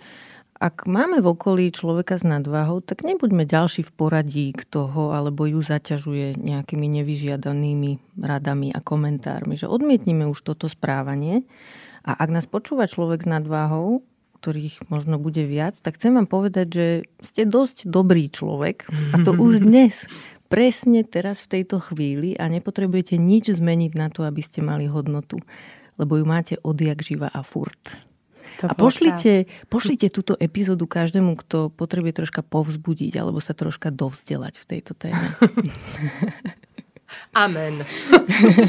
ak 0.57 0.89
máme 0.89 1.21
v 1.21 1.37
okolí 1.37 1.69
človeka 1.69 2.17
s 2.17 2.25
nadváhou, 2.25 2.81
tak 2.81 3.05
nebuďme 3.05 3.45
ďalší 3.45 3.85
v 3.85 3.93
poradí 3.93 4.49
k 4.57 4.65
toho, 4.65 5.13
alebo 5.13 5.45
ju 5.45 5.61
zaťažuje 5.61 6.41
nejakými 6.41 6.89
nevyžiadanými 6.97 8.17
radami 8.25 8.73
a 8.73 8.81
komentármi. 8.81 9.53
Že 9.53 9.69
odmietnime 9.69 10.25
už 10.25 10.41
toto 10.41 10.65
správanie 10.65 11.45
a 12.07 12.11
ak 12.15 12.29
nás 12.31 12.47
počúva 12.47 12.87
človek 12.87 13.27
s 13.27 13.29
nadváhou, 13.29 13.99
ktorých 14.39 14.87
možno 14.87 15.19
bude 15.19 15.43
viac, 15.43 15.75
tak 15.83 15.99
chcem 15.99 16.15
vám 16.15 16.29
povedať, 16.29 16.67
že 16.71 16.87
ste 17.27 17.43
dosť 17.43 17.83
dobrý 17.83 18.31
človek. 18.31 18.87
A 19.11 19.19
to 19.27 19.35
už 19.35 19.59
dnes, 19.67 20.07
presne 20.47 21.03
teraz 21.03 21.43
v 21.43 21.59
tejto 21.59 21.83
chvíli. 21.83 22.39
A 22.39 22.47
nepotrebujete 22.47 23.19
nič 23.19 23.51
zmeniť 23.51 23.91
na 23.99 24.07
to, 24.07 24.23
aby 24.23 24.39
ste 24.39 24.63
mali 24.63 24.87
hodnotu, 24.87 25.41
lebo 25.99 26.15
ju 26.15 26.23
máte 26.23 26.55
odjak 26.63 27.03
živa 27.03 27.27
a 27.27 27.43
furt. 27.43 27.75
To 28.63 28.71
a 28.71 28.73
pošlite, 28.73 29.45
pošlite 29.69 30.07
túto 30.09 30.33
epizódu 30.39 30.87
každému, 30.87 31.37
kto 31.45 31.69
potrebuje 31.69 32.23
troška 32.23 32.41
povzbudiť 32.41 33.13
alebo 33.19 33.37
sa 33.37 33.53
troška 33.53 33.93
dovzdelať 33.93 34.57
v 34.57 34.65
tejto 34.65 34.95
téme. 34.97 35.27
Amen. 37.33 37.85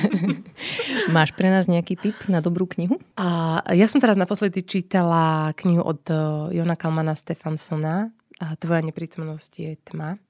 Máš 1.17 1.33
pre 1.33 1.49
nás 1.49 1.65
nejaký 1.71 1.97
tip 1.97 2.19
na 2.29 2.45
dobrú 2.45 2.69
knihu? 2.69 3.01
A 3.17 3.61
ja 3.73 3.87
som 3.89 4.01
teraz 4.01 4.19
naposledy 4.19 4.65
čítala 4.67 5.57
knihu 5.57 5.81
od 5.81 6.03
eh, 6.11 6.19
Jona 6.61 6.77
Kalmana 6.77 7.17
Stefansona 7.17 8.13
a 8.39 8.47
Tvoja 8.61 8.85
neprítomnosť 8.85 9.53
je 9.59 9.73
tma. 9.89 10.21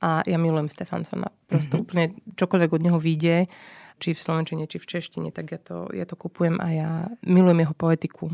A 0.00 0.24
ja 0.24 0.40
milujem 0.40 0.72
Stefansona. 0.72 1.28
Prosto 1.44 1.76
mm-hmm. 1.76 1.84
úplne 1.84 2.04
čokoľvek 2.40 2.70
od 2.72 2.82
neho 2.82 2.96
vyjde, 2.96 3.52
či 4.00 4.16
v 4.16 4.20
slovenčine, 4.20 4.64
či 4.64 4.80
v 4.80 4.88
češtine, 4.88 5.28
tak 5.28 5.52
ja 5.52 5.60
to, 5.60 5.92
ja 5.92 6.08
to 6.08 6.16
kupujem 6.16 6.56
a 6.56 6.66
ja 6.72 6.90
milujem 7.20 7.68
jeho 7.68 7.76
poetiku. 7.76 8.32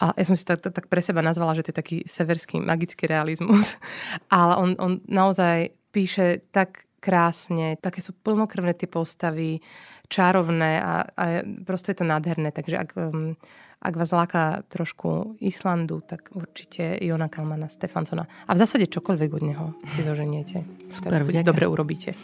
A 0.00 0.16
ja 0.16 0.24
som 0.24 0.32
si 0.32 0.48
to 0.48 0.56
tak, 0.56 0.72
tak 0.72 0.86
pre 0.88 1.04
seba 1.04 1.20
nazvala, 1.20 1.52
že 1.52 1.68
to 1.68 1.70
je 1.70 1.80
taký 1.84 1.96
severský 2.08 2.56
magický 2.56 3.04
realizmus. 3.04 3.76
Ale 4.32 4.56
on, 4.56 4.70
on 4.80 4.92
naozaj 5.04 5.76
píše 5.92 6.40
tak 6.48 6.88
krásne, 7.00 7.80
také 7.80 8.04
sú 8.04 8.12
plnokrvné 8.12 8.76
tie 8.76 8.86
postavy, 8.86 9.64
čarovné 10.10 10.82
a, 10.82 11.06
a 11.16 11.24
prosto 11.64 11.94
je 11.94 11.96
to 12.02 12.04
nádherné. 12.04 12.50
Takže 12.50 12.76
ak, 12.76 12.90
um, 12.98 13.38
ak 13.80 13.94
vás 13.96 14.10
láka 14.12 14.60
trošku 14.68 15.38
Islandu, 15.40 16.02
tak 16.04 16.28
určite 16.34 16.98
Jona 17.00 17.30
Kalmana, 17.32 17.70
Stefansona. 17.70 18.26
A 18.44 18.52
v 18.52 18.60
zásade 18.60 18.90
čokoľvek 18.90 19.30
od 19.32 19.44
neho 19.46 19.66
si 19.94 20.02
zoženiete. 20.02 20.66
Super, 20.90 21.24
tak 21.24 21.46
dobre 21.46 21.70
urobíte. 21.70 22.18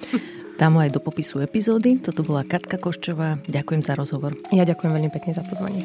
Dám 0.60 0.76
aj 0.80 0.92
do 0.92 1.00
popisu 1.00 1.40
epizódy. 1.44 2.00
Toto 2.00 2.26
bola 2.26 2.44
Katka 2.44 2.76
Koščová. 2.76 3.40
Ďakujem 3.46 3.82
za 3.84 3.92
rozhovor. 3.94 4.36
Ja 4.52 4.66
ďakujem 4.66 4.92
veľmi 4.92 5.10
pekne 5.12 5.32
za 5.36 5.44
pozvanie. 5.44 5.84